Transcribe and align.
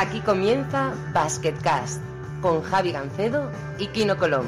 Aquí 0.00 0.20
comienza 0.20 0.94
Basketcast 1.12 2.00
con 2.40 2.62
Javi 2.62 2.92
Gancedo 2.92 3.50
y 3.80 3.88
Kino 3.88 4.16
Colón. 4.16 4.46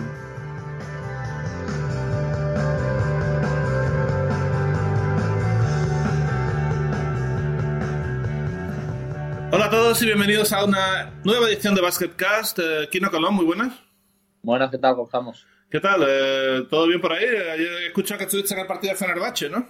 Hola 9.50 9.64
a 9.64 9.70
todos 9.70 10.00
y 10.02 10.06
bienvenidos 10.06 10.52
a 10.52 10.64
una 10.64 11.14
nueva 11.24 11.48
edición 11.48 11.74
de 11.74 11.80
Basketcast. 11.80 12.60
Eh, 12.60 12.88
Kino 12.88 13.10
Colón, 13.10 13.34
muy 13.34 13.44
buenas. 13.44 13.74
Buenas, 14.42 14.70
¿qué 14.70 14.78
tal? 14.78 14.94
¿Cómo 14.94 15.06
estamos? 15.06 15.44
¿Qué 15.68 15.80
tal? 15.80 16.04
Eh, 16.06 16.66
¿Todo 16.70 16.86
bien 16.86 17.00
por 17.00 17.12
ahí? 17.12 17.24
Ayer 17.24 17.72
he 17.72 17.86
escuchado 17.88 18.18
que 18.18 18.26
estuviste 18.26 18.54
en 18.54 18.60
el 18.60 18.66
partido 18.68 18.92
de 18.92 18.98
Fenerbahce, 19.00 19.50
¿no? 19.50 19.66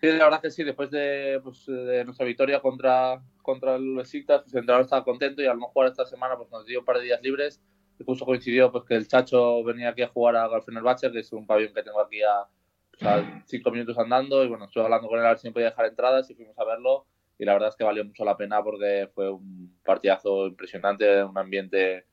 Sí, 0.00 0.06
la 0.06 0.22
verdad 0.22 0.40
que 0.40 0.52
sí. 0.52 0.62
Después 0.62 0.88
de, 0.92 1.40
pues, 1.42 1.66
de 1.66 2.04
nuestra 2.04 2.24
victoria 2.24 2.60
contra, 2.60 3.20
contra 3.42 3.76
el 3.76 3.96
Besiktas, 3.96 4.42
pues 4.42 4.54
el 4.54 4.60
entrenador 4.60 4.84
estaba 4.84 5.04
contento 5.04 5.42
y 5.42 5.46
al 5.46 5.58
no 5.58 5.66
jugar 5.66 5.90
esta 5.90 6.06
semana 6.06 6.36
pues 6.36 6.50
nos 6.50 6.64
dio 6.66 6.80
un 6.80 6.84
par 6.84 6.98
de 6.98 7.04
días 7.04 7.22
libres. 7.22 7.60
Y 7.98 8.04
justo 8.04 8.24
coincidió 8.24 8.72
pues 8.72 8.84
que 8.84 8.94
el 8.94 9.06
Chacho 9.06 9.62
venía 9.64 9.90
aquí 9.90 10.02
a 10.02 10.08
jugar 10.08 10.36
a 10.36 10.60
Fenerbahce, 10.62 11.12
que 11.12 11.20
es 11.20 11.32
un 11.32 11.46
pabellón 11.46 11.74
que 11.74 11.82
tengo 11.82 12.00
aquí 12.00 12.22
a, 12.22 12.46
pues, 12.90 13.02
a 13.02 13.42
cinco 13.46 13.70
minutos 13.70 13.98
andando. 13.98 14.42
Y 14.44 14.48
bueno, 14.48 14.64
estuve 14.64 14.84
hablando 14.84 15.08
con 15.08 15.18
él 15.18 15.26
a 15.26 15.30
ver 15.30 15.38
si 15.38 15.48
me 15.48 15.52
podía 15.52 15.70
dejar 15.70 15.86
entradas 15.86 16.30
y 16.30 16.34
fuimos 16.34 16.58
a 16.58 16.64
verlo 16.64 17.06
y 17.42 17.44
la 17.44 17.54
verdad 17.54 17.70
es 17.70 17.76
que 17.76 17.82
valió 17.82 18.04
mucho 18.04 18.24
la 18.24 18.36
pena 18.36 18.62
porque 18.62 19.08
fue 19.14 19.28
un 19.28 19.76
partidazo 19.84 20.46
impresionante, 20.46 21.24
un 21.24 21.36
ambiente 21.36 22.06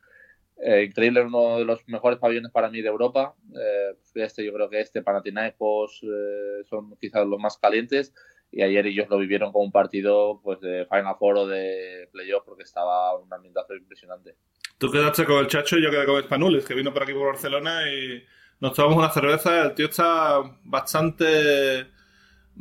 eh, 0.57 0.85
increíble, 0.85 1.21
uno 1.21 1.59
de 1.59 1.65
los 1.65 1.87
mejores 1.87 2.17
pabellones 2.17 2.51
para 2.51 2.69
mí 2.71 2.81
de 2.81 2.89
Europa. 2.89 3.35
Eh, 3.55 3.95
este, 4.15 4.43
yo 4.43 4.51
creo 4.53 4.69
que 4.69 4.81
este, 4.81 5.03
Panathinaikos, 5.03 6.01
eh, 6.01 6.63
son 6.67 6.97
quizás 6.97 7.27
los 7.27 7.39
más 7.39 7.59
calientes 7.59 8.13
y 8.51 8.61
ayer 8.61 8.87
ellos 8.87 9.07
lo 9.09 9.17
vivieron 9.17 9.51
como 9.51 9.65
un 9.65 9.71
partido 9.71 10.39
pues 10.43 10.59
de 10.61 10.85
Final 10.85 11.15
Four 11.17 11.37
o 11.37 11.47
de 11.47 12.09
playoff 12.11 12.43
porque 12.45 12.63
estaba 12.63 13.17
un 13.17 13.31
ambientazo 13.31 13.75
impresionante. 13.75 14.35
Tú 14.77 14.89
quedaste 14.91 15.25
con 15.25 15.37
el 15.37 15.47
Chacho 15.47 15.77
y 15.77 15.83
yo 15.83 15.91
quedé 15.91 16.05
con 16.05 16.21
Spanulis, 16.23 16.65
que 16.65 16.73
vino 16.73 16.93
por 16.93 17.03
aquí 17.03 17.13
por 17.13 17.27
Barcelona 17.27 17.89
y 17.91 18.23
nos 18.59 18.73
tomamos 18.73 18.97
una 18.97 19.09
cerveza. 19.09 19.63
El 19.63 19.75
tío 19.75 19.87
está 19.87 20.41
bastante 20.63 21.87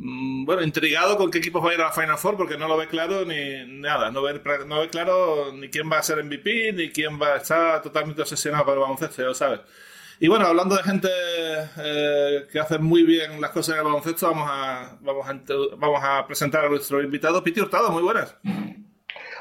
Mm, 0.01 0.45
bueno, 0.45 0.61
intrigado 0.63 1.17
con 1.17 1.29
qué 1.29 1.39
equipos 1.39 1.63
va 1.63 1.71
a 1.71 1.73
ir 1.73 1.81
a 1.81 1.85
la 1.85 1.91
Final 1.91 2.17
Four 2.17 2.37
porque 2.37 2.57
no 2.57 2.69
lo 2.69 2.77
ve 2.77 2.87
claro 2.87 3.25
ni 3.25 3.65
nada, 3.81 4.09
no 4.11 4.21
ve, 4.21 4.41
no 4.65 4.79
ve 4.79 4.89
claro 4.89 5.51
ni 5.53 5.69
quién 5.69 5.91
va 5.91 5.97
a 5.99 6.03
ser 6.03 6.23
MVP, 6.23 6.71
ni 6.71 6.89
quién 6.89 7.19
va 7.21 7.33
a 7.33 7.37
estar 7.37 7.81
totalmente 7.81 8.21
obsesionado 8.21 8.63
con 8.63 8.75
el 8.75 8.79
baloncesto, 8.79 9.21
ya 9.21 9.27
lo 9.27 9.33
sabes. 9.35 9.59
Y 10.21 10.27
bueno, 10.27 10.47
hablando 10.47 10.75
de 10.75 10.83
gente 10.83 11.07
eh, 11.77 12.45
que 12.51 12.59
hace 12.59 12.77
muy 12.77 13.03
bien 13.03 13.39
las 13.39 13.51
cosas 13.51 13.75
en 13.75 13.79
el 13.79 13.85
baloncesto, 13.85 14.27
vamos 14.27 14.49
a, 14.51 14.97
vamos 14.99 15.25
a, 15.25 15.41
vamos 15.77 16.01
a 16.03 16.27
presentar 16.27 16.65
a 16.65 16.69
nuestro 16.69 17.01
invitado, 17.01 17.41
Piti 17.41 17.61
Hurtado, 17.61 17.89
muy 17.89 18.03
buenas. 18.03 18.35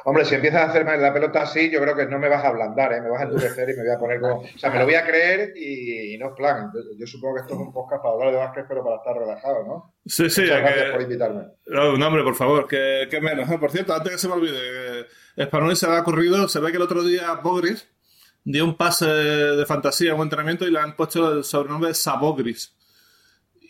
Hombre, 0.05 0.25
si 0.25 0.37
empiezas 0.37 0.63
a 0.63 0.71
hacerme 0.71 0.97
la 0.97 1.13
pelota 1.13 1.43
así, 1.43 1.69
yo 1.69 1.81
creo 1.81 1.97
que 1.97 2.07
no 2.07 2.21
me 2.21 2.29
vas 2.29 2.45
a 2.45 2.49
ablandar, 2.49 2.93
¿eh? 2.93 3.01
me 3.01 3.11
vas 3.11 3.23
a 3.23 3.25
endurecer 3.25 3.69
y 3.69 3.77
me 3.77 3.83
voy 3.83 3.93
a 3.93 3.99
poner 3.99 4.21
como. 4.21 4.37
O 4.37 4.59
sea, 4.59 4.71
me 4.71 4.79
lo 4.79 4.85
voy 4.85 4.95
a 4.95 5.05
creer 5.05 5.53
y, 5.57 6.17
no 6.17 6.29
es 6.29 6.33
plan. 6.37 6.71
Yo, 6.97 7.07
supongo 7.07 7.35
que 7.35 7.41
esto 7.41 7.55
es 7.55 7.61
un 7.61 7.73
podcast 7.73 8.01
para 8.01 8.15
hablar 8.15 8.31
de 8.31 8.37
básquet, 8.39 8.65
pero 8.69 8.85
para 8.85 8.97
estar 8.97 9.17
relajado, 9.17 9.67
¿no? 9.67 9.95
Sí, 10.07 10.31
sí. 10.31 10.43
Muchas 10.43 10.61
gracias 10.61 10.91
por 10.93 11.03
invitarme. 11.03 11.43
No, 11.67 12.07
hombre, 12.07 12.23
por 12.23 12.37
favor, 12.37 12.69
que, 12.69 13.19
menos. 13.21 13.51
Por 13.59 13.71
cierto, 13.73 13.95
antes 13.95 14.13
que 14.13 14.19
se 14.19 14.29
me 14.29 14.35
olvide, 14.35 15.07
Español 15.35 15.77
se 15.77 15.87
ha 15.87 16.01
ocurrido, 16.01 16.47
se 16.47 16.61
ve 16.61 16.71
que 16.71 16.77
el 16.77 16.85
otro 16.85 17.03
día 17.03 17.35
Bogris 17.43 17.89
dio 18.53 18.65
un 18.65 18.77
pase 18.77 19.07
de 19.07 19.67
fantasía 19.67 20.15
un 20.15 20.23
entrenamiento 20.23 20.67
y 20.67 20.71
le 20.71 20.79
han 20.79 20.97
puesto 20.97 21.33
el 21.35 21.45
sobrenombre 21.45 21.89
de 21.89 21.95
Sabogris. 21.95 22.75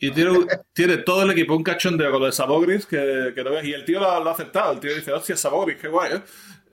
Y 0.00 0.12
tiene, 0.12 0.30
tiene, 0.72 0.98
todo 0.98 1.24
el 1.24 1.32
equipo 1.32 1.56
un 1.56 1.64
cachondeo 1.64 2.12
con 2.12 2.20
lo 2.20 2.26
de 2.26 2.32
Sabogris 2.32 2.86
que, 2.86 3.32
que 3.34 3.42
lo 3.42 3.52
ves. 3.52 3.64
Y 3.64 3.72
el 3.72 3.84
tío 3.84 3.98
lo, 3.98 4.08
ha 4.08 4.30
aceptado. 4.30 4.72
El 4.72 4.80
tío 4.80 4.94
dice, 4.94 5.12
hostia, 5.12 5.36
Sabogris, 5.36 5.80
qué 5.80 5.88
guay, 5.88 6.12
¿eh? 6.14 6.22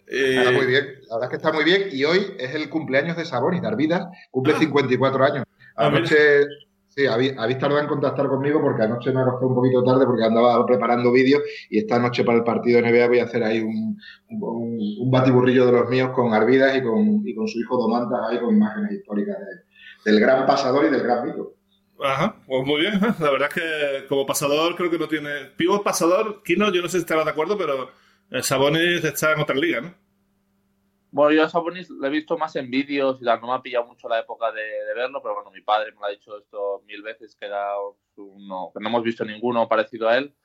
Está 0.07 0.52
muy 0.52 0.68
bien. 0.68 0.85
La 1.09 1.16
verdad 1.16 1.24
es 1.24 1.29
que 1.29 1.35
está 1.38 1.52
muy 1.52 1.63
bien. 1.63 1.90
Y 1.91 2.03
hoy 2.03 2.35
es 2.38 2.53
el 2.53 2.69
cumpleaños 2.69 3.18
de 3.18 3.25
Sabonis, 3.25 3.63
de 3.63 3.68
Arvidas. 3.68 4.06
Cumple 4.29 4.56
54 4.59 5.24
ah. 5.24 5.28
años. 5.28 5.46
Ah, 5.75 5.88
anoche, 5.88 6.46
sí, 6.95 7.06
habéis, 7.06 7.35
tardado 7.59 7.79
en 7.79 7.88
contactar 7.88 8.28
conmigo 8.28 8.61
porque 8.61 8.83
anoche 8.83 9.11
me 9.11 9.22
acosté 9.22 9.45
un 9.45 9.56
poquito 9.56 9.83
tarde 9.83 10.06
porque 10.06 10.23
andaba 10.23 10.66
preparando 10.66 11.11
vídeos 11.11 11.41
y 11.69 11.79
esta 11.79 12.00
noche 12.00 12.23
para 12.23 12.38
el 12.38 12.44
partido 12.44 12.81
de 12.81 12.91
NBA 12.91 13.07
voy 13.07 13.19
a 13.19 13.25
hacer 13.25 13.44
ahí 13.44 13.59
un, 13.59 14.00
un, 14.29 15.11
batiburrillo 15.11 15.66
de 15.66 15.72
los 15.72 15.89
míos 15.89 16.11
con 16.16 16.34
Arvidas 16.34 16.78
y 16.78 16.81
con, 16.81 17.22
y 17.28 17.35
con 17.35 17.47
su 17.47 17.59
hijo 17.59 17.78
Domantas 17.78 18.19
ahí 18.29 18.39
con 18.39 18.55
imágenes 18.55 18.94
históricas 18.94 19.38
del 20.05 20.19
gran 20.19 20.45
pasador 20.45 20.85
y 20.85 20.89
del 20.89 21.03
gran 21.03 21.25
mito. 21.25 21.53
Ajá, 22.03 22.35
pues 22.45 22.66
muy 22.66 22.81
bien. 22.81 23.00
La 23.19 23.31
verdad 23.31 23.50
es 23.50 23.53
que 23.53 24.07
como 24.07 24.25
pasador 24.25 24.75
creo 24.75 24.91
que 24.91 25.00
no 25.00 25.07
tiene. 25.07 25.29
Pivot 25.55 25.84
pasador, 25.84 26.44
Kino, 26.44 26.72
yo 26.72 26.81
no 26.81 26.88
sé 26.88 26.97
si 26.97 27.01
estarás 27.01 27.25
de 27.25 27.31
acuerdo, 27.31 27.57
pero 27.57 27.89
Sabonis 28.41 29.03
está 29.03 29.34
en 29.34 29.39
otra 29.39 29.55
liga, 29.55 29.81
¿no? 29.81 30.04
Bueno, 31.16 31.31
yo 31.31 31.46
a 31.46 31.50
Sabonis 31.50 31.90
lo 31.90 32.06
he 32.08 32.09
visto 32.09 32.38
más 32.38 32.58
en 32.58 32.70
vídeos 32.70 33.22
y 33.22 33.24
tal, 33.24 33.40
no 33.40 33.48
me 33.48 33.53
ha 33.53 33.62
pillado 33.62 33.86
mucho 33.86 34.09
la 34.09 34.20
época 34.20 34.52
de, 34.52 34.94
verlo, 34.94 35.22
pero 35.22 35.36
bueno, 35.36 35.50
mi 35.50 35.62
padre 35.62 35.94
me 35.94 36.00
lo 36.02 36.08
ha 36.08 36.09
dicho 36.09 36.38
esto 36.38 36.84
mil 36.86 37.02
veces, 37.03 37.38
que 37.40 37.46
era 37.46 37.72
uno, 38.18 38.70
que 38.74 38.84
no 38.84 38.90
hemos 38.90 39.02
visto 39.02 39.24
ninguno 39.24 39.66
parecido 39.70 40.09
a 40.09 40.18
él. 40.18 40.36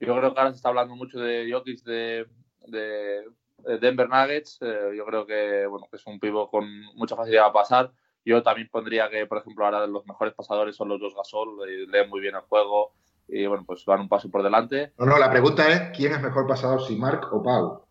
Yo 0.00 0.16
creo 0.16 0.32
que 0.32 0.40
ahora 0.40 0.48
se 0.48 0.56
está 0.56 0.70
hablando 0.70 0.96
mucho 0.96 1.20
de 1.20 1.46
Jokic 1.52 1.82
de, 1.82 2.26
de, 2.68 3.28
Denver 3.78 4.08
Nuggets. 4.08 4.56
Eh, 4.62 4.94
yo 4.96 5.04
creo 5.04 5.26
que, 5.26 5.66
bueno, 5.66 5.88
que 5.90 5.98
es 5.98 6.06
un 6.06 6.18
pivo 6.18 6.48
con 6.48 6.66
mucha 6.94 7.16
facilidad 7.16 7.48
a 7.48 7.52
pasar. 7.52 7.92
Yo 8.24 8.42
también 8.42 8.70
pondría 8.72 9.10
que, 9.10 9.26
por 9.26 9.36
ejemplo, 9.36 9.66
ahora 9.66 9.86
los 9.86 10.06
mejores 10.06 10.32
pasadores 10.32 10.74
son 10.74 10.88
los 10.88 11.00
dos 11.00 11.14
Gasol, 11.14 11.58
leen 11.90 12.08
muy 12.08 12.20
bien 12.20 12.34
el 12.34 12.40
juego 12.40 12.94
y, 13.28 13.44
bueno, 13.44 13.64
pues 13.66 13.84
van 13.84 14.00
un 14.00 14.08
paso 14.08 14.30
por 14.30 14.42
delante. 14.42 14.94
No, 14.96 15.04
no, 15.04 15.18
la 15.18 15.30
pregunta 15.30 15.68
es, 15.68 15.94
¿quién 15.94 16.12
es 16.12 16.22
mejor 16.22 16.46
pasador, 16.46 16.80
si 16.80 16.96
Mark 16.96 17.28
o 17.30 17.42
Pau? 17.42 17.83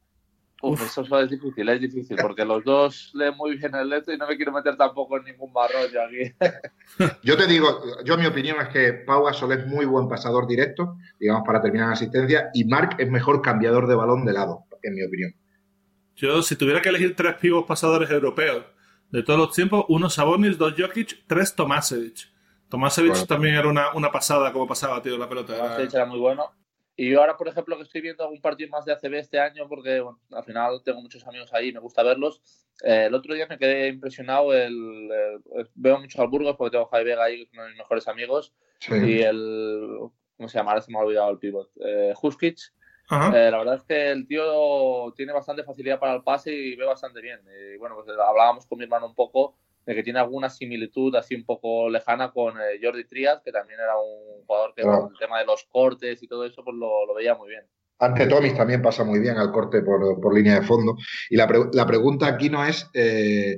Uf, 0.66 0.82
eso 0.82 1.20
es 1.20 1.30
difícil, 1.30 1.68
es 1.68 1.82
difícil, 1.82 2.16
porque 2.22 2.46
los 2.46 2.64
dos 2.64 3.12
leen 3.14 3.36
muy 3.36 3.58
bien 3.58 3.76
el 3.76 3.90
leto 3.90 4.14
y 4.14 4.18
no 4.18 4.26
me 4.26 4.38
quiero 4.38 4.54
meter 4.54 4.78
tampoco 4.78 5.18
en 5.18 5.26
ningún 5.26 5.52
barro 5.52 5.80
aquí. 5.80 6.34
yo 7.24 7.36
te 7.36 7.48
digo, 7.48 7.82
yo 8.06 8.18
mi 8.18 8.26
opinión 8.26 8.56
es 8.62 8.70
que 8.70 8.94
Pau 8.94 9.26
Gasol 9.26 9.52
es 9.52 9.68
muy 9.68 9.86
buen 9.86 10.08
pasador 10.08 10.48
directo, 10.48 10.96
digamos, 11.20 11.44
para 11.46 11.62
terminar 11.62 11.88
la 11.88 11.94
asistencia, 11.96 12.50
y 12.54 12.64
Mark 12.64 12.96
es 12.98 13.12
mejor 13.12 13.42
cambiador 13.42 13.88
de 13.88 13.96
balón 13.96 14.24
de 14.24 14.32
lado, 14.32 14.64
en 14.82 14.96
mi 14.96 15.04
opinión. 15.04 15.36
Yo, 16.16 16.42
si 16.42 16.56
tuviera 16.56 16.82
que 16.82 16.88
elegir 16.88 17.14
tres 17.14 17.36
pibos 17.36 17.66
pasadores 17.66 18.10
europeos 18.10 18.64
de 19.10 19.22
todos 19.22 19.38
los 19.38 19.54
tiempos, 19.54 19.84
uno 19.90 20.10
Sabonis, 20.10 20.58
dos 20.58 20.76
Jokic, 20.78 21.26
tres 21.28 21.56
Tomasevich. 21.56 22.32
Tomasevich 22.70 23.28
también 23.28 23.56
era 23.56 23.68
una, 23.68 23.94
una, 23.96 24.10
pasada 24.10 24.54
como 24.54 24.66
pasaba, 24.66 25.02
tío, 25.02 25.18
la 25.18 25.28
pelota. 25.28 25.58
Tomasevich 25.58 25.94
era 25.94 26.06
muy 26.06 26.20
bueno. 26.20 26.54
Y 26.96 27.10
yo 27.10 27.22
ahora, 27.22 27.38
por 27.38 27.48
ejemplo, 27.48 27.76
que 27.76 27.84
estoy 27.84 28.02
viendo 28.02 28.24
algún 28.24 28.42
partido 28.42 28.70
más 28.70 28.86
de 28.86 28.94
ACB 28.94 29.16
este 29.16 29.40
año, 29.40 29.68
porque 29.68 30.00
bueno, 30.00 30.20
al 30.32 30.44
final 30.44 30.82
tengo 30.84 31.02
muchos 31.02 31.26
amigos 31.26 31.52
ahí, 31.54 31.72
me 31.72 31.80
gusta 31.80 32.04
verlos. 32.04 32.42
Eh, 32.84 33.06
el 33.08 33.16
otro 33.16 33.34
día 33.34 33.48
me 33.48 33.58
quedé 33.58 33.88
impresionado, 33.88 34.54
el, 34.54 35.10
veo 35.74 36.00
mucho 36.00 36.22
al 36.22 36.28
Burgos 36.28 36.56
porque 36.56 36.72
tengo 36.72 36.86
a 36.86 36.90
Javi 36.90 37.06
Vega 37.06 37.24
ahí, 37.24 37.50
uno 37.54 37.64
de 37.64 37.70
mis 37.70 37.78
mejores 37.80 38.08
amigos. 38.08 38.54
Y 38.90 39.22
el, 39.22 39.98
¿cómo 40.38 40.50
se 40.50 40.58
llama? 40.58 40.72
Ahora 40.72 40.82
se 40.82 40.92
me 40.92 40.98
ha 40.98 41.02
olvidado 41.02 41.32
el 41.32 41.40
pivot. 41.40 41.72
Eh, 41.84 42.14
Huskic 42.22 42.60
eh, 43.12 43.52
la 43.52 43.58
verdad 43.58 43.76
es 43.76 43.84
que 43.84 44.12
el 44.12 44.28
tío 44.28 45.14
tiene 45.16 45.34
bastante 45.34 45.64
facilidad 45.64 46.00
para 46.00 46.16
el 46.16 46.24
pase 46.24 46.54
y 46.54 46.76
ve 46.76 46.86
bastante 46.86 47.22
bien. 47.22 47.40
Y 47.46 47.78
bueno, 47.78 47.96
pues 47.96 48.08
hablábamos 48.10 48.66
con 48.66 48.78
mi 48.78 48.86
hermano 48.86 49.08
un 49.08 49.16
poco 49.16 49.56
de 49.86 49.96
que 49.96 50.04
tiene 50.04 50.20
alguna 50.20 50.50
similitud 50.50 51.16
así 51.16 51.36
un 51.36 51.46
poco 51.46 51.90
lejana 51.90 52.32
con 52.32 52.56
eh, 52.58 52.80
Jordi 52.82 53.06
Trias, 53.06 53.42
que 53.44 53.52
también 53.52 53.80
era 53.80 53.98
un 53.98 54.46
jugador 54.46 54.74
que 54.76 54.84
con 54.84 55.12
el 55.12 55.20
tema 55.20 55.40
de 55.40 55.46
los 55.46 55.64
cortes 55.66 56.22
y 56.22 56.28
todo 56.28 56.46
eso, 56.46 56.64
pues 56.64 56.76
lo, 56.76 57.14
veía 57.16 57.36
muy 57.36 57.50
bien. 57.50 57.64
Ante 58.00 58.28
Tomis 58.28 58.56
también 58.56 58.82
pasa 58.82 59.04
muy 59.04 59.20
bien 59.20 59.38
al 59.38 59.52
corte 59.52 59.82
por, 59.82 60.34
línea 60.34 60.60
de 60.60 60.66
fondo. 60.66 60.96
Y 61.30 61.38
la, 61.38 61.48
pregunta 61.48 62.28
aquí 62.28 62.50
no 62.50 62.66
es 62.66 62.90
eh, 62.94 63.58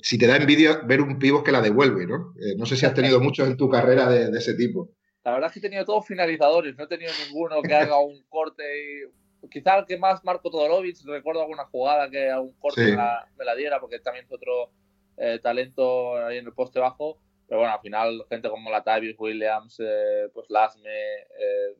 si 0.00 0.16
te 0.16 0.26
da 0.26 0.36
envidia 0.36 0.80
ver 0.84 1.02
un 1.02 1.18
pivot 1.18 1.44
que 1.44 1.52
la 1.52 1.60
devuelve, 1.60 2.06
¿no? 2.06 2.32
no 2.56 2.66
sé 2.66 2.76
si 2.76 2.86
has 2.86 2.94
tenido 2.94 3.20
muchos 3.20 3.46
en 3.48 3.56
tu 3.56 3.68
carrera 3.68 4.08
de 4.08 4.38
ese 4.38 4.54
tipo. 4.54 4.94
La 5.24 5.32
verdad 5.32 5.48
es 5.48 5.52
que 5.52 5.58
he 5.60 5.62
tenido 5.62 5.84
todos 5.84 6.06
finalizadores, 6.06 6.76
no 6.76 6.84
he 6.84 6.88
tenido 6.88 7.12
ninguno 7.26 7.62
que 7.62 7.74
haga 7.74 7.98
un 7.98 8.22
corte. 8.28 8.62
Y... 8.62 9.48
Quizá 9.48 9.78
el 9.78 9.86
que 9.86 9.98
más 9.98 10.24
Marco 10.24 10.50
Todorovic, 10.50 10.98
recuerdo 11.04 11.42
alguna 11.42 11.64
jugada 11.66 12.08
que 12.10 12.30
a 12.30 12.40
un 12.40 12.52
corte 12.54 12.96
me, 12.96 13.44
la, 13.44 13.54
diera, 13.56 13.80
porque 13.80 13.98
también 13.98 14.24
es 14.24 14.32
otro 14.32 14.70
eh, 15.16 15.38
talento 15.42 16.16
ahí 16.16 16.38
en 16.38 16.46
el 16.46 16.52
poste 16.52 16.80
bajo. 16.80 17.18
Pero 17.48 17.60
bueno, 17.60 17.74
al 17.74 17.80
final, 17.80 18.24
gente 18.28 18.48
como 18.48 18.70
Latavius, 18.70 19.18
Williams, 19.18 19.78
eh, 19.80 20.28
pues 20.32 20.48
Lasme, 20.48 20.90
eh, 20.90 21.76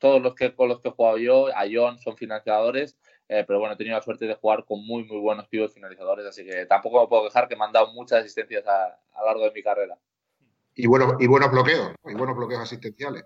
todos 0.00 0.20
los 0.20 0.34
que 0.34 0.54
con 0.54 0.68
los 0.68 0.80
que 0.80 0.88
he 0.88 0.92
jugado 0.92 1.18
yo, 1.18 1.48
a 1.48 1.64
John, 1.70 1.98
son 1.98 2.16
finalizadores. 2.16 2.96
pero 3.28 3.60
bueno, 3.60 3.74
he 3.74 3.76
tenido 3.76 3.96
la 3.96 4.02
suerte 4.02 4.26
de 4.26 4.34
jugar 4.34 4.64
con 4.64 4.84
muy, 4.84 5.04
muy 5.04 5.20
buenos 5.20 5.46
pibos 5.48 5.72
finalizadores, 5.72 6.26
así 6.26 6.44
que 6.44 6.66
tampoco 6.66 7.02
me 7.02 7.08
puedo 7.08 7.24
quejar 7.24 7.46
que 7.46 7.54
me 7.54 7.64
han 7.64 7.72
dado 7.72 7.92
muchas 7.92 8.20
asistencias 8.20 8.66
a, 8.66 8.86
a 8.86 9.20
lo 9.20 9.26
largo 9.26 9.44
de 9.44 9.52
mi 9.52 9.62
carrera 9.62 9.96
y, 10.74 10.86
bueno, 10.86 11.16
y 11.18 11.26
buenos 11.26 11.50
bloqueos, 11.50 11.94
y 12.04 12.14
buenos 12.14 12.36
bloqueos 12.36 12.60
asistenciales. 12.60 13.24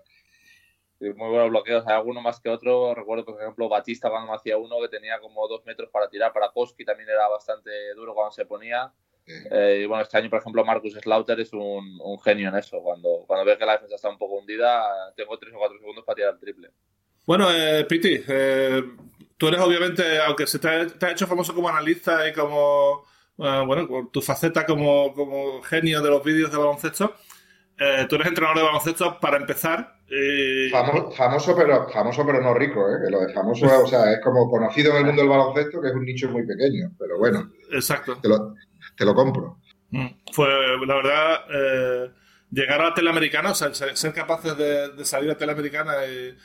muy 0.99 1.29
buenos 1.29 1.49
bloqueos, 1.49 1.85
hay 1.87 1.93
alguno 1.93 2.21
más 2.21 2.39
que 2.39 2.49
otro. 2.49 2.93
Recuerdo, 2.95 3.25
por 3.25 3.41
ejemplo, 3.41 3.69
Batista 3.69 4.09
cuando 4.09 4.29
me 4.29 4.35
hacía 4.35 4.57
uno 4.57 4.75
que 4.81 4.89
tenía 4.89 5.19
como 5.19 5.47
dos 5.47 5.65
metros 5.65 5.89
para 5.89 6.09
tirar. 6.09 6.33
Para 6.33 6.51
Koski 6.51 6.83
también 6.83 7.09
era 7.09 7.27
bastante 7.27 7.93
duro 7.95 8.13
cuando 8.13 8.31
se 8.31 8.45
ponía. 8.45 8.91
Eh, 9.27 9.81
y 9.83 9.85
bueno, 9.85 10.03
este 10.03 10.17
año, 10.17 10.29
por 10.29 10.39
ejemplo, 10.39 10.63
Marcus 10.63 10.93
Slaughter 10.93 11.39
es 11.39 11.51
un, 11.53 11.99
un, 12.01 12.19
genio 12.19 12.49
en 12.49 12.55
eso. 12.55 12.81
Cuando, 12.81 13.23
cuando 13.25 13.45
ve 13.45 13.57
que 13.57 13.65
la 13.65 13.73
defensa 13.73 13.95
está 13.95 14.09
un 14.09 14.17
poco 14.17 14.35
hundida, 14.35 15.13
tengo 15.15 15.37
tres 15.39 15.53
o 15.53 15.57
cuatro 15.57 15.79
segundos 15.79 16.03
para 16.05 16.15
tirar 16.15 16.33
el 16.33 16.39
triple. 16.39 16.69
Bueno, 17.25 17.47
eh, 17.51 17.85
Piti, 17.85 18.21
eh, 18.27 18.83
tú 19.37 19.47
eres 19.47 19.59
obviamente, 19.59 20.19
aunque 20.19 20.45
se 20.45 20.59
te 20.59 20.67
ha, 20.67 21.11
hecho 21.11 21.27
famoso 21.27 21.55
como 21.55 21.69
analista 21.69 22.27
y 22.27 22.33
como, 22.33 23.05
eh, 23.39 23.63
bueno, 23.65 24.09
tu 24.11 24.21
faceta 24.21 24.65
como, 24.65 25.13
como 25.13 25.61
genio 25.63 26.01
de 26.01 26.09
los 26.09 26.23
vídeos 26.23 26.51
de 26.51 26.57
baloncesto, 26.57 27.15
eh, 27.79 28.05
tú 28.07 28.15
eres 28.15 28.27
entrenador 28.27 28.57
de 28.57 28.63
baloncesto 28.63 29.19
para 29.19 29.37
empezar. 29.37 29.95
Famoso, 31.17 31.55
pero, 31.57 31.89
famoso 31.89 32.25
pero 32.25 32.41
no 32.41 32.53
rico, 32.53 32.87
¿eh? 32.87 33.09
lo 33.09 33.21
de 33.21 33.33
famoso, 33.33 33.65
o 33.83 33.87
sea, 33.87 34.13
es 34.13 34.19
como 34.21 34.49
conocido 34.49 34.91
en 34.91 34.97
el 34.97 35.05
mundo 35.05 35.23
del 35.23 35.29
baloncesto, 35.29 35.81
que 35.81 35.87
es 35.87 35.95
un 35.95 36.05
nicho 36.05 36.29
muy 36.29 36.45
pequeño, 36.45 36.91
pero 36.97 37.17
bueno. 37.17 37.51
Exacto. 37.71 38.17
Te 38.21 38.29
lo, 38.29 38.53
te 38.95 39.05
lo 39.05 39.13
compro. 39.13 39.59
Mm. 39.91 40.07
Fue, 40.31 40.47
la 40.85 40.95
verdad, 40.95 41.45
eh, 41.53 42.11
llegar 42.51 42.81
a 42.81 42.89
la 42.89 42.93
teleamericana, 42.93 43.51
o 43.51 43.55
sea, 43.55 43.73
ser 43.73 44.13
capaces 44.13 44.57
de, 44.57 45.05
salir 45.05 45.31
a 45.31 45.37
teleamericana 45.37 46.05
y. 46.05 46.35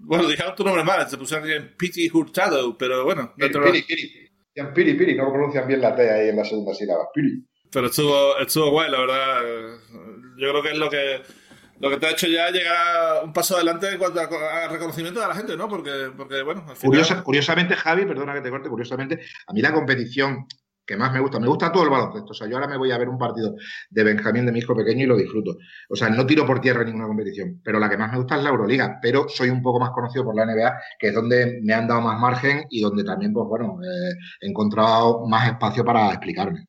Bueno, 0.00 0.28
dijeron 0.28 0.54
tu 0.54 0.62
nombre 0.62 0.84
mal, 0.84 1.08
se 1.08 1.18
pusieron 1.18 1.50
en 1.50 1.74
Pity 1.76 2.08
Hurtado, 2.12 2.78
pero 2.78 3.04
bueno. 3.04 3.34
Piri, 3.36 3.82
piri, 3.82 4.30
piri, 4.74 4.94
piri, 4.94 5.16
no 5.16 5.32
pronuncian 5.32 5.66
bien 5.66 5.80
la 5.80 5.94
T 5.94 6.08
ahí 6.08 6.28
en 6.28 6.36
la 6.36 6.44
segunda 6.44 6.72
sílaba. 6.72 7.08
Piri. 7.12 7.44
Pero 7.70 7.86
estuvo, 7.86 8.38
estuvo 8.38 8.70
guay, 8.70 8.90
la 8.90 9.00
verdad. 9.00 9.42
Yo 10.38 10.50
creo 10.50 10.62
que 10.62 10.70
es 10.70 10.78
lo 10.78 10.88
que 10.88 11.20
lo 11.80 11.90
que 11.90 11.96
te 11.98 12.06
ha 12.06 12.10
hecho 12.10 12.26
ya 12.26 12.50
llegar 12.50 13.24
un 13.24 13.32
paso 13.32 13.54
adelante 13.54 13.88
en 13.88 13.98
cuanto 13.98 14.20
al 14.20 14.70
reconocimiento 14.70 15.20
de 15.20 15.28
la 15.28 15.34
gente, 15.34 15.56
¿no? 15.56 15.68
Porque, 15.68 16.10
porque 16.16 16.42
bueno, 16.42 16.64
al 16.68 16.76
final... 16.76 17.22
curiosamente, 17.22 17.76
Javi, 17.76 18.04
perdona 18.04 18.34
que 18.34 18.40
te 18.40 18.50
corte, 18.50 18.68
curiosamente, 18.68 19.20
a 19.46 19.52
mí 19.52 19.60
la 19.60 19.72
competición 19.72 20.46
que 20.88 20.96
más 20.96 21.12
me 21.12 21.20
gusta. 21.20 21.38
Me 21.38 21.46
gusta 21.46 21.70
todo 21.70 21.84
el 21.84 21.90
baloncesto. 21.90 22.30
O 22.30 22.34
sea, 22.34 22.48
yo 22.48 22.56
ahora 22.56 22.66
me 22.66 22.78
voy 22.78 22.90
a 22.90 22.98
ver 22.98 23.10
un 23.10 23.18
partido 23.18 23.54
de 23.90 24.04
Benjamín 24.04 24.46
de 24.46 24.52
mi 24.52 24.60
hijo 24.60 24.74
pequeño 24.74 25.04
y 25.04 25.06
lo 25.06 25.18
disfruto. 25.18 25.58
O 25.90 25.94
sea, 25.94 26.08
no 26.08 26.24
tiro 26.24 26.46
por 26.46 26.62
tierra 26.62 26.82
ninguna 26.82 27.06
competición, 27.06 27.60
pero 27.62 27.78
la 27.78 27.90
que 27.90 27.98
más 27.98 28.10
me 28.10 28.16
gusta 28.16 28.36
es 28.36 28.42
la 28.42 28.48
Euroliga. 28.48 28.98
Pero 29.02 29.28
soy 29.28 29.50
un 29.50 29.62
poco 29.62 29.78
más 29.78 29.90
conocido 29.90 30.24
por 30.24 30.34
la 30.34 30.46
NBA, 30.46 30.80
que 30.98 31.08
es 31.08 31.14
donde 31.14 31.60
me 31.62 31.74
han 31.74 31.86
dado 31.86 32.00
más 32.00 32.18
margen 32.18 32.64
y 32.70 32.80
donde 32.80 33.04
también, 33.04 33.34
pues 33.34 33.46
bueno, 33.46 33.78
eh, 33.82 34.14
he 34.40 34.48
encontrado 34.48 35.26
más 35.26 35.46
espacio 35.46 35.84
para 35.84 36.08
explicarme. 36.08 36.66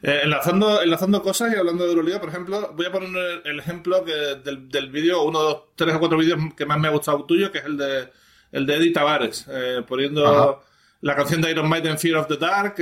Eh, 0.00 0.20
enlazando, 0.22 0.80
enlazando 0.80 1.22
cosas 1.22 1.52
y 1.52 1.56
hablando 1.56 1.84
de 1.84 1.90
Euroliga, 1.90 2.20
por 2.20 2.30
ejemplo, 2.30 2.72
voy 2.74 2.86
a 2.86 2.92
poner 2.92 3.42
el 3.44 3.58
ejemplo 3.58 4.02
del, 4.02 4.68
del 4.70 4.90
vídeo, 4.90 5.24
uno 5.24 5.40
de 5.40 5.44
los 5.50 5.74
tres 5.74 5.94
o 5.94 5.98
cuatro 5.98 6.16
vídeos 6.16 6.38
que 6.56 6.64
más 6.64 6.78
me 6.78 6.88
ha 6.88 6.92
gustado 6.92 7.24
tuyo, 7.26 7.52
que 7.52 7.58
es 7.58 7.64
el 7.64 7.76
de, 7.76 8.08
el 8.52 8.64
de 8.64 8.76
Eddie 8.76 8.92
Tavares, 8.92 9.46
eh, 9.50 9.82
poniendo 9.86 10.62
la 11.02 11.16
canción 11.16 11.42
de 11.42 11.50
Iron 11.50 11.68
Maiden, 11.68 11.98
Fear 11.98 12.16
of 12.16 12.28
the 12.28 12.36
Dark, 12.36 12.76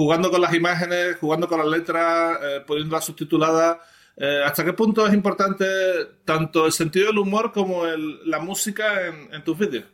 jugando 0.00 0.30
con 0.30 0.40
las 0.40 0.54
imágenes, 0.54 1.18
jugando 1.20 1.46
con 1.46 1.58
las 1.58 1.68
letras, 1.68 2.38
eh, 2.42 2.64
poniéndolas 2.66 3.04
subtituladas. 3.04 3.76
Eh, 4.16 4.40
¿Hasta 4.42 4.64
qué 4.64 4.72
punto 4.72 5.06
es 5.06 5.12
importante 5.12 5.66
tanto 6.24 6.64
el 6.64 6.72
sentido 6.72 7.08
del 7.08 7.18
humor 7.18 7.52
como 7.52 7.84
la 7.84 8.38
música 8.38 9.08
en 9.30 9.44
tus 9.44 9.58
vídeos? 9.58 9.84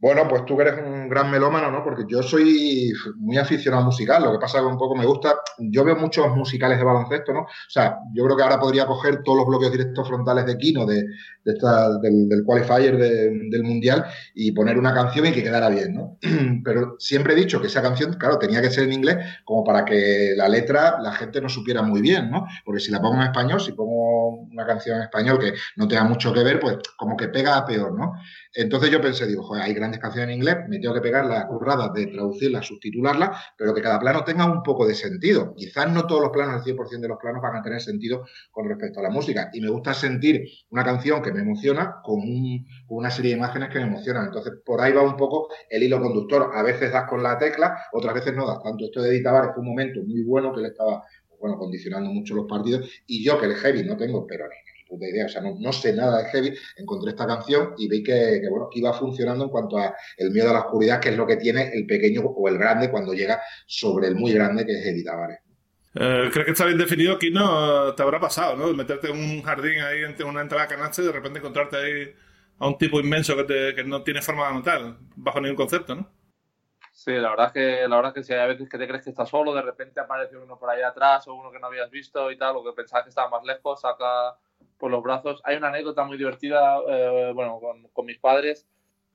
Bueno, 0.00 0.28
pues 0.28 0.44
tú 0.44 0.60
eres 0.60 0.74
un 0.84 1.08
gran 1.08 1.30
melómano, 1.30 1.70
¿no? 1.70 1.82
Porque 1.82 2.04
yo 2.06 2.22
soy 2.22 2.92
muy 3.16 3.38
aficionado 3.38 3.84
musical, 3.84 4.22
lo 4.22 4.32
que 4.32 4.38
pasa 4.38 4.58
es 4.58 4.64
que 4.64 4.68
un 4.68 4.76
poco 4.76 4.94
me 4.94 5.06
gusta, 5.06 5.36
yo 5.58 5.84
veo 5.84 5.96
muchos 5.96 6.28
musicales 6.36 6.78
de 6.78 6.84
baloncesto, 6.84 7.32
¿no? 7.32 7.40
O 7.40 7.70
sea, 7.70 7.98
yo 8.12 8.24
creo 8.24 8.36
que 8.36 8.42
ahora 8.42 8.60
podría 8.60 8.86
coger 8.86 9.22
todos 9.22 9.38
los 9.38 9.46
bloques 9.46 9.72
directos 9.72 10.06
frontales 10.06 10.44
de 10.46 10.58
Kino, 10.58 10.84
de, 10.84 11.04
del, 11.44 12.42
qualifier 12.44 12.98
del 12.98 13.62
Mundial, 13.62 14.04
y 14.34 14.52
poner 14.52 14.78
una 14.78 14.92
canción 14.92 15.26
y 15.26 15.32
que 15.32 15.42
quedara 15.42 15.68
bien, 15.68 15.94
¿no? 15.94 16.18
Pero 16.64 16.96
siempre 16.98 17.32
he 17.32 17.36
dicho 17.36 17.60
que 17.60 17.68
esa 17.68 17.80
canción, 17.80 18.14
claro, 18.14 18.38
tenía 18.38 18.60
que 18.60 18.70
ser 18.70 18.84
en 18.84 18.92
inglés 18.92 19.16
como 19.44 19.64
para 19.64 19.84
que 19.84 20.34
la 20.36 20.48
letra 20.48 20.98
la 21.00 21.12
gente 21.12 21.40
no 21.40 21.48
supiera 21.48 21.82
muy 21.82 22.02
bien, 22.02 22.30
¿no? 22.30 22.46
Porque 22.64 22.80
si 22.80 22.90
la 22.90 23.00
pongo 23.00 23.16
en 23.16 23.28
español, 23.28 23.60
si 23.60 23.72
pongo 23.72 24.30
una 24.30 24.66
canción 24.66 24.96
en 24.96 25.04
español 25.04 25.38
que 25.38 25.54
no 25.76 25.88
tenga 25.88 26.04
mucho 26.04 26.32
que 26.32 26.42
ver, 26.42 26.60
pues 26.60 26.78
como 26.96 27.16
que 27.16 27.28
pega 27.28 27.64
peor, 27.64 27.96
¿no? 27.98 28.12
Entonces 28.56 28.90
yo 28.90 29.00
pensé, 29.00 29.26
digo, 29.26 29.42
joder, 29.42 29.64
hay 29.64 29.74
grandes 29.74 29.98
canciones 30.00 30.30
en 30.30 30.36
inglés, 30.36 30.56
me 30.68 30.78
tengo 30.78 30.94
que 30.94 31.00
pegar 31.00 31.26
la 31.26 31.46
currada 31.48 31.90
de 31.92 32.06
traducirla, 32.06 32.62
subtitularla, 32.62 33.36
pero 33.58 33.74
que 33.74 33.82
cada 33.82 33.98
plano 33.98 34.22
tenga 34.22 34.44
un 34.44 34.62
poco 34.62 34.86
de 34.86 34.94
sentido. 34.94 35.54
Quizás 35.56 35.90
no 35.92 36.06
todos 36.06 36.22
los 36.22 36.30
planos, 36.30 36.64
el 36.64 36.76
100% 36.76 37.00
de 37.00 37.08
los 37.08 37.18
planos 37.18 37.42
van 37.42 37.56
a 37.56 37.62
tener 37.62 37.80
sentido 37.80 38.24
con 38.52 38.68
respecto 38.68 39.00
a 39.00 39.02
la 39.02 39.10
música. 39.10 39.50
Y 39.52 39.60
me 39.60 39.70
gusta 39.70 39.92
sentir 39.92 40.44
una 40.70 40.84
canción 40.84 41.20
que 41.20 41.32
me 41.32 41.40
emociona 41.40 41.96
con, 42.04 42.20
una 42.88 43.10
serie 43.10 43.32
de 43.32 43.38
imágenes 43.38 43.70
que 43.70 43.80
me 43.80 43.86
emocionan. 43.86 44.26
Entonces, 44.26 44.52
por 44.64 44.80
ahí 44.80 44.92
va 44.92 45.02
un 45.02 45.16
poco 45.16 45.48
el 45.68 45.82
hilo 45.82 46.00
conductor. 46.00 46.52
A 46.54 46.62
veces 46.62 46.92
das 46.92 47.08
con 47.08 47.22
la 47.24 47.36
tecla, 47.36 47.76
otras 47.92 48.14
veces 48.14 48.34
no 48.34 48.46
das. 48.46 48.62
Tanto 48.62 48.84
esto 48.84 49.02
de 49.02 49.10
editar 49.10 49.52
fue 49.52 49.62
un 49.62 49.68
momento 49.68 50.00
muy 50.02 50.22
bueno 50.22 50.52
que 50.54 50.60
le 50.60 50.68
estaba 50.68 51.02
bueno, 51.40 51.58
condicionando 51.58 52.10
mucho 52.10 52.34
los 52.34 52.46
partidos. 52.46 52.88
Y 53.06 53.24
yo, 53.24 53.38
que 53.40 53.46
el 53.46 53.54
heavy 53.56 53.82
no 53.82 53.96
tengo, 53.96 54.26
pero 54.26 54.44
ni 54.46 54.63
puta 54.94 55.08
idea, 55.08 55.26
o 55.26 55.28
sea, 55.28 55.42
no, 55.42 55.72
sé 55.72 55.92
nada 55.92 56.22
de 56.22 56.30
heavy, 56.30 56.54
encontré 56.76 57.10
esta 57.10 57.26
canción 57.26 57.74
y 57.78 57.88
vi 57.88 58.02
que, 58.02 58.40
bueno, 58.48 58.68
que 58.70 58.78
iba 58.78 58.92
funcionando 58.92 59.44
en 59.44 59.50
cuanto 59.50 59.78
a 59.78 59.94
el 60.16 60.30
miedo 60.30 60.50
a 60.50 60.54
la 60.54 60.60
oscuridad, 60.60 61.00
que 61.00 61.10
es 61.10 61.16
lo 61.16 61.26
que 61.26 61.36
tiene 61.36 61.70
el 61.72 61.86
pequeño 61.86 62.22
o 62.22 62.48
el 62.48 62.58
grande 62.58 62.90
cuando 62.90 63.12
llega 63.12 63.40
sobre 63.66 64.08
el 64.08 64.16
muy 64.16 64.32
grande 64.32 64.64
que 64.64 64.72
es 64.72 64.86
Eddie 64.86 65.04
Tavares. 65.04 65.38
Eh, 65.96 66.28
creo 66.32 66.44
que 66.44 66.50
está 66.50 66.66
bien 66.66 66.78
definido 66.78 67.14
aquí, 67.14 67.30
¿no? 67.30 67.94
Te 67.94 68.02
habrá 68.02 68.18
pasado, 68.18 68.56
¿no? 68.56 68.72
Meterte 68.72 69.10
en 69.10 69.16
un 69.16 69.42
jardín 69.42 69.80
ahí 69.80 70.02
entre 70.02 70.24
una 70.24 70.40
entrada 70.40 70.66
canasta 70.66 71.02
y 71.02 71.06
de 71.06 71.12
repente 71.12 71.38
encontrarte 71.38 71.76
ahí 71.76 72.14
a 72.58 72.68
un 72.68 72.78
tipo 72.78 73.00
inmenso 73.00 73.36
que, 73.36 73.74
que 73.74 73.84
no 73.84 74.02
tiene 74.02 74.22
forma 74.22 74.44
de 74.44 74.48
anotar, 74.50 74.96
bajo 75.16 75.40
ningún 75.40 75.56
concepto, 75.56 75.94
¿no? 75.94 76.10
Sí, 76.94 77.10
la 77.10 77.30
verdad 77.30 77.46
es 77.48 77.52
que 77.52 77.88
la 77.88 77.96
verdad 77.96 78.12
es 78.12 78.14
que 78.14 78.22
si 78.22 78.32
hay 78.32 78.48
veces 78.48 78.68
que 78.68 78.78
te 78.78 78.86
crees 78.86 79.02
que 79.02 79.10
estás 79.10 79.28
solo, 79.28 79.52
de 79.52 79.62
repente 79.62 80.00
aparece 80.00 80.36
uno 80.36 80.56
por 80.56 80.70
ahí 80.70 80.80
atrás 80.80 81.26
o 81.26 81.34
uno 81.34 81.50
que 81.50 81.58
no 81.58 81.66
habías 81.66 81.90
visto 81.90 82.30
y 82.30 82.38
tal, 82.38 82.56
o 82.56 82.64
que 82.64 82.72
pensabas 82.72 83.04
que 83.04 83.08
estaba 83.08 83.28
más 83.28 83.44
lejos, 83.44 83.80
saca 83.80 84.38
por 84.78 84.90
los 84.90 85.02
brazos. 85.02 85.40
Hay 85.44 85.56
una 85.56 85.68
anécdota 85.68 86.04
muy 86.04 86.18
divertida, 86.18 86.78
eh, 86.88 87.32
bueno, 87.34 87.60
con, 87.92 88.06
mis 88.06 88.18
padres, 88.18 88.66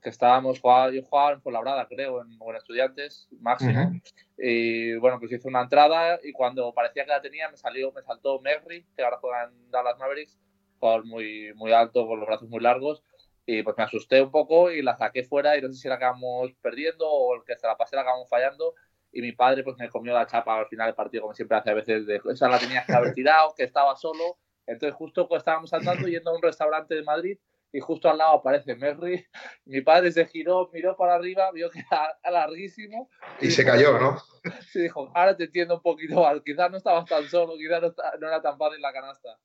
que 0.01 0.09
estábamos, 0.09 0.59
jugando, 0.59 0.93
yo 0.93 1.03
jugaba 1.03 1.39
en 1.43 1.53
Labrada, 1.53 1.87
creo, 1.87 2.21
en, 2.21 2.31
en 2.31 2.55
Estudiantes, 2.55 3.27
máximo. 3.39 3.91
Y 4.37 4.95
bueno, 4.95 5.19
pues 5.19 5.31
hice 5.31 5.47
una 5.47 5.61
entrada 5.61 6.19
y 6.23 6.31
cuando 6.31 6.73
parecía 6.73 7.03
que 7.03 7.09
la 7.09 7.21
tenía 7.21 7.49
me 7.49 7.57
salió, 7.57 7.91
me 7.91 8.01
saltó 8.01 8.39
Merry, 8.39 8.85
que 8.95 9.03
ahora 9.03 9.17
juega 9.19 9.43
en 9.43 9.71
Dallas 9.71 9.97
Mavericks, 9.99 10.39
jugador 10.79 11.05
muy, 11.05 11.53
muy 11.55 11.73
alto, 11.73 12.07
con 12.07 12.19
los 12.19 12.27
brazos 12.27 12.49
muy 12.49 12.61
largos. 12.61 13.03
Y 13.45 13.63
pues 13.63 13.75
me 13.77 13.83
asusté 13.83 14.21
un 14.21 14.31
poco 14.31 14.71
y 14.71 14.81
la 14.81 14.95
saqué 14.95 15.23
fuera 15.23 15.57
y 15.57 15.61
no 15.61 15.69
sé 15.69 15.75
si 15.75 15.87
la 15.87 15.95
acabamos 15.95 16.53
perdiendo 16.61 17.09
o 17.09 17.35
el 17.35 17.43
que 17.43 17.57
se 17.57 17.67
la 17.67 17.75
pasé 17.75 17.95
la 17.95 18.03
acabamos 18.03 18.29
fallando 18.29 18.75
y 19.11 19.21
mi 19.21 19.31
padre 19.31 19.63
pues 19.63 19.77
me 19.77 19.89
comió 19.89 20.13
la 20.13 20.27
chapa 20.27 20.59
al 20.59 20.67
final 20.67 20.87
del 20.87 20.95
partido 20.95 21.23
como 21.23 21.33
siempre 21.33 21.57
hace 21.57 21.71
a 21.71 21.73
veces 21.73 22.05
de 22.05 22.21
esa 22.31 22.47
la 22.47 22.59
tenías 22.59 22.85
que 22.85 22.93
haber 22.93 23.13
tirado 23.13 23.53
que 23.55 23.63
estaba 23.63 23.95
solo 23.95 24.37
entonces 24.69 24.95
justo 24.95 25.27
pues, 25.27 25.41
estábamos 25.41 25.71
saltando 25.71 26.07
yendo 26.07 26.29
a 26.29 26.35
un 26.35 26.41
restaurante 26.41 26.93
de 26.93 27.03
Madrid 27.03 27.37
y 27.71 27.79
justo 27.79 28.09
al 28.09 28.17
lado 28.17 28.33
aparece 28.35 28.75
Merry. 28.75 29.25
Mi 29.65 29.81
padre 29.81 30.11
se 30.11 30.25
giró, 30.25 30.69
miró 30.73 30.95
para 30.95 31.15
arriba, 31.15 31.51
vio 31.51 31.69
que 31.69 31.79
era 31.79 32.17
larguísimo. 32.31 33.09
Y, 33.41 33.51
se 33.51 33.65
cayó, 33.65 33.99
¿no? 33.99 34.17
Sí, 34.71 34.81
dijo, 34.81 35.11
ahora 35.13 35.35
te 35.35 35.45
entiendo 35.45 35.75
un 35.75 35.81
poquito 35.81 36.21
más. 36.21 36.39
Quizás 36.45 36.71
no 36.71 36.77
estabas 36.77 37.05
tan 37.05 37.27
solo, 37.27 37.53
quizás 37.57 37.81
no, 38.19 38.27
era 38.27 38.41
tan 38.41 38.57
fácil 38.57 38.81
la 38.81 38.93
canasta. 38.93 39.37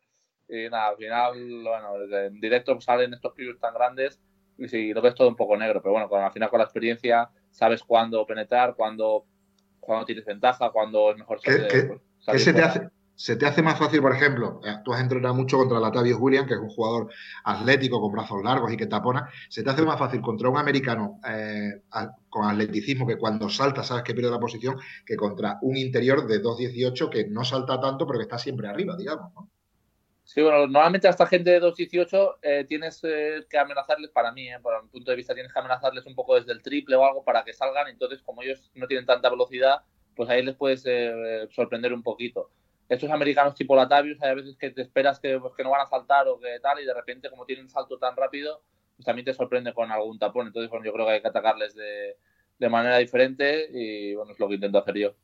Y 0.48 0.68
nada, 0.68 0.88
al 0.88 0.96
final, 0.96 1.62
bueno, 1.62 2.18
en 2.18 2.40
directo 2.40 2.78
salen 2.80 3.14
estos 3.14 3.32
pibes 3.32 3.58
tan 3.58 3.72
grandes 3.72 4.20
y 4.58 4.68
sí, 4.68 4.92
lo 4.92 5.00
ves 5.00 5.14
todo 5.14 5.28
un 5.28 5.36
poco 5.36 5.56
negro. 5.56 5.82
Pero 5.82 5.92
bueno, 5.92 6.08
al 6.14 6.32
final 6.32 6.50
con 6.50 6.58
la 6.58 6.64
experiencia 6.64 7.30
sabes 7.50 7.82
cuándo 7.82 8.26
penetrar, 8.26 8.74
cuándo, 8.74 9.24
cuándo 9.80 10.04
tienes 10.04 10.24
ventaja, 10.24 10.70
cuándo 10.70 11.10
es 11.10 11.16
mejor 11.16 11.40
¿Qué, 11.40 11.66
¿qué, 11.68 11.98
¿qué 12.30 12.38
se 12.38 12.52
te 12.52 12.62
hace? 12.62 12.88
¿Se 13.16 13.36
te 13.36 13.46
hace 13.46 13.62
más 13.62 13.78
fácil, 13.78 14.00
por 14.00 14.12
ejemplo, 14.12 14.60
eh, 14.64 14.74
tú 14.84 14.92
has 14.92 15.00
entrenado 15.00 15.34
mucho 15.34 15.56
contra 15.56 15.78
Latavius 15.78 16.18
William, 16.18 16.46
que 16.46 16.54
es 16.54 16.60
un 16.60 16.68
jugador 16.68 17.10
atlético 17.44 18.00
con 18.00 18.10
brazos 18.10 18.42
largos 18.42 18.72
y 18.72 18.76
que 18.76 18.86
tapona, 18.86 19.30
¿se 19.48 19.62
te 19.62 19.70
hace 19.70 19.82
más 19.82 19.98
fácil 19.98 20.20
contra 20.20 20.48
un 20.48 20.58
americano 20.58 21.20
eh, 21.28 21.82
con 22.28 22.44
atleticismo 22.44 23.06
que 23.06 23.16
cuando 23.16 23.48
salta 23.48 23.84
sabes 23.84 24.02
que 24.02 24.14
pierde 24.14 24.32
la 24.32 24.40
posición 24.40 24.80
que 25.06 25.14
contra 25.14 25.58
un 25.62 25.76
interior 25.76 26.26
de 26.26 26.42
2.18 26.42 27.08
que 27.08 27.26
no 27.28 27.44
salta 27.44 27.80
tanto 27.80 28.04
pero 28.04 28.18
que 28.18 28.24
está 28.24 28.38
siempre 28.38 28.66
arriba, 28.66 28.96
digamos, 28.96 29.32
¿no? 29.34 29.48
Sí, 30.24 30.40
bueno, 30.40 30.60
normalmente 30.66 31.06
a 31.06 31.10
esta 31.10 31.26
gente 31.26 31.50
de 31.50 31.60
2.18 31.60 32.36
eh, 32.42 32.64
tienes 32.66 33.00
que 33.00 33.58
amenazarles, 33.58 34.10
para 34.10 34.32
mí, 34.32 34.48
por 34.62 34.82
mi 34.82 34.88
punto 34.88 35.10
de 35.10 35.18
vista, 35.18 35.34
tienes 35.34 35.52
que 35.52 35.58
amenazarles 35.58 36.06
un 36.06 36.14
poco 36.14 36.34
desde 36.34 36.52
el 36.52 36.62
triple 36.62 36.96
o 36.96 37.04
algo 37.04 37.22
para 37.22 37.44
que 37.44 37.52
salgan, 37.52 37.88
entonces 37.88 38.22
como 38.22 38.42
ellos 38.42 38.70
no 38.74 38.86
tienen 38.86 39.04
tanta 39.04 39.28
velocidad, 39.28 39.82
pues 40.16 40.30
ahí 40.30 40.42
les 40.42 40.56
puedes 40.56 40.82
sorprender 41.50 41.92
un 41.92 42.02
poquito 42.02 42.50
estos 42.88 43.10
americanos 43.10 43.54
tipo 43.54 43.74
Latavius, 43.74 44.22
hay 44.22 44.34
veces 44.34 44.56
que 44.56 44.70
te 44.70 44.82
esperas 44.82 45.18
que, 45.18 45.38
pues, 45.38 45.54
que 45.54 45.62
no 45.62 45.70
van 45.70 45.82
a 45.82 45.86
saltar 45.86 46.28
o 46.28 46.38
que 46.38 46.58
tal, 46.60 46.80
y 46.80 46.84
de 46.84 46.94
repente, 46.94 47.30
como 47.30 47.46
tienen 47.46 47.64
un 47.64 47.70
salto 47.70 47.98
tan 47.98 48.16
rápido, 48.16 48.62
pues 48.96 49.06
también 49.06 49.24
te 49.24 49.34
sorprende 49.34 49.72
con 49.72 49.90
algún 49.90 50.18
tapón. 50.18 50.46
Entonces, 50.46 50.70
bueno, 50.70 50.84
yo 50.84 50.92
creo 50.92 51.06
que 51.06 51.12
hay 51.12 51.22
que 51.22 51.28
atacarles 51.28 51.74
de, 51.74 52.16
de 52.58 52.68
manera 52.68 52.98
diferente 52.98 53.68
y 53.72 54.14
bueno, 54.14 54.32
es 54.32 54.38
lo 54.38 54.48
que 54.48 54.54
intento 54.54 54.78
hacer 54.78 54.96
yo. 54.96 55.14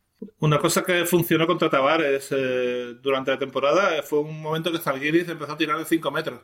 Una 0.40 0.58
cosa 0.58 0.84
que 0.84 1.06
funcionó 1.06 1.46
contra 1.46 1.70
Tavares 1.70 2.28
eh, 2.30 2.94
durante 3.00 3.30
la 3.30 3.38
temporada 3.38 4.02
fue 4.02 4.20
un 4.20 4.40
momento 4.42 4.70
que 4.70 4.78
Zalgiris 4.78 5.28
empezó 5.28 5.52
a 5.52 5.56
tirar 5.56 5.78
de 5.78 5.84
5 5.84 6.10
metros. 6.10 6.40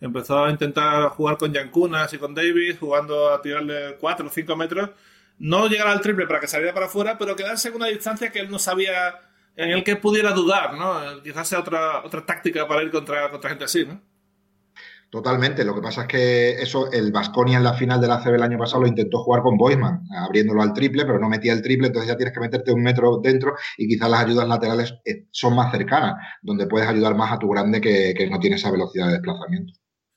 Empezó 0.00 0.44
a 0.44 0.50
intentar 0.50 1.08
jugar 1.08 1.38
con 1.38 1.52
Yankunas 1.52 2.12
y 2.12 2.18
con 2.18 2.34
Davis, 2.34 2.78
jugando 2.78 3.30
a 3.30 3.40
tirarle 3.40 3.96
4 3.98 4.26
o 4.26 4.30
5 4.30 4.56
metros. 4.56 4.90
No 5.38 5.66
llegar 5.68 5.88
al 5.88 6.00
triple 6.00 6.26
para 6.26 6.40
que 6.40 6.46
saliera 6.46 6.72
para 6.72 6.86
afuera, 6.86 7.18
pero 7.18 7.34
quedarse 7.34 7.68
en 7.68 7.76
una 7.76 7.86
distancia 7.86 8.30
que 8.30 8.40
él 8.40 8.50
no 8.50 8.58
sabía 8.58 9.20
en 9.56 9.70
el 9.70 9.82
que 9.82 9.96
pudiera 9.96 10.32
dudar, 10.32 10.74
¿no? 10.74 11.22
Quizás 11.22 11.48
sea 11.48 11.60
otra, 11.60 12.04
otra 12.04 12.24
táctica 12.24 12.68
para 12.68 12.82
ir 12.82 12.90
contra, 12.90 13.30
contra 13.30 13.50
gente 13.50 13.64
así, 13.64 13.84
¿no? 13.86 14.00
Totalmente. 15.10 15.64
Lo 15.64 15.74
que 15.74 15.80
pasa 15.80 16.02
es 16.02 16.08
que 16.08 16.50
eso, 16.60 16.90
el 16.92 17.12
Vasconia 17.12 17.58
en 17.58 17.64
la 17.64 17.74
final 17.74 18.00
de 18.00 18.08
la 18.08 18.22
CB 18.22 18.34
el 18.34 18.42
año 18.42 18.58
pasado 18.58 18.82
lo 18.82 18.88
intentó 18.88 19.22
jugar 19.22 19.42
con 19.42 19.56
Boisman, 19.56 20.02
abriéndolo 20.10 20.62
al 20.62 20.74
triple, 20.74 21.06
pero 21.06 21.18
no 21.18 21.28
metía 21.28 21.52
el 21.52 21.62
triple, 21.62 21.86
entonces 21.86 22.10
ya 22.10 22.16
tienes 22.16 22.34
que 22.34 22.40
meterte 22.40 22.72
un 22.72 22.82
metro 22.82 23.18
dentro 23.22 23.54
y 23.78 23.88
quizás 23.88 24.10
las 24.10 24.24
ayudas 24.24 24.48
laterales 24.48 24.94
eh, 25.04 25.26
son 25.30 25.54
más 25.54 25.70
cercanas, 25.72 26.16
donde 26.42 26.66
puedes 26.66 26.88
ayudar 26.88 27.14
más 27.14 27.32
a 27.32 27.38
tu 27.38 27.48
grande 27.48 27.80
que, 27.80 28.14
que 28.16 28.28
no 28.28 28.38
tiene 28.40 28.56
esa 28.56 28.70
velocidad 28.70 29.06
de 29.06 29.12
desplazamiento. 29.12 29.72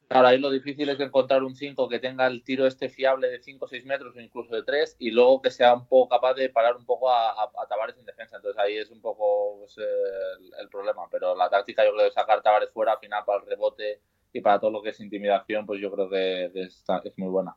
Claro, 0.10 0.28
ahí 0.28 0.40
lo 0.40 0.50
difícil 0.50 0.90
es 0.90 1.00
encontrar 1.00 1.44
un 1.44 1.56
5 1.56 1.88
que 1.88 2.00
tenga 2.00 2.26
el 2.26 2.44
tiro 2.44 2.66
este 2.66 2.90
fiable 2.90 3.30
de 3.30 3.44
5 3.44 3.64
o 3.64 3.68
6 3.68 3.86
metros 3.86 4.16
o 4.16 4.20
incluso 4.20 4.56
de 4.56 4.64
3 4.64 4.96
y 4.98 5.12
luego 5.12 5.40
que 5.40 5.52
sea 5.52 5.76
un 5.76 5.88
poco 5.88 6.10
capaz 6.10 6.34
de 6.34 6.50
parar 6.50 6.76
un 6.76 6.84
poco 6.84 7.12
a, 7.12 7.30
a, 7.30 7.68
Tavares 7.70 7.96
en 7.96 8.06
defensa. 8.06 8.38
Entonces 8.38 8.60
ahí 8.60 8.76
es 8.76 8.90
un 8.90 9.02
poco 9.02 9.60
pues, 9.60 9.78
el, 9.78 10.52
el, 10.60 10.68
problema. 10.70 11.04
Pero 11.12 11.36
la 11.36 11.48
táctica 11.48 11.86
yo 11.86 11.94
creo 11.94 12.06
de 12.06 12.12
sacar 12.12 12.42
Tavares 12.42 12.72
fuera 12.74 12.94
al 12.94 13.00
final 13.00 13.24
para 13.24 13.40
el 13.44 13.48
rebote 13.48 14.02
y 14.34 14.42
para 14.42 14.60
todo 14.60 14.72
lo 14.72 14.82
que 14.82 14.90
es 14.90 15.00
intimidación, 15.00 15.68
pues 15.68 15.80
yo 15.80 15.92
creo 15.92 16.10
que 16.10 16.46
es, 16.56 16.84
es 17.04 17.18
muy 17.18 17.30
buena. 17.30 17.56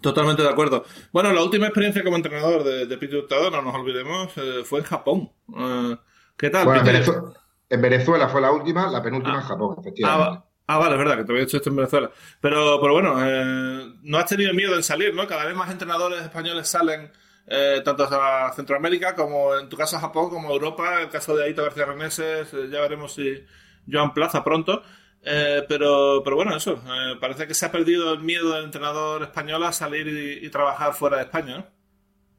Totalmente 0.00 0.42
de 0.42 0.50
acuerdo. 0.50 0.84
Bueno, 1.12 1.32
la 1.32 1.42
última 1.42 1.66
experiencia 1.66 2.04
como 2.04 2.14
entrenador 2.14 2.62
de, 2.62 2.86
de 2.86 2.96
Peter 2.96 3.18
Hurtado, 3.18 3.50
no 3.50 3.60
nos 3.60 3.74
olvidemos, 3.74 4.32
eh, 4.36 4.62
fue 4.64 4.78
en 4.78 4.84
Japón. 4.84 5.32
Eh, 5.58 5.96
¿Qué 6.36 6.48
tal? 6.48 6.64
Bueno, 6.64 6.80
en, 6.80 6.86
Venezuela, 6.86 7.22
en, 7.68 7.82
Venezuela, 7.82 8.28
fue 8.28 8.40
la 8.40 8.52
última, 8.52 8.88
la 8.88 9.02
penúltima 9.02 9.38
ah, 9.38 9.40
en 9.40 9.46
Japón, 9.46 9.76
efectivamente. 9.80 10.38
Ah, 10.38 10.49
ah, 10.74 10.78
vale, 10.78 10.92
es 10.94 10.98
verdad, 10.98 11.16
que 11.16 11.24
te 11.24 11.32
había 11.32 11.44
hecho 11.44 11.56
esto 11.56 11.70
en 11.70 11.76
Venezuela. 11.76 12.10
Pero, 12.40 12.80
pero 12.80 12.92
bueno, 12.92 13.16
eh, 13.24 13.94
no 14.02 14.18
has 14.18 14.26
tenido 14.26 14.52
miedo 14.54 14.74
en 14.74 14.82
salir, 14.82 15.14
¿no? 15.14 15.26
Cada 15.26 15.44
vez 15.44 15.54
más 15.54 15.70
entrenadores 15.70 16.22
españoles 16.22 16.68
salen 16.68 17.10
eh, 17.46 17.82
tanto 17.84 18.04
a 18.04 18.52
Centroamérica 18.54 19.14
como 19.14 19.56
en 19.56 19.68
tu 19.68 19.76
caso 19.76 19.96
a 19.96 20.00
Japón, 20.00 20.30
como 20.30 20.50
Europa. 20.50 21.02
El 21.02 21.08
caso 21.08 21.36
de 21.36 21.44
Aito 21.44 21.62
García 21.62 21.86
Reneses, 21.86 22.52
eh, 22.54 22.68
ya 22.70 22.80
veremos 22.80 23.14
si 23.14 23.44
Joan 23.90 24.14
Plaza 24.14 24.44
pronto. 24.44 24.82
Eh, 25.22 25.64
pero, 25.68 26.22
pero 26.24 26.36
bueno, 26.36 26.56
eso, 26.56 26.74
eh, 26.74 27.16
parece 27.20 27.46
que 27.46 27.54
se 27.54 27.66
ha 27.66 27.72
perdido 27.72 28.12
el 28.12 28.20
miedo 28.20 28.54
del 28.54 28.64
entrenador 28.64 29.22
español 29.22 29.62
a 29.64 29.72
salir 29.72 30.06
y, 30.06 30.46
y 30.46 30.50
trabajar 30.50 30.94
fuera 30.94 31.18
de 31.18 31.24
España. 31.24 31.58
¿no? 31.58 31.79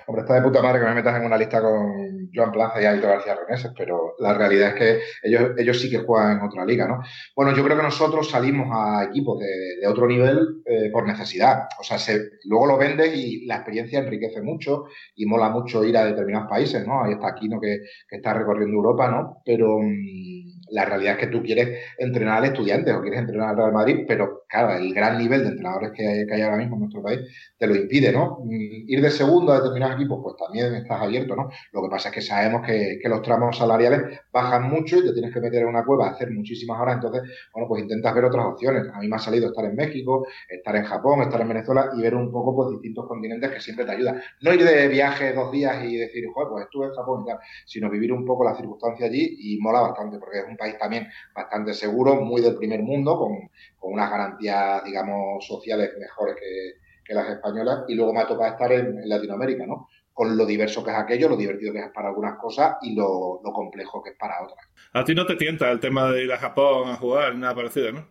Hombre, 0.08 0.22
está 0.22 0.36
de 0.36 0.42
puta 0.42 0.62
madre 0.62 0.80
que 0.80 0.86
me 0.86 0.96
metas 0.96 1.20
en 1.20 1.26
una 1.26 1.38
lista 1.38 1.62
con 1.62 2.30
Joan 2.34 2.52
Plaza 2.52 2.82
y 2.82 2.86
Aito 2.86 3.08
García 3.08 3.36
Reneses, 3.36 3.72
pero 3.78 4.16
la 4.20 4.34
realidad 4.34 4.70
es 4.70 4.76
que 4.76 5.00
ellos, 5.24 5.52
ellos 5.58 5.80
sí 5.80 5.90
que 5.90 6.00
juegan 6.00 6.38
en 6.38 6.44
otra 6.44 6.66
liga, 6.66 6.88
¿no? 6.88 7.02
Bueno, 7.36 7.56
yo 7.56 7.64
creo 7.64 7.78
que 7.78 7.84
nosotros 7.84 8.30
salimos 8.30 8.68
a 8.72 9.06
equipos 9.06 9.40
de, 9.40 9.88
otro 9.88 10.08
nivel 10.08 10.62
eh, 10.66 10.90
por 10.92 11.06
necesidad. 11.08 11.68
O 11.80 11.84
sea, 11.84 11.98
se, 11.98 12.20
luego 12.46 12.68
lo 12.68 12.78
vendes 12.78 13.16
y 13.16 13.46
la 13.46 13.56
experiencia 13.56 14.00
enriquece 14.00 14.42
mucho 14.42 14.86
y 15.16 15.26
mola 15.26 15.50
mucho 15.50 15.84
ir 15.84 15.98
a 15.98 16.06
determinados 16.06 16.50
países, 16.50 16.86
¿no? 16.86 17.04
Ahí 17.04 17.14
está 17.14 17.30
Aquino 17.30 17.60
que, 17.60 17.80
está 18.10 18.34
recorriendo 18.34 18.76
Europa, 18.76 19.10
¿no? 19.10 19.42
Pero 19.46 19.80
mmm, 19.80 20.62
la 20.72 20.86
realidad 20.86 21.14
es 21.14 21.20
que 21.20 21.28
tú 21.28 21.44
quieres 21.44 21.80
entrenar 21.98 22.38
al 22.38 22.46
estudiante 22.46 22.92
o 22.94 23.02
quieres 23.02 23.20
entrenar 23.20 23.50
al 23.50 23.58
Real 23.58 23.74
Madrid, 23.74 24.06
pero 24.08 24.41
claro, 24.52 24.74
el 24.76 24.94
gran 24.94 25.18
nivel 25.18 25.44
de 25.44 25.50
entrenadores 25.50 25.92
que 25.96 26.06
hay, 26.06 26.28
que 26.28 26.34
hay 26.34 26.42
ahora 26.42 26.58
mismo 26.58 26.76
en 26.76 26.82
nuestro 26.82 27.02
país 27.02 27.22
te 27.58 27.68
lo 27.68 27.76
impide, 27.76 28.12
¿no? 28.12 28.40
Mm, 28.44 28.90
ir 28.90 29.02
de 29.02 29.10
segundo 29.12 29.54
a 29.54 29.58
determinados 29.58 29.96
equipos, 29.96 30.20
pues 30.22 30.36
también 30.36 30.74
estás 30.76 31.02
abierto, 31.02 31.36
¿no? 31.36 31.50
Lo 31.72 31.84
que 31.84 31.90
pasa 31.90 32.10
es 32.10 32.16
que 32.16 32.22
sabemos 32.22 32.66
que, 32.66 33.00
los 33.12 33.22
tramos 33.22 33.58
salariales 33.58 34.20
bajan 34.32 34.70
mucho 34.70 34.98
y 34.98 35.06
te 35.06 35.14
tienes 35.14 35.34
que 35.34 35.42
meter 35.42 35.64
en 35.64 35.68
una 35.68 35.84
cueva, 35.84 36.10
hacer 36.10 36.32
muchísimas 36.32 36.80
horas, 36.80 36.96
entonces, 36.96 37.24
bueno, 37.54 37.68
pues 37.68 37.84
intentas 37.84 38.16
ver 38.16 38.26
otras 38.26 38.46
opciones. 38.46 38.84
A 38.94 39.00
mí 39.00 39.08
me 39.08 39.16
ha 39.18 39.20
salido 39.20 39.48
estar 39.48 39.66
en 39.66 39.76
México, 39.76 40.26
estar 40.48 40.76
en 40.76 40.84
Japón, 40.86 41.22
estar 41.22 41.42
en 41.42 41.48
Venezuela 41.50 41.90
y 41.98 42.02
ver 42.02 42.16
un 42.16 42.32
poco, 42.32 42.56
pues, 42.56 42.70
distintos 42.72 43.06
continentes 43.08 43.52
que 43.52 43.60
siempre 43.60 43.86
te 43.86 43.92
ayudan. 43.92 44.22
No 44.42 44.54
ir 44.54 44.64
de 44.64 44.88
viaje 44.88 45.34
dos 45.34 45.52
días 45.52 45.84
y 45.84 45.98
decir, 45.98 46.24
joder, 46.34 46.50
pues 46.50 46.64
estuve 46.66 46.88
en 46.88 46.94
Japón 46.94 47.24
y 47.26 47.30
tal, 47.30 47.40
sino 47.66 47.90
vivir 47.90 48.14
un 48.14 48.26
poco 48.26 48.44
la 48.46 48.56
circunstancia 48.56 49.06
allí 49.08 49.36
y 49.40 49.60
mola 49.60 49.82
bastante, 49.82 50.18
porque 50.20 50.40
es 50.40 50.46
un 50.48 50.58
país 50.58 50.78
también 50.78 51.08
bastante 51.36 51.74
seguro, 51.74 52.22
muy 52.22 52.42
del 52.42 52.56
primer 52.56 52.82
mundo, 52.82 53.18
con, 53.18 53.50
con 53.82 53.94
unas 53.94 54.12
garantías, 54.12 54.84
digamos, 54.84 55.46
sociales 55.46 55.90
mejores 56.00 56.36
que, 56.36 56.74
que, 57.04 57.16
las 57.16 57.30
españolas. 57.30 57.84
Y 57.88 57.96
luego 57.96 58.14
me 58.14 58.22
ha 58.22 58.28
tocado 58.28 58.52
estar 58.52 58.72
en, 58.72 59.00
en, 59.00 59.10
Latinoamérica, 59.10 59.66
¿no? 59.66 59.90
Con 60.14 60.38
lo 60.38 60.46
diverso 60.46 60.84
que 60.84 60.92
es 60.92 60.98
aquello, 60.98 61.28
lo 61.28 61.36
divertido 61.36 61.74
que 61.74 61.80
es 61.80 61.92
para 61.92 62.10
algunas 62.10 62.38
cosas 62.38 62.78
y 62.84 62.94
lo, 62.94 63.42
lo 63.44 63.52
complejo 63.52 64.04
que 64.04 64.12
es 64.12 64.18
para 64.18 64.44
otras. 64.44 64.70
A 64.94 65.04
ti 65.04 65.16
no 65.16 65.26
te 65.26 65.36
tienta 65.36 65.72
el 65.72 65.80
tema 65.80 66.12
de 66.12 66.26
ir 66.26 66.32
a 66.32 66.38
Japón 66.38 66.90
a 66.90 66.96
jugar, 66.96 67.36
nada 67.36 67.56
parecido, 67.56 67.92
¿no? 67.92 68.08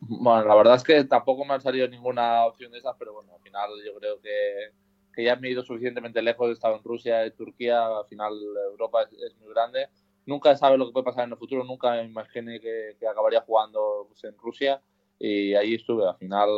Bueno, 0.00 0.44
la 0.44 0.54
verdad 0.56 0.74
es 0.74 0.82
que 0.82 1.04
tampoco 1.04 1.44
me 1.44 1.54
han 1.54 1.60
salido 1.60 1.86
ninguna 1.86 2.44
opción 2.44 2.72
de 2.72 2.78
esas, 2.78 2.96
pero 2.98 3.14
bueno, 3.14 3.32
al 3.32 3.42
final 3.42 3.70
yo 3.86 3.94
creo 3.94 4.20
que, 4.20 4.72
que 5.14 5.22
ya 5.22 5.36
me 5.36 5.46
he 5.46 5.52
ido 5.52 5.62
suficientemente 5.62 6.20
lejos, 6.20 6.50
he 6.50 6.52
estado 6.52 6.76
en 6.76 6.82
Rusia, 6.82 7.24
en 7.24 7.36
Turquía, 7.36 7.86
al 7.86 8.06
final 8.06 8.32
Europa 8.72 9.04
es, 9.04 9.12
es 9.12 9.36
muy 9.38 9.50
grande 9.54 9.86
nunca 10.26 10.56
sabe 10.56 10.78
lo 10.78 10.86
que 10.86 10.92
puede 10.92 11.04
pasar 11.04 11.24
en 11.24 11.32
el 11.32 11.38
futuro, 11.38 11.64
nunca 11.64 11.92
me 11.92 12.04
imaginé 12.04 12.60
que, 12.60 12.96
que 12.98 13.06
acabaría 13.06 13.42
jugando 13.42 14.06
pues, 14.08 14.24
en 14.24 14.36
Rusia 14.38 14.80
y 15.18 15.54
ahí 15.54 15.74
estuve. 15.74 16.06
Al 16.08 16.16
final, 16.16 16.48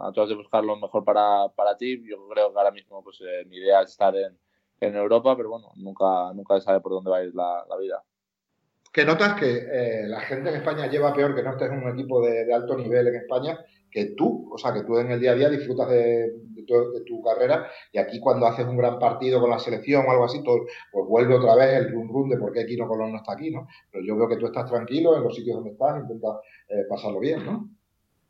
a 0.00 0.12
todas 0.12 0.28
de 0.28 0.36
buscar 0.36 0.64
lo 0.64 0.76
mejor 0.76 1.04
para, 1.04 1.48
para 1.54 1.76
ti, 1.76 2.02
yo 2.08 2.28
creo 2.28 2.52
que 2.52 2.58
ahora 2.58 2.70
mismo 2.70 3.02
pues, 3.02 3.20
eh, 3.20 3.44
mi 3.46 3.56
idea 3.56 3.82
es 3.82 3.90
estar 3.90 4.14
en, 4.16 4.38
en, 4.80 4.96
Europa, 4.96 5.36
pero 5.36 5.50
bueno, 5.50 5.72
nunca, 5.76 6.32
nunca 6.34 6.60
sabe 6.60 6.80
por 6.80 6.92
dónde 6.92 7.10
va 7.10 7.18
a 7.18 7.24
ir 7.24 7.34
la, 7.34 7.64
la 7.68 7.76
vida. 7.76 8.02
¿Qué 8.92 9.04
notas 9.04 9.34
que 9.34 9.66
eh, 9.72 10.06
la 10.06 10.20
gente 10.20 10.50
en 10.50 10.56
España 10.56 10.86
lleva 10.86 11.12
peor 11.12 11.34
que 11.34 11.42
no 11.42 11.50
estés 11.50 11.70
en 11.72 11.82
un 11.82 11.98
equipo 11.98 12.24
de, 12.24 12.44
de, 12.44 12.54
alto 12.54 12.76
nivel 12.76 13.08
en 13.08 13.16
España 13.16 13.58
que 13.94 14.06
tú? 14.16 14.50
O 14.52 14.58
sea, 14.58 14.74
que 14.74 14.82
tú 14.82 14.98
en 14.98 15.12
el 15.12 15.20
día 15.20 15.30
a 15.30 15.34
día 15.36 15.48
disfrutas 15.48 15.88
de, 15.88 16.32
tu, 16.66 17.22
carrera 17.22 17.70
y 17.92 17.98
aquí 17.98 18.18
cuando 18.18 18.44
haces 18.46 18.66
un 18.66 18.76
gran 18.76 18.98
partido 18.98 19.40
con 19.40 19.50
la 19.50 19.58
selección 19.60 20.04
o 20.04 20.10
algo 20.10 20.24
así, 20.24 20.42
todo, 20.42 20.66
pues 20.90 21.06
vuelve 21.06 21.36
otra 21.36 21.54
vez 21.54 21.74
el 21.74 21.92
rum 21.92 22.08
rum 22.12 22.28
de 22.28 22.36
por 22.36 22.52
qué 22.52 22.66
Kino 22.66 22.88
Colón 22.88 23.12
no 23.12 23.18
está 23.18 23.34
aquí, 23.34 23.52
¿no? 23.52 23.68
Pero 23.92 24.04
yo 24.04 24.16
veo 24.16 24.28
que 24.28 24.36
tú 24.36 24.46
estás 24.46 24.68
tranquilo 24.68 25.16
en 25.16 25.22
los 25.22 25.36
sitios 25.36 25.56
donde 25.56 25.70
estás, 25.70 26.02
intentas 26.02 26.40
eh, 26.68 26.82
pasarlo 26.88 27.20
bien, 27.20 27.46
¿no? 27.46 27.70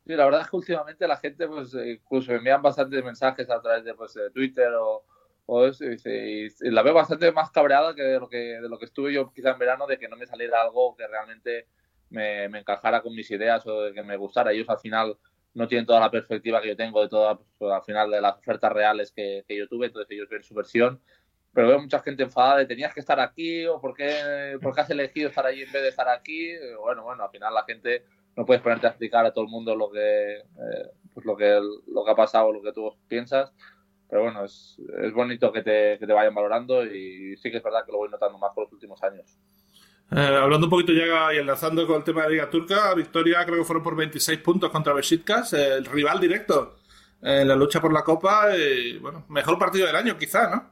Sí, 0.05 0.13
la 0.13 0.25
verdad 0.25 0.41
es 0.41 0.49
que 0.51 0.55
últimamente 0.55 1.07
la 1.07 1.17
gente, 1.17 1.47
pues, 1.47 1.73
incluso 1.73 2.31
me 2.31 2.37
envían 2.37 2.61
bastantes 2.61 3.03
mensajes 3.03 3.49
a 3.49 3.59
través 3.59 3.83
de, 3.83 3.95
pues, 3.95 4.13
de 4.13 4.29
Twitter 4.29 4.71
o, 4.79 5.03
o 5.47 5.65
eso, 5.65 5.83
y, 5.83 5.97
y, 6.05 6.47
y, 6.61 6.69
la 6.69 6.83
veo 6.83 6.93
bastante 6.93 7.31
más 7.31 7.49
cabreada 7.49 7.95
que 7.95 8.03
de 8.03 8.19
lo 8.19 8.29
que, 8.29 8.37
de 8.61 8.69
lo 8.69 8.77
que 8.77 8.85
estuve 8.85 9.11
yo 9.11 9.33
quizá 9.33 9.53
en 9.53 9.59
verano, 9.59 9.87
de 9.87 9.97
que 9.97 10.07
no 10.07 10.15
me 10.15 10.27
saliera 10.27 10.61
algo 10.61 10.95
que 10.95 11.07
realmente 11.07 11.65
me, 12.11 12.49
me 12.49 12.59
encajara 12.59 13.01
con 13.01 13.15
mis 13.15 13.31
ideas 13.31 13.65
o 13.65 13.81
de 13.81 13.93
que 13.93 14.03
me 14.03 14.15
gustara. 14.15 14.51
Ellos 14.51 14.69
al 14.69 14.77
final 14.77 15.17
no 15.55 15.67
tienen 15.67 15.85
toda 15.85 16.01
la 16.01 16.11
perspectiva 16.11 16.61
que 16.61 16.67
yo 16.67 16.75
tengo 16.75 17.01
de 17.01 17.09
toda, 17.09 17.39
pues, 17.57 17.71
al 17.71 17.81
final 17.83 18.11
de 18.11 18.21
las 18.21 18.37
ofertas 18.37 18.71
reales 18.71 19.11
que, 19.11 19.43
que, 19.47 19.57
yo 19.57 19.67
tuve, 19.67 19.87
entonces 19.87 20.11
ellos 20.11 20.29
ven 20.29 20.43
su 20.43 20.53
versión. 20.53 21.01
Pero 21.53 21.69
veo 21.69 21.79
mucha 21.79 22.01
gente 22.01 22.23
enfadada 22.23 22.57
de 22.57 22.65
tenías 22.65 22.93
que 22.93 22.99
estar 22.99 23.17
aquí 23.19 23.65
o 23.65 23.79
por 23.79 23.95
qué, 23.95 24.57
por 24.61 24.75
qué 24.75 24.81
has 24.81 24.89
elegido 24.89 25.29
estar 25.29 25.45
allí 25.45 25.63
en 25.63 25.71
vez 25.71 25.81
de 25.81 25.87
estar 25.87 26.09
aquí. 26.09 26.51
Bueno, 26.81 27.03
bueno, 27.03 27.23
al 27.23 27.29
final 27.29 27.53
la 27.53 27.63
gente 27.63 28.03
no 28.35 28.45
puedes 28.45 28.61
ponerte 28.61 28.87
a 28.87 28.89
explicar 28.89 29.25
a 29.25 29.31
todo 29.31 29.45
el 29.45 29.51
mundo 29.51 29.73
lo 29.73 29.89
que, 29.89 30.39
eh, 30.39 30.91
pues 31.13 31.25
lo 31.25 31.37
que, 31.37 31.57
lo 31.87 32.03
que 32.03 32.11
ha 32.11 32.15
pasado, 32.15 32.51
lo 32.51 32.61
que 32.61 32.73
tú 32.73 32.93
piensas. 33.07 33.53
Pero 34.09 34.23
bueno, 34.23 34.43
es, 34.43 34.77
es 35.01 35.13
bonito 35.13 35.53
que 35.53 35.63
te, 35.63 35.97
que 35.97 36.05
te 36.05 36.13
vayan 36.13 36.35
valorando 36.35 36.85
y 36.85 37.37
sí 37.37 37.49
que 37.49 37.57
es 37.57 37.63
verdad 37.63 37.85
que 37.85 37.93
lo 37.93 37.99
voy 37.99 38.09
notando 38.09 38.37
más 38.37 38.53
por 38.53 38.65
los 38.65 38.73
últimos 38.73 39.01
años. 39.01 39.39
Eh, 40.11 40.19
hablando 40.19 40.67
un 40.67 40.69
poquito 40.69 40.93
ya 40.93 41.33
y 41.33 41.37
enlazando 41.37 41.85
con 41.87 41.97
el 41.97 42.03
tema 42.03 42.21
de 42.21 42.27
la 42.27 42.31
Liga 42.33 42.49
Turca, 42.49 42.93
victoria 42.93 43.43
creo 43.45 43.57
que 43.57 43.65
fueron 43.65 43.83
por 43.83 43.95
26 43.95 44.39
puntos 44.39 44.69
contra 44.69 44.93
Besiktas, 44.93 45.53
el 45.53 45.85
rival 45.85 46.19
directo 46.19 46.77
en 47.21 47.47
la 47.47 47.55
lucha 47.55 47.81
por 47.81 47.91
la 47.91 48.03
Copa. 48.03 48.55
Y, 48.55 48.97
bueno, 48.99 49.25
mejor 49.29 49.57
partido 49.57 49.87
del 49.87 49.95
año, 49.95 50.17
quizá, 50.17 50.49
¿no? 50.49 50.71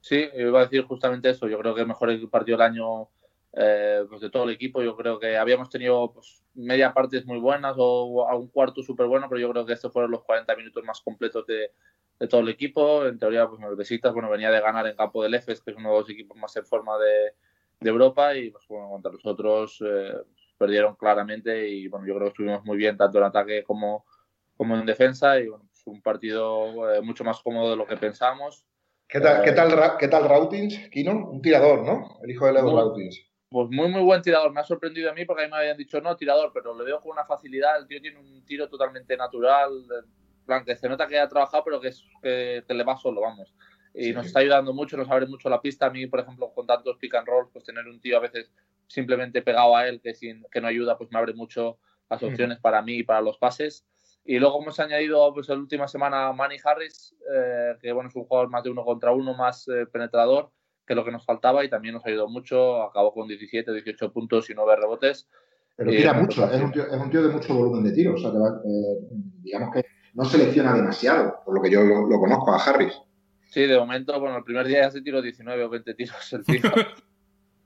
Sí, 0.00 0.28
iba 0.34 0.60
a 0.60 0.64
decir 0.64 0.84
justamente 0.84 1.30
eso. 1.30 1.48
Yo 1.48 1.58
creo 1.58 1.74
que 1.74 1.82
el 1.82 1.86
mejor 1.86 2.08
partido 2.30 2.58
del 2.58 2.66
año 2.66 3.08
eh, 3.52 4.04
pues 4.08 4.20
de 4.20 4.30
todo 4.30 4.44
el 4.44 4.50
equipo. 4.50 4.82
Yo 4.82 4.96
creo 4.96 5.18
que 5.18 5.36
habíamos 5.36 5.70
tenido 5.70 6.12
pues, 6.12 6.42
media 6.54 6.92
partes 6.92 7.24
muy 7.26 7.38
buenas 7.38 7.74
o 7.78 8.28
a 8.28 8.36
un 8.36 8.48
cuarto 8.48 8.82
súper 8.82 9.06
bueno, 9.06 9.26
pero 9.28 9.40
yo 9.40 9.50
creo 9.50 9.66
que 9.66 9.72
estos 9.72 9.92
fueron 9.92 10.10
los 10.10 10.22
40 10.24 10.54
minutos 10.56 10.84
más 10.84 11.00
completos 11.00 11.46
de, 11.46 11.72
de 12.18 12.28
todo 12.28 12.40
el 12.40 12.48
equipo. 12.48 13.06
En 13.06 13.18
teoría, 13.18 13.48
pues 13.48 13.60
Besiktas 13.76 14.12
bueno, 14.12 14.30
venía 14.30 14.50
de 14.50 14.60
ganar 14.60 14.86
en 14.86 14.96
campo 14.96 15.22
del 15.22 15.34
EFES, 15.34 15.62
que 15.62 15.70
es 15.70 15.76
uno 15.76 15.92
de 15.92 16.00
los 16.00 16.10
equipos 16.10 16.36
más 16.36 16.54
en 16.56 16.66
forma 16.66 16.98
de 16.98 17.34
de 17.80 17.90
Europa 17.90 18.34
y 18.34 18.50
pues, 18.50 18.64
bueno, 18.68 18.90
contra 18.90 19.12
nosotros 19.12 19.82
eh, 19.86 20.14
perdieron 20.56 20.96
claramente 20.96 21.68
y 21.68 21.88
bueno, 21.88 22.06
yo 22.06 22.14
creo 22.14 22.26
que 22.26 22.30
estuvimos 22.30 22.64
muy 22.64 22.76
bien 22.76 22.96
tanto 22.96 23.18
en 23.18 23.24
ataque 23.24 23.62
como, 23.62 24.04
como 24.56 24.76
en 24.76 24.86
defensa 24.86 25.38
y 25.38 25.48
bueno, 25.48 25.64
pues 25.70 25.86
un 25.86 26.02
partido 26.02 26.92
eh, 26.92 27.00
mucho 27.00 27.24
más 27.24 27.40
cómodo 27.40 27.70
de 27.70 27.76
lo 27.76 27.86
que 27.86 27.96
pensamos. 27.96 28.64
¿Qué 29.06 29.20
tal, 29.20 29.40
eh, 29.40 29.44
¿qué 29.44 29.52
tal, 29.52 29.96
¿qué 29.98 30.08
tal 30.08 30.28
Rautins, 30.28 30.88
Kino? 30.90 31.30
Un 31.30 31.40
tirador, 31.40 31.84
¿no? 31.84 32.18
El 32.22 32.30
hijo 32.30 32.46
de 32.46 32.54
Leo 32.54 32.76
Rautins. 32.76 33.24
Pues 33.50 33.68
muy, 33.70 33.88
muy 33.88 34.02
buen 34.02 34.20
tirador. 34.20 34.52
Me 34.52 34.60
ha 34.60 34.64
sorprendido 34.64 35.10
a 35.10 35.14
mí 35.14 35.24
porque 35.24 35.44
a 35.44 35.46
mí 35.46 35.50
me 35.50 35.58
habían 35.58 35.78
dicho 35.78 36.00
no, 36.02 36.14
tirador, 36.16 36.50
pero 36.52 36.76
le 36.76 36.84
veo 36.84 37.00
con 37.00 37.12
una 37.12 37.24
facilidad. 37.24 37.78
El 37.78 37.86
tío 37.86 38.00
tiene 38.02 38.18
un 38.18 38.44
tiro 38.44 38.68
totalmente 38.68 39.16
natural. 39.16 39.70
plan, 40.44 40.64
que 40.66 40.76
se 40.76 40.88
nota 40.90 41.08
que 41.08 41.18
ha 41.18 41.28
trabajado, 41.28 41.64
pero 41.64 41.80
que, 41.80 41.88
es, 41.88 42.04
que, 42.20 42.62
que 42.66 42.74
le 42.74 42.84
va 42.84 42.98
solo, 42.98 43.22
vamos 43.22 43.54
y 43.94 44.04
sí. 44.04 44.12
nos 44.12 44.26
está 44.26 44.40
ayudando 44.40 44.72
mucho, 44.72 44.96
nos 44.96 45.10
abre 45.10 45.26
mucho 45.26 45.48
la 45.48 45.60
pista. 45.60 45.86
A 45.86 45.90
mí, 45.90 46.06
por 46.06 46.20
ejemplo, 46.20 46.52
con 46.54 46.66
tantos 46.66 46.96
pick 46.98 47.14
and 47.14 47.26
roll, 47.26 47.48
pues 47.52 47.64
tener 47.64 47.86
un 47.86 48.00
tío 48.00 48.16
a 48.16 48.20
veces 48.20 48.50
simplemente 48.86 49.42
pegado 49.42 49.76
a 49.76 49.86
él 49.86 50.00
que, 50.00 50.14
sin, 50.14 50.44
que 50.50 50.60
no 50.60 50.68
ayuda, 50.68 50.96
pues 50.96 51.10
me 51.10 51.18
abre 51.18 51.34
mucho 51.34 51.78
las 52.08 52.22
opciones 52.22 52.58
mm. 52.58 52.62
para 52.62 52.82
mí 52.82 52.98
y 52.98 53.02
para 53.02 53.20
los 53.20 53.38
pases. 53.38 53.86
Y 54.24 54.38
luego 54.38 54.60
hemos 54.60 54.78
añadido 54.78 55.32
pues 55.32 55.48
la 55.48 55.54
última 55.54 55.88
semana 55.88 56.28
a 56.28 56.32
Manny 56.32 56.56
Harris, 56.62 57.14
eh, 57.34 57.76
que 57.80 57.92
bueno, 57.92 58.10
es 58.10 58.16
un 58.16 58.24
jugador 58.24 58.50
más 58.50 58.62
de 58.62 58.70
uno 58.70 58.84
contra 58.84 59.12
uno, 59.12 59.34
más 59.34 59.66
eh, 59.68 59.86
penetrador, 59.86 60.50
que 60.86 60.94
lo 60.94 61.04
que 61.04 61.12
nos 61.12 61.24
faltaba 61.24 61.64
y 61.64 61.70
también 61.70 61.94
nos 61.94 62.04
ayudó 62.04 62.28
mucho. 62.28 62.82
Acabó 62.82 63.14
con 63.14 63.26
17, 63.26 63.72
18 63.72 64.12
puntos 64.12 64.50
y 64.50 64.54
9 64.54 64.76
rebotes. 64.76 65.28
Pero 65.76 65.90
tira 65.90 66.12
mucho, 66.12 66.44
es 66.50 66.60
un, 66.60 66.72
tío, 66.72 66.86
es 66.86 67.00
un, 67.00 67.10
tío, 67.10 67.22
de 67.22 67.28
mucho 67.28 67.54
volumen 67.54 67.84
de 67.84 67.92
tiro. 67.92 68.14
O 68.14 68.18
sea, 68.18 68.30
eh, 68.30 68.98
digamos 69.42 69.72
que 69.72 69.84
no 70.14 70.24
selecciona 70.24 70.74
demasiado, 70.74 71.40
por 71.44 71.54
lo 71.54 71.62
que 71.62 71.70
yo 71.70 71.82
lo, 71.82 72.18
conozco 72.18 72.52
a 72.52 72.62
Harris. 72.62 73.00
Sí, 73.48 73.62
de 73.66 73.78
momento, 73.78 74.18
bueno, 74.20 74.36
el 74.36 74.44
primer 74.44 74.66
día 74.66 74.82
ya 74.82 74.90
se 74.90 75.00
tiró 75.00 75.22
19 75.22 75.64
o 75.64 75.68
20 75.70 75.94
tiros 75.94 76.32
el 76.32 76.44
tío. 76.44 76.60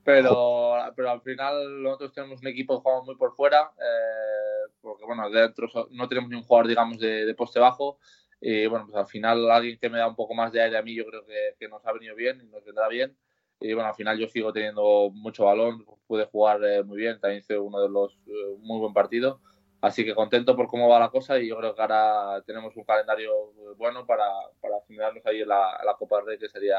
pero, 0.04 0.76
pero 0.94 1.10
al 1.10 1.20
final 1.22 1.82
nosotros 1.82 2.12
tenemos 2.12 2.40
un 2.40 2.46
equipo 2.46 2.76
que 2.76 2.82
jugamos 2.82 3.06
muy 3.06 3.16
por 3.16 3.34
fuera, 3.34 3.72
eh, 3.78 4.72
porque 4.80 5.04
bueno, 5.04 5.28
dentro 5.28 5.68
no 5.90 6.08
tenemos 6.08 6.30
ni 6.30 6.36
un 6.36 6.44
jugador, 6.44 6.68
digamos, 6.68 6.98
de, 6.98 7.26
de, 7.26 7.34
poste 7.34 7.58
bajo. 7.58 7.98
Y 8.40 8.66
bueno, 8.66 8.86
pues 8.86 8.96
al 8.96 9.06
final 9.06 9.50
alguien 9.50 9.78
que 9.78 9.90
me 9.90 9.98
da 9.98 10.06
un 10.06 10.16
poco 10.16 10.34
más 10.34 10.52
de 10.52 10.62
aire 10.62 10.78
a 10.78 10.82
mí, 10.82 10.94
yo 10.94 11.04
creo 11.04 11.24
que, 11.24 11.54
que 11.58 11.68
nos 11.68 11.84
ha 11.84 11.92
venido 11.92 12.14
bien 12.14 12.40
y 12.40 12.46
nos 12.46 12.64
vendrá 12.64 12.88
bien. 12.88 13.16
Y 13.60 13.74
bueno, 13.74 13.88
al 13.88 13.94
final 13.94 14.18
yo 14.18 14.28
sigo 14.28 14.52
teniendo 14.52 15.10
mucho 15.12 15.44
balón, 15.44 15.84
pude 16.06 16.26
jugar 16.26 16.64
eh, 16.64 16.82
muy 16.82 16.96
bien, 16.96 17.20
también 17.20 17.40
hice 17.40 17.58
uno 17.58 17.80
de 17.80 17.88
los 17.88 18.12
eh, 18.26 18.56
muy 18.58 18.78
buen 18.80 18.92
partido. 18.92 19.40
Así 19.82 20.04
que 20.04 20.14
contento 20.14 20.54
por 20.54 20.68
cómo 20.68 20.88
va 20.88 21.00
la 21.00 21.10
cosa 21.10 21.40
y 21.40 21.48
yo 21.48 21.56
creo 21.58 21.74
que 21.74 21.82
ahora 21.82 22.40
tenemos 22.46 22.76
un 22.76 22.84
calendario 22.84 23.32
bueno 23.76 24.06
para, 24.06 24.24
para 24.60 24.76
ahí 25.24 25.42
en 25.42 25.48
la, 25.48 25.80
la, 25.84 25.94
Copa 25.98 26.18
del 26.18 26.26
Rey, 26.26 26.38
que 26.38 26.48
sería, 26.48 26.78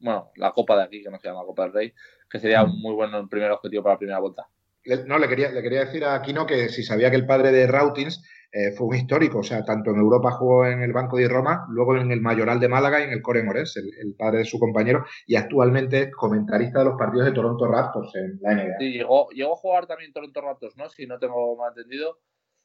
bueno, 0.00 0.32
la 0.34 0.50
Copa 0.50 0.76
de 0.76 0.82
aquí, 0.82 1.00
que 1.00 1.10
no 1.10 1.18
se 1.20 1.28
llama 1.28 1.44
Copa 1.44 1.62
del 1.62 1.72
Rey, 1.72 1.94
que 2.28 2.40
sería 2.40 2.64
un 2.64 2.80
muy 2.82 2.92
buen 2.94 3.28
primer 3.28 3.52
objetivo 3.52 3.84
para 3.84 3.94
la 3.94 3.98
primera 3.98 4.18
vuelta. 4.18 4.48
No, 5.06 5.18
le 5.18 5.28
quería, 5.28 5.52
le 5.52 5.62
quería 5.62 5.84
decir 5.84 6.04
a 6.04 6.14
Aquino 6.14 6.44
que 6.44 6.68
si 6.70 6.82
sabía 6.82 7.10
que 7.10 7.16
el 7.16 7.26
padre 7.26 7.52
de 7.52 7.68
Rautins 7.68 8.20
eh, 8.50 8.72
fue 8.72 8.88
un 8.88 8.96
histórico, 8.96 9.38
o 9.38 9.42
sea, 9.44 9.64
tanto 9.64 9.90
en 9.90 9.98
Europa 9.98 10.32
jugó 10.32 10.66
en 10.66 10.82
el 10.82 10.92
Banco 10.92 11.18
de 11.18 11.28
Roma, 11.28 11.66
luego 11.68 11.96
en 11.96 12.10
el 12.10 12.20
Mayoral 12.20 12.58
de 12.58 12.68
Málaga 12.68 12.98
y 12.98 13.04
en 13.04 13.12
el 13.12 13.22
Core 13.22 13.44
Morés, 13.44 13.76
el, 13.76 14.14
padre 14.16 14.38
de 14.38 14.44
su 14.44 14.58
compañero, 14.58 15.04
y 15.24 15.36
actualmente 15.36 16.02
es 16.02 16.10
comentarista 16.10 16.80
de 16.80 16.86
los 16.86 16.98
partidos 16.98 17.26
de 17.26 17.32
Toronto 17.32 17.66
Raptors 17.66 18.12
en 18.16 18.40
la 18.40 18.54
NBA. 18.54 18.78
Sí, 18.80 18.92
llegó, 18.92 19.28
llegó 19.30 19.52
a 19.52 19.56
jugar 19.56 19.86
también 19.86 20.12
Toronto 20.12 20.40
Raptors, 20.40 20.76
¿no? 20.76 20.90
Si 20.90 21.06
no 21.06 21.20
tengo 21.20 21.56
mal 21.56 21.72
entendido. 21.76 22.18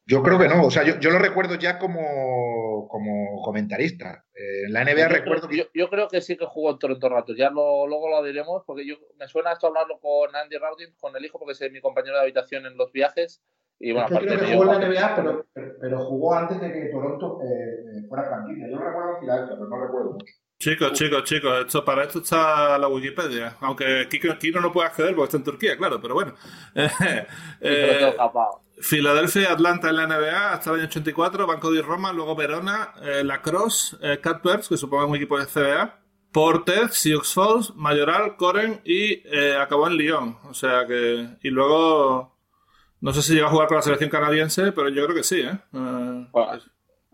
Yo 0.07 0.21
creo 0.21 0.38
que 0.38 0.47
no, 0.47 0.63
o 0.63 0.71
sea, 0.71 0.83
yo, 0.83 1.00
yo 1.00 1.09
lo 1.09 1.17
recuerdo 1.17 1.55
ya 1.55 1.79
como, 1.79 2.88
como 2.88 3.41
comentarista. 3.41 4.24
Eh, 4.35 4.65
en 4.67 4.74
la 4.74 4.83
NBA 4.83 5.07
recuerdo 5.07 5.47
que... 5.47 5.67
Yo, 5.74 5.89
creo 5.89 6.07
que 6.07 6.21
sí 6.21 6.38
que 6.38 6.45
jugó 6.45 6.71
en 6.71 6.79
Toronto 6.79 7.09
Raptors, 7.09 7.39
ya 7.39 7.50
lo, 7.50 7.88
luego 7.88 8.09
lo 8.09 8.24
diremos, 8.24 8.63
porque 8.67 8.85
yo 8.88 8.95
me 9.17 9.27
suena 9.27 9.53
esto 9.53 9.67
hablarlo 9.67 10.00
con 10.00 10.35
Andy 10.35 10.57
Rautins, 10.57 10.95
con 11.00 11.15
el 11.15 11.25
hijo, 11.25 11.39
porque 11.39 11.53
es 11.53 11.71
mi 11.71 11.81
compañero 11.81 12.17
de 12.17 12.21
habitación 12.21 12.67
en 12.67 12.77
los 12.77 12.91
viajes, 12.91 13.41
y 13.79 13.91
bueno, 13.91 14.07
es 14.07 14.19
que 14.19 14.25
creo 14.27 14.39
que 14.39 14.55
jugó 14.55 14.74
en 14.74 14.79
la 14.79 14.88
NBA, 14.88 15.15
pero, 15.15 15.45
pero, 15.81 16.05
jugó 16.05 16.33
antes 16.33 16.62
de 16.62 16.71
que 16.71 16.85
Toronto 16.85 17.39
eh, 17.43 18.07
fuera 18.07 18.24
franquicia. 18.24 18.69
Yo 18.69 18.77
lo 18.77 18.85
recuerdo 18.85 19.15
en 19.15 19.19
Filadelfia, 19.19 19.55
pero 19.57 19.69
no 19.69 19.83
recuerdo 19.83 20.12
mucho. 20.13 20.33
Chicos, 20.57 20.93
chicos, 20.93 21.24
chicos, 21.24 21.65
esto, 21.65 21.83
para 21.83 22.03
esto 22.03 22.19
está 22.19 22.77
la 22.77 22.88
Wikipedia. 22.88 23.57
Aunque 23.59 24.07
aquí 24.31 24.51
no 24.51 24.71
puede 24.71 24.88
acceder 24.88 25.13
porque 25.13 25.25
está 25.25 25.38
en 25.38 25.43
Turquía, 25.43 25.77
claro, 25.77 26.00
pero 26.01 26.13
bueno. 26.13 26.33
eh, 27.59 28.15
Filadelfia, 28.79 29.51
Atlanta 29.51 29.89
en 29.89 29.96
la 29.96 30.08
NBA 30.08 30.53
hasta 30.53 30.70
el 30.72 30.77
año 30.77 30.86
84, 30.88 31.48
Banco 31.48 31.72
de 31.72 31.82
Roma, 31.82 32.12
luego 32.13 32.36
Verona, 32.36 32.94
eh, 33.01 33.24
Lacrosse, 33.24 33.98
eh, 34.01 34.20
Catbirds, 34.22 34.70
que 34.70 34.77
supongo 34.77 35.03
es 35.03 35.10
un 35.10 35.15
equipo 35.15 35.39
de 35.39 35.46
CBA, 35.46 36.00
Porter, 36.32 36.89
Sioux 36.89 37.24
Falls, 37.24 37.74
Mayoral, 37.75 38.36
Coren 38.36 38.82
y 38.84 39.22
eh, 39.25 39.55
acabó 39.58 39.88
en 39.88 39.96
Lyon. 39.96 40.38
O 40.44 40.53
sea 40.53 40.86
que. 40.86 41.38
Y 41.41 41.50
luego 41.50 42.36
no 43.00 43.13
sé 43.13 43.22
si 43.22 43.34
llega 43.34 43.48
a 43.48 43.51
jugar 43.51 43.67
con 43.67 43.77
la 43.77 43.84
selección 43.84 44.10
canadiense, 44.10 44.72
pero 44.72 44.89
yo 44.89 45.05
creo 45.05 45.15
que 45.15 45.24
sí, 45.24 45.41
¿eh? 45.41 45.58
eh 45.74 46.27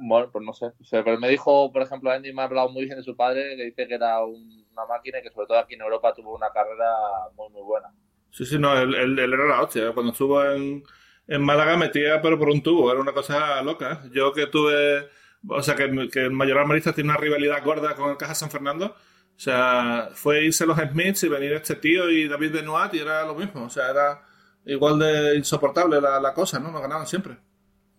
bueno, 0.03 0.31
pues 0.31 0.43
no 0.43 0.53
sé. 0.53 0.71
pero 0.89 1.19
me 1.19 1.29
dijo, 1.29 1.71
por 1.71 1.83
ejemplo, 1.83 2.09
Andy 2.09 2.33
me 2.33 2.41
ha 2.41 2.45
hablado 2.45 2.69
muy 2.69 2.85
bien 2.85 2.97
de 2.97 3.03
su 3.03 3.15
padre, 3.15 3.55
que 3.55 3.65
dice 3.65 3.87
que 3.87 3.93
era 3.93 4.25
una 4.25 4.85
máquina 4.87 5.19
y 5.19 5.21
que 5.21 5.29
sobre 5.29 5.47
todo 5.47 5.59
aquí 5.59 5.75
en 5.75 5.81
Europa 5.81 6.13
tuvo 6.15 6.35
una 6.35 6.49
carrera 6.49 6.91
muy, 7.35 7.49
muy 7.49 7.61
buena. 7.61 7.87
Sí, 8.31 8.45
sí, 8.45 8.57
no, 8.57 8.75
él, 8.75 8.95
él, 8.95 9.19
era 9.19 9.45
la 9.45 9.61
hostia. 9.61 9.91
Cuando 9.91 10.11
estuvo 10.11 10.43
en, 10.43 10.83
en, 11.33 11.41
Málaga 11.43 11.77
metía, 11.77 12.21
pero 12.21 12.37
por 12.37 12.49
un 12.49 12.61
tubo, 12.61 12.91
era 12.91 12.99
una 12.99 13.13
cosa 13.13 13.61
loca. 13.61 14.03
Yo 14.11 14.33
que 14.33 14.47
tuve, 14.47 15.09
o 15.47 15.61
sea, 15.61 15.75
que, 15.75 16.09
que 16.11 16.25
el 16.25 16.31
Mayoral 16.31 16.67
Marista 16.67 16.93
tiene 16.93 17.09
una 17.09 17.19
rivalidad 17.19 17.63
gorda 17.63 17.95
con 17.95 18.11
el 18.11 18.17
Caja 18.17 18.35
San 18.35 18.51
Fernando. 18.51 18.87
O 18.87 19.39
sea, 19.43 20.09
fue 20.13 20.45
irse 20.45 20.65
los 20.65 20.77
Smiths 20.77 21.23
y 21.23 21.29
venir 21.29 21.53
este 21.53 21.75
tío 21.75 22.09
y 22.09 22.27
David 22.27 22.53
Benoit 22.53 22.93
y 22.93 22.99
era 22.99 23.25
lo 23.25 23.35
mismo. 23.35 23.63
O 23.63 23.69
sea, 23.69 23.89
era 23.89 24.21
igual 24.65 24.99
de 24.99 25.35
insoportable 25.35 25.99
la, 25.99 26.19
la 26.19 26.33
cosa, 26.33 26.59
¿no? 26.59 26.71
Nos 26.71 26.81
ganaban 26.81 27.07
siempre. 27.07 27.37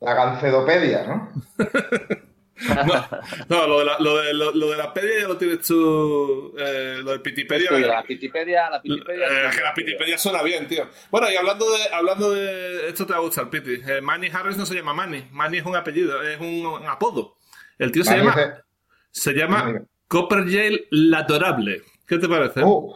La 0.00 0.14
gancedopedia, 0.14 1.07
¿no? 1.07 1.33
no, 2.68 3.09
no 3.48 3.66
lo, 3.66 3.79
de 3.81 3.85
la, 3.85 3.98
lo, 3.98 4.16
de, 4.18 4.35
lo, 4.35 4.53
de 4.53 4.77
la 4.77 4.92
pedia 4.92 5.20
ya 5.22 5.29
lo 5.29 5.37
tienes 5.37 5.66
tú. 5.66 6.55
Eh, 6.59 7.01
lo 7.03 7.12
de 7.12 7.18
Pitipedia. 7.20 7.68
Sí, 7.68 7.81
la 7.81 8.03
Pitipedia. 8.03 8.70
La 8.70 8.83
Pitipedia, 8.83 9.27
eh, 9.27 9.51
que 9.55 9.61
la 9.62 9.75
Pitipedia 9.75 10.18
suena 10.18 10.42
bien, 10.42 10.66
tío. 10.66 10.88
Bueno, 11.11 11.31
y 11.31 11.37
hablando 11.37 11.70
de. 11.70 11.94
Hablando 11.94 12.33
de 12.33 12.88
esto 12.88 13.07
te 13.07 13.12
va 13.12 13.18
a 13.18 13.22
gustar, 13.22 13.51
Piti. 13.51 13.81
Eh, 13.87 14.01
Manny 14.01 14.29
Harris 14.29 14.57
no 14.57 14.66
se 14.66 14.75
llama 14.75 14.94
Manny. 14.94 15.29
Manny 15.31 15.59
es 15.59 15.64
un 15.64 15.77
apellido, 15.77 16.22
es 16.22 16.40
un, 16.40 16.83
apodo. 16.87 17.37
El 17.79 17.92
tío 17.92 18.05
se 18.05 18.16
llama. 18.16 18.64
Se 19.11 19.33
llama 19.33 19.83
Copper 20.09 20.44
Jail 20.48 20.87
Latorable. 20.90 21.83
¿Qué 22.07 22.18
te 22.18 22.29
parece? 22.29 22.62
Uh, 22.62 22.94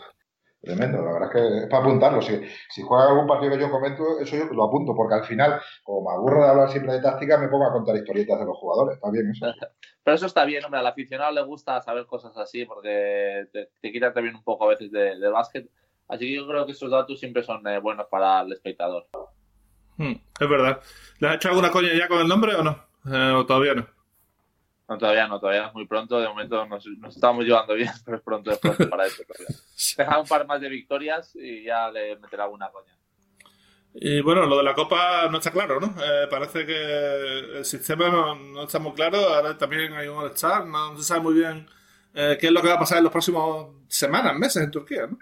Tremendo, 0.66 1.00
la 1.00 1.12
verdad 1.12 1.28
es 1.28 1.32
que 1.32 1.58
es 1.58 1.66
para 1.70 1.84
apuntarlo. 1.84 2.20
Si, 2.20 2.40
si 2.70 2.82
juega 2.82 3.08
algún 3.08 3.28
partido 3.28 3.52
que 3.52 3.60
yo 3.60 3.70
comento, 3.70 4.18
eso 4.20 4.36
yo 4.36 4.46
lo 4.46 4.64
apunto, 4.64 4.96
porque 4.96 5.14
al 5.14 5.24
final, 5.24 5.60
como 5.84 6.10
me 6.10 6.16
aburro 6.16 6.42
de 6.42 6.50
hablar 6.50 6.70
siempre 6.70 6.94
de 6.94 7.02
táctica, 7.02 7.38
me 7.38 7.46
pongo 7.46 7.66
a 7.66 7.72
contar 7.72 7.94
historietas 7.94 8.40
de 8.40 8.46
los 8.46 8.58
jugadores. 8.58 8.96
Está 8.96 9.08
bien 9.12 9.30
eso. 9.30 9.46
Pero 10.02 10.14
eso 10.16 10.26
está 10.26 10.44
bien, 10.44 10.64
hombre. 10.64 10.80
Al 10.80 10.86
aficionado 10.88 11.30
le 11.30 11.42
gusta 11.44 11.80
saber 11.82 12.06
cosas 12.06 12.36
así, 12.36 12.64
porque 12.64 13.46
te, 13.52 13.70
te 13.80 13.92
quita 13.92 14.12
también 14.12 14.34
un 14.34 14.42
poco 14.42 14.64
a 14.64 14.70
veces 14.70 14.90
del 14.90 15.20
de 15.20 15.28
básquet. 15.28 15.70
Así 16.08 16.26
que 16.26 16.34
yo 16.34 16.48
creo 16.48 16.66
que 16.66 16.72
esos 16.72 16.90
datos 16.90 17.20
siempre 17.20 17.44
son 17.44 17.64
eh, 17.68 17.78
buenos 17.78 18.06
para 18.10 18.40
el 18.40 18.52
espectador. 18.52 19.06
Hmm, 19.98 20.14
es 20.40 20.48
verdad. 20.48 20.80
¿Le 21.20 21.28
has 21.28 21.36
hecho 21.36 21.48
alguna 21.48 21.70
coña 21.70 21.94
ya 21.96 22.08
con 22.08 22.18
el 22.18 22.26
nombre 22.26 22.56
o 22.56 22.64
no? 22.64 22.76
Eh, 23.06 23.32
¿O 23.36 23.46
todavía 23.46 23.74
no? 23.74 23.95
No, 24.88 24.98
todavía 24.98 25.26
no, 25.26 25.40
todavía 25.40 25.66
es 25.66 25.74
muy 25.74 25.86
pronto. 25.86 26.20
De 26.20 26.28
momento 26.28 26.64
nos, 26.66 26.86
estamos 27.08 27.44
llevando 27.44 27.74
bien, 27.74 27.90
pero 28.04 28.18
es 28.18 28.22
pronto, 28.22 28.50
es 28.52 28.58
pronto 28.58 28.88
para 28.88 29.06
eso. 29.06 29.22
Deja 29.96 30.18
un 30.18 30.26
par 30.26 30.46
más 30.46 30.60
de 30.60 30.68
victorias 30.68 31.34
y 31.34 31.64
ya 31.64 31.90
le 31.90 32.16
meterá 32.16 32.44
alguna 32.44 32.70
coña. 32.70 32.96
Y 33.98 34.20
bueno, 34.20 34.44
lo 34.44 34.58
de 34.58 34.62
la 34.62 34.74
Copa 34.74 35.26
no 35.30 35.38
está 35.38 35.50
claro, 35.50 35.80
¿no? 35.80 35.86
Eh, 35.86 36.26
parece 36.30 36.66
que 36.66 37.58
el 37.58 37.64
sistema 37.64 38.34
no, 38.34 38.64
está 38.64 38.78
muy 38.78 38.92
claro. 38.92 39.18
Ahora 39.18 39.56
también 39.56 39.94
hay 39.94 40.06
un 40.06 40.18
All-Star. 40.18 40.66
No, 40.66 40.96
se 40.98 41.02
sabe 41.02 41.20
muy 41.20 41.34
bien 41.34 41.66
eh, 42.14 42.36
qué 42.38 42.48
es 42.48 42.52
lo 42.52 42.60
que 42.60 42.68
va 42.68 42.74
a 42.74 42.78
pasar 42.78 42.98
en 42.98 43.04
los 43.04 43.12
próximos 43.12 43.74
semanas, 43.88 44.38
meses 44.38 44.62
en 44.62 44.70
Turquía, 44.70 45.06
¿no? 45.06 45.18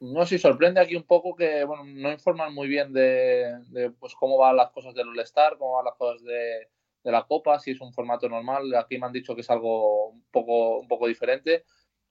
No, 0.00 0.24
sí, 0.24 0.38
sorprende 0.38 0.80
aquí 0.80 0.94
un 0.94 1.02
poco 1.02 1.34
que 1.34 1.64
bueno, 1.64 1.82
no 1.84 2.10
informan 2.10 2.54
muy 2.54 2.68
bien 2.68 2.92
de, 2.92 3.58
de 3.70 3.90
pues 3.90 4.14
cómo 4.14 4.38
van 4.38 4.56
las 4.56 4.70
cosas 4.70 4.94
del 4.94 5.08
All-Star, 5.08 5.58
cómo 5.58 5.74
van 5.74 5.84
las 5.84 5.96
cosas 5.96 6.22
de, 6.22 6.68
de 7.08 7.12
la 7.12 7.26
Copa, 7.26 7.58
si 7.58 7.70
es 7.70 7.80
un 7.80 7.92
formato 7.92 8.28
normal. 8.28 8.74
Aquí 8.74 8.98
me 8.98 9.06
han 9.06 9.12
dicho 9.12 9.34
que 9.34 9.40
es 9.40 9.50
algo 9.50 10.10
un 10.10 10.24
poco, 10.30 10.78
un 10.78 10.88
poco 10.88 11.06
diferente, 11.06 11.64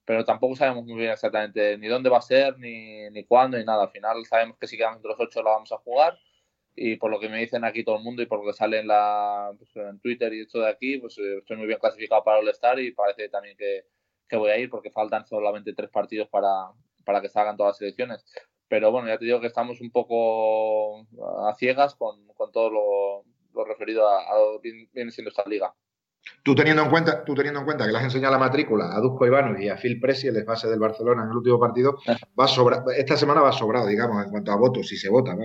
pero 0.03 0.25
tampoco 0.25 0.55
sabemos 0.55 0.85
muy 0.85 0.95
bien 0.97 1.11
exactamente 1.11 1.77
ni 1.77 1.87
dónde 1.87 2.09
va 2.09 2.17
a 2.17 2.21
ser, 2.21 2.57
ni, 2.57 3.09
ni 3.11 3.23
cuándo, 3.25 3.57
ni 3.57 3.63
nada. 3.63 3.83
Al 3.83 3.91
final 3.91 4.25
sabemos 4.25 4.57
que 4.57 4.67
si 4.67 4.75
quedamos 4.75 4.97
entre 4.97 5.11
los 5.11 5.19
ocho 5.19 5.43
la 5.43 5.51
vamos 5.51 5.71
a 5.71 5.77
jugar 5.77 6.17
y 6.75 6.95
por 6.97 7.11
lo 7.11 7.19
que 7.19 7.29
me 7.29 7.39
dicen 7.39 7.63
aquí 7.63 7.83
todo 7.83 7.97
el 7.97 8.03
mundo 8.03 8.21
y 8.21 8.25
por 8.27 8.39
lo 8.39 8.45
que 8.45 8.53
sale 8.53 8.79
en, 8.79 8.87
la, 8.87 9.51
pues, 9.57 9.75
en 9.75 9.99
Twitter 9.99 10.33
y 10.33 10.41
esto 10.41 10.59
de 10.59 10.69
aquí, 10.69 10.97
pues 10.97 11.17
eh, 11.19 11.37
estoy 11.39 11.57
muy 11.57 11.67
bien 11.67 11.79
clasificado 11.79 12.23
para 12.23 12.39
el 12.39 12.47
Star 12.49 12.79
y 12.79 12.91
parece 12.91 13.29
también 13.29 13.55
que, 13.57 13.85
que, 14.27 14.37
voy 14.37 14.51
a 14.51 14.57
ir 14.57 14.69
porque 14.69 14.91
faltan 14.91 15.25
solamente 15.27 15.73
tres 15.73 15.89
partidos 15.89 16.29
para, 16.29 16.71
para 17.05 17.21
que 17.21 17.29
salgan 17.29 17.57
todas 17.57 17.71
las 17.71 17.77
selecciones. 17.77 18.25
Pero 18.67 18.91
bueno, 18.91 19.07
ya 19.07 19.17
te 19.17 19.25
digo 19.25 19.39
que 19.41 19.47
estamos 19.47 19.81
un 19.81 19.91
poco 19.91 21.01
a 21.47 21.53
ciegas 21.55 21.95
con, 21.95 22.27
con 22.35 22.51
todo 22.51 22.69
lo, 22.69 23.36
referido 23.65 24.07
a, 24.07 24.21
lo 24.37 24.61
que 24.61 24.87
viene 24.93 25.11
siendo 25.11 25.29
esta 25.29 25.43
liga. 25.47 25.73
Tú 26.43 26.55
teniendo 26.55 26.83
en 26.83 26.89
cuenta, 26.89 27.23
tú 27.23 27.33
teniendo 27.35 27.59
en 27.59 27.65
cuenta 27.65 27.85
que 27.85 27.91
le 27.91 27.97
has 27.97 28.03
enseñado 28.03 28.33
la 28.33 28.39
matrícula 28.39 28.95
a 28.95 28.99
Dusko 28.99 29.25
Ivano 29.25 29.59
y 29.59 29.69
a 29.69 29.77
Phil 29.77 29.99
Presi, 29.99 30.27
el 30.27 30.43
base 30.43 30.67
del 30.67 30.79
Barcelona 30.79 31.23
en 31.23 31.29
el 31.29 31.37
último 31.37 31.59
partido, 31.59 31.97
va 32.39 32.47
sobra, 32.47 32.83
esta 32.95 33.15
semana 33.15 33.41
va 33.41 33.51
sobrado, 33.51 33.87
digamos, 33.87 34.23
en 34.23 34.31
cuanto 34.31 34.51
a 34.51 34.57
votos, 34.57 34.87
si 34.87 34.97
se 34.97 35.09
vota, 35.09 35.35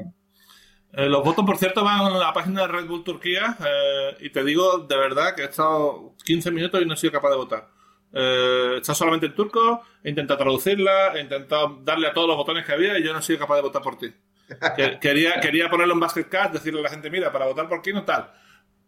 eh, 0.94 1.08
los 1.08 1.24
votos, 1.24 1.46
por 1.46 1.56
cierto, 1.56 1.82
van 1.84 2.00
a 2.00 2.18
la 2.18 2.32
página 2.34 2.62
de 2.62 2.68
Red 2.68 2.86
Bull 2.86 3.02
Turquía 3.02 3.56
eh, 3.60 4.16
y 4.20 4.30
te 4.30 4.44
digo 4.44 4.80
de 4.80 4.96
verdad 4.96 5.34
que 5.34 5.42
he 5.42 5.46
estado 5.46 6.14
15 6.24 6.50
minutos 6.50 6.82
y 6.82 6.84
no 6.84 6.94
he 6.94 6.96
sido 6.96 7.12
capaz 7.12 7.30
de 7.30 7.36
votar. 7.36 7.68
Eh, 8.12 8.74
está 8.76 8.94
solamente 8.94 9.26
en 9.26 9.34
turco, 9.34 9.82
he 10.04 10.10
intentado 10.10 10.38
traducirla, 10.38 11.16
he 11.16 11.20
intentado 11.22 11.78
darle 11.82 12.08
a 12.08 12.12
todos 12.12 12.28
los 12.28 12.36
botones 12.36 12.66
que 12.66 12.72
había 12.72 12.98
y 12.98 13.02
yo 13.02 13.12
no 13.14 13.20
he 13.20 13.22
sido 13.22 13.38
capaz 13.38 13.56
de 13.56 13.62
votar 13.62 13.80
por 13.80 13.96
ti 13.96 14.12
quería, 15.00 15.40
quería 15.40 15.70
ponerlo 15.70 15.94
en 15.94 16.00
Basket 16.00 16.28
Cast, 16.28 16.54
decirle 16.54 16.80
a 16.80 16.84
la 16.84 16.88
gente, 16.90 17.10
mira, 17.10 17.32
para 17.32 17.46
votar 17.46 17.68
por 17.68 17.86
no 17.92 18.04
tal. 18.04 18.32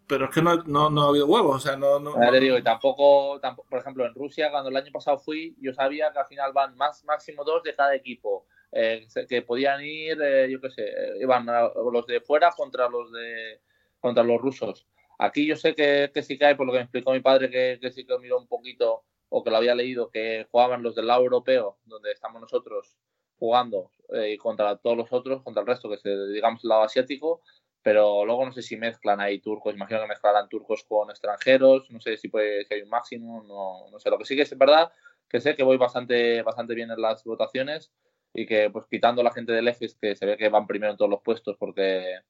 Pero 0.07 0.27
es 0.27 0.35
que 0.35 0.43
no, 0.43 0.57
no, 0.65 0.91
no 0.91 1.03
ha 1.03 1.09
habido 1.09 1.27
huevos, 1.27 1.57
o 1.57 1.59
sea, 1.59 1.77
no... 1.77 1.99
no, 1.99 2.13
digo, 2.33 2.59
y 2.59 2.63
tampoco, 2.63 3.41
tampoco, 3.41 3.69
por 3.71 3.79
ejemplo, 3.79 4.05
en 4.05 4.15
Rusia, 4.15 4.51
cuando 4.51 4.69
el 4.69 4.77
año 4.77 4.93
pasado 4.93 5.19
fui, 5.19 5.57
yo 5.61 5.73
sabía 5.73 6.13
que 6.13 6.19
al 6.19 6.27
final 6.27 6.53
van 6.53 6.77
más 6.77 7.03
máximo 7.05 7.43
dos 7.43 7.63
de 7.63 7.75
cada 7.75 7.95
equipo. 7.95 8.47
Eh, 8.77 9.07
que 9.29 9.43
podían 9.43 9.83
ir, 9.83 10.21
eh, 10.21 10.49
yo 10.51 10.61
qué 10.61 10.69
sé, 10.69 10.83
eh, 10.83 11.19
iban 11.21 11.47
los 11.47 12.07
de 12.09 12.21
fuera 12.21 12.51
contra 12.51 12.89
los 12.89 13.13
de 13.13 13.61
contra 14.01 14.25
los 14.25 14.41
rusos. 14.41 14.87
Aquí 15.17 15.47
yo 15.47 15.55
sé 15.55 15.77
que, 15.77 16.11
que 16.13 16.23
sí 16.25 16.37
que 16.37 16.47
hay, 16.47 16.55
por 16.57 16.67
lo 16.67 16.73
que 16.73 16.79
me 16.79 16.83
explicó 16.83 17.13
mi 17.13 17.21
padre, 17.21 17.49
que, 17.49 17.79
que 17.81 17.93
sí 17.93 18.05
que 18.05 18.19
miró 18.19 18.37
un 18.37 18.49
poquito, 18.49 19.05
o 19.29 19.45
que 19.45 19.51
lo 19.51 19.59
había 19.59 19.77
leído, 19.77 20.11
que 20.11 20.49
jugaban 20.51 20.83
los 20.83 20.97
del 20.97 21.07
lado 21.07 21.23
europeo, 21.23 21.79
donde 21.85 22.11
estamos 22.11 22.41
nosotros, 22.41 22.99
jugando 23.39 23.93
eh, 24.15 24.37
contra 24.39 24.77
todos 24.77 24.97
los 24.97 25.13
otros, 25.13 25.43
contra 25.43 25.63
el 25.63 25.67
resto, 25.67 25.89
que 25.89 25.97
es, 25.97 26.03
digamos, 26.33 26.63
el 26.65 26.69
lado 26.69 26.83
asiático, 26.83 27.43
pero 27.83 28.25
luego 28.25 28.47
no 28.47 28.53
sé 28.53 28.63
si 28.63 28.77
mezclan 28.77 29.21
ahí 29.21 29.41
turcos, 29.41 29.75
imagino 29.75 30.01
que 30.01 30.09
mezclarán 30.09 30.49
turcos 30.49 30.85
con 30.85 31.11
extranjeros, 31.11 31.91
no 31.91 32.01
sé 32.01 32.17
si, 32.17 32.29
puede, 32.29 32.65
si 32.65 32.75
hay 32.75 32.83
un 32.83 32.89
máximo, 32.89 33.43
no, 33.43 33.91
no 33.91 33.99
sé, 33.99 34.11
lo 34.11 34.19
que 34.19 34.25
sí 34.25 34.37
que 34.37 34.43
es 34.43 34.59
verdad 34.59 34.91
que 35.29 35.41
sé 35.41 35.57
que 35.57 35.65
voy 35.65 35.77
bastante, 35.77 36.43
bastante 36.43 36.75
bien 36.75 36.91
en 36.91 37.01
las 37.01 37.25
votaciones 37.25 37.93
y 38.33 38.47
que 38.47 38.71
pues 38.71 38.87
quitando 38.87 39.23
la 39.23 39.33
gente 39.33 39.53
del 39.53 39.67
EFES 39.69 39.97
que 40.01 40.15
se 40.15 40.27
ve 40.27 40.37
que 40.37 40.49
van 40.49 40.67
primero 40.67 40.93
en 40.93 40.97
todos 40.97 41.11
los 41.11 41.23
puestos 41.23 41.57
porque 41.59 42.21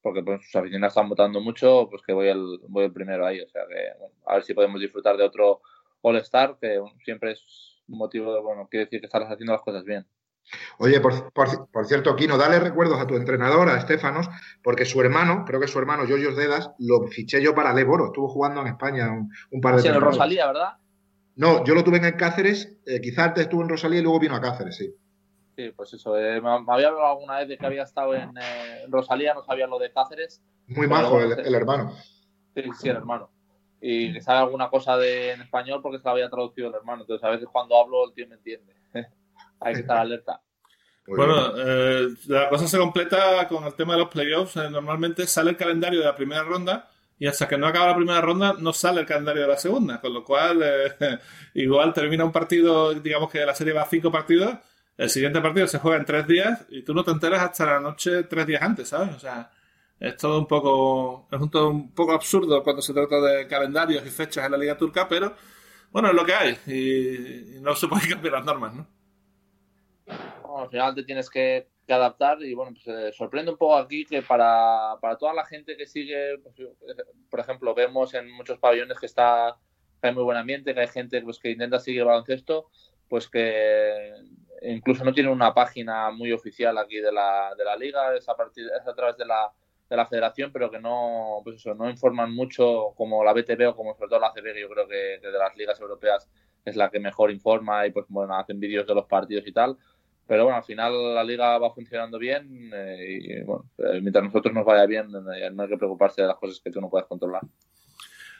porque 0.00 0.22
pues, 0.22 0.44
sus 0.44 0.54
aficionados 0.54 0.92
están 0.92 1.08
votando 1.08 1.40
mucho, 1.40 1.88
pues 1.90 2.02
que 2.06 2.12
voy 2.12 2.28
el, 2.28 2.60
voy 2.68 2.84
el 2.84 2.92
primero 2.92 3.26
ahí. 3.26 3.40
O 3.40 3.48
sea 3.48 3.62
que 3.66 3.88
a 4.26 4.34
ver 4.34 4.44
si 4.44 4.52
podemos 4.52 4.80
disfrutar 4.80 5.16
de 5.16 5.24
otro 5.24 5.62
All-Star, 6.02 6.58
que 6.60 6.78
siempre 7.04 7.32
es 7.32 7.82
un 7.88 7.98
motivo 7.98 8.34
de, 8.34 8.40
bueno, 8.40 8.68
quiere 8.70 8.84
decir 8.84 9.00
que 9.00 9.06
estás 9.06 9.22
haciendo 9.22 9.52
las 9.52 9.62
cosas 9.62 9.82
bien. 9.82 10.06
Oye, 10.78 11.00
por, 11.00 11.32
por, 11.32 11.86
cierto, 11.86 12.16
Kino, 12.16 12.36
dale 12.36 12.60
recuerdos 12.60 13.00
a 13.00 13.06
tu 13.06 13.16
entrenador, 13.16 13.68
a 13.68 13.78
Estefanos, 13.78 14.28
porque 14.62 14.84
su 14.84 15.00
hermano, 15.00 15.44
creo 15.46 15.60
que 15.60 15.68
su 15.68 15.78
hermano, 15.78 16.06
Giorgio 16.06 16.34
Dedas, 16.34 16.70
lo 16.78 17.06
fiché 17.08 17.42
yo 17.42 17.54
para 17.54 17.72
Leboro. 17.72 18.06
Estuvo 18.06 18.28
jugando 18.28 18.60
en 18.60 18.68
España 18.68 19.10
un, 19.50 19.60
par 19.60 19.76
de 19.76 19.82
Sí, 19.82 19.88
en 19.88 20.00
Rosalía, 20.00 20.46
¿verdad? 20.46 20.76
No, 21.36 21.64
yo 21.64 21.74
lo 21.74 21.82
tuve 21.82 21.96
en 21.96 22.16
Cáceres, 22.16 22.76
eh, 22.86 23.00
quizás 23.00 23.28
antes 23.28 23.44
estuvo 23.44 23.62
en 23.62 23.68
Rosalía 23.68 24.00
y 24.00 24.02
luego 24.02 24.20
vino 24.20 24.36
a 24.36 24.40
Cáceres, 24.40 24.76
sí. 24.76 24.94
Sí, 25.56 25.70
pues 25.74 25.92
eso. 25.94 26.16
Eh, 26.18 26.40
me, 26.40 26.50
había 26.50 26.88
hablado 26.88 27.06
alguna 27.06 27.38
vez 27.38 27.48
de 27.48 27.58
que 27.58 27.66
había 27.66 27.82
estado 27.82 28.14
en 28.14 28.30
eh, 28.36 28.86
Rosalía, 28.88 29.34
no 29.34 29.44
sabía 29.44 29.66
lo 29.66 29.78
de 29.78 29.92
Cáceres. 29.92 30.42
Muy 30.66 30.86
majo 30.86 31.20
el, 31.20 31.54
hermano. 31.54 31.92
Sí, 32.54 32.62
sí, 32.78 32.88
el 32.88 32.96
hermano. 32.96 33.30
Y 33.80 34.12
que 34.12 34.20
sabe 34.20 34.38
alguna 34.38 34.70
cosa 34.70 34.96
de, 34.96 35.32
en 35.32 35.42
español 35.42 35.80
porque 35.82 35.98
se 35.98 36.04
lo 36.04 36.10
había 36.12 36.30
traducido 36.30 36.68
el 36.68 36.74
hermano. 36.74 37.02
Entonces, 37.02 37.22
a 37.24 37.30
veces 37.30 37.48
cuando 37.52 37.78
hablo, 37.78 38.06
el 38.06 38.14
tío 38.14 38.26
me 38.28 38.36
entiende. 38.36 38.74
Hay 39.64 39.74
que 39.74 39.80
estar 39.80 39.98
alerta. 39.98 40.40
bueno, 41.06 41.52
eh, 41.56 42.08
la 42.26 42.48
cosa 42.48 42.66
se 42.68 42.78
completa 42.78 43.46
con 43.48 43.64
el 43.64 43.74
tema 43.74 43.94
de 43.94 44.00
los 44.00 44.08
playoffs. 44.08 44.56
normalmente 44.56 45.26
sale 45.26 45.50
el 45.50 45.56
calendario 45.56 46.00
de 46.00 46.06
la 46.06 46.14
primera 46.14 46.42
ronda 46.42 46.90
y 47.18 47.26
hasta 47.26 47.46
que 47.46 47.56
no 47.56 47.66
acaba 47.66 47.88
la 47.88 47.96
primera 47.96 48.20
ronda 48.20 48.54
no 48.58 48.72
sale 48.72 49.00
el 49.00 49.06
calendario 49.06 49.42
de 49.42 49.48
la 49.48 49.56
segunda. 49.56 50.00
Con 50.00 50.14
lo 50.14 50.24
cual, 50.24 50.62
igual 51.54 51.92
termina 51.92 52.24
un 52.24 52.32
partido, 52.32 52.94
digamos 52.94 53.30
que 53.30 53.44
la 53.44 53.54
serie 53.54 53.72
va 53.72 53.82
a 53.82 53.86
cinco 53.86 54.10
partidos 54.10 54.58
el 54.96 55.10
siguiente 55.10 55.40
partido 55.40 55.66
se 55.66 55.78
juega 55.78 55.98
en 55.98 56.04
tres 56.04 56.26
días 56.26 56.66
y 56.68 56.82
tú 56.82 56.94
no 56.94 57.04
te 57.04 57.10
enteras 57.10 57.42
hasta 57.42 57.66
la 57.66 57.80
noche 57.80 58.24
tres 58.24 58.46
días 58.46 58.62
antes, 58.62 58.88
¿sabes? 58.88 59.14
O 59.14 59.18
sea, 59.18 59.50
es 59.98 60.16
todo 60.16 60.38
un 60.38 60.46
poco, 60.46 61.28
es 61.30 61.40
un, 61.40 61.50
todo 61.50 61.70
un 61.70 61.92
poco 61.92 62.12
absurdo 62.12 62.62
cuando 62.62 62.80
se 62.80 62.92
trata 62.92 63.20
de 63.20 63.46
calendarios 63.48 64.06
y 64.06 64.10
fechas 64.10 64.46
en 64.46 64.52
la 64.52 64.58
Liga 64.58 64.76
Turca, 64.76 65.08
pero 65.08 65.34
bueno, 65.90 66.08
es 66.08 66.14
lo 66.14 66.24
que 66.24 66.34
hay 66.34 66.58
y, 66.66 67.60
no 67.60 67.74
se 67.74 67.88
puede 67.88 68.08
cambiar 68.08 68.34
las 68.34 68.44
normas, 68.44 68.74
¿no? 68.74 68.86
Al 70.58 70.68
final 70.68 70.94
te 70.94 71.04
tienes 71.04 71.30
que, 71.30 71.68
adaptar 71.86 72.42
y 72.42 72.54
bueno, 72.54 72.72
pues 72.72 72.86
eh, 72.86 73.12
sorprende 73.12 73.50
un 73.50 73.58
poco 73.58 73.76
aquí 73.76 74.06
que 74.06 74.22
para, 74.22 74.96
para 75.02 75.18
toda 75.18 75.34
la 75.34 75.44
gente 75.44 75.76
que 75.76 75.86
sigue, 75.86 76.38
pues, 76.38 76.54
por 77.28 77.40
ejemplo, 77.40 77.74
vemos 77.74 78.14
en 78.14 78.30
muchos 78.30 78.58
pabellones 78.58 78.98
que 78.98 79.04
está 79.04 79.58
que 80.00 80.08
hay 80.08 80.14
muy 80.14 80.24
buen 80.24 80.38
ambiente, 80.38 80.74
que 80.74 80.80
hay 80.80 80.88
gente 80.88 81.20
pues, 81.20 81.38
que 81.38 81.50
intenta 81.50 81.78
seguir 81.78 82.04
baloncesto, 82.04 82.70
pues 83.08 83.28
que 83.28 84.12
incluso 84.62 85.04
no 85.04 85.12
tiene 85.12 85.30
una 85.30 85.52
página 85.54 86.10
muy 86.10 86.32
oficial 86.32 86.76
aquí 86.78 86.96
de 86.96 87.12
la, 87.12 87.54
de 87.56 87.64
la 87.64 87.76
liga, 87.76 88.14
es 88.16 88.28
a, 88.28 88.36
partir, 88.36 88.66
es 88.78 88.86
a 88.86 88.94
través 88.94 89.16
de 89.16 89.26
la, 89.26 89.52
de 89.88 89.96
la 89.96 90.06
federación, 90.06 90.52
pero 90.52 90.70
que 90.70 90.80
no, 90.80 91.40
pues 91.44 91.56
eso, 91.56 91.74
no 91.74 91.88
informan 91.88 92.34
mucho 92.34 92.92
como 92.96 93.22
la 93.24 93.32
BTV 93.32 93.68
o 93.68 93.76
como 93.76 93.94
sobre 93.94 94.08
todo 94.08 94.20
la 94.20 94.32
CB, 94.32 94.54
que 94.54 94.60
yo 94.60 94.68
creo 94.68 94.88
que, 94.88 95.20
de 95.20 95.32
las 95.32 95.56
ligas 95.56 95.80
europeas 95.80 96.28
es 96.64 96.76
la 96.76 96.90
que 96.90 96.98
mejor 96.98 97.30
informa 97.30 97.86
y 97.86 97.90
pues 97.90 98.06
bueno, 98.08 98.36
hacen 98.36 98.58
vídeos 98.58 98.86
de 98.86 98.94
los 98.94 99.06
partidos 99.06 99.46
y 99.46 99.52
tal. 99.52 99.76
Pero 100.26 100.44
bueno, 100.44 100.56
al 100.56 100.64
final 100.64 101.14
la 101.14 101.24
liga 101.24 101.58
va 101.58 101.74
funcionando 101.74 102.18
bien 102.18 102.70
eh, 102.74 103.18
y 103.20 103.42
bueno, 103.42 103.70
eh, 103.78 104.00
mientras 104.00 104.24
nosotros 104.24 104.54
nos 104.54 104.64
vaya 104.64 104.86
bien, 104.86 105.08
eh, 105.36 105.50
no 105.52 105.62
hay 105.64 105.68
que 105.68 105.76
preocuparse 105.76 106.22
de 106.22 106.28
las 106.28 106.36
cosas 106.38 106.60
que 106.64 106.70
tú 106.70 106.80
no 106.80 106.88
puedes 106.88 107.06
controlar. 107.06 107.42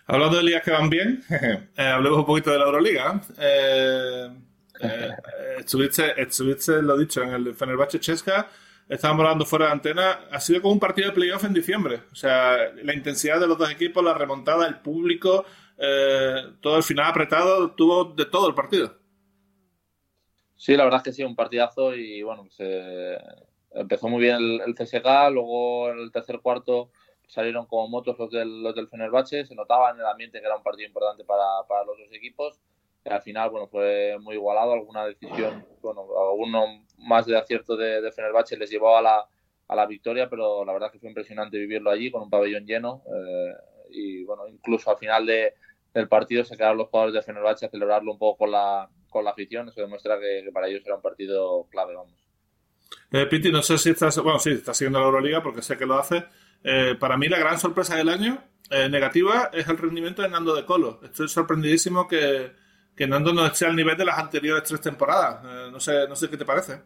Hablando 0.07 0.37
de 0.37 0.43
ligas 0.43 0.63
que 0.63 0.71
van 0.71 0.91
bien, 0.91 1.23
hablemos 1.77 2.19
un 2.19 2.27
poquito 2.27 2.51
de 2.51 2.59
la 2.59 2.65
Euroliga. 2.65 3.21
Eh, 3.39 4.29
eh, 4.81 5.11
estuviste, 5.59 6.83
lo 6.83 6.97
dicho, 6.97 7.23
en 7.23 7.31
el 7.31 7.55
Fenerbahce 7.55 8.01
Chesca, 8.01 8.49
estábamos 8.89 9.25
hablando 9.25 9.45
fuera 9.45 9.67
de 9.67 9.73
antena, 9.73 10.21
ha 10.31 10.41
sido 10.41 10.63
como 10.63 10.75
un 10.75 10.81
partido 10.81 11.09
de 11.09 11.15
playoff 11.15 11.45
en 11.45 11.55
diciembre. 11.55 12.03
O 12.13 12.15
sea, 12.15 12.57
la 12.83 12.95
intensidad 12.95 13.41
de 13.41 13.47
los 13.47 13.59
dos 13.59 13.71
equipos, 13.71 14.05
la 14.05 14.15
remontada, 14.15 14.67
el 14.67 14.77
público, 14.81 15.45
eh, 15.79 16.43
todo 16.61 16.77
el 16.77 16.83
final 16.83 17.11
apretado, 17.11 17.71
tuvo 17.71 18.05
de 18.05 18.27
todo 18.27 18.49
el 18.49 18.55
partido. 18.55 18.99
Sí, 20.65 20.77
la 20.77 20.85
verdad 20.85 21.01
es 21.01 21.05
que 21.05 21.13
sí, 21.13 21.23
un 21.23 21.37
partidazo 21.37 21.95
y 21.95 22.23
bueno, 22.23 22.47
se 22.49 23.19
empezó 23.73 24.09
muy 24.09 24.23
bien 24.23 24.37
el, 24.37 24.75
CSK, 24.75 25.31
luego 25.31 25.91
en 25.91 25.99
el 25.99 26.11
tercer 26.11 26.41
cuarto 26.41 26.91
salieron 27.27 27.67
como 27.67 27.89
motos 27.89 28.19
los 28.19 28.31
del, 28.31 28.63
los 28.63 28.75
del 28.75 28.89
Fenerbahce, 28.89 29.45
se 29.45 29.55
notaba 29.55 29.91
en 29.91 29.99
el 29.99 30.07
ambiente 30.07 30.41
que 30.41 30.47
era 30.47 30.57
un 30.57 30.63
partido 30.63 30.87
importante 30.87 31.23
para, 31.25 31.45
para 31.69 31.85
los 31.85 31.99
dos 31.99 32.09
equipos 32.13 32.63
al 33.05 33.21
final, 33.21 33.51
bueno, 33.51 33.67
fue 33.69 34.17
muy 34.19 34.37
igualado. 34.37 34.73
Alguna 34.73 35.05
decisión, 35.05 35.67
bueno, 35.83 36.07
alguno 36.31 36.87
más 36.99 37.27
de 37.27 37.37
acierto 37.37 37.77
de, 37.77 38.01
de 38.01 38.13
Fenerbahce 38.13 38.57
les 38.57 38.71
llevó 38.71 38.97
a 38.97 39.03
la, 39.03 39.27
a 39.69 39.77
la 39.77 39.85
victoria, 39.85 40.31
pero 40.31 40.65
la 40.65 40.73
verdad 40.73 40.91
que 40.91 40.99
fue 40.99 41.11
impresionante 41.11 41.59
vivirlo 41.59 41.91
allí 41.91 42.11
con 42.11 42.23
un 42.23 42.31
pabellón 42.31 42.65
lleno. 42.65 43.03
Eh, 43.07 43.55
y 43.91 44.25
bueno, 44.25 44.49
incluso 44.49 44.91
al 44.91 44.97
final 44.97 45.27
de, 45.27 45.55
del 45.93 46.09
partido 46.09 46.45
se 46.45 46.57
quedaron 46.57 46.79
los 46.79 46.89
jugadores 46.89 47.15
de 47.15 47.23
Fenerbahce 47.23 47.67
a 47.67 47.71
celebrarlo 47.71 48.13
un 48.13 48.19
poco 48.19 48.39
con 48.39 48.53
la, 48.53 48.89
con 49.15 49.25
la 49.25 49.31
afición. 49.31 49.69
Eso 49.69 49.81
demuestra 49.81 50.19
que, 50.19 50.51
para 50.53 50.67
ellos 50.67 50.83
era 50.85 50.97
un 50.97 51.03
partido 51.03 51.67
clave, 51.71 51.95
vamos. 51.95 52.13
Eh, 53.13 53.27
Piti, 53.27 53.51
no 53.53 53.63
sé 53.63 53.79
si 53.79 53.91
estás, 53.91 54.19
bueno, 54.19 54.41
sí, 54.41 54.51
estás 54.51 54.77
siguiendo 54.77 54.99
la 54.99 55.07
Euroliga 55.07 55.43
porque 55.43 55.63
sé 55.63 55.79
que 55.79 55.87
lo 55.87 55.99
hace. 55.99 56.25
Eh, 56.65 56.97
para 56.99 57.17
mí 57.17 57.29
la 57.29 57.39
gran 57.39 57.59
sorpresa 57.59 57.95
del 57.95 58.09
año 58.09 58.43
eh, 58.71 58.89
negativa 58.89 59.51
es 59.53 59.69
el 59.69 59.79
rendimiento 59.79 60.23
de 60.23 60.29
Nando 60.29 60.55
de 60.55 60.65
Colo. 60.65 61.01
Estoy 61.05 61.29
sorprendidísimo 61.29 62.09
que, 62.09 62.53
que 62.97 63.07
Nando 63.07 63.33
no 63.33 63.47
esté 63.47 63.67
al 63.67 63.77
nivel 63.77 63.97
de 63.97 64.05
las 64.05 64.19
anteriores 64.19 64.65
tres 64.65 64.81
temporadas. 64.81 65.45
Eh, 65.45 65.71
no, 65.71 65.79
sé, 65.79 66.09
no 66.09 66.17
sé 66.17 66.29
qué 66.29 66.37
te 66.37 66.45
parece. 66.45 66.83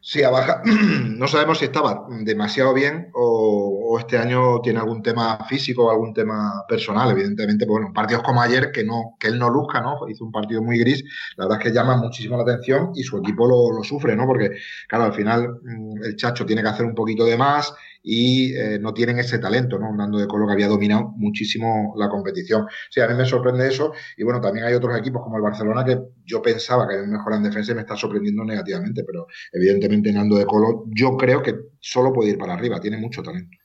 Sí, 0.00 0.22
a 0.22 0.30
baja. 0.30 0.62
No 1.16 1.28
sabemos 1.28 1.58
si 1.58 1.66
estaba 1.66 2.06
demasiado 2.08 2.72
bien 2.72 3.10
o, 3.12 3.75
este 3.98 4.18
año 4.18 4.60
tiene 4.60 4.78
algún 4.78 5.02
tema 5.02 5.38
físico 5.48 5.86
o 5.86 5.90
algún 5.90 6.12
tema 6.14 6.64
personal. 6.68 7.10
Evidentemente, 7.10 7.66
pues 7.66 7.80
bueno, 7.80 7.92
partidos 7.92 8.22
como 8.22 8.40
ayer 8.42 8.70
que 8.72 8.84
no 8.84 9.16
que 9.18 9.28
él 9.28 9.38
no 9.38 9.50
luzca, 9.50 9.80
¿no? 9.80 10.08
Hizo 10.08 10.24
un 10.24 10.32
partido 10.32 10.62
muy 10.62 10.78
gris. 10.78 11.04
La 11.36 11.44
verdad 11.46 11.60
es 11.60 11.64
que 11.68 11.74
llama 11.74 11.96
muchísimo 11.96 12.36
la 12.36 12.42
atención 12.42 12.90
y 12.94 13.02
su 13.02 13.18
equipo 13.18 13.46
lo, 13.46 13.82
sufre, 13.84 14.16
¿no? 14.16 14.26
Porque, 14.26 14.50
claro, 14.88 15.04
al 15.04 15.12
final 15.14 15.60
mm, 15.62 16.04
el 16.04 16.16
Chacho 16.16 16.46
tiene 16.46 16.62
que 16.62 16.68
hacer 16.68 16.86
un 16.86 16.94
poquito 16.94 17.24
de 17.24 17.36
más 17.36 17.72
y 18.08 18.54
eh, 18.54 18.78
no 18.80 18.94
tienen 18.94 19.18
ese 19.18 19.40
talento, 19.40 19.78
¿no? 19.78 19.90
Un 19.90 19.96
Nando 19.96 20.18
de 20.18 20.28
Colo 20.28 20.46
que 20.46 20.52
había 20.52 20.68
dominado 20.68 21.12
muchísimo 21.16 21.92
la 21.96 22.08
competición. 22.08 22.66
Sí, 22.88 23.00
a 23.00 23.08
mí 23.08 23.14
me 23.14 23.26
sorprende 23.26 23.66
eso 23.66 23.92
y 24.16 24.22
bueno, 24.22 24.40
también 24.40 24.64
hay 24.64 24.74
otros 24.74 24.96
equipos 24.96 25.22
como 25.24 25.36
el 25.36 25.42
Barcelona 25.42 25.84
que 25.84 25.98
yo 26.24 26.40
pensaba 26.40 26.86
que 26.88 26.98
mejoran 26.98 27.42
defensa 27.42 27.72
y 27.72 27.74
me 27.74 27.80
está 27.80 27.96
sorprendiendo 27.96 28.44
negativamente, 28.44 29.02
pero 29.04 29.26
evidentemente 29.52 30.12
Nando 30.12 30.36
de 30.36 30.46
Colo 30.46 30.84
yo 30.94 31.16
creo 31.16 31.42
que 31.42 31.54
solo 31.80 32.12
puede 32.12 32.30
ir 32.30 32.38
para 32.38 32.54
arriba, 32.54 32.80
tiene 32.80 32.96
mucho 32.96 33.22
talento. 33.22 33.56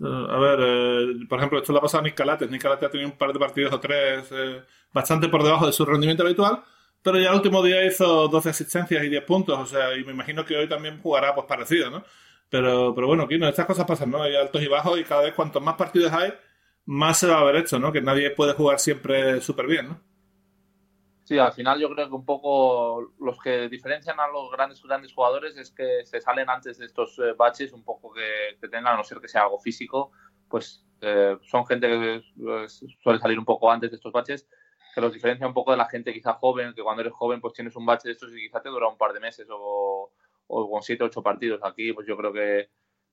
Eh, 0.00 0.26
a 0.30 0.38
ver, 0.38 0.58
eh, 0.62 1.26
por 1.28 1.38
ejemplo, 1.38 1.58
esto 1.58 1.72
lo 1.72 1.78
ha 1.78 1.82
pasado 1.82 2.02
a 2.02 2.04
Nick 2.04 2.14
Calates. 2.14 2.50
Nick 2.50 2.62
Calates 2.62 2.88
ha 2.88 2.90
tenido 2.90 3.10
un 3.10 3.16
par 3.18 3.32
de 3.32 3.38
partidos 3.38 3.72
o 3.72 3.80
tres 3.80 4.32
bastante 4.92 5.28
por 5.28 5.42
debajo 5.42 5.66
de 5.66 5.72
su 5.72 5.84
rendimiento 5.84 6.22
habitual, 6.22 6.62
pero 7.02 7.18
ya 7.18 7.30
el 7.30 7.36
último 7.36 7.62
día 7.62 7.84
hizo 7.84 8.28
12 8.28 8.50
asistencias 8.50 9.04
y 9.04 9.08
10 9.08 9.24
puntos, 9.24 9.58
o 9.58 9.66
sea, 9.66 9.96
y 9.96 10.04
me 10.04 10.12
imagino 10.12 10.44
que 10.44 10.56
hoy 10.56 10.68
también 10.68 11.00
jugará 11.00 11.34
pues 11.34 11.46
parecido, 11.46 11.90
¿no? 11.90 12.04
Pero, 12.50 12.94
pero 12.94 13.06
bueno, 13.06 13.28
Kino, 13.28 13.48
estas 13.48 13.66
cosas 13.66 13.86
pasan, 13.86 14.10
¿no? 14.10 14.22
Hay 14.22 14.34
altos 14.34 14.62
y 14.62 14.68
bajos 14.68 14.98
y 14.98 15.04
cada 15.04 15.22
vez 15.22 15.34
cuantos 15.34 15.62
más 15.62 15.74
partidos 15.76 16.12
hay, 16.12 16.32
más 16.86 17.18
se 17.18 17.26
va 17.26 17.36
a 17.36 17.40
haber 17.40 17.56
hecho, 17.56 17.78
¿no? 17.78 17.92
Que 17.92 18.00
nadie 18.00 18.30
puede 18.30 18.54
jugar 18.54 18.78
siempre 18.80 19.40
súper 19.40 19.66
bien, 19.66 19.88
¿no? 19.88 20.00
Sí, 21.28 21.38
al 21.38 21.52
final 21.52 21.78
yo 21.78 21.90
creo 21.90 22.08
que 22.08 22.14
un 22.14 22.24
poco 22.24 23.12
los 23.20 23.38
que 23.38 23.68
diferencian 23.68 24.18
a 24.18 24.28
los 24.28 24.50
grandes 24.50 24.82
grandes 24.82 25.12
jugadores 25.12 25.58
es 25.58 25.70
que 25.70 26.02
se 26.06 26.22
salen 26.22 26.48
antes 26.48 26.78
de 26.78 26.86
estos 26.86 27.18
eh, 27.18 27.34
baches, 27.36 27.74
un 27.74 27.84
poco 27.84 28.10
que, 28.14 28.56
tengan, 28.68 28.94
a 28.94 28.96
no 28.96 29.04
ser 29.04 29.20
que 29.20 29.28
sea 29.28 29.42
algo 29.42 29.58
físico, 29.58 30.10
pues 30.48 30.86
eh, 31.02 31.36
son 31.42 31.66
gente 31.66 31.86
que 31.86 32.22
pues, 32.42 32.82
suele 33.02 33.18
salir 33.18 33.38
un 33.38 33.44
poco 33.44 33.70
antes 33.70 33.90
de 33.90 33.96
estos 33.96 34.10
baches, 34.10 34.48
que 34.94 35.02
los 35.02 35.12
diferencia 35.12 35.46
un 35.46 35.52
poco 35.52 35.72
de 35.72 35.76
la 35.76 35.90
gente 35.90 36.14
quizá 36.14 36.32
joven, 36.32 36.72
que 36.72 36.82
cuando 36.82 37.02
eres 37.02 37.12
joven 37.12 37.42
pues 37.42 37.52
tienes 37.52 37.76
un 37.76 37.84
bache 37.84 38.08
de 38.08 38.12
estos 38.12 38.32
y 38.32 38.46
quizá 38.46 38.62
te 38.62 38.70
dura 38.70 38.88
un 38.88 38.96
par 38.96 39.12
de 39.12 39.20
meses 39.20 39.46
o, 39.50 40.10
o 40.46 40.70
con 40.70 40.82
7 40.82 41.04
o 41.04 41.06
8 41.08 41.22
partidos. 41.22 41.60
Aquí, 41.62 41.92
pues 41.92 42.06
yo 42.06 42.16
creo 42.16 42.32
que, 42.32 42.70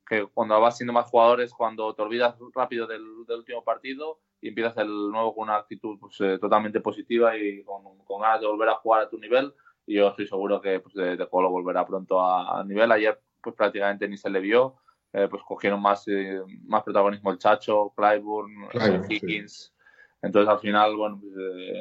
que, 0.08 0.26
cuando 0.28 0.60
vas 0.62 0.78
siendo 0.78 0.94
más 0.94 1.10
jugadores, 1.10 1.54
cuando 1.54 1.94
te 1.94 2.02
olvidas 2.02 2.38
rápido 2.54 2.88
del, 2.88 3.04
último 3.28 3.62
partido 3.62 4.22
y 4.42 4.50
empiezas 4.50 4.78
el 4.78 4.88
nuevo 4.88 5.34
con 5.34 5.50
una 5.50 5.58
actitud 5.58 5.98
pues, 6.00 6.20
eh, 6.22 6.38
totalmente 6.40 6.82
positiva 6.82 7.38
y 7.38 7.64
con, 7.64 7.98
con, 8.04 8.22
ganas 8.22 8.42
de 8.42 8.48
volver 8.48 8.70
a 8.70 8.76
jugar 8.76 9.02
a 9.02 9.10
tu 9.10 9.18
nivel. 9.18 9.54
Y 9.86 9.96
yo 9.96 10.10
estoy 10.10 10.28
seguro 10.28 10.62
que 10.62 10.80
pues, 10.80 10.94
de, 10.96 11.18
de 11.18 11.30
Colo 11.30 11.50
volverá 11.50 11.86
pronto 11.86 12.22
a, 12.22 12.64
nivel. 12.64 12.92
Ayer, 12.92 13.20
pues 13.42 13.56
prácticamente 13.56 14.08
ni 14.08 14.18
se 14.18 14.30
le 14.30 14.40
vio. 14.40 14.76
Eh, 15.14 15.28
pues 15.30 15.42
cogieron 15.44 15.82
más, 15.82 16.08
eh, 16.08 16.42
más 16.64 16.84
protagonismo 16.84 17.32
el 17.32 17.38
Chacho, 17.38 17.94
Clyburn, 17.96 18.68
Higgins. 19.10 19.74
Entonces 20.22 20.50
al 20.50 20.60
final, 20.60 20.96
bueno, 20.96 21.20
pues, 21.22 21.34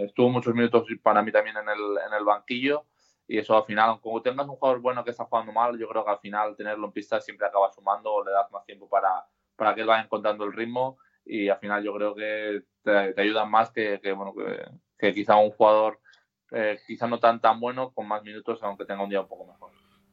estuvo 0.03 0.29
muchos 0.29 0.55
minutos 0.55 0.87
para 1.03 1.23
mí 1.23 1.33
también 1.33 1.57
en 1.57 1.69
el, 1.69 1.99
en 2.07 2.15
el 2.17 2.25
banquillo 2.25 2.85
y 3.27 3.39
eso 3.39 3.57
al 3.57 3.65
final, 3.65 4.01
como 4.01 4.21
tengas 4.21 4.47
un 4.47 4.57
jugador 4.57 4.81
bueno 4.81 5.03
que 5.03 5.11
está 5.11 5.25
jugando 5.25 5.53
mal, 5.53 5.79
yo 5.79 5.89
creo 5.89 6.05
que 6.05 6.11
al 6.11 6.19
final 6.19 6.57
tenerlo 6.57 6.87
en 6.87 6.93
pista 6.93 7.21
siempre 7.21 7.47
acaba 7.47 7.73
sumando 7.73 8.13
o 8.13 8.25
le 8.25 8.31
das 8.31 8.51
más 8.51 8.65
tiempo 8.67 8.89
para, 8.89 9.27
para 9.57 9.75
que 9.75 9.81
él 9.81 9.87
vaya 9.87 10.05
encontrando 10.05 10.45
el 10.45 10.53
ritmo 10.53 10.99
y 11.25 11.49
al 11.49 11.59
final 11.59 11.83
yo 11.83 11.95
creo 11.95 12.15
que 12.15 12.63
te, 12.83 13.21
ayudan 13.21 13.51
más 13.51 13.71
que, 13.71 13.99
bueno, 14.15 14.35
que, 14.99 15.15
quizá 15.15 15.37
un 15.37 15.51
jugador 15.51 16.01
eh, 16.51 16.79
quizá 16.87 17.07
no 17.07 17.19
tan 17.19 17.41
tan 17.41 17.59
bueno 17.61 17.93
con 17.93 18.07
más 18.07 18.23
minutos 18.23 18.59
aunque 18.63 18.85
tenga 18.85 19.03
un 19.03 19.11
día 19.11 19.21
un 19.21 19.29
poco 19.29 19.47
mejor. 19.47 19.71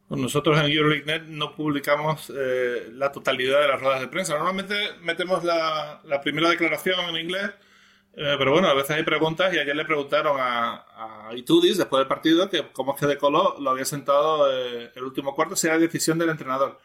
Nosotros 0.09 0.59
en 0.59 0.69
EuroLeague.net 0.71 1.21
no 1.27 1.55
publicamos 1.55 2.33
eh, 2.35 2.89
la 2.91 3.13
totalidad 3.13 3.61
de 3.61 3.67
las 3.69 3.79
ruedas 3.79 4.01
de 4.01 4.09
prensa. 4.09 4.33
Normalmente 4.33 4.75
metemos 5.01 5.43
la, 5.45 6.01
la 6.03 6.19
primera 6.19 6.49
declaración 6.49 6.99
en 7.09 7.15
inglés 7.15 7.51
eh, 8.13 8.35
pero 8.37 8.51
bueno, 8.51 8.67
a 8.67 8.73
veces 8.73 8.91
hay 8.91 9.03
preguntas 9.03 9.53
y 9.53 9.57
ayer 9.57 9.73
le 9.73 9.85
preguntaron 9.85 10.37
a, 10.39 11.29
a 11.29 11.33
Itudis 11.33 11.77
después 11.77 12.01
del 12.01 12.07
partido 12.07 12.49
que 12.49 12.69
cómo 12.73 12.93
es 12.93 12.99
que 12.99 13.07
De 13.07 13.17
Colo 13.17 13.55
lo 13.59 13.69
había 13.69 13.85
sentado 13.85 14.51
eh, 14.51 14.91
el 14.93 15.03
último 15.03 15.33
cuarto 15.33 15.55
si 15.55 15.67
era 15.67 15.77
decisión 15.77 16.17
del 16.17 16.29
entrenador. 16.29 16.77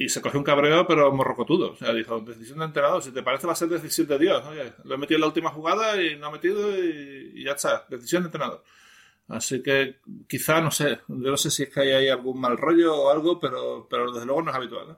Y 0.00 0.08
se 0.08 0.22
cogió 0.22 0.38
un 0.40 0.44
cabreo, 0.44 0.86
pero 0.86 1.12
morrocotudo. 1.12 1.72
O 1.72 1.76
sea, 1.76 1.92
dijo, 1.92 2.20
decisión 2.20 2.58
del 2.58 2.68
entrenador, 2.68 3.02
si 3.02 3.12
te 3.12 3.22
parece 3.22 3.46
va 3.46 3.52
a 3.52 3.56
ser 3.56 3.68
decisión 3.68 4.06
de 4.06 4.18
Dios. 4.18 4.42
Oye, 4.46 4.72
lo 4.84 4.94
he 4.94 4.96
metido 4.96 5.16
en 5.18 5.20
la 5.20 5.26
última 5.26 5.50
jugada 5.50 6.02
y 6.02 6.16
no 6.16 6.28
ha 6.28 6.30
metido 6.30 6.74
y, 6.74 7.44
ya 7.44 7.52
está, 7.52 7.84
decisión 7.86 8.22
del 8.22 8.28
entrenador. 8.28 8.64
Así 9.28 9.62
que 9.62 9.96
quizá, 10.26 10.62
no 10.62 10.70
sé, 10.70 11.00
yo 11.06 11.30
no 11.30 11.36
sé 11.36 11.50
si 11.50 11.64
es 11.64 11.68
que 11.68 11.80
hay 11.80 11.90
ahí 11.90 12.08
algún 12.08 12.40
mal 12.40 12.56
rollo 12.56 12.96
o 12.96 13.10
algo, 13.10 13.38
pero, 13.38 13.86
pero 13.90 14.10
desde 14.10 14.24
luego 14.24 14.40
no 14.40 14.50
es 14.50 14.56
habitual. 14.56 14.96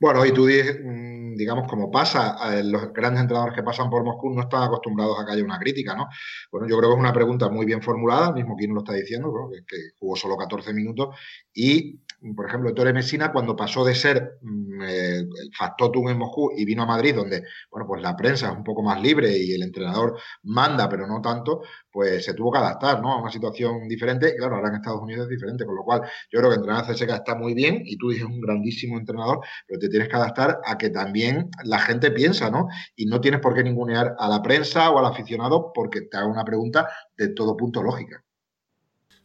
Bueno, 0.00 0.24
y 0.26 0.32
tú 0.32 0.46
mm, 0.46 1.34
digamos, 1.36 1.68
como 1.68 1.90
pasa, 1.90 2.36
los 2.62 2.92
grandes 2.92 3.22
entrenadores 3.22 3.54
que 3.54 3.62
pasan 3.62 3.90
por 3.90 4.04
Moscú 4.04 4.30
no 4.34 4.42
están 4.42 4.62
acostumbrados 4.62 5.18
a 5.18 5.24
que 5.24 5.32
haya 5.32 5.44
una 5.44 5.58
crítica, 5.58 5.94
¿no? 5.94 6.08
Bueno, 6.50 6.66
yo 6.68 6.76
creo 6.78 6.90
que 6.90 6.94
es 6.94 7.00
una 7.00 7.12
pregunta 7.12 7.48
muy 7.48 7.66
bien 7.66 7.82
formulada, 7.82 8.32
mismo 8.32 8.56
Kino 8.56 8.74
lo 8.74 8.80
está 8.80 8.94
diciendo, 8.94 9.32
que, 9.66 9.76
jugó 9.98 10.16
solo 10.16 10.36
14 10.36 10.74
minutos, 10.74 11.16
y 11.52 12.00
por 12.32 12.46
ejemplo, 12.46 12.72
Torre 12.72 12.92
Messina, 12.92 13.30
cuando 13.32 13.54
pasó 13.54 13.84
de 13.84 13.94
ser 13.94 14.38
mm, 14.40 14.82
eh, 14.82 15.24
factotum 15.56 16.08
en 16.08 16.18
Moscú 16.18 16.50
y 16.56 16.64
vino 16.64 16.82
a 16.84 16.86
Madrid, 16.86 17.14
donde, 17.14 17.42
bueno, 17.70 17.86
pues 17.86 18.00
la 18.00 18.16
prensa 18.16 18.50
es 18.50 18.56
un 18.56 18.64
poco 18.64 18.82
más 18.82 19.00
libre 19.02 19.36
y 19.36 19.52
el 19.52 19.62
entrenador 19.62 20.18
manda, 20.44 20.88
pero 20.88 21.06
no 21.06 21.20
tanto, 21.20 21.62
pues 21.90 22.24
se 22.24 22.34
tuvo 22.34 22.52
que 22.52 22.58
adaptar, 22.58 23.00
¿no? 23.02 23.12
A 23.12 23.20
una 23.22 23.30
situación 23.30 23.86
diferente. 23.88 24.30
Y 24.30 24.36
claro, 24.36 24.56
ahora 24.56 24.68
en 24.68 24.76
Estados 24.76 25.02
Unidos 25.02 25.24
es 25.24 25.30
diferente, 25.30 25.66
con 25.66 25.76
lo 25.76 25.84
cual 25.84 26.02
yo 26.30 26.38
creo 26.38 26.50
que 26.50 26.56
entrenar 26.56 26.84
a 26.84 26.92
CSK 26.92 27.10
está 27.10 27.34
muy 27.34 27.54
bien 27.54 27.82
y 27.84 27.96
tú 27.98 28.10
dices 28.10 28.24
un 28.24 28.40
grandísimo 28.40 28.98
entrenador, 28.98 29.40
pero 29.66 29.78
te 29.80 29.88
tienes 29.88 30.08
que 30.08 30.16
adaptar 30.16 30.60
a 30.64 30.78
que 30.78 30.90
también 30.90 31.50
la 31.64 31.78
gente 31.78 32.10
piensa, 32.10 32.50
¿no? 32.50 32.68
Y 32.96 33.06
no 33.06 33.20
tienes 33.20 33.40
por 33.40 33.54
qué 33.54 33.62
ningunear 33.62 34.14
a 34.18 34.28
la 34.28 34.42
prensa 34.42 34.90
o 34.90 34.98
al 34.98 35.06
aficionado 35.06 35.72
porque 35.74 36.02
te 36.02 36.16
haga 36.16 36.26
una 36.26 36.44
pregunta 36.44 36.88
de 37.16 37.28
todo 37.28 37.56
punto 37.56 37.82
lógica. 37.82 38.24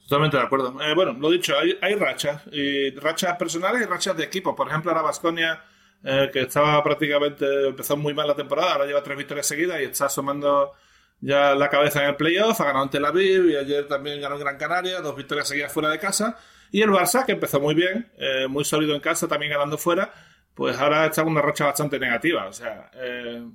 Totalmente 0.10 0.38
de 0.38 0.44
acuerdo. 0.44 0.76
Eh, 0.82 0.96
bueno, 0.96 1.14
lo 1.14 1.30
dicho, 1.30 1.56
hay, 1.56 1.78
hay, 1.84 1.94
rachas, 1.94 2.42
y 2.52 2.90
rachas 2.96 3.38
personales 3.38 3.84
y 3.84 3.86
rachas 3.86 4.18
de 4.18 4.24
equipo. 4.24 4.56
Por 4.56 4.68
ejemplo, 4.68 4.90
ahora 4.90 5.04
Vasconia, 5.04 5.64
eh, 6.04 6.32
que 6.34 6.42
estaba 6.42 6.84
prácticamente, 6.84 7.68
empezó 7.68 7.96
muy 7.96 8.16
mal 8.16 8.28
la 8.28 8.36
temporada, 8.36 8.72
ahora 8.72 8.88
lleva 8.88 9.04
tres 9.04 9.16
victorias 9.16 9.46
seguidas 9.46 9.80
y 9.80 9.84
está 9.84 10.08
asomando 10.08 10.74
ya 11.22 11.54
la 11.54 11.70
cabeza 11.70 12.02
en 12.02 12.10
el 12.10 12.16
playoff, 12.16 12.60
ha 12.60 12.66
ganado 12.66 12.86
en 12.86 12.90
Tel 12.90 13.06
Aviv 13.06 13.52
y 13.52 13.56
ayer 13.56 13.88
también 13.88 14.20
ganó 14.20 14.34
en 14.34 14.42
Gran 14.42 14.58
Canaria, 14.58 15.00
dos 15.00 15.16
victorias 15.16 15.48
seguidas 15.48 15.72
fuera 15.72 15.90
de 15.90 16.00
casa. 16.00 16.36
Y 16.72 16.82
el 16.82 16.90
Barça, 16.90 17.24
que 17.24 17.34
empezó 17.34 17.60
muy 17.60 17.76
bien, 17.76 18.12
eh, 18.18 18.48
muy 18.48 18.66
sólido 18.66 18.96
en 18.96 19.02
casa, 19.02 19.28
también 19.28 19.52
ganando 19.52 19.78
fuera, 19.78 20.12
pues 20.56 20.76
ahora 20.80 21.06
está 21.06 21.22
con 21.22 21.34
una 21.34 21.44
racha 21.44 21.66
bastante 21.66 22.00
negativa. 22.00 22.48
O 22.48 22.54
sea, 22.54 22.90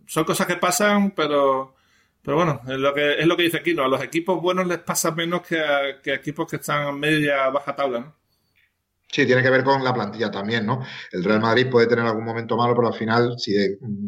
son 0.07 0.23
cosas 0.23 0.47
que 0.47 0.55
pasan, 0.55 1.11
pero 1.11 1.75
pero 2.25 2.39
bueno, 2.39 2.61
es 2.67 2.79
lo 2.79 2.95
que, 2.95 3.15
es 3.21 3.27
lo 3.27 3.37
que 3.37 3.45
dice 3.45 3.63
Kino. 3.63 3.85
A 3.85 3.89
los 3.89 4.03
equipos 4.03 4.41
buenos 4.41 4.67
les 4.67 4.79
pasa 4.79 5.11
menos 5.13 5.43
que 5.43 5.61
a, 5.61 6.01
que 6.03 6.15
equipos 6.15 6.51
que 6.51 6.57
están 6.57 6.99
media 6.99 7.51
baja 7.51 7.77
tabla, 7.77 8.01
¿no? 8.01 8.24
Sí, 9.15 9.25
tiene 9.27 9.45
que 9.45 9.51
ver 9.51 9.63
con 9.63 9.85
la 9.85 9.95
plantilla 9.95 10.29
también, 10.29 10.67
¿no? 10.67 10.81
El 11.13 11.23
Real 11.23 11.41
Madrid 11.41 11.69
puede 11.71 11.87
tener 11.87 12.05
algún 12.05 12.25
momento 12.25 12.57
malo, 12.57 12.75
pero 12.75 12.89
al 12.89 12.95
final, 12.95 13.37
si 13.39 13.55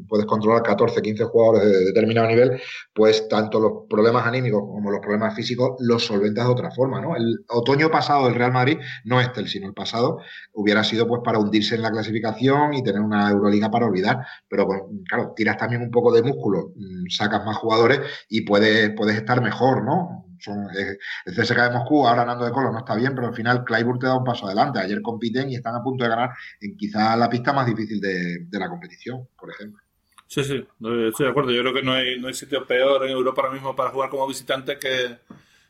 puedes 0.08 0.26
controlar 0.26 0.64
14, 0.64 1.00
15 1.00 1.24
jugadores 1.26 1.62
de 1.62 1.84
determinado 1.84 2.26
nivel, 2.26 2.60
pues 2.92 3.28
tanto 3.28 3.60
los 3.60 3.72
problemas 3.88 4.26
anímicos 4.26 4.62
como 4.62 4.90
los 4.90 4.98
problemas 4.98 5.36
físicos 5.36 5.76
los 5.78 6.04
solventas 6.04 6.46
de 6.46 6.50
otra 6.50 6.72
forma, 6.72 7.00
¿no? 7.00 7.14
El 7.14 7.38
otoño 7.46 7.88
pasado 7.88 8.24
del 8.24 8.34
Real 8.34 8.50
Madrid, 8.50 8.78
no 9.04 9.20
este, 9.20 9.46
sino 9.46 9.68
el 9.68 9.74
pasado, 9.74 10.18
hubiera 10.54 10.82
sido 10.82 11.06
pues 11.06 11.20
para 11.24 11.38
hundirse 11.38 11.76
en 11.76 11.82
la 11.82 11.92
clasificación 11.92 12.74
y 12.74 12.82
tener 12.82 13.00
una 13.00 13.30
Euroliga 13.30 13.70
para 13.70 13.86
olvidar. 13.86 14.26
Pero, 14.48 14.66
claro, 15.08 15.34
tiras 15.36 15.56
también 15.56 15.82
un 15.82 15.92
poco 15.92 16.12
de 16.12 16.24
músculo, 16.24 16.72
mm, 16.74 17.10
sacas 17.10 17.44
más 17.44 17.58
jugadores 17.58 18.00
y 18.28 18.40
puedes, 18.40 18.90
puedes 18.96 19.16
estar 19.16 19.40
mejor, 19.40 19.84
¿no? 19.84 20.25
Son, 20.40 20.68
eh, 20.76 20.98
el 21.24 21.34
CSK 21.34 21.56
de 21.56 21.70
Moscú, 21.70 22.06
ahora 22.06 22.24
Nando 22.24 22.44
de 22.44 22.52
Colo 22.52 22.72
no 22.72 22.78
está 22.78 22.94
bien, 22.94 23.14
pero 23.14 23.28
al 23.28 23.34
final 23.34 23.64
Clyburn 23.64 23.98
te 23.98 24.06
da 24.06 24.16
un 24.16 24.24
paso 24.24 24.46
adelante. 24.46 24.80
Ayer 24.80 25.02
compiten 25.02 25.50
y 25.50 25.56
están 25.56 25.74
a 25.74 25.82
punto 25.82 26.04
de 26.04 26.10
ganar 26.10 26.30
en 26.60 26.76
quizá 26.76 27.16
la 27.16 27.28
pista 27.28 27.52
más 27.52 27.66
difícil 27.66 28.00
de, 28.00 28.46
la 28.52 28.68
competición, 28.68 29.28
por 29.38 29.50
ejemplo. 29.50 29.82
Sí, 30.26 30.42
sí, 30.42 30.66
estoy 31.08 31.26
de 31.26 31.30
acuerdo. 31.30 31.52
Yo 31.52 31.62
creo 31.62 31.74
que 31.74 31.82
no 31.82 31.92
hay, 31.92 32.18
no 32.18 32.28
hay 32.28 32.34
sitio 32.34 32.66
peor 32.66 33.04
en 33.04 33.12
Europa 33.12 33.42
ahora 33.42 33.54
mismo 33.54 33.76
para 33.76 33.90
jugar 33.90 34.10
como 34.10 34.26
visitante 34.26 34.78
que, 34.78 35.18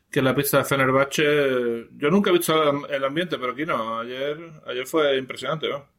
que 0.09 0.21
la 0.21 0.33
pista 0.33 0.59
de 0.59 0.65
Fenerbahce. 0.65 1.87
Yo 1.95 2.09
nunca 2.09 2.29
he 2.29 2.33
visto 2.33 2.87
el 2.87 3.03
ambiente, 3.03 3.37
pero 3.37 3.51
aquí 3.51 3.65
no. 3.65 3.99
Ayer, 3.99 4.37
ayer 4.65 4.87
fue 4.87 5.17
impresionante, 5.17 5.69
¿no? 5.69 5.97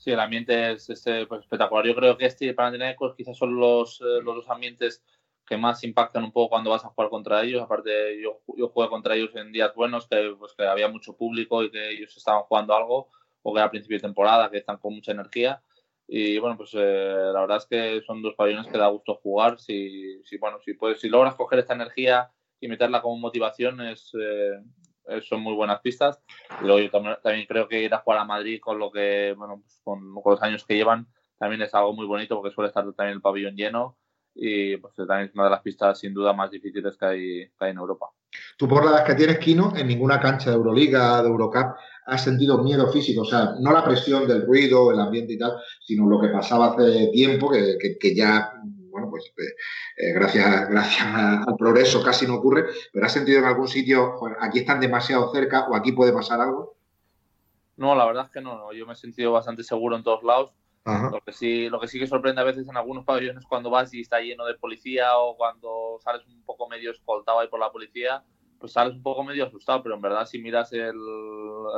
Sí, 0.00 0.10
el 0.10 0.20
ambiente 0.20 0.72
es, 0.72 0.86
pues, 0.86 1.42
espectacular. 1.42 1.86
Yo 1.86 1.94
creo 1.94 2.16
que 2.16 2.24
este 2.24 2.46
y 2.46 2.52
Panathinaikos 2.54 3.14
quizás 3.14 3.36
son 3.36 3.54
los, 3.54 4.00
eh, 4.00 4.22
los 4.24 4.36
dos 4.36 4.48
ambientes 4.48 5.02
que 5.50 5.56
más 5.56 5.82
impactan 5.82 6.22
un 6.22 6.30
poco 6.30 6.50
cuando 6.50 6.70
vas 6.70 6.84
a 6.84 6.90
jugar 6.90 7.10
contra 7.10 7.42
ellos. 7.42 7.60
Aparte, 7.60 8.22
yo, 8.22 8.40
yo 8.56 8.68
jugué 8.68 8.88
contra 8.88 9.16
ellos 9.16 9.34
en 9.34 9.50
días 9.50 9.74
buenos, 9.74 10.06
que, 10.06 10.32
pues, 10.38 10.54
que 10.56 10.64
había 10.64 10.86
mucho 10.86 11.16
público 11.16 11.64
y 11.64 11.72
que 11.72 11.90
ellos 11.90 12.16
estaban 12.16 12.44
jugando 12.44 12.72
algo, 12.72 13.08
o 13.42 13.52
que 13.52 13.58
era 13.58 13.66
a 13.66 13.70
principio 13.70 13.96
de 13.96 14.02
temporada, 14.02 14.48
que 14.48 14.58
están 14.58 14.76
con 14.76 14.94
mucha 14.94 15.10
energía. 15.10 15.60
Y 16.06 16.38
bueno, 16.38 16.56
pues 16.56 16.70
eh, 16.74 17.30
la 17.32 17.40
verdad 17.40 17.56
es 17.56 17.66
que 17.66 18.00
son 18.06 18.22
dos 18.22 18.34
pabellones 18.36 18.68
que 18.70 18.78
da 18.78 18.86
gusto 18.86 19.16
jugar. 19.16 19.58
Si, 19.58 20.22
si, 20.22 20.38
bueno, 20.38 20.60
si, 20.64 20.74
puedes, 20.74 21.00
si 21.00 21.08
logras 21.08 21.34
coger 21.34 21.58
esta 21.58 21.74
energía 21.74 22.30
y 22.60 22.68
meterla 22.68 23.02
como 23.02 23.18
motivación, 23.18 23.80
es, 23.80 24.12
eh, 24.20 25.20
son 25.22 25.40
muy 25.40 25.54
buenas 25.54 25.80
pistas. 25.80 26.22
Y 26.62 26.64
luego 26.64 26.78
yo 26.78 26.90
también, 26.92 27.16
también, 27.24 27.46
creo 27.46 27.66
que 27.66 27.82
ir 27.82 27.92
a 27.92 27.98
jugar 27.98 28.20
a 28.20 28.24
Madrid 28.24 28.60
con 28.60 28.78
lo 28.78 28.92
que, 28.92 29.34
bueno, 29.36 29.62
pues 29.62 29.80
con, 29.82 30.14
con 30.22 30.32
los 30.32 30.42
años 30.42 30.64
que 30.64 30.76
llevan, 30.76 31.08
también 31.38 31.62
es 31.62 31.74
algo 31.74 31.92
muy 31.92 32.06
bonito 32.06 32.36
porque 32.36 32.54
suele 32.54 32.68
estar 32.68 32.84
también 32.92 33.16
el 33.16 33.20
pabellón 33.20 33.56
lleno 33.56 33.96
y 34.34 34.76
pues 34.76 34.94
también 34.94 35.28
es 35.28 35.34
una 35.34 35.44
de 35.44 35.50
las 35.50 35.62
pistas 35.62 35.98
sin 35.98 36.14
duda 36.14 36.32
más 36.32 36.50
difíciles 36.50 36.96
que 36.96 37.06
hay, 37.06 37.50
en 37.60 37.76
Europa. 37.76 38.06
Tú 38.56 38.68
por 38.68 38.84
la 38.84 38.92
edad 38.92 39.04
que 39.04 39.14
tienes, 39.14 39.38
Kino, 39.38 39.72
en 39.76 39.88
ninguna 39.88 40.20
cancha 40.20 40.50
de 40.50 40.56
Euroliga, 40.56 41.22
de 41.22 41.28
Eurocup, 41.28 41.76
has 42.06 42.24
sentido 42.24 42.62
miedo 42.62 42.90
físico, 42.92 43.22
o 43.22 43.24
sea, 43.24 43.54
no 43.60 43.72
la 43.72 43.84
presión 43.84 44.26
del 44.26 44.46
ruido, 44.46 44.92
el 44.92 45.00
ambiente 45.00 45.34
y 45.34 45.38
tal, 45.38 45.52
sino 45.80 46.08
lo 46.08 46.20
que 46.20 46.28
pasaba 46.28 46.68
hace 46.68 47.08
tiempo, 47.12 47.50
que, 47.50 47.76
que, 47.98 48.14
ya, 48.14 48.52
bueno, 48.90 49.08
pues 49.10 49.32
eh, 49.36 49.42
eh, 49.96 50.12
gracias, 50.12 50.68
gracias 50.68 51.06
al 51.06 51.56
progreso 51.56 52.02
casi 52.02 52.26
no 52.26 52.36
ocurre, 52.36 52.66
pero 52.92 53.06
has 53.06 53.12
sentido 53.12 53.40
en 53.40 53.44
algún 53.44 53.68
sitio, 53.68 54.14
aquí 54.40 54.60
están 54.60 54.80
demasiado 54.80 55.32
cerca 55.32 55.68
o 55.68 55.74
aquí 55.74 55.92
puede 55.92 56.12
pasar 56.12 56.40
algo? 56.40 56.76
No, 57.76 57.94
la 57.94 58.06
verdad 58.06 58.26
es 58.26 58.30
que 58.30 58.40
no, 58.40 58.72
yo 58.72 58.86
me 58.86 58.92
he 58.92 58.96
sentido 58.96 59.32
bastante 59.32 59.62
seguro 59.64 59.96
en 59.96 60.02
todos 60.02 60.22
lados 60.22 60.52
lo 60.84 61.20
que, 61.20 61.32
sí, 61.32 61.68
lo 61.68 61.78
que 61.78 61.88
sí 61.88 61.98
que 61.98 62.06
sorprende 62.06 62.40
a 62.40 62.44
veces 62.44 62.66
en 62.68 62.76
algunos 62.76 63.04
pabellones 63.04 63.44
cuando 63.46 63.70
vas 63.70 63.92
y 63.92 64.00
está 64.00 64.20
lleno 64.20 64.46
de 64.46 64.54
policía 64.54 65.18
o 65.18 65.36
cuando 65.36 65.98
sales 66.02 66.26
un 66.26 66.42
poco 66.42 66.68
medio 66.68 66.90
escoltado 66.90 67.40
ahí 67.40 67.48
por 67.48 67.60
la 67.60 67.70
policía, 67.70 68.24
pues 68.58 68.72
sales 68.72 68.94
un 68.94 69.02
poco 69.02 69.22
medio 69.22 69.46
asustado, 69.46 69.82
pero 69.82 69.94
en 69.94 70.00
verdad 70.00 70.26
si 70.26 70.38
miras 70.38 70.72
el, 70.72 70.94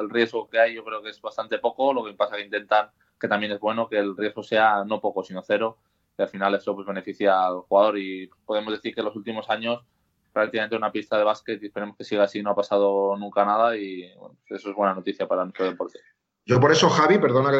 riesgo 0.08 0.48
que 0.48 0.58
hay, 0.58 0.74
yo 0.74 0.84
creo 0.84 1.02
que 1.02 1.10
es 1.10 1.20
bastante 1.20 1.58
poco. 1.58 1.92
Lo 1.92 2.04
que 2.04 2.12
pasa 2.14 2.36
que 2.36 2.42
intentan, 2.42 2.90
que 3.20 3.28
también 3.28 3.52
es 3.52 3.60
bueno, 3.60 3.88
que 3.88 3.98
el 3.98 4.16
riesgo 4.16 4.42
sea 4.42 4.84
no 4.84 5.00
poco, 5.00 5.22
sino 5.22 5.42
cero, 5.42 5.78
y 6.18 6.22
al 6.22 6.28
final 6.28 6.54
eso 6.54 6.74
pues 6.74 6.86
beneficia 6.86 7.46
al 7.46 7.60
jugador 7.62 7.98
y 7.98 8.28
podemos 8.44 8.72
decir 8.72 8.94
que 8.94 9.00
en 9.00 9.06
los 9.06 9.16
últimos 9.16 9.48
años 9.50 9.84
prácticamente 10.32 10.76
una 10.76 10.92
pista 10.92 11.18
de 11.18 11.24
básquet 11.24 11.62
y 11.62 11.66
esperemos 11.66 11.96
que 11.96 12.04
siga 12.04 12.24
así, 12.24 12.42
no 12.42 12.50
ha 12.50 12.54
pasado 12.54 13.16
nunca 13.16 13.44
nada 13.44 13.76
y 13.76 14.14
bueno, 14.16 14.36
eso 14.46 14.70
es 14.70 14.76
buena 14.76 14.94
noticia 14.94 15.28
para 15.28 15.44
nuestro 15.44 15.66
deporte. 15.66 15.98
Yo 16.44 16.58
por 16.58 16.72
eso, 16.72 16.88
Javi, 16.88 17.18
perdona 17.18 17.52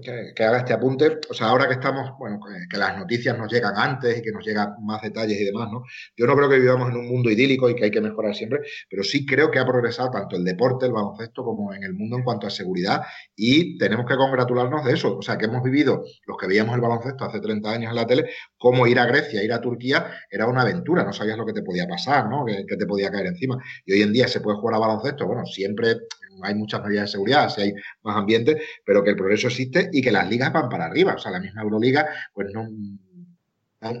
que, 0.00 0.42
haga 0.42 0.58
este 0.58 0.72
apunte, 0.72 1.20
o 1.28 1.34
sea, 1.34 1.48
ahora 1.48 1.68
que 1.68 1.74
estamos, 1.74 2.12
bueno, 2.18 2.40
que, 2.70 2.78
las 2.78 2.96
noticias 2.96 3.36
nos 3.36 3.52
llegan 3.52 3.74
antes 3.76 4.18
y 4.18 4.22
que 4.22 4.32
nos 4.32 4.42
llegan 4.42 4.76
más 4.82 5.02
detalles 5.02 5.38
y 5.38 5.44
demás, 5.44 5.68
¿no? 5.70 5.82
Yo 6.16 6.26
no 6.26 6.34
creo 6.34 6.48
que 6.48 6.58
vivamos 6.58 6.88
en 6.88 6.96
un 6.96 7.06
mundo 7.06 7.30
idílico 7.30 7.68
y 7.68 7.74
que 7.74 7.84
hay 7.84 7.90
que 7.90 8.00
mejorar 8.00 8.34
siempre, 8.34 8.60
pero 8.88 9.02
sí 9.04 9.26
creo 9.26 9.50
que 9.50 9.58
ha 9.58 9.66
progresado 9.66 10.10
tanto 10.10 10.36
el 10.36 10.44
deporte, 10.44 10.86
el 10.86 10.92
baloncesto, 10.92 11.44
como 11.44 11.74
en 11.74 11.84
el 11.84 11.92
mundo 11.92 12.16
en 12.16 12.22
cuanto 12.22 12.46
a 12.46 12.50
seguridad 12.50 13.02
y 13.36 13.76
tenemos 13.76 14.06
que 14.06 14.16
congratularnos 14.16 14.86
de 14.86 14.94
eso, 14.94 15.18
o 15.18 15.22
sea, 15.22 15.36
que 15.36 15.44
hemos 15.44 15.62
vivido, 15.62 16.02
los 16.24 16.38
que 16.38 16.46
veíamos 16.46 16.74
el 16.74 16.80
baloncesto 16.80 17.26
hace 17.26 17.40
30 17.40 17.70
años 17.70 17.90
en 17.90 17.96
la 17.96 18.06
tele, 18.06 18.30
como 18.56 18.86
ir 18.86 18.98
a 19.00 19.04
Grecia, 19.04 19.44
ir 19.44 19.52
a 19.52 19.60
Turquía, 19.60 20.12
era 20.30 20.46
una 20.46 20.62
aventura, 20.62 21.04
no 21.04 21.12
sabías 21.12 21.36
lo 21.36 21.44
que 21.44 21.52
te 21.52 21.62
podía 21.62 21.86
pasar, 21.86 22.30
¿no? 22.30 22.46
Que, 22.46 22.64
que 22.66 22.76
te 22.76 22.86
podía 22.86 23.10
caer 23.10 23.26
encima. 23.26 23.62
Y 23.84 23.92
hoy 23.92 24.02
en 24.02 24.14
día 24.14 24.28
se 24.28 24.40
puede 24.40 24.56
jugar 24.56 24.76
a 24.76 24.78
baloncesto, 24.78 25.26
bueno, 25.26 25.44
siempre 25.44 25.96
hay 26.42 26.54
muchas 26.54 26.82
medidas 26.82 27.04
de 27.04 27.12
seguridad, 27.12 27.48
si 27.48 27.62
hay 27.62 27.72
más 28.02 28.16
ambiente, 28.16 28.60
pero 28.84 29.02
que 29.02 29.10
el 29.10 29.16
progreso 29.16 29.48
existe 29.48 29.88
y 29.92 30.02
que 30.02 30.12
las 30.12 30.28
ligas 30.28 30.52
van 30.52 30.68
para 30.68 30.86
arriba. 30.86 31.14
O 31.14 31.18
sea, 31.18 31.32
la 31.32 31.40
misma 31.40 31.62
Euroliga, 31.62 32.08
pues 32.32 32.48
no, 32.52 32.66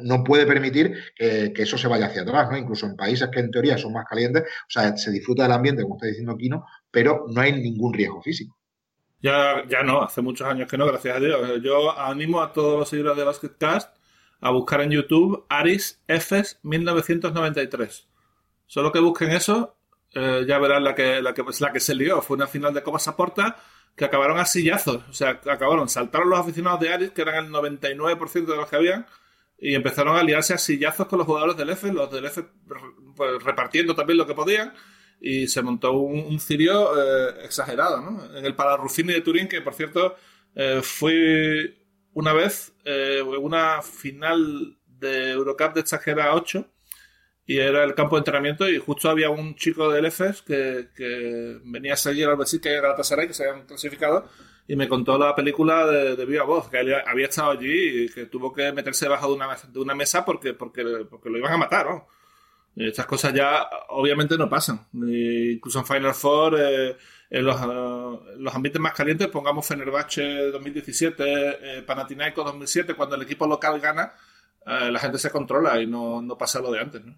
no 0.02 0.24
puede 0.24 0.46
permitir 0.46 0.94
que, 1.16 1.52
eso 1.56 1.78
se 1.78 1.88
vaya 1.88 2.06
hacia 2.06 2.22
atrás, 2.22 2.50
¿no? 2.50 2.56
Incluso 2.56 2.86
en 2.86 2.96
países 2.96 3.28
que 3.32 3.40
en 3.40 3.50
teoría 3.50 3.78
son 3.78 3.92
más 3.92 4.04
calientes, 4.04 4.42
o 4.42 4.70
sea, 4.70 4.96
se 4.96 5.10
disfruta 5.10 5.44
del 5.44 5.52
ambiente, 5.52 5.82
como 5.82 5.96
está 5.96 6.06
diciendo 6.06 6.36
Kino, 6.36 6.66
pero 6.90 7.26
no 7.28 7.40
hay 7.40 7.52
ningún 7.52 7.92
riesgo 7.92 8.20
físico. 8.22 8.56
Ya, 9.22 9.62
ya 9.68 9.82
no, 9.82 10.02
hace 10.02 10.22
muchos 10.22 10.46
años 10.46 10.68
que 10.68 10.78
no, 10.78 10.86
gracias 10.86 11.16
a 11.16 11.20
Dios. 11.20 11.62
Yo 11.62 11.98
animo 11.98 12.40
a 12.40 12.52
todos 12.52 12.78
los 12.78 12.88
seguidores 12.88 13.18
de 13.18 13.24
Basketcast 13.24 13.96
a 14.40 14.50
buscar 14.50 14.80
en 14.80 14.90
YouTube 14.90 15.44
Aris 15.48 16.02
Fs 16.08 16.58
1993. 16.62 18.08
Solo 18.66 18.92
que 18.92 19.00
busquen 19.00 19.30
eso, 19.32 19.76
eh, 20.14 20.44
ya 20.46 20.58
verán 20.58 20.84
la 20.84 20.94
que, 20.94 21.22
la, 21.22 21.34
que, 21.34 21.44
la 21.60 21.72
que 21.72 21.80
se 21.80 21.94
lió. 21.94 22.22
Fue 22.22 22.36
una 22.36 22.46
final 22.46 22.74
de 22.74 22.82
Copa 22.82 22.98
Saporta 22.98 23.56
que 23.96 24.04
acabaron 24.04 24.38
a 24.38 24.44
sillazos. 24.44 25.02
O 25.08 25.12
sea, 25.12 25.40
acabaron, 25.46 25.88
saltaron 25.88 26.30
los 26.30 26.38
aficionados 26.38 26.80
de 26.80 26.92
Aris, 26.92 27.10
que 27.10 27.22
eran 27.22 27.46
el 27.46 27.52
99% 27.52 28.46
de 28.46 28.56
los 28.56 28.68
que 28.68 28.76
habían, 28.76 29.06
y 29.58 29.74
empezaron 29.74 30.16
a 30.16 30.22
liarse 30.22 30.54
a 30.54 30.58
sillazos 30.58 31.06
con 31.06 31.18
los 31.18 31.26
jugadores 31.26 31.56
del 31.56 31.70
F, 31.70 31.92
los 31.92 32.10
del 32.10 32.26
F 32.26 32.44
pues, 33.14 33.42
repartiendo 33.42 33.94
también 33.94 34.16
lo 34.16 34.26
que 34.26 34.34
podían 34.34 34.72
y 35.20 35.46
se 35.48 35.62
montó 35.62 35.92
un, 35.92 36.40
cirio 36.40 36.90
eh, 36.98 37.44
exagerado, 37.44 38.00
¿no? 38.00 38.36
En 38.36 38.46
el 38.46 38.54
Palarrufini 38.56 39.12
de 39.12 39.20
Turín, 39.20 39.48
que 39.48 39.60
por 39.60 39.74
cierto 39.74 40.16
eh, 40.54 40.80
fue 40.82 41.76
una 42.14 42.32
vez 42.32 42.72
eh, 42.84 43.22
una 43.22 43.82
final 43.82 44.78
de 44.86 45.32
Eurocup 45.32 45.74
de 45.74 45.80
exagera 45.80 46.34
8 46.34 46.66
y 47.50 47.58
era 47.58 47.82
el 47.82 47.96
campo 47.96 48.14
de 48.14 48.20
entrenamiento 48.20 48.68
y 48.68 48.78
justo 48.78 49.10
había 49.10 49.28
un 49.28 49.56
chico 49.56 49.90
del 49.90 50.04
EFES 50.04 50.42
que, 50.42 51.58
venía 51.64 51.94
a 51.94 51.96
seguir 51.96 52.28
al 52.28 52.36
Besiktas 52.36 52.70
y 52.70 52.76
Galatasaray 52.76 53.26
que 53.26 53.34
se 53.34 53.42
habían 53.42 53.66
clasificado 53.66 54.28
y 54.68 54.76
me 54.76 54.86
contó 54.86 55.18
la 55.18 55.34
película 55.34 55.84
de, 55.84 56.24
viva 56.26 56.44
voz 56.44 56.70
que 56.70 56.78
había 56.78 57.26
estado 57.26 57.50
allí 57.50 58.04
y 58.04 58.08
que 58.08 58.26
tuvo 58.26 58.52
que 58.52 58.70
meterse 58.70 59.06
debajo 59.06 59.34
de 59.34 59.80
una, 59.80 59.94
mesa 59.96 60.24
porque, 60.24 60.54
porque, 60.54 61.04
porque 61.10 61.28
lo 61.28 61.38
iban 61.38 61.52
a 61.52 61.56
matar, 61.56 61.86
¿no? 61.86 62.06
Estas 62.76 63.06
cosas 63.06 63.34
ya 63.34 63.68
obviamente 63.88 64.38
no 64.38 64.48
pasan. 64.48 64.86
incluso 64.92 65.80
en 65.80 65.86
Final 65.86 66.14
Four, 66.14 66.56
eh, 66.56 66.96
en, 67.30 67.44
los, 67.44 67.60
eh, 67.60 68.36
los, 68.36 68.54
ambientes 68.54 68.80
más 68.80 68.92
calientes, 68.92 69.26
pongamos 69.26 69.66
Fenerbahce 69.66 70.52
2017, 70.52 71.24
eh, 71.26 71.82
Panathinaikos 71.82 72.44
2007, 72.44 72.94
cuando 72.94 73.16
el 73.16 73.22
equipo 73.22 73.48
local 73.48 73.80
gana, 73.80 74.12
la 74.64 75.00
gente 75.00 75.18
se 75.18 75.32
controla 75.32 75.82
y 75.82 75.88
no, 75.88 76.22
no, 76.22 76.38
pasa 76.38 76.60
lo 76.60 76.70
de 76.70 76.78
antes. 76.78 77.04
¿no? 77.04 77.16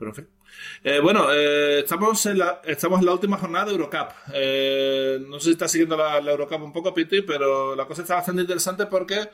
Pero 0.00 0.10
en 0.10 0.14
fin. 0.16 0.28
bueno, 1.02 1.30
estamos, 1.30 2.26
en 2.26 2.38
la, 2.38 2.60
estamos 2.64 2.98
en 2.98 3.06
la 3.06 3.12
última 3.12 3.36
jornada 3.36 3.66
de 3.66 3.72
Eurocup. 3.72 4.08
no 5.28 5.38
sé 5.38 5.44
si 5.44 5.50
está 5.52 5.68
siguiendo 5.68 5.96
la, 5.96 6.18
Eurocup 6.18 6.62
un 6.62 6.72
poco, 6.72 6.92
Piti, 6.92 7.22
pero 7.22 7.76
la 7.76 7.84
cosa 7.84 8.02
está 8.02 8.16
bastante 8.16 8.40
interesante 8.40 8.86
porque, 8.86 9.28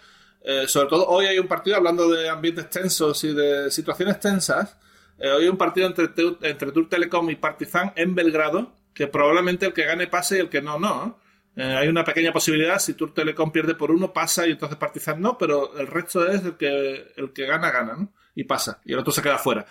sobre 0.67 0.89
todo 0.89 1.07
hoy 1.07 1.27
hay 1.27 1.39
un 1.39 1.47
partido 1.47 1.77
hablando 1.77 2.11
de 2.11 2.29
ambientes 2.29 2.69
tensos 2.69 3.25
y 3.25 3.33
de 3.33 3.71
situaciones 3.71 4.21
tensas. 4.21 4.77
Eh, 5.19 5.31
hoy 5.31 5.45
hay 5.45 5.49
un 5.49 5.57
partido 5.57 5.87
entre, 5.87 6.11
entre 6.43 6.73
Tour 6.73 6.89
Telecom 6.89 7.31
y 7.31 7.37
Partizan 7.37 7.93
en 7.97 8.15
Belgrado, 8.15 8.75
que 8.93 9.07
probablemente 9.07 9.67
el 9.67 9.73
que 9.73 9.85
gane 9.85 10.07
pase 10.07 10.37
y 10.37 10.41
el 10.41 10.49
que 10.49 10.61
no, 10.61 10.79
no. 10.79 11.19
Eh, 11.57 11.63
hay 11.63 11.89
una 11.89 12.05
pequeña 12.05 12.33
posibilidad, 12.33 12.79
si 12.79 12.95
Tour 12.95 13.15
Telecom 13.15 13.51
pierde 13.51 13.75
por 13.75 13.91
uno, 13.91 14.13
pasa 14.13 14.47
y 14.47 14.53
entonces 14.53 14.77
Partizan 14.77 15.21
no, 15.21 15.39
pero 15.39 15.77
el 15.79 15.87
resto 15.87 16.27
es 16.27 16.45
el 16.45 16.57
que, 16.57 17.13
el 17.17 17.33
que 17.33 17.47
gana, 17.47 17.71
gana, 17.71 17.95
¿no? 17.95 18.13
Y 18.35 18.45
pasa, 18.45 18.81
y 18.85 18.93
el 18.93 18.99
otro 18.99 19.13
se 19.13 19.23
queda 19.23 19.39
fuera. 19.39 19.65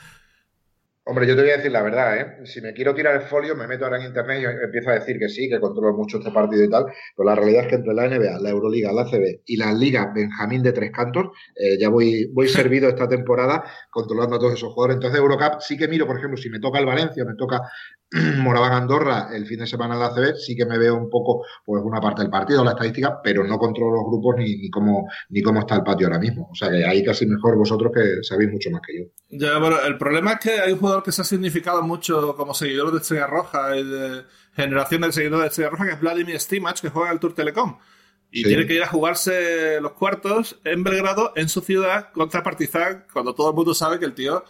Hombre, 1.08 1.28
yo 1.28 1.36
te 1.36 1.44
voy 1.44 1.52
a 1.52 1.58
decir 1.58 1.72
la 1.72 1.84
verdad, 1.84 2.18
¿eh? 2.18 2.46
Si 2.48 2.62
me 2.62 2.74
quiero 2.74 2.96
tirar 2.96 3.14
el 3.14 3.28
folio, 3.28 3.56
me 3.56 3.68
meto 3.68 3.86
ahora 3.86 4.00
en 4.00 4.08
internet 4.08 4.42
y 4.42 4.66
empiezo 4.66 4.90
a 4.90 4.96
decir 4.96 5.20
que 5.20 5.30
sí, 5.30 5.48
que 5.48 5.60
controlo 5.60 5.96
mucho 5.96 6.18
este 6.18 6.32
partido 6.32 6.64
y 6.64 6.70
tal, 6.70 6.86
pero 7.16 7.30
la 7.30 7.36
realidad 7.36 7.66
es 7.66 7.68
que 7.68 7.76
entre 7.76 7.94
la 7.94 8.08
NBA, 8.08 8.40
la 8.40 8.50
Euroliga, 8.50 8.92
la 8.92 9.06
CB 9.06 9.42
y 9.46 9.56
la 9.56 9.72
Liga 9.72 10.12
Benjamín 10.16 10.64
de 10.64 10.72
Tres 10.72 10.92
Cantos, 10.92 11.28
eh, 11.56 11.78
ya 11.78 11.90
voy, 11.90 12.26
voy 12.34 12.48
servido 12.48 12.90
esta 12.90 13.08
temporada 13.08 13.64
controlando 13.92 14.38
a 14.38 14.40
todos 14.40 14.56
esos 14.56 14.74
jugadores. 14.74 14.96
Entonces, 14.96 15.20
Eurocup 15.20 15.62
sí 15.62 15.78
que 15.78 15.88
miro, 15.88 16.08
por 16.08 16.18
ejemplo, 16.18 16.38
si 16.38 16.50
me 16.50 16.60
toca 16.60 16.80
el 16.80 16.88
Valencia, 16.88 17.24
me 17.24 17.36
toca 17.36 17.62
Moraván 18.38 18.74
Andorra 18.74 19.30
el 19.34 19.46
fin 19.46 19.60
de 19.60 19.68
semana 19.68 19.96
en 19.96 20.00
la 20.00 20.14
CB, 20.14 20.36
sí 20.36 20.56
que 20.56 20.66
me 20.66 20.78
veo 20.78 20.96
un 20.96 21.10
poco, 21.10 21.46
pues, 21.66 21.82
una 21.84 22.00
parte 22.00 22.22
del 22.22 22.30
partido, 22.30 22.64
la 22.64 22.72
estadística, 22.72 23.20
pero 23.24 23.44
no 23.44 23.58
controlo 23.58 23.96
los 23.96 24.06
grupos 24.06 24.36
ni, 24.38 24.58
ni, 24.58 24.70
cómo, 24.70 25.08
ni 25.30 25.42
cómo 25.42 25.60
está 25.60 25.76
el 25.76 25.84
patio 25.84 26.08
ahora 26.08 26.20
mismo. 26.20 26.48
O 26.52 26.56
sea 26.56 26.70
que 26.70 26.86
ahí 26.86 27.04
casi 27.04 27.26
mejor 27.26 27.58
vosotros 27.58 27.92
que 27.94 28.24
sabéis 28.24 28.52
mucho 28.52 28.70
más 28.70 28.82
que 28.86 29.00
yo. 29.00 29.06
Ya, 29.30 29.58
bueno, 29.58 29.78
el 29.86 29.98
problema 29.98 30.34
es 30.34 30.40
que 30.40 30.60
hay 30.60 30.74
un 30.74 30.80
jugador 30.80 31.04
que 31.04 31.12
se 31.12 31.22
ha 31.22 31.26
significado 31.26 31.82
mucho 31.82 32.36
como 32.36 32.54
seguidor 32.54 32.92
de 32.92 33.00
Estrella 33.00 33.28
Roja 33.28 33.76
y 33.76 33.84
de 33.84 34.24
generación 34.56 35.02
de 35.02 35.12
seguidores 35.12 35.44
de 35.44 35.48
Estrella 35.48 35.70
Roja, 35.72 35.86
que 35.86 35.94
es 35.94 36.02
Vladimir 36.02 36.40
Stimach, 36.40 36.80
que 36.80 36.90
juega 36.90 37.12
el 37.12 37.20
Tour 37.20 37.34
Telecom. 37.34 37.78
Y 38.32 38.44
tiene 38.44 38.68
que 38.68 38.74
ir 38.74 38.84
a 38.84 38.88
jugarse 38.88 39.80
los 39.82 39.94
cuartos 39.94 40.60
en 40.66 40.84
Belgrado, 40.84 41.32
en 41.36 41.48
su 41.48 41.62
ciudad, 41.62 42.12
contra 42.12 42.44
Partizan, 42.44 43.06
cuando 43.14 43.34
todo 43.34 43.50
el 43.50 43.56
mundo 43.56 43.74
sabe 43.74 43.98
que 43.98 44.06
el 44.06 44.14
tío 44.14 44.44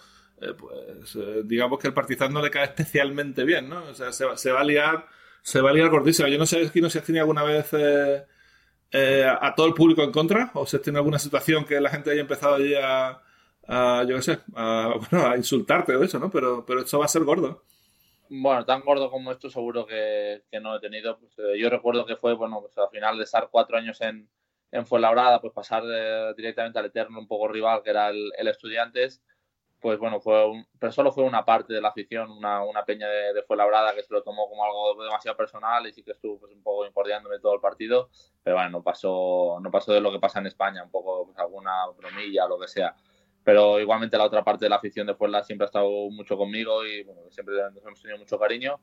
eh, 0.45 0.53
pues 0.53 1.15
eh, 1.15 1.41
digamos 1.43 1.79
que 1.79 1.87
el 1.87 1.93
Partizan 1.93 2.33
no 2.33 2.41
le 2.41 2.51
cae 2.51 2.65
especialmente 2.65 3.43
bien, 3.43 3.69
¿no? 3.69 3.83
O 3.85 3.93
sea, 3.93 4.11
se, 4.11 4.25
se 4.37 4.51
va 4.51 4.61
a 4.61 4.63
liar, 4.63 5.07
se 5.41 5.61
va 5.61 5.71
a 5.71 5.73
liar 5.73 5.89
gordísimo. 5.89 6.27
Yo 6.27 6.37
no 6.37 6.45
sé 6.45 6.67
si 6.69 6.81
no 6.81 6.87
has 6.87 7.03
tenido 7.03 7.23
alguna 7.23 7.43
vez 7.43 7.73
eh, 7.73 9.25
a 9.27 9.53
todo 9.55 9.67
el 9.67 9.73
público 9.73 10.03
en 10.03 10.11
contra, 10.11 10.51
o 10.53 10.65
si 10.65 10.77
has 10.77 10.81
tenido 10.81 10.99
alguna 10.99 11.19
situación 11.19 11.65
que 11.65 11.81
la 11.81 11.89
gente 11.89 12.11
haya 12.11 12.21
empezado 12.21 12.55
allí 12.55 12.73
a, 12.75 13.21
yo 14.07 14.15
qué 14.15 14.21
sé, 14.21 14.39
a, 14.55 14.93
bueno, 15.11 15.27
a 15.27 15.37
insultarte 15.37 15.95
o 15.95 16.03
eso, 16.03 16.19
¿no? 16.19 16.29
Pero, 16.29 16.65
pero 16.65 16.81
esto 16.81 16.99
va 16.99 17.05
a 17.05 17.09
ser 17.09 17.23
gordo. 17.23 17.63
Bueno, 18.29 18.65
tan 18.65 18.81
gordo 18.81 19.11
como 19.11 19.31
esto 19.31 19.49
seguro 19.49 19.85
que, 19.85 20.43
no 20.61 20.75
he 20.75 20.79
tenido. 20.79 21.19
Pues, 21.19 21.33
yo 21.59 21.69
recuerdo 21.69 22.05
que 22.05 22.15
fue, 22.15 22.33
bueno, 22.33 22.61
pues 22.61 22.77
al 22.77 22.89
final 22.89 23.17
de 23.17 23.23
estar 23.23 23.49
cuatro 23.51 23.77
años 23.77 24.01
en, 24.01 24.27
en 24.71 24.85
Fuenlabrada, 24.85 25.41
pues 25.41 25.53
pasar 25.53 25.83
directamente 26.35 26.79
al 26.79 26.85
eterno 26.85 27.19
un 27.19 27.27
poco 27.27 27.47
rival 27.47 27.81
que 27.83 27.91
era 27.91 28.09
el, 28.09 28.31
el 28.37 28.47
Estudiantes 28.47 29.21
pues 29.85 29.99
bueno, 29.99 30.19
fue 30.19 30.65
pero 30.79 30.91
solo 30.91 31.11
fue 31.11 31.23
una 31.25 31.45
parte 31.45 31.71
de 31.71 31.79
la 31.79 31.89
afición, 31.89 32.31
una, 32.31 32.63
una 32.63 32.83
peña 32.83 33.07
de, 33.07 33.35
de 33.35 33.43
Fuenlabrada 33.43 33.93
que 33.93 34.01
se 34.01 34.11
lo 34.11 34.23
tomó 34.23 34.49
como 34.49 34.65
algo 34.65 35.03
demasiado 35.03 35.37
personal 35.37 35.85
y 35.85 35.93
sí 35.93 36.01
que 36.01 36.13
estuvo 36.13 36.39
pues, 36.39 36.51
un 36.53 36.63
poco 36.63 36.87
impordiándome 36.87 37.37
todo 37.37 37.53
el 37.53 37.61
partido, 37.61 38.09
pero 38.41 38.55
bueno, 38.55 38.71
no 38.71 38.81
pasó, 38.81 39.59
no 39.61 39.69
pasó 39.69 39.93
de 39.93 40.01
lo 40.01 40.11
que 40.11 40.17
pasa 40.17 40.39
en 40.39 40.47
España, 40.47 40.83
un 40.83 40.89
poco 40.89 41.27
pues, 41.27 41.37
alguna 41.37 41.85
bromilla 41.95 42.45
o 42.45 42.49
lo 42.49 42.59
que 42.59 42.67
sea. 42.67 42.95
Pero 43.43 43.79
igualmente 43.79 44.17
la 44.17 44.23
otra 44.23 44.43
parte 44.43 44.65
de 44.65 44.69
la 44.69 44.77
afición 44.77 45.05
de 45.05 45.13
Fuenla 45.13 45.43
siempre 45.43 45.65
ha 45.65 45.67
estado 45.67 45.87
mucho 46.09 46.35
conmigo 46.35 46.83
y 46.83 47.03
bueno, 47.03 47.21
siempre 47.29 47.53
nos 47.71 47.85
hemos 47.85 48.01
tenido 48.01 48.17
mucho 48.17 48.39
cariño. 48.39 48.79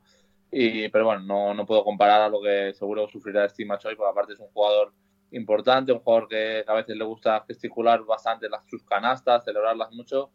Y, 0.53 0.89
pero 0.91 1.07
bueno, 1.07 1.23
no, 1.23 1.53
no 1.53 1.67
puedo 1.67 1.83
comparar 1.83 2.21
a 2.21 2.29
lo 2.29 2.41
que 2.41 2.75
seguro 2.75 3.09
sufrirá 3.09 3.49
Steve 3.49 3.67
Machoy, 3.67 3.97
porque 3.97 4.11
aparte 4.13 4.35
es 4.35 4.39
un 4.39 4.53
jugador 4.53 4.93
importante, 5.33 5.91
un 5.91 5.99
jugador 5.99 6.29
que 6.29 6.65
a 6.65 6.75
veces 6.75 6.97
le 6.97 7.05
gusta 7.05 7.45
gesticular 7.49 8.05
bastante 8.05 8.49
las, 8.49 8.65
sus 8.69 8.85
canastas, 8.85 9.45
celebrarlas 9.45 9.91
mucho 9.91 10.31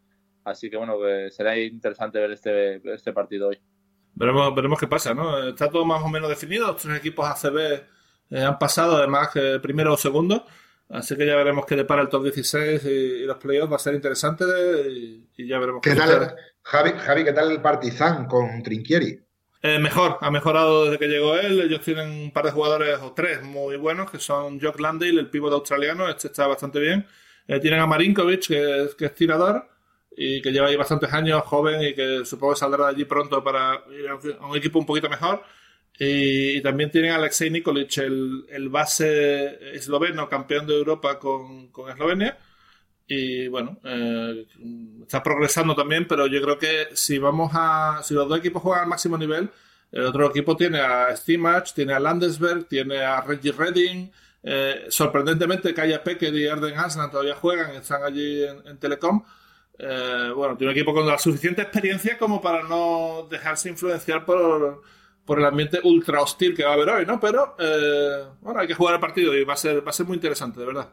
Así 0.50 0.70
que 0.70 0.76
bueno, 0.76 0.98
será 1.30 1.58
interesante 1.58 2.18
ver 2.18 2.32
este, 2.32 2.80
este 2.92 3.12
partido 3.12 3.48
hoy. 3.48 3.58
Veremos, 4.14 4.54
veremos 4.54 4.80
qué 4.80 4.86
pasa, 4.86 5.14
¿no? 5.14 5.48
Está 5.48 5.70
todo 5.70 5.84
más 5.84 6.02
o 6.02 6.08
menos 6.08 6.28
definido. 6.28 6.66
Los 6.66 6.82
tres 6.82 6.98
equipos 6.98 7.24
ACB 7.28 7.58
eh, 8.30 8.42
han 8.42 8.58
pasado, 8.58 8.96
además, 8.96 9.28
que 9.32 9.60
primero 9.60 9.94
o 9.94 9.96
segundo. 9.96 10.44
Así 10.88 11.16
que 11.16 11.26
ya 11.26 11.36
veremos 11.36 11.66
qué 11.66 11.76
depara 11.76 12.02
el 12.02 12.08
top 12.08 12.24
16 12.24 12.84
y, 12.84 13.22
los 13.24 13.36
playoffs. 13.36 13.70
Va 13.70 13.76
a 13.76 13.78
ser 13.78 13.94
interesante 13.94 14.44
y, 14.90 15.46
ya 15.46 15.58
veremos 15.58 15.82
qué, 15.82 15.94
tal. 15.94 16.34
Javi, 16.62 16.92
Javi, 16.98 17.24
¿qué 17.24 17.32
tal 17.32 17.52
el 17.52 17.60
Partizan 17.60 18.26
con 18.26 18.62
Trinquieri? 18.62 19.20
Eh, 19.62 19.78
mejor, 19.78 20.18
ha 20.20 20.30
mejorado 20.30 20.86
desde 20.86 20.98
que 20.98 21.08
llegó 21.08 21.36
él. 21.36 21.60
Ellos 21.60 21.80
tienen 21.82 22.10
un 22.10 22.32
par 22.32 22.46
de 22.46 22.52
jugadores 22.52 22.98
o 23.00 23.12
tres 23.12 23.42
muy 23.42 23.76
buenos, 23.76 24.10
que 24.10 24.18
son 24.18 24.58
Jock 24.60 24.80
Landale, 24.80 25.20
el 25.20 25.30
pívot 25.30 25.52
australiano. 25.52 26.08
Este 26.08 26.26
está 26.26 26.46
bastante 26.46 26.80
bien. 26.80 27.06
Eh, 27.46 27.60
tienen 27.60 27.78
a 27.80 27.86
Marinkovic, 27.86 28.48
que, 28.48 28.88
que 28.98 29.04
es 29.04 29.14
tirador 29.14 29.77
y 30.16 30.42
que 30.42 30.50
lleva 30.50 30.68
ahí 30.68 30.76
bastantes 30.76 31.12
años, 31.12 31.42
joven 31.44 31.82
y 31.82 31.94
que 31.94 32.24
supongo 32.24 32.54
que 32.54 32.60
saldrá 32.60 32.86
de 32.86 32.90
allí 32.90 33.04
pronto 33.04 33.42
para 33.42 33.84
ir 33.90 34.08
a 34.08 34.46
un 34.46 34.56
equipo 34.56 34.78
un 34.78 34.86
poquito 34.86 35.08
mejor. 35.08 35.42
Y, 35.98 36.60
también 36.62 36.90
tienen 36.90 37.10
a 37.10 37.16
Alexei 37.16 37.50
Nikolic, 37.50 37.98
el, 37.98 38.44
el, 38.50 38.68
base 38.68 39.74
esloveno, 39.74 40.28
campeón 40.28 40.66
de 40.66 40.76
Europa 40.76 41.18
con, 41.18 41.68
con 41.68 41.90
Eslovenia. 41.90 42.38
Y 43.08 43.48
bueno, 43.48 43.80
eh, 43.84 44.46
está 45.02 45.22
progresando 45.22 45.74
también, 45.74 46.06
pero 46.06 46.26
yo 46.26 46.40
creo 46.42 46.58
que 46.58 46.88
si 46.92 47.18
vamos 47.18 47.50
a. 47.54 48.00
Si 48.04 48.14
los 48.14 48.28
dos 48.28 48.38
equipos 48.38 48.62
juegan 48.62 48.84
al 48.84 48.88
máximo 48.88 49.18
nivel, 49.18 49.50
el 49.90 50.04
otro 50.04 50.28
equipo 50.28 50.56
tiene 50.56 50.80
a 50.80 51.16
Stimach, 51.16 51.72
tiene 51.74 51.94
a 51.94 52.00
Landesberg, 52.00 52.68
tiene 52.68 52.98
a 52.98 53.20
Reggie 53.22 53.52
Redding. 53.52 54.12
Eh, 54.42 54.86
sorprendentemente, 54.90 55.74
Kaya 55.74 56.04
Pecker 56.04 56.34
y 56.34 56.46
Arden 56.46 56.78
Aslan 56.78 57.10
todavía 57.10 57.34
juegan, 57.34 57.72
están 57.72 58.04
allí 58.04 58.44
en 58.44 58.78
Telecom. 58.78 59.24
Eh, 59.78 60.32
bueno, 60.34 60.56
tiene 60.56 60.72
un 60.72 60.76
equipo 60.76 60.92
con 60.92 61.06
la 61.06 61.18
suficiente 61.18 61.62
experiencia 61.62 62.18
como 62.18 62.40
para 62.40 62.64
no 62.64 63.28
dejarse 63.30 63.68
influenciar 63.68 64.24
por, 64.24 64.82
por 65.24 65.38
el 65.38 65.44
ambiente 65.44 65.78
ultra 65.84 66.20
hostil 66.20 66.56
que 66.56 66.64
va 66.64 66.70
a 66.70 66.74
haber 66.74 66.88
hoy, 66.88 67.06
¿no? 67.06 67.20
Pero, 67.20 67.54
eh, 67.58 68.24
bueno, 68.40 68.60
hay 68.60 68.66
que 68.66 68.74
jugar 68.74 68.94
el 68.94 69.00
partido 69.00 69.36
y 69.36 69.44
va 69.44 69.54
a 69.54 69.56
ser, 69.56 69.86
va 69.86 69.90
a 69.90 69.92
ser 69.92 70.06
muy 70.06 70.16
interesante, 70.16 70.58
de 70.58 70.66
verdad. 70.66 70.88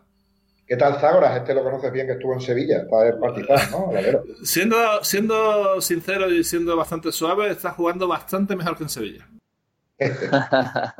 ¿Qué 0.67 0.77
tal 0.77 0.99
Zagoras? 0.99 1.37
Este 1.37 1.53
lo 1.53 1.63
conoces 1.63 1.91
bien 1.91 2.07
que 2.07 2.13
estuvo 2.13 2.33
en 2.33 2.41
Sevilla 2.41 2.87
para 2.89 3.09
el 3.09 3.19
Partizan, 3.19 3.71
¿no? 3.71 3.91
siendo, 4.43 5.03
siendo 5.03 5.79
sincero 5.79 6.29
y 6.31 6.43
siendo 6.43 6.75
bastante 6.75 7.11
suave, 7.11 7.51
está 7.51 7.71
jugando 7.71 8.07
bastante 8.07 8.55
mejor 8.55 8.75
que 8.75 8.83
en 8.83 8.89
Sevilla. 8.89 9.27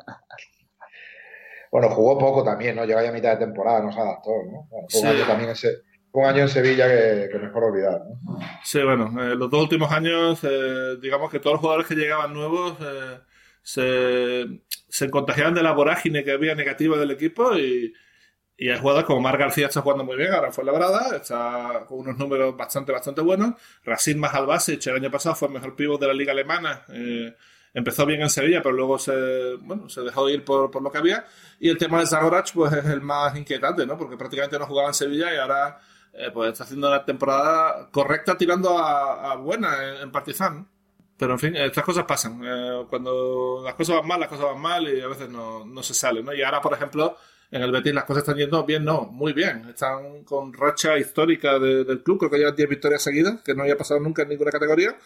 bueno, 1.72 1.90
jugó 1.90 2.18
poco 2.18 2.44
también, 2.44 2.76
¿no? 2.76 2.86
Llega 2.86 3.04
ya 3.04 3.10
a 3.10 3.14
mitad 3.14 3.32
de 3.32 3.46
temporada, 3.46 3.82
no 3.82 3.92
se 3.92 4.00
adaptó, 4.00 4.32
¿no? 4.44 4.68
Bueno, 4.70 5.26
también 5.28 5.50
ese, 5.50 5.82
un 6.22 6.26
año 6.28 6.42
en 6.42 6.50
Sevilla 6.50 6.88
que, 6.88 7.38
mejor 7.40 7.66
olvidar. 7.66 8.02
¿no? 8.24 8.40
Sí, 8.64 8.82
bueno, 8.82 9.12
eh, 9.22 9.36
los 9.36 9.50
dos 9.50 9.64
últimos 9.64 9.92
años, 9.92 10.40
eh, 10.44 10.98
digamos 11.02 11.30
que 11.30 11.40
todos 11.40 11.56
los 11.56 11.62
jugadores 11.62 11.88
que 11.88 11.96
llegaban 11.96 12.34
nuevos 12.34 12.78
eh, 12.82 13.20
se, 13.62 14.62
se 14.88 15.10
contagiaban 15.10 15.54
de 15.54 15.64
la 15.64 15.72
vorágine 15.72 16.24
que 16.24 16.32
había 16.32 16.56
negativa 16.56 16.98
del 16.98 17.12
equipo 17.12 17.58
y, 17.58 17.94
y 18.58 18.70
hay 18.70 18.80
jugadores 18.80 19.06
como 19.06 19.20
Mar 19.20 19.38
García 19.38 19.68
está 19.68 19.82
jugando 19.82 20.06
muy 20.06 20.16
bien, 20.16 20.32
ahora 20.34 20.52
fue 20.52 20.64
labrada, 20.64 21.18
está 21.18 21.84
con 21.88 22.00
unos 22.00 22.18
números 22.18 22.56
bastante, 22.56 22.94
bastante 22.94 23.22
buenos. 23.22 23.56
Racing 23.84 24.16
más 24.16 24.34
Albasic 24.34 24.86
el 24.88 24.96
año 24.96 25.12
pasado 25.12 25.36
fue 25.36 25.50
el 25.50 25.56
mejor 25.56 25.76
pívot 25.76 26.00
de 26.00 26.08
la 26.08 26.14
liga 26.14 26.32
alemana. 26.32 26.86
Eh, 26.88 27.36
empezó 27.74 28.06
bien 28.06 28.22
en 28.22 28.30
Sevilla, 28.30 28.62
pero 28.62 28.74
luego 28.74 28.98
se, 28.98 29.56
bueno, 29.60 29.90
se 29.90 30.02
dejó 30.02 30.30
ir 30.30 30.46
por, 30.46 30.72
por 30.72 30.82
lo 30.82 30.90
que 30.90 30.98
había. 31.00 31.26
Y 31.60 31.70
el 31.70 31.78
tema 31.78 32.00
de 32.00 32.08
Zagorach 32.08 32.54
pues 32.54 32.72
es 32.72 32.86
el 32.86 33.02
más 33.02 33.36
inquietante, 33.36 33.86
¿no? 33.86 33.98
Porque 33.98 34.16
prácticamente 34.16 34.58
no 34.58 34.66
jugaba 34.68 34.88
en 34.88 34.94
Sevilla 34.94 35.34
y 35.34 35.38
ahora 35.38 35.78
eh, 36.18 36.32
pues 36.34 36.54
está 36.54 36.64
haciendo 36.64 36.88
una 36.88 37.04
temporada 37.04 37.90
correcta 37.92 38.38
tirando 38.38 38.78
a, 38.78 39.36
buena 39.36 40.02
en, 40.02 40.12
Partizan. 40.12 40.68
Pero 41.18 41.34
en 41.34 41.40
fin, 41.40 41.56
estas 41.56 41.84
cosas 41.84 42.06
pasan. 42.06 42.42
Eh, 42.44 42.86
cuando 42.90 43.62
las 43.64 43.76
cosas 43.76 43.98
van 43.98 44.08
mal, 44.08 44.20
las 44.20 44.30
cosas 44.30 44.46
van 44.46 44.62
mal 44.62 44.88
y 44.88 45.02
a 45.02 45.08
veces 45.08 45.30
no, 45.30 45.66
no 45.66 45.84
se 45.84 45.94
salen, 45.94 46.26
¿no? 46.26 46.34
Y 46.34 46.42
ahora, 46.42 46.62
por 46.62 46.74
ejemplo, 46.74 47.18
en 47.52 47.62
el 47.62 47.72
Betis 47.72 47.94
las 47.94 48.06
cosas 48.06 48.24
están 48.24 48.38
yendo 48.38 48.64
bien, 48.66 48.84
no, 48.84 49.06
muy 49.06 49.34
bien. 49.34 49.66
Están 49.70 50.24
con 50.24 50.54
racha 50.54 50.98
histórica 50.98 51.60
del 51.60 52.02
club, 52.04 52.20
creo 52.20 52.32
que 52.32 52.38
llevan 52.38 52.56
10 52.56 52.70
victorias 52.70 53.04
seguidas, 53.04 53.42
que 53.42 53.54
no 53.54 53.64
había 53.64 53.78
pasado 53.78 54.00
nunca 54.00 54.24
en 54.24 54.30
ninguna 54.30 54.52
categoría. 54.52 54.98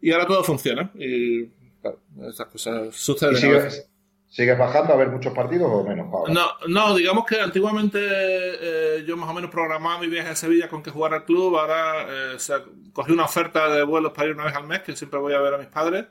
Y 0.00 0.12
ahora 0.12 0.26
todo 0.26 0.44
funciona. 0.44 0.90
Y 0.94 1.46
claro, 1.80 1.98
estas 2.28 2.48
cosas 2.48 2.94
suceden. 2.94 3.36
Sigues, 3.36 3.88
¿Sigues 4.32 4.56
bajando 4.56 4.94
a 4.94 4.96
ver 4.96 5.10
muchos 5.10 5.34
partidos 5.34 5.70
o 5.70 5.84
menos? 5.84 6.06
No, 6.30 6.52
no, 6.66 6.94
digamos 6.94 7.26
que 7.26 7.38
antiguamente 7.38 7.98
eh, 8.00 9.04
yo 9.06 9.14
más 9.14 9.28
o 9.28 9.34
menos 9.34 9.50
programaba 9.50 9.98
mi 9.98 10.06
viaje 10.06 10.30
a 10.30 10.34
Sevilla 10.34 10.70
con 10.70 10.82
que 10.82 10.90
jugar 10.90 11.12
al 11.12 11.26
club. 11.26 11.58
Ahora 11.58 12.06
eh, 12.08 12.36
cogí 12.94 13.12
una 13.12 13.26
oferta 13.26 13.68
de 13.68 13.82
vuelos 13.82 14.12
para 14.12 14.28
ir 14.28 14.34
una 14.34 14.44
vez 14.44 14.54
al 14.56 14.66
mes, 14.66 14.80
que 14.80 14.96
siempre 14.96 15.20
voy 15.20 15.34
a 15.34 15.40
ver 15.40 15.52
a 15.52 15.58
mis 15.58 15.66
padres. 15.66 16.06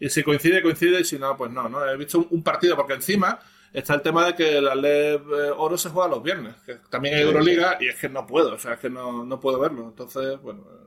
Y 0.00 0.08
si 0.08 0.22
coincide, 0.22 0.62
coincide, 0.62 1.00
y 1.00 1.04
si 1.04 1.18
no, 1.18 1.36
pues 1.36 1.50
no, 1.50 1.68
¿no? 1.68 1.86
He 1.86 1.98
visto 1.98 2.26
un 2.30 2.42
partido, 2.42 2.76
porque 2.76 2.94
encima 2.94 3.38
está 3.74 3.92
el 3.92 4.00
tema 4.00 4.24
de 4.24 4.34
que 4.34 4.58
la 4.58 4.74
LEB 4.74 5.20
eh, 5.34 5.50
Oro 5.54 5.76
se 5.76 5.90
juega 5.90 6.08
los 6.08 6.22
viernes, 6.22 6.54
que 6.64 6.76
también 6.88 7.16
hay 7.16 7.22
Euroliga 7.24 7.76
y 7.78 7.88
es 7.88 7.96
que 7.96 8.08
no 8.08 8.26
puedo, 8.26 8.54
o 8.54 8.58
sea, 8.58 8.72
es 8.72 8.80
que 8.80 8.88
no, 8.88 9.22
no 9.26 9.38
puedo 9.38 9.60
verlo. 9.60 9.82
Entonces, 9.82 10.40
bueno. 10.40 10.62
Eh, 10.62 10.86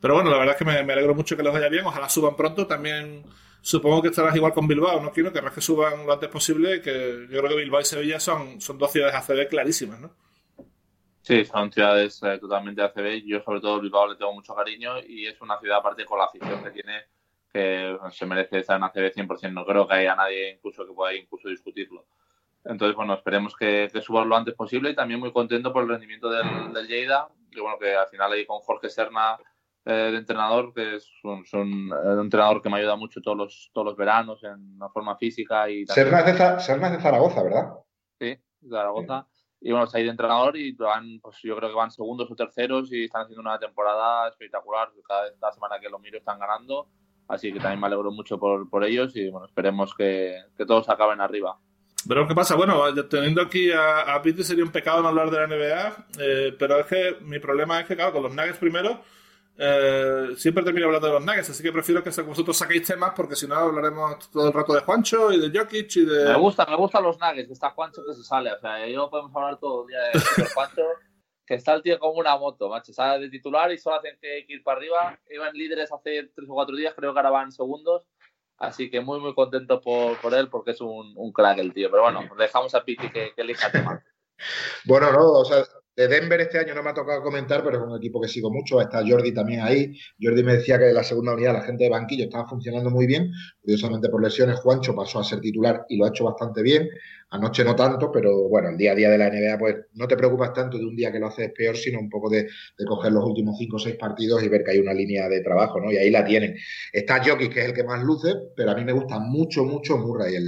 pero 0.00 0.14
bueno, 0.14 0.30
la 0.30 0.38
verdad 0.38 0.54
es 0.54 0.58
que 0.58 0.64
me, 0.64 0.92
alegro 0.92 1.14
mucho 1.16 1.36
que 1.36 1.42
los 1.42 1.52
vaya 1.52 1.68
bien, 1.68 1.84
ojalá 1.84 2.08
suban 2.08 2.36
pronto. 2.36 2.68
También 2.68 3.24
supongo 3.64 4.02
que 4.02 4.08
estarás 4.08 4.36
igual 4.36 4.52
con 4.52 4.68
Bilbao, 4.68 5.00
¿no? 5.00 5.10
Quiero 5.10 5.32
que 5.32 5.40
que 5.40 5.60
suban 5.62 6.06
lo 6.06 6.12
antes 6.12 6.28
posible, 6.28 6.82
que 6.82 7.26
yo 7.30 7.38
creo 7.38 7.48
que 7.48 7.56
Bilbao 7.56 7.80
y 7.80 7.84
Sevilla 7.84 8.20
son, 8.20 8.60
son 8.60 8.76
dos 8.76 8.92
ciudades 8.92 9.14
ACB 9.14 9.48
clarísimas, 9.48 10.00
¿no? 10.00 10.14
Sí, 11.22 11.46
son 11.46 11.72
ciudades 11.72 12.22
eh, 12.22 12.38
totalmente 12.38 12.82
ACB. 12.82 13.24
Yo, 13.24 13.40
sobre 13.40 13.62
todo, 13.62 13.80
Bilbao 13.80 14.08
le 14.08 14.16
tengo 14.16 14.34
mucho 14.34 14.54
cariño 14.54 14.98
y 15.00 15.26
es 15.26 15.40
una 15.40 15.58
ciudad, 15.58 15.78
aparte, 15.78 16.04
con 16.04 16.18
la 16.18 16.26
afición 16.26 16.62
que 16.62 16.70
tiene 16.72 17.04
que 17.50 17.96
se 18.10 18.26
merece 18.26 18.58
estar 18.58 18.76
en 18.76 18.84
ACB 18.84 19.14
100%. 19.14 19.52
No 19.52 19.64
creo 19.64 19.88
que 19.88 19.94
haya 19.94 20.14
nadie 20.14 20.50
incluso 20.56 20.86
que 20.86 20.92
pueda 20.92 21.14
incluso 21.14 21.48
discutirlo. 21.48 22.04
Entonces, 22.64 22.94
bueno, 22.94 23.14
esperemos 23.14 23.56
que, 23.56 23.88
que 23.90 24.02
suba 24.02 24.24
lo 24.26 24.36
antes 24.36 24.54
posible 24.54 24.90
y 24.90 24.94
también 24.94 25.20
muy 25.20 25.32
contento 25.32 25.72
por 25.72 25.84
el 25.84 25.88
rendimiento 25.88 26.28
del, 26.28 26.72
del 26.74 26.86
Lleida. 26.86 27.28
Y 27.50 27.60
bueno, 27.60 27.78
que 27.78 27.94
al 27.94 28.08
final 28.08 28.30
ahí 28.32 28.44
con 28.44 28.58
Jorge 28.58 28.90
Serna 28.90 29.38
eh, 29.84 29.92
de 29.92 30.16
entrenador, 30.16 30.72
que 30.72 30.96
es 30.96 31.10
un, 31.22 31.44
un, 31.52 32.20
entrenador 32.20 32.62
que 32.62 32.70
me 32.70 32.78
ayuda 32.78 32.96
mucho 32.96 33.20
todos 33.20 33.36
los, 33.36 33.70
todos 33.72 33.86
los 33.86 33.96
veranos 33.96 34.42
en 34.44 34.76
una 34.76 34.88
forma 34.88 35.16
física. 35.16 35.68
y 35.68 35.86
Serna, 35.86 36.20
es 36.20 36.38
de, 36.38 36.60
Serna 36.60 36.90
de 36.90 37.00
Zaragoza, 37.00 37.42
¿verdad? 37.42 37.74
Sí, 38.18 38.36
de 38.60 38.70
Zaragoza. 38.70 39.26
Y 39.60 39.70
bueno, 39.70 39.86
está 39.86 39.98
ahí 39.98 40.04
de 40.04 40.10
entrenador 40.10 40.56
y 40.56 40.72
van, 40.72 41.20
pues 41.22 41.38
yo 41.42 41.56
creo 41.56 41.70
que 41.70 41.76
van 41.76 41.90
segundos 41.90 42.30
o 42.30 42.36
terceros 42.36 42.92
y 42.92 43.04
están 43.04 43.22
haciendo 43.22 43.40
una 43.40 43.58
temporada 43.58 44.28
espectacular. 44.28 44.90
Cada, 45.08 45.32
cada 45.40 45.52
semana 45.52 45.80
que 45.80 45.88
lo 45.88 45.98
miro 45.98 46.18
están 46.18 46.38
ganando 46.38 46.88
Así 47.28 47.52
que 47.52 47.58
también 47.58 47.80
me 47.80 47.86
alegro 47.86 48.10
mucho 48.10 48.38
por, 48.38 48.68
por 48.68 48.84
ellos 48.84 49.16
y 49.16 49.30
bueno, 49.30 49.46
esperemos 49.46 49.94
que, 49.94 50.42
que, 50.56 50.66
todos 50.66 50.88
acaben 50.88 51.20
arriba. 51.20 51.58
Pero 52.06 52.28
¿qué 52.28 52.34
pasa? 52.34 52.54
Bueno, 52.54 52.82
teniendo 53.08 53.40
aquí 53.40 53.72
a, 53.72 54.14
a 54.14 54.20
Pete 54.20 54.44
sería 54.44 54.64
un 54.64 54.70
pecado 54.70 55.00
no 55.00 55.08
hablar 55.08 55.30
de 55.30 55.38
la 55.38 55.46
NBA, 55.46 56.06
eh, 56.20 56.56
pero 56.58 56.80
es 56.80 56.86
que 56.86 57.16
mi 57.22 57.38
problema 57.38 57.80
es 57.80 57.86
que, 57.86 57.96
claro, 57.96 58.12
con 58.12 58.24
los 58.24 58.34
Nuggets 58.34 58.58
primero, 58.58 59.00
eh, 59.56 60.34
siempre 60.36 60.64
termino 60.64 60.86
hablando 60.86 61.06
de 61.06 61.12
los 61.14 61.24
Nuggets, 61.24 61.50
así 61.50 61.62
que 61.62 61.72
prefiero 61.72 62.02
que 62.02 62.10
vosotros 62.22 62.56
saquéis 62.56 62.86
temas 62.86 63.12
porque 63.14 63.36
si 63.36 63.46
no 63.46 63.54
hablaremos 63.54 64.30
todo 64.30 64.48
el 64.48 64.52
rato 64.52 64.74
de 64.74 64.80
Juancho 64.80 65.32
y 65.32 65.38
de 65.38 65.58
Jokic 65.58 65.96
y 65.96 66.04
de... 66.04 66.24
Me 66.24 66.38
gusta, 66.38 66.66
me 66.66 66.76
gustan 66.76 67.04
los 67.04 67.18
Nuggets, 67.18 67.50
está 67.50 67.70
Juancho 67.70 68.02
que 68.06 68.14
se 68.14 68.24
sale, 68.24 68.52
o 68.52 68.58
sea, 68.58 68.86
yo 68.88 69.08
podemos 69.08 69.34
hablar 69.34 69.58
todo 69.58 69.82
el 69.82 69.88
día 69.88 70.00
de 70.00 70.46
Juancho 70.46 70.82
que 71.46 71.54
está 71.54 71.74
el 71.74 71.82
tío 71.82 71.98
como 71.98 72.18
una 72.18 72.36
moto, 72.36 72.68
macho. 72.68 72.92
Sale 72.92 73.24
de 73.24 73.30
titular 73.30 73.70
y 73.72 73.78
solo 73.78 73.96
hacen 73.96 74.16
que 74.20 74.44
ir 74.48 74.62
para 74.62 74.78
arriba. 74.78 75.18
Iban 75.30 75.54
líderes 75.54 75.92
hace 75.92 76.30
tres 76.34 76.48
o 76.48 76.54
cuatro 76.54 76.76
días, 76.76 76.94
creo 76.96 77.12
que 77.12 77.18
ahora 77.18 77.30
van 77.30 77.52
segundos. 77.52 78.06
Así 78.56 78.90
que 78.90 79.00
muy, 79.00 79.20
muy 79.20 79.34
contento 79.34 79.80
por, 79.80 80.16
por 80.20 80.32
él 80.32 80.48
porque 80.48 80.70
es 80.70 80.80
un, 80.80 81.12
un, 81.16 81.32
crack 81.32 81.58
el 81.58 81.74
tío. 81.74 81.90
Pero 81.90 82.04
bueno, 82.04 82.20
dejamos 82.38 82.74
a 82.74 82.84
Piti 82.84 83.10
que, 83.10 83.32
que 83.34 83.42
elija 83.42 83.66
el 83.66 83.72
tema. 83.72 84.04
Bueno, 84.84 85.12
no, 85.12 85.32
o 85.32 85.44
sea, 85.44 85.64
de 85.96 86.08
Denver 86.08 86.40
este 86.40 86.58
año 86.58 86.74
no 86.74 86.82
me 86.82 86.90
ha 86.90 86.94
tocado 86.94 87.22
comentar, 87.22 87.62
pero 87.62 87.78
es 87.78 87.82
un 87.84 87.96
equipo 87.96 88.20
que 88.20 88.28
sigo 88.28 88.50
mucho. 88.50 88.80
Está 88.80 89.02
Jordi 89.06 89.32
también 89.32 89.60
ahí. 89.60 89.96
Jordi 90.20 90.42
me 90.42 90.56
decía 90.56 90.78
que 90.78 90.88
en 90.88 90.94
la 90.94 91.04
segunda 91.04 91.34
unidad 91.34 91.52
la 91.52 91.62
gente 91.62 91.84
de 91.84 91.90
banquillo 91.90 92.24
estaba 92.24 92.48
funcionando 92.48 92.90
muy 92.90 93.06
bien. 93.06 93.30
Curiosamente 93.60 94.08
por 94.08 94.22
lesiones, 94.22 94.58
Juancho 94.60 94.94
pasó 94.94 95.20
a 95.20 95.24
ser 95.24 95.40
titular 95.40 95.84
y 95.88 95.96
lo 95.96 96.04
ha 96.04 96.08
hecho 96.08 96.24
bastante 96.24 96.62
bien. 96.62 96.88
Anoche 97.30 97.64
no 97.64 97.76
tanto, 97.76 98.10
pero 98.10 98.48
bueno, 98.48 98.70
el 98.70 98.76
día 98.76 98.92
a 98.92 98.94
día 98.94 99.10
de 99.10 99.18
la 99.18 99.30
NBA, 99.30 99.58
pues 99.58 99.76
no 99.94 100.08
te 100.08 100.16
preocupas 100.16 100.52
tanto 100.52 100.78
de 100.78 100.84
un 100.84 100.96
día 100.96 101.12
que 101.12 101.18
lo 101.18 101.28
haces 101.28 101.52
peor, 101.56 101.76
sino 101.76 102.00
un 102.00 102.08
poco 102.08 102.28
de, 102.28 102.48
coger 102.86 103.12
los 103.12 103.24
últimos 103.24 103.56
cinco 103.58 103.76
o 103.76 103.78
seis 103.78 103.96
partidos 103.96 104.42
y 104.42 104.48
ver 104.48 104.64
que 104.64 104.72
hay 104.72 104.78
una 104.78 104.94
línea 104.94 105.28
de 105.28 105.40
trabajo, 105.40 105.80
¿no? 105.80 105.90
Y 105.92 105.96
ahí 105.96 106.10
la 106.10 106.24
tienen. 106.24 106.56
Está 106.92 107.22
Jokic, 107.24 107.52
que 107.52 107.60
es 107.60 107.66
el 107.66 107.72
que 107.72 107.84
más 107.84 108.02
luce, 108.02 108.34
pero 108.56 108.72
a 108.72 108.74
mí 108.74 108.84
me 108.84 108.92
gusta 108.92 109.18
mucho, 109.18 109.64
mucho 109.64 109.96
Murray, 109.96 110.34
el 110.36 110.44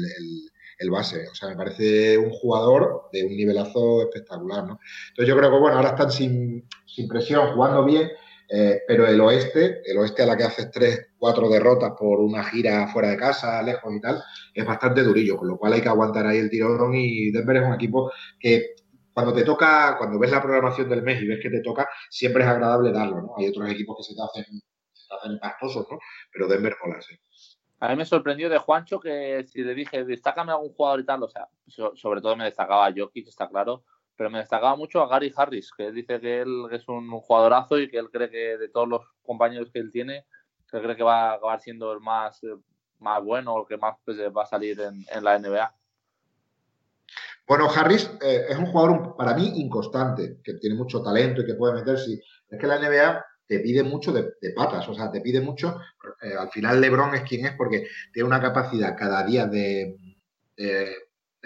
base. 0.91 1.27
O 1.31 1.35
sea, 1.35 1.49
me 1.49 1.57
parece 1.57 2.19
un 2.19 2.31
jugador 2.31 3.09
de 3.13 3.25
un 3.25 3.37
nivelazo 3.37 4.03
espectacular, 4.03 4.65
¿no? 4.65 4.79
Entonces 5.09 5.29
yo 5.29 5.37
creo 5.37 5.51
que, 5.51 5.59
bueno, 5.59 5.77
ahora 5.77 5.91
están 5.91 6.11
sin, 6.11 6.69
sin 6.87 7.09
presión, 7.09 7.53
jugando 7.55 7.85
bien, 7.85 8.11
eh, 8.49 8.83
pero 8.87 9.07
el 9.07 9.21
oeste, 9.21 9.81
el 9.85 9.99
oeste 9.99 10.23
a 10.23 10.27
la 10.27 10.37
que 10.37 10.45
haces 10.45 10.71
tres, 10.71 11.09
cuatro 11.19 11.49
derrotas 11.49 11.93
por 11.99 12.21
una 12.21 12.45
gira 12.45 12.87
fuera 12.89 13.09
de 13.11 13.17
casa, 13.17 13.63
lejos 13.63 13.93
y 13.95 14.01
tal, 14.01 14.23
es 14.55 14.65
bastante 14.65 15.03
durillo, 15.03 15.37
con 15.37 15.49
lo 15.49 15.59
cual 15.59 15.73
hay 15.73 15.81
que 15.81 15.89
aguantar 15.89 16.27
ahí 16.27 16.39
el 16.39 16.51
tirón 16.51 16.95
y 16.95 17.31
Denver 17.33 17.57
es 17.57 17.67
un 17.67 17.75
equipo 17.75 18.13
que 18.39 18.75
cuando 19.13 19.33
te 19.33 19.45
toca, 19.45 19.97
cuando 19.99 20.19
ves 20.19 20.31
la 20.31 20.43
programación 20.43 20.89
del 20.91 21.03
mes 21.03 21.23
y 21.23 21.27
ves 21.27 21.41
que 21.43 21.51
te 21.51 21.61
toca, 21.61 21.89
siempre 22.11 22.43
es 22.43 22.49
agradable 22.49 22.93
darlo, 22.93 23.23
¿no? 23.23 23.35
Hay 23.39 23.49
otros 23.49 23.71
equipos 23.71 23.97
que 23.97 24.05
se 24.05 24.15
te 24.15 24.23
hacen, 24.23 24.61
se 24.93 25.79
¿no? 25.81 25.99
Pero 26.33 26.47
Denver 26.47 26.77
mola, 26.85 27.01
sí. 27.01 27.17
A 27.79 27.89
mí 27.89 27.97
me 27.97 28.07
sorprendió 28.07 28.49
de 28.49 28.59
Juancho 28.59 28.99
que 28.99 29.45
si 29.49 29.63
le 29.63 29.75
dije, 29.75 30.05
destácame 30.05 30.53
algún 30.53 30.73
jugador 30.73 31.01
y 31.01 31.05
tal, 31.05 31.23
o 31.23 31.29
sea, 31.29 31.49
sobre 31.67 32.23
todo 32.23 32.35
me 32.35 32.45
destacaba 32.45 32.87
a 32.87 32.93
Jokic, 32.97 33.29
está 33.29 33.49
claro, 33.49 33.85
pero 34.17 34.31
me 34.31 34.39
destacaba 34.39 34.77
mucho 34.77 35.03
a 35.03 35.09
Gary 35.09 35.33
Harris, 35.37 35.71
que 35.77 35.93
dice 35.93 36.19
que 36.19 36.41
él 36.41 36.67
es 36.71 36.89
un 36.89 37.11
jugadorazo 37.11 37.79
y 37.79 37.91
que 37.91 37.99
él 37.99 38.11
cree 38.11 38.31
que 38.31 38.57
de 38.57 38.69
todos 38.71 38.89
los 38.89 39.03
compañeros 39.23 39.71
que 39.71 39.79
él 39.79 39.93
tiene, 39.93 40.25
que 40.71 40.81
cree 40.81 40.97
que 40.97 41.03
va 41.03 41.33
a 41.33 41.35
acabar 41.35 41.61
siendo 41.61 41.93
el 41.93 42.01
más, 42.01 42.43
eh, 42.45 42.57
más 43.01 43.23
bueno 43.23 43.53
o 43.53 43.61
el 43.61 43.69
que 43.69 43.77
más 43.77 43.97
pues, 44.05 44.19
va 44.19 44.43
a 44.43 44.47
salir 44.47 44.81
en, 44.81 45.25
la 45.25 45.39
NBA. 45.39 45.75
Bueno, 47.47 47.69
Harris 47.71 48.11
eh, 48.23 48.47
es 48.49 48.57
un 48.57 48.67
jugador 48.67 49.15
para 49.17 49.35
mí 49.35 49.53
inconstante, 49.57 50.41
que 50.43 50.55
tiene 50.55 50.77
mucho 50.77 51.03
talento 51.03 51.43
y 51.43 51.47
que 51.47 51.55
puede 51.55 51.75
meterse. 51.75 52.21
Es 52.49 52.59
que 52.59 52.67
la 52.67 52.79
NBA 52.79 53.25
te 53.47 53.61
pide 53.61 53.83
mucho 53.83 54.13
de, 54.13 54.25
patas, 54.55 54.89
o 54.89 54.95
sea, 54.95 55.11
te 55.11 55.21
pide 55.21 55.41
mucho. 55.41 55.79
Eh, 56.23 56.35
al 56.39 56.51
final, 56.51 56.81
LeBron 56.81 57.15
es 57.15 57.23
quien 57.23 57.47
es 57.47 57.53
porque 57.53 57.87
tiene 58.13 58.27
una 58.27 58.41
capacidad 58.41 58.97
cada 58.97 59.25
día 59.25 59.47
de, 59.47 59.97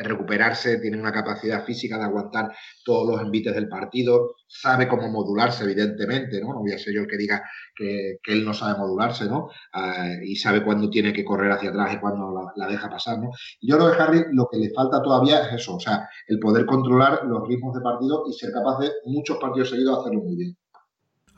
recuperarse, 0.03 0.79
tiene 0.79 0.99
una 0.99 1.13
capacidad 1.13 1.63
física 1.65 1.99
de 1.99 2.05
aguantar 2.05 2.51
todos 2.87 3.07
los 3.07 3.21
envites 3.21 3.55
del 3.55 3.69
partido, 3.69 4.35
sabe 4.47 4.89
cómo 4.89 5.09
modularse, 5.11 5.65
evidentemente, 5.65 6.41
¿no? 6.41 6.55
No 6.55 6.61
voy 6.61 6.73
a 6.73 6.79
ser 6.79 6.95
yo 6.95 7.03
el 7.03 7.07
que 7.07 7.19
diga 7.19 7.43
que, 7.75 8.19
él 8.25 8.45
no 8.45 8.55
sabe 8.55 8.79
modularse, 8.79 9.27
¿no? 9.27 9.51
Ah, 9.75 10.09
y 10.25 10.37
sabe 10.37 10.65
cuándo 10.65 10.89
tiene 10.89 11.13
que 11.13 11.25
correr 11.25 11.53
hacia 11.53 11.69
atrás 11.69 11.95
y 11.95 11.99
cuándo 11.99 12.33
la, 12.57 12.67
deja 12.67 12.89
pasar, 12.89 13.19
¿no? 13.19 13.31
Y 13.61 13.71
yo 13.71 13.77
creo 13.77 13.93
que 13.93 14.03
Harry 14.03 14.25
lo 14.33 14.49
que 14.51 14.59
le 14.59 14.71
falta 14.71 15.03
todavía 15.03 15.47
es 15.47 15.61
eso, 15.61 15.77
o 15.77 15.81
sea, 15.81 16.09
el 16.29 16.39
poder 16.39 16.65
controlar 16.65 17.25
los 17.27 17.47
ritmos 17.47 17.75
de 17.75 17.83
partido 17.83 18.25
y 18.27 18.33
ser 18.33 18.53
capaz 18.53 18.79
de 18.79 18.91
muchos 19.05 19.37
partidos 19.37 19.69
seguidos 19.69 19.99
hacerlo 19.99 20.23
muy 20.23 20.37
bien. 20.37 20.57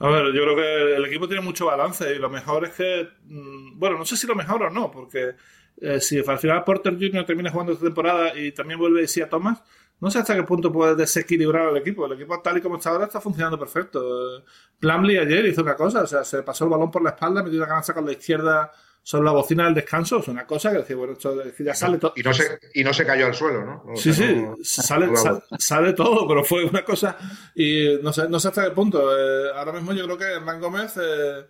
A 0.03 0.09
ver, 0.09 0.33
yo 0.35 0.43
creo 0.43 0.57
que 0.57 0.97
el 0.97 1.05
equipo 1.05 1.29
tiene 1.29 1.45
mucho 1.45 1.67
balance 1.67 2.13
y 2.13 2.19
lo 2.19 2.29
mejor 2.29 2.65
es 2.65 2.73
que, 2.73 3.09
mm, 3.25 3.79
bueno, 3.79 3.99
no 3.99 4.05
sé 4.05 4.17
si 4.17 4.27
lo 4.27 4.35
mejor 4.35 4.65
o 4.65 4.69
no, 4.71 4.91
porque 4.91 5.37
eh, 5.81 6.01
si 6.01 6.19
al 6.19 6.39
final 6.41 6.65
Porter 6.65 6.95
Jr. 6.99 7.25
termina 7.25 7.53
jugando 7.53 7.73
esta 7.73 7.85
temporada 7.85 8.37
y 8.37 8.51
también 8.51 8.81
vuelve 8.81 9.05
a 9.05 9.29
Thomas, 9.29 9.63
no 10.03 10.11
sé 10.11 10.19
hasta 10.19 10.35
qué 10.35 10.43
punto 10.43 10.73
puede 10.73 10.97
desequilibrar 10.97 11.69
el 11.69 11.77
equipo. 11.77 12.07
El 12.07 12.15
equipo 12.15 12.43
tal 12.43 12.59
y 12.59 12.61
como 12.61 12.75
está 12.75 12.91
ahora 12.91 13.05
está 13.05 13.21
funcionando 13.21 13.57
perfecto. 13.57 14.43
Plumlee 14.81 15.21
ayer 15.21 15.47
hizo 15.47 15.63
una 15.63 15.77
cosa, 15.77 16.03
o 16.03 16.07
sea, 16.09 16.25
se 16.25 16.43
pasó 16.43 16.65
el 16.65 16.71
balón 16.71 16.91
por 16.91 17.05
la 17.05 17.11
espalda, 17.11 17.41
metió 17.41 17.61
la 17.61 17.69
canasta 17.69 17.95
con 17.95 18.05
la 18.05 18.11
izquierda 18.11 18.73
sobre 19.01 19.25
la 19.25 19.31
bocina 19.31 19.65
del 19.65 19.75
descanso, 19.75 20.19
es 20.19 20.27
una 20.27 20.45
cosa 20.45 20.73
que 20.73 20.79
decía, 20.79 20.97
bueno, 20.97 21.13
esto 21.13 21.41
ya 21.57 21.75
sale 21.75 21.99
todo. 21.99 22.15
Y 22.17 22.23
no, 22.23 22.35
se, 22.35 22.59
y 22.75 22.83
no 22.83 22.93
se 22.93 23.07
cayó 23.07 23.27
al 23.27 23.35
suelo, 23.35 23.65
¿no? 23.65 23.97
sí, 23.97 24.13
sí, 24.13 24.45
sale, 24.65 25.09
sale, 25.57 25.93
todo, 25.93 26.27
pero 26.27 26.43
fue 26.43 26.65
una 26.65 26.85
cosa. 26.85 27.17
Y 27.55 27.99
no 28.03 28.13
sé, 28.13 28.29
no 28.29 28.41
sé 28.41 28.49
hasta 28.49 28.65
qué 28.65 28.71
punto. 28.73 29.17
Eh, 29.17 29.53
ahora 29.55 29.71
mismo 29.71 29.93
yo 29.93 30.05
creo 30.07 30.19
que 30.19 30.25
Hernán 30.25 30.61
Gómez. 30.61 30.95
Eh, 31.01 31.47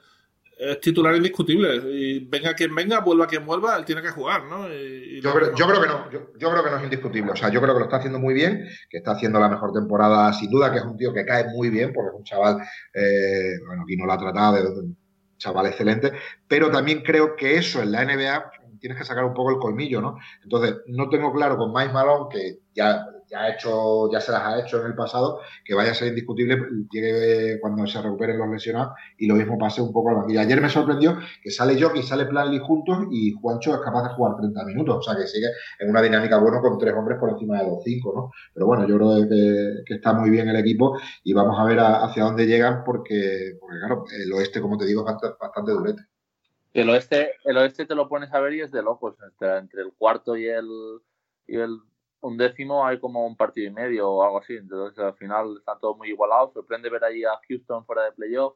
es 0.71 0.81
titular 0.81 1.15
indiscutible. 1.17 1.77
Y 1.93 2.21
venga 2.27 2.55
quien 2.55 2.75
venga, 2.75 3.01
vuelva 3.01 3.27
quien 3.27 3.45
vuelva, 3.45 3.77
él 3.77 3.85
tiene 3.85 4.03
que 4.03 4.11
jugar, 4.11 4.45
¿no? 4.45 4.69
yo, 4.69 5.33
creo, 5.35 5.53
que 5.81 5.87
no, 5.87 6.11
yo, 6.11 6.51
creo 6.51 6.65
que 6.65 6.71
no 6.71 6.77
es 6.77 6.85
indiscutible. 6.85 7.33
O 7.33 7.37
sea, 7.37 7.49
yo 7.49 7.61
creo 7.61 7.75
que 7.75 7.81
lo 7.81 7.85
está 7.87 7.97
haciendo 7.97 8.19
muy 8.19 8.35
bien, 8.35 8.67
que 8.89 8.99
está 8.99 9.13
haciendo 9.13 9.41
la 9.41 9.49
mejor 9.49 9.73
temporada 9.73 10.33
sin 10.33 10.51
duda, 10.51 10.71
que 10.71 10.79
es 10.79 10.85
un 10.85 10.97
tío 10.97 11.13
que 11.13 11.25
cae 11.25 11.47
muy 11.49 11.69
bien, 11.69 11.93
porque 11.93 12.11
es 12.11 12.15
un 12.17 12.25
chaval, 12.25 12.59
eh, 12.95 13.59
bueno, 13.67 13.83
aquí 13.83 13.97
no 13.97 14.07
lo 14.07 14.13
ha 14.13 14.19
tratado, 14.19 14.57
de 14.57 14.81
un 14.81 14.97
chaval 15.37 15.67
excelente, 15.67 16.13
pero 16.47 16.71
también 16.71 17.03
creo 17.03 17.35
que 17.35 17.57
eso 17.57 17.83
en 17.83 17.91
la 17.91 18.05
NBA 18.05 18.53
tienes 18.79 18.99
que 18.99 19.05
sacar 19.05 19.25
un 19.25 19.35
poco 19.35 19.51
el 19.51 19.59
colmillo, 19.59 20.01
¿no? 20.01 20.19
Entonces, 20.43 20.77
no 20.87 21.09
tengo 21.09 21.33
claro 21.33 21.57
con 21.57 21.73
Mike 21.73 21.93
Malone, 21.93 22.27
que 22.31 22.59
ya 22.75 23.07
ya 23.33 23.41
ha 23.41 23.49
hecho, 23.49 24.12
ya 24.12 24.20
se 24.20 24.30
las 24.30 24.43
ha 24.43 24.61
hecho 24.61 24.80
en 24.80 24.89
el 24.89 24.95
pasado, 24.95 25.41
que 25.64 25.74
vaya 25.74 25.93
a 25.93 25.95
ser 25.95 26.09
indiscutible, 26.09 26.59
llegue 26.93 27.59
cuando 27.61 27.87
se 27.87 28.03
recuperen 28.03 28.37
los 28.37 28.49
lesionados 28.51 28.93
y 29.16 29.26
lo 29.26 29.37
mismo 29.37 29.57
pase 29.59 29.80
un 29.80 29.91
poco 29.91 30.11
al 30.11 30.16
banquillo. 30.16 30.41
Ayer 30.41 30.61
me 30.61 30.68
sorprendió 30.68 31.18
que 31.43 31.51
sale 31.51 31.80
Jockey, 31.80 32.03
sale 32.03 32.26
Planley 32.26 32.59
juntos 32.59 33.07
y 33.11 33.33
Juancho 33.33 33.74
es 33.74 33.80
capaz 33.80 34.09
de 34.09 34.14
jugar 34.14 34.37
30 34.37 34.64
minutos, 34.66 34.97
o 34.99 35.03
sea 35.03 35.16
que 35.16 35.26
sigue 35.26 35.47
en 35.78 35.89
una 35.89 36.03
dinámica 36.03 36.39
buena 36.39 36.61
con 36.61 36.76
tres 36.78 36.95
hombres 36.95 37.18
por 37.18 37.30
encima 37.30 37.59
de 37.59 37.68
los 37.68 37.83
cinco, 37.83 38.12
¿no? 38.14 38.30
Pero 38.53 38.66
bueno, 38.66 38.87
yo 38.87 38.97
creo 38.97 39.26
que, 39.26 39.95
está 39.95 40.12
muy 40.12 40.30
bien 40.30 40.49
el 40.49 40.57
equipo 40.57 40.99
y 41.24 41.33
vamos 41.33 41.59
a 41.59 41.64
ver 41.64 41.78
hacia 41.80 42.24
dónde 42.24 42.47
llegan 42.47 42.83
porque, 42.85 43.57
porque, 43.59 43.78
claro, 43.78 44.05
el 44.12 44.33
oeste, 44.33 44.61
como 44.61 44.76
te 44.76 44.85
digo, 44.85 45.01
es 45.01 45.07
bastante, 45.07 45.37
bastante 45.41 45.72
durete. 45.72 46.03
El 46.74 46.89
oeste, 46.91 47.33
el 47.45 47.57
oeste 47.57 47.87
te 47.87 47.95
lo 47.95 48.09
pones 48.09 48.33
a 48.33 48.41
ver 48.41 48.55
y 48.55 48.61
es 48.61 48.72
de 48.72 48.83
locos, 48.83 49.16
entre, 49.41 49.83
el 49.83 49.93
cuarto 49.97 50.37
y 50.37 50.47
y 51.47 51.57
el 51.57 51.80
un 52.23 52.37
décimo 52.37 52.87
hay 52.87 52.99
como 52.99 53.27
un 53.27 53.37
partido 53.37 53.68
y 53.68 53.75
medio 53.75 54.11
o 54.11 54.23
algo 54.23 54.39
así. 54.39 54.55
Entonces 54.55 54.99
al 54.99 55.14
final 55.14 55.57
están 55.59 55.79
todos 55.81 55.97
muy 55.97 56.09
igualados. 56.09 56.53
Sorprende 56.55 56.91
ver 56.91 57.05
ahí 57.05 57.25
a 57.25 57.39
Houston 57.49 57.85
fuera 57.85 58.05
de 58.05 58.12
playoff. 58.12 58.55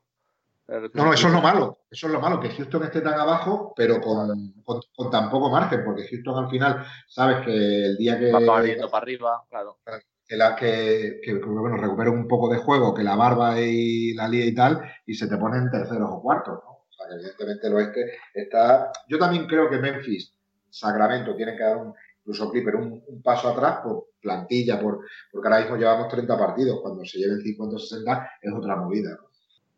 Eh, 0.69 0.91
no, 0.95 1.05
no, 1.05 1.13
eso 1.13 1.29
es 1.29 1.33
lo 1.33 1.41
malo. 1.41 1.79
Eso 1.91 2.07
es 2.07 2.13
lo 2.13 2.21
malo, 2.21 2.41
que 2.41 2.51
Houston 2.51 2.83
esté 2.85 3.01
tan 3.01 3.15
abajo, 3.15 3.73
pero 3.77 4.01
con, 4.01 4.53
con, 4.65 5.11
tan 5.11 5.31
poco 5.31 5.49
margen, 5.49 5.85
porque 5.85 6.09
Houston 6.09 6.45
al 6.45 6.51
final, 6.51 6.85
sabes 7.07 7.45
que 7.45 7.53
el 7.53 7.97
día 7.97 8.19
que. 8.19 8.33
Va 8.33 8.41
para 8.41 9.03
arriba, 9.03 9.45
claro. 9.49 9.79
Que, 10.27 10.37
la, 10.37 10.57
que, 10.57 11.21
que, 11.23 11.35
bueno, 11.35 11.77
recupera 11.77 12.11
un 12.11 12.27
poco 12.27 12.49
de 12.49 12.59
juego, 12.59 12.93
que 12.93 13.05
la 13.05 13.15
barba 13.15 13.61
y 13.61 14.13
la 14.15 14.27
lía 14.27 14.45
y 14.45 14.55
tal, 14.55 14.83
y 15.07 15.15
se 15.15 15.29
te 15.29 15.37
ponen 15.37 15.71
terceros 15.71 16.11
o 16.11 16.21
cuartos, 16.21 16.59
¿no? 16.65 16.71
O 16.71 16.87
sea, 16.91 17.07
que 17.07 17.15
evidentemente 17.15 17.67
el 17.69 17.75
oeste 17.75 18.19
está. 18.35 18.91
Yo 19.09 19.21
también 19.21 19.47
creo 19.47 19.71
que 19.71 19.79
Memphis, 19.79 20.37
Sacramento, 20.69 21.37
tienen 21.37 21.57
que 21.57 21.63
dar 21.63 21.77
un 21.77 21.95
incluso 22.27 22.51
Clipper 22.51 22.75
un, 22.75 23.05
un, 23.07 23.23
paso 23.23 23.49
atrás 23.49 23.79
por 23.85 24.09
plantilla, 24.21 24.81
por, 24.81 25.01
porque 25.31 25.49
ahora 25.49 25.61
mismo 25.61 25.77
llevamos 25.77 26.09
30 26.09 26.37
partidos, 26.37 26.81
cuando 26.83 27.05
se 27.05 27.19
lleven 27.19 27.41
50 27.41 27.77
o 27.77 27.79
60 27.79 28.31
es 28.43 28.53
otra 28.53 28.77
movida. 28.77 29.17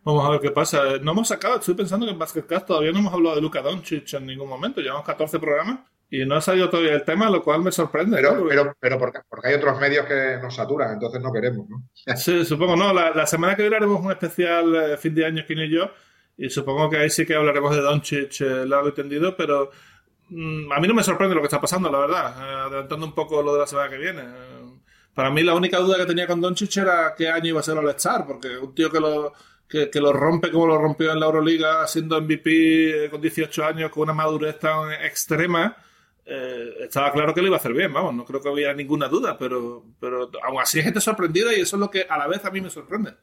Vamos 0.03 0.27
a 0.27 0.31
ver 0.31 0.41
qué 0.41 0.51
pasa. 0.51 0.99
No 1.03 1.13
hemos 1.13 1.29
sacado, 1.29 1.59
estoy 1.59 1.75
pensando 1.75 2.07
que 2.07 2.13
en 2.13 2.19
Basketcast 2.19 2.67
todavía 2.67 2.93
no 2.93 3.01
hemos 3.01 3.13
hablado 3.13 3.37
de 3.37 3.43
Luka 3.43 3.61
Doncic 3.61 4.15
en 4.15 4.27
ningún 4.27 4.49
momento, 4.49 4.81
llevamos 4.81 5.05
14 5.05 5.39
programas 5.39 5.81
y 6.09 6.25
no 6.25 6.37
ha 6.37 6.41
salido 6.41 6.71
todavía 6.71 6.95
el 6.95 7.05
tema, 7.05 7.29
lo 7.29 7.43
cual 7.43 7.63
me 7.63 7.71
sorprende. 7.71 8.17
Pero, 8.17 8.47
pero, 8.49 8.77
pero 8.81 8.99
porque, 8.99 9.19
porque, 9.29 9.49
hay 9.49 9.55
otros 9.57 9.79
medios 9.79 10.07
que 10.07 10.39
nos 10.41 10.55
saturan, 10.55 10.95
entonces 10.95 11.21
no 11.21 11.31
queremos, 11.31 11.69
¿no? 11.69 11.91
Sí, 12.17 12.45
supongo, 12.47 12.77
no. 12.77 12.93
La, 12.95 13.27
semana 13.27 13.55
que 13.55 13.63
viene 13.63 13.77
haremos 13.77 14.01
un 14.01 14.11
especial 14.11 14.75
eh, 14.75 14.97
fin 14.97 15.15
de 15.15 15.27
año, 15.27 15.45
Kim 15.47 15.59
y 15.59 15.71
yo, 15.71 15.91
y 16.39 16.49
supongo 16.49 16.89
que 16.89 16.97
ahí 16.97 17.11
sí 17.11 17.27
que 17.27 17.35
hablaremos 17.35 17.77
de 17.77 17.83
Doncic 17.83 18.41
eh, 18.41 18.65
largo 18.65 18.89
y 18.89 18.95
tendido, 18.95 19.37
pero 19.37 19.71
a 20.31 20.81
mí 20.81 20.89
no 20.89 20.95
me 20.95 21.03
sorprende 21.03 21.35
lo 21.35 21.41
que 21.41 21.47
está 21.47 21.61
pasando, 21.61 21.91
la 21.91 21.99
verdad, 21.99 22.37
eh, 22.39 22.55
adelantando 22.67 23.07
un 23.07 23.15
poco 23.15 23.43
lo 23.43 23.55
de 23.55 23.61
la 23.61 23.67
semana 23.67 23.89
que 23.89 23.99
viene. 23.99 24.23
Eh, 24.23 24.81
para 25.15 25.31
mí 25.31 25.43
la 25.43 25.55
única 25.55 25.79
duda 25.79 25.97
que 25.97 26.07
tenía 26.07 26.27
con 26.27 26.41
Doncic 26.41 26.77
era 26.77 27.15
qué 27.17 27.29
año 27.29 27.49
iba 27.49 27.61
a 27.61 27.63
ser 27.63 27.79
All-Star, 27.79 28.27
porque 28.27 28.59
un 28.59 28.75
tío 28.75 28.91
que 28.91 29.01
lo, 29.01 29.33
que, 29.69 29.91
lo 29.95 30.13
rompe 30.13 30.51
como 30.51 30.67
lo 30.67 30.79
rompió 30.79 31.13
en 31.13 31.21
la 31.21 31.27
Euroliga, 31.27 31.87
siendo 31.87 32.21
MVP 32.21 33.07
eh, 33.07 33.11
con 33.11 33.21
18 33.21 33.65
años, 33.65 33.91
con 33.91 34.05
una 34.05 34.13
madurez 34.13 34.59
tan 34.59 34.93
extrema, 34.93 35.77
estaba 36.25 37.11
claro 37.11 37.33
que 37.33 37.41
lo 37.41 37.47
iba 37.47 37.57
a 37.57 37.59
hacer 37.59 37.73
bien, 37.73 37.91
vamos, 37.91 38.15
no 38.15 38.23
creo 38.27 38.43
que 38.43 38.51
hubiera 38.51 38.75
ninguna 38.75 39.09
duda, 39.09 39.39
pero, 39.39 39.83
pero 39.99 40.31
aún 40.45 40.61
así 40.61 40.77
hay 40.77 40.85
gente 40.85 41.01
sorprendida 41.01 41.55
y 41.55 41.63
eso 41.63 41.77
es 41.77 41.81
lo 41.81 41.91
que 41.91 42.03
a 42.07 42.19
la 42.19 42.27
vez 42.27 42.45
a 42.45 42.51
mí 42.51 42.61
me 42.61 42.69
sorprende. 42.69 43.15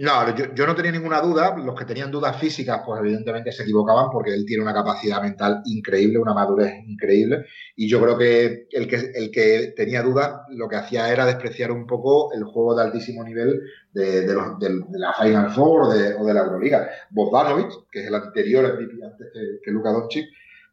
No, 0.00 0.34
yo, 0.34 0.66
no 0.66 0.74
tenía 0.74 0.92
ninguna 0.92 1.20
duda. 1.20 1.54
Los 1.58 1.74
que 1.74 1.84
tenían 1.84 2.10
dudas 2.10 2.34
físicas, 2.38 2.80
pues 2.86 3.00
evidentemente 3.00 3.52
se 3.52 3.64
equivocaban 3.64 4.08
porque 4.10 4.32
él 4.32 4.46
tiene 4.46 4.62
una 4.62 4.72
capacidad 4.72 5.20
mental 5.20 5.60
increíble, 5.66 6.18
una 6.18 6.32
madurez 6.32 6.72
increíble. 6.86 7.44
Y 7.76 7.86
yo 7.86 8.00
creo 8.00 8.16
que 8.16 8.66
el 8.70 8.88
que, 8.88 9.74
tenía 9.76 10.02
dudas 10.02 10.40
lo 10.52 10.68
que 10.70 10.76
hacía 10.76 11.12
era 11.12 11.26
despreciar 11.26 11.70
un 11.70 11.86
poco 11.86 12.32
el 12.32 12.44
juego 12.44 12.74
de 12.74 12.84
altísimo 12.84 13.22
nivel 13.22 13.60
de, 13.92 14.26
la 14.92 15.12
Final 15.12 15.50
Four 15.50 15.82
o 15.82 16.24
de, 16.24 16.32
la 16.34 16.40
Euroliga. 16.40 16.88
Bogdanovic, 17.10 17.90
que 17.92 18.00
es 18.00 18.06
el 18.06 18.14
anterior 18.14 18.78
que, 18.78 19.60
que 19.62 19.70
Luka 19.70 19.90
Doncic, 19.90 20.24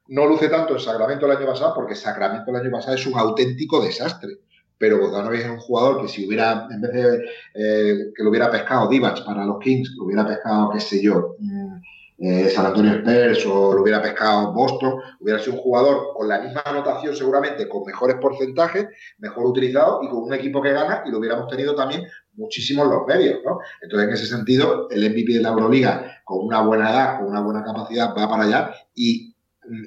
no 0.08 0.26
luce 0.26 0.48
tanto 0.48 0.74
en 0.74 0.80
Sacramento 0.80 1.26
el 1.26 1.36
año 1.36 1.48
pasado 1.48 1.74
porque 1.76 1.96
Sacramento 1.96 2.50
el 2.52 2.62
año 2.62 2.72
pasado 2.72 2.96
es 2.96 3.06
un 3.06 3.20
auténtico 3.20 3.84
desastre 3.84 4.38
pero 4.78 5.00
Bogdanovic 5.00 5.42
es 5.42 5.50
un 5.50 5.60
jugador 5.60 6.02
que 6.02 6.08
si 6.08 6.28
hubiera, 6.28 6.68
en 6.70 6.82
vez 6.82 6.92
de 6.92 7.26
eh, 7.54 8.12
que 8.16 8.24
lo 8.24 8.30
hubiera 8.30 8.52
pescado 8.52 8.88
Divac 8.88 9.26
para 9.26 9.46
los 9.46 9.60
Kings, 9.60 9.96
lo 9.98 10.06
hubiera 10.06 10.26
pescado, 10.26 10.72
qué 10.72 10.80
sé 10.80 11.02
yo, 11.02 11.36
mm, 11.40 11.78
eh, 12.20 12.50
San 12.50 12.66
Antonio 12.66 12.94
Spurs 12.94 13.46
o 13.46 13.74
lo 13.74 13.84
hubiera 13.84 14.02
pescado 14.02 14.52
Boston, 14.52 15.00
hubiera 15.20 15.40
sido 15.40 15.58
un 15.58 15.62
jugador 15.62 16.14
con 16.16 16.28
la 16.28 16.40
misma 16.42 16.64
anotación 16.66 17.16
seguramente, 17.16 17.68
con 17.70 17.84
mejores 17.86 18.18
porcentajes, 18.18 18.88
mejor 19.20 19.46
utilizado 19.46 20.02
y 20.04 20.10
con 20.10 20.24
un 20.24 20.34
equipo 20.34 20.62
que 20.62 20.74
gana 20.74 21.04
y 21.06 21.12
lo 21.12 21.20
hubiéramos 21.20 21.48
tenido 21.48 21.76
también 21.76 22.08
muchísimos 22.34 22.88
los 22.88 23.06
medios, 23.06 23.40
¿no? 23.46 23.60
Entonces, 23.82 24.08
en 24.08 24.14
ese 24.16 24.26
sentido, 24.26 24.88
el 24.90 25.10
MVP 25.12 25.34
de 25.34 25.42
la 25.42 25.50
Euroliga, 25.50 26.22
con 26.24 26.46
una 26.46 26.62
buena 26.62 26.90
edad, 26.90 27.20
con 27.20 27.30
una 27.30 27.42
buena 27.42 27.64
capacidad, 27.64 28.10
va 28.18 28.28
para 28.28 28.44
allá 28.44 28.72
y 28.96 29.36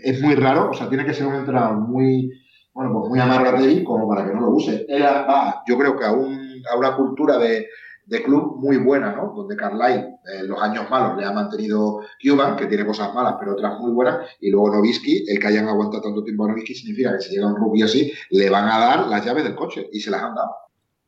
es 0.03 0.21
muy 0.21 0.35
raro, 0.35 0.71
o 0.71 0.75
sea, 0.75 0.89
tiene 0.89 1.05
que 1.05 1.15
ser 1.15 1.27
un 1.27 1.35
entrenador 1.35 1.79
muy 1.79 2.31
bueno, 2.73 2.93
pues 2.93 3.11
muy 3.11 3.21
ahí 3.21 3.85
como 3.85 4.09
para 4.09 4.27
que 4.27 4.35
no 4.35 4.41
lo 4.41 4.51
use. 4.51 4.87
Era, 4.89 5.23
va, 5.23 5.63
yo 5.67 5.77
creo 5.79 5.99
que 5.99 6.05
a, 6.05 6.13
un, 6.13 6.63
a 6.71 6.77
una 6.77 6.97
cultura 6.97 7.39
de, 7.39 7.69
de, 8.07 8.23
club 8.23 8.57
muy 8.59 8.77
buena, 8.77 9.13
¿no? 9.13 9.33
Donde 9.35 9.57
Carlyle, 9.57 10.15
en 10.39 10.49
los 10.49 10.63
años 10.63 10.89
malos, 10.89 11.19
le 11.19 11.25
ha 11.25 11.33
mantenido 11.33 12.01
Cuban, 12.23 12.57
que 12.57 12.67
tiene 12.67 12.87
cosas 12.87 13.13
malas, 13.13 13.37
pero 13.39 13.53
otras 13.53 13.79
muy 13.81 13.93
buenas, 13.93 14.29
y 14.41 14.51
luego 14.51 14.71
Novisky, 14.71 15.25
el 15.29 15.41
que 15.41 15.47
hayan 15.49 15.69
aguantado 15.69 16.03
tanto 16.03 16.23
tiempo 16.23 16.45
a 16.45 16.49
Novisky, 16.49 16.75
significa 16.75 17.13
que 17.13 17.23
si 17.23 17.35
llega 17.35 17.49
un 17.49 17.57
rookie 17.57 17.83
así, 17.83 18.13
le 18.31 18.49
van 18.51 18.69
a 18.69 18.79
dar 18.79 19.07
las 19.09 19.25
llaves 19.25 19.45
del 19.45 19.57
coche, 19.57 19.89
y 19.93 20.01
se 20.01 20.11
las 20.11 20.23
han 20.23 20.35
dado. 20.35 20.55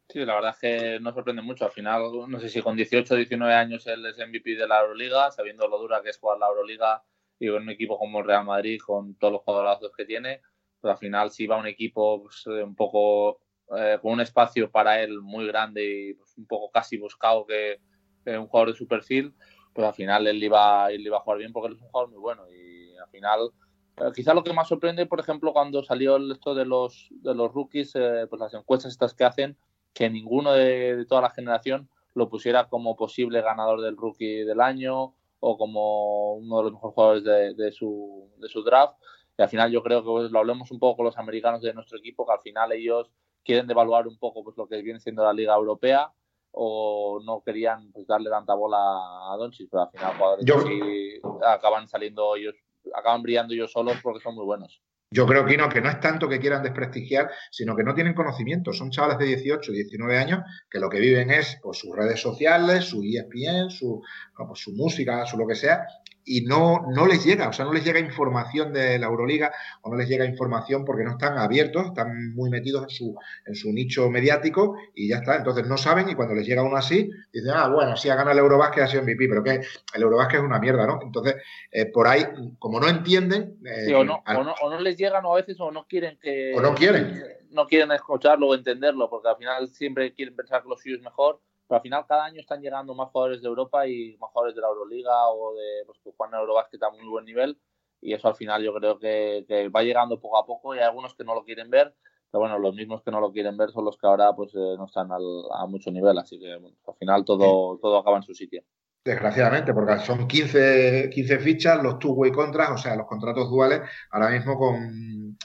Sí, 0.08 0.18
la 0.26 0.34
verdad 0.34 0.50
es 0.50 0.58
que 0.58 1.00
no 1.00 1.10
sorprende 1.14 1.40
mucho. 1.40 1.64
Al 1.64 1.70
final, 1.70 2.02
no 2.28 2.38
sé 2.38 2.50
si 2.50 2.60
con 2.60 2.76
18 2.76 3.14
o 3.14 3.16
19 3.16 3.54
años 3.54 3.86
él 3.86 4.04
es 4.04 4.18
MVP 4.18 4.56
de 4.56 4.68
la 4.68 4.80
Euroliga, 4.82 5.30
sabiendo 5.30 5.66
lo 5.68 5.78
dura 5.78 6.02
que 6.02 6.10
es 6.10 6.18
jugar 6.18 6.38
la 6.38 6.48
Euroliga 6.48 7.02
y 7.38 7.48
con 7.48 7.62
un 7.62 7.70
equipo 7.70 7.98
como 7.98 8.18
el 8.18 8.26
Real 8.26 8.44
Madrid, 8.44 8.78
con 8.84 9.14
todos 9.14 9.32
los 9.32 9.42
jugadorazos 9.42 9.90
que 9.96 10.04
tiene, 10.04 10.42
pero 10.82 10.92
al 10.92 10.98
final 10.98 11.30
si 11.30 11.46
va 11.46 11.56
un 11.56 11.66
equipo 11.66 12.24
pues, 12.24 12.44
eh, 12.46 12.62
un 12.62 12.74
poco 12.74 13.38
eh, 13.78 13.98
con 14.02 14.12
un 14.12 14.20
espacio 14.20 14.70
para 14.70 15.00
él 15.00 15.22
muy 15.22 15.46
grande 15.46 15.84
y 15.84 16.14
pues, 16.14 16.36
un 16.36 16.46
poco 16.46 16.70
casi 16.70 16.98
buscado 16.98 17.46
que, 17.46 17.80
un 18.26 18.46
jugador 18.46 18.72
de 18.72 18.78
su 18.78 18.86
perfil, 18.86 19.34
pues 19.72 19.86
al 19.86 19.94
final 19.94 20.26
él 20.26 20.42
iba, 20.42 20.90
él 20.92 21.00
iba 21.00 21.16
a 21.16 21.20
jugar 21.20 21.38
bien 21.38 21.52
porque 21.52 21.68
él 21.68 21.74
es 21.76 21.82
un 21.82 21.88
jugador 21.88 22.10
muy 22.10 22.20
bueno 22.20 22.44
y 22.50 22.96
al 22.96 23.08
final 23.08 23.50
eh, 23.96 24.10
quizá 24.14 24.34
lo 24.34 24.44
que 24.44 24.52
más 24.52 24.68
sorprende, 24.68 25.06
por 25.06 25.18
ejemplo, 25.18 25.52
cuando 25.52 25.82
salió 25.82 26.18
esto 26.30 26.54
de 26.54 26.64
los, 26.64 27.08
de 27.10 27.34
los 27.34 27.52
rookies, 27.52 27.92
pues 27.92 28.40
las 28.40 28.54
encuestas 28.54 28.92
estas 28.92 29.14
que 29.14 29.24
hacen, 29.24 29.56
que 29.92 30.08
ninguno 30.10 30.52
de, 30.52 31.04
toda 31.08 31.22
la 31.22 31.30
generación 31.30 31.88
lo 32.14 32.28
pusiera 32.28 32.68
como 32.68 32.96
posible 32.96 33.40
ganador 33.40 33.80
del 33.80 33.96
rookie 33.96 34.44
del 34.44 34.60
año 34.60 35.14
o 35.40 35.58
como 35.58 36.34
uno 36.34 36.58
de 36.58 36.62
los 36.64 36.72
mejores 36.74 36.94
jugadores 36.94 37.24
de, 37.24 37.54
de, 37.54 37.72
su, 37.72 38.30
de 38.38 38.48
su 38.48 38.62
draft. 38.62 38.94
Al 39.42 39.48
final 39.48 39.70
yo 39.70 39.82
creo 39.82 40.02
que 40.02 40.10
pues, 40.10 40.30
lo 40.30 40.38
hablemos 40.38 40.70
un 40.70 40.78
poco 40.78 40.98
con 40.98 41.06
los 41.06 41.18
americanos 41.18 41.62
de 41.62 41.74
nuestro 41.74 41.98
equipo, 41.98 42.26
que 42.26 42.32
al 42.32 42.40
final 42.40 42.72
ellos 42.72 43.10
quieren 43.44 43.66
devaluar 43.66 44.06
un 44.06 44.18
poco 44.18 44.44
pues, 44.44 44.56
lo 44.56 44.68
que 44.68 44.82
viene 44.82 45.00
siendo 45.00 45.24
la 45.24 45.32
Liga 45.32 45.54
Europea 45.54 46.12
o 46.52 47.20
no 47.24 47.42
querían 47.44 47.90
pues, 47.92 48.06
darle 48.06 48.30
tanta 48.30 48.54
bola 48.54 48.78
a 48.78 49.36
Doncic, 49.38 49.68
pero 49.70 49.84
al 49.84 49.90
final 49.90 50.16
jugadores 50.16 51.20
acaban 51.46 51.88
saliendo 51.88 52.36
ellos, 52.36 52.54
acaban 52.94 53.22
brillando 53.22 53.54
ellos 53.54 53.72
solos 53.72 53.96
porque 54.02 54.20
son 54.20 54.34
muy 54.34 54.44
buenos. 54.44 54.82
Yo 55.12 55.26
creo 55.26 55.44
que 55.44 55.58
no, 55.58 55.68
que 55.68 55.82
no 55.82 55.90
es 55.90 56.00
tanto 56.00 56.26
que 56.26 56.40
quieran 56.40 56.62
desprestigiar, 56.62 57.30
sino 57.50 57.76
que 57.76 57.84
no 57.84 57.94
tienen 57.94 58.14
conocimiento. 58.14 58.72
Son 58.72 58.90
chavales 58.90 59.18
de 59.18 59.26
18, 59.26 59.70
19 59.70 60.16
años 60.16 60.40
que 60.70 60.80
lo 60.80 60.88
que 60.88 61.00
viven 61.00 61.30
es 61.30 61.58
pues, 61.62 61.78
sus 61.78 61.94
redes 61.94 62.18
sociales, 62.18 62.86
su 62.86 63.02
ESPN, 63.02 63.68
su, 63.68 64.00
pues, 64.34 64.60
su 64.60 64.72
música, 64.72 65.26
su 65.26 65.36
lo 65.36 65.46
que 65.46 65.54
sea, 65.54 65.86
y 66.24 66.42
no, 66.42 66.86
no 66.88 67.06
les 67.06 67.24
llega, 67.24 67.48
o 67.48 67.52
sea, 67.52 67.64
no 67.64 67.72
les 67.72 67.84
llega 67.84 67.98
información 67.98 68.72
de 68.72 68.98
la 68.98 69.06
Euroliga 69.06 69.52
o 69.82 69.90
no 69.90 69.96
les 69.96 70.08
llega 70.08 70.24
información 70.24 70.84
porque 70.84 71.04
no 71.04 71.12
están 71.12 71.36
abiertos, 71.38 71.86
están 71.86 72.32
muy 72.34 72.50
metidos 72.50 72.84
en 72.84 72.90
su, 72.90 73.16
en 73.46 73.54
su 73.54 73.72
nicho 73.72 74.08
mediático 74.10 74.76
y 74.94 75.08
ya 75.08 75.16
está. 75.16 75.36
Entonces 75.36 75.66
no 75.66 75.76
saben 75.76 76.08
y 76.08 76.14
cuando 76.14 76.34
les 76.34 76.46
llega 76.46 76.62
uno 76.62 76.76
así, 76.76 77.10
dicen, 77.32 77.52
ah, 77.54 77.68
bueno, 77.68 77.96
sí 77.96 78.08
ha 78.08 78.14
ganado 78.14 78.32
el 78.32 78.38
Eurobásquet, 78.38 78.84
ha 78.84 78.88
sido 78.88 79.02
MVP, 79.02 79.28
pero 79.28 79.42
que 79.42 79.60
el 79.94 80.02
Eurobásquet 80.02 80.40
es 80.40 80.46
una 80.46 80.60
mierda, 80.60 80.86
¿no? 80.86 81.00
Entonces, 81.02 81.36
eh, 81.70 81.86
por 81.86 82.06
ahí, 82.06 82.24
como 82.58 82.78
no 82.78 82.88
entienden... 82.88 83.58
Eh, 83.64 83.94
o, 83.94 84.04
no, 84.04 84.22
o, 84.26 84.44
no, 84.44 84.54
o, 84.62 84.70
no, 84.70 84.80
les 84.80 84.96
llegan 84.96 85.24
o 85.24 85.32
a 85.32 85.36
veces 85.36 85.58
o 85.60 85.70
no 85.70 85.86
quieren 85.86 86.18
que... 86.20 86.54
O 86.56 86.60
no 86.60 86.74
quieren. 86.74 87.22
No 87.50 87.66
quieren 87.66 87.90
escucharlo 87.92 88.48
o 88.48 88.54
entenderlo 88.54 89.10
porque 89.10 89.28
al 89.28 89.36
final 89.36 89.68
siempre 89.68 90.12
quieren 90.14 90.34
pensar 90.34 90.62
que 90.62 90.68
lo 90.68 90.76
suyo 90.76 90.96
es 90.96 91.02
mejor 91.02 91.40
pero 91.68 91.76
al 91.76 91.82
final 91.82 92.04
cada 92.06 92.24
año 92.24 92.40
están 92.40 92.60
llegando 92.60 92.94
más 92.94 93.10
jugadores 93.10 93.42
de 93.42 93.48
Europa 93.48 93.86
y 93.86 94.16
más 94.18 94.30
jugadores 94.30 94.54
de 94.54 94.62
la 94.62 94.68
Euroliga 94.68 95.28
o 95.28 95.54
de 95.54 95.84
pues, 95.86 95.98
que 96.02 96.12
juegan 96.16 96.34
en 96.34 96.40
Eurobasket 96.40 96.82
a 96.82 96.90
muy 96.90 97.06
buen 97.06 97.24
nivel 97.24 97.58
y 98.02 98.12
eso 98.12 98.28
al 98.28 98.34
final 98.34 98.62
yo 98.62 98.74
creo 98.74 98.98
que, 98.98 99.70
va 99.74 99.82
llegando 99.82 100.20
poco 100.20 100.36
a 100.36 100.44
poco 100.44 100.74
y 100.74 100.78
hay 100.78 100.84
algunos 100.84 101.14
que 101.14 101.24
no 101.24 101.34
lo 101.34 101.44
quieren 101.44 101.70
ver, 101.70 101.94
pero 102.30 102.40
bueno, 102.40 102.58
los 102.58 102.74
mismos 102.74 103.02
que 103.02 103.12
no 103.12 103.20
lo 103.20 103.32
quieren 103.32 103.56
ver 103.56 103.70
son 103.70 103.84
los 103.84 103.96
que 103.96 104.06
ahora 104.06 104.34
pues 104.34 104.52
eh, 104.54 104.74
no 104.76 104.86
están 104.86 105.08
a 105.12 105.66
mucho 105.66 105.90
nivel, 105.90 106.18
así 106.18 106.38
que 106.38 106.52
al 106.52 106.94
final 106.98 107.24
todo, 107.24 107.78
todo 107.80 107.98
acaba 107.98 108.16
en 108.16 108.24
su 108.24 108.34
sitio. 108.34 108.62
Desgraciadamente, 109.04 109.72
porque 109.72 109.98
son 109.98 110.28
15, 110.28 111.10
15 111.12 111.38
fichas, 111.38 111.82
los 111.82 111.98
two-way 111.98 112.30
contracts, 112.30 112.74
o 112.74 112.78
sea, 112.78 112.94
los 112.94 113.06
contratos 113.06 113.50
duales, 113.50 113.80
ahora 114.10 114.30
mismo 114.30 114.56
con, 114.56 115.36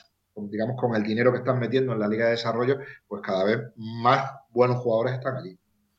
digamos, 0.50 0.80
con 0.80 0.96
el 0.96 1.04
dinero 1.04 1.32
que 1.32 1.40
están 1.40 1.60
metiendo 1.60 1.94
en 1.94 2.00
la 2.00 2.08
Liga 2.08 2.26
de 2.26 2.32
Desarrollo, 2.32 2.78
pues 3.08 3.22
cada 3.22 3.44
vez 3.46 3.60
más 3.76 4.32
buenos 4.50 4.78
jugadores 4.78 5.14
están 5.14 5.38
allí. 5.38 5.58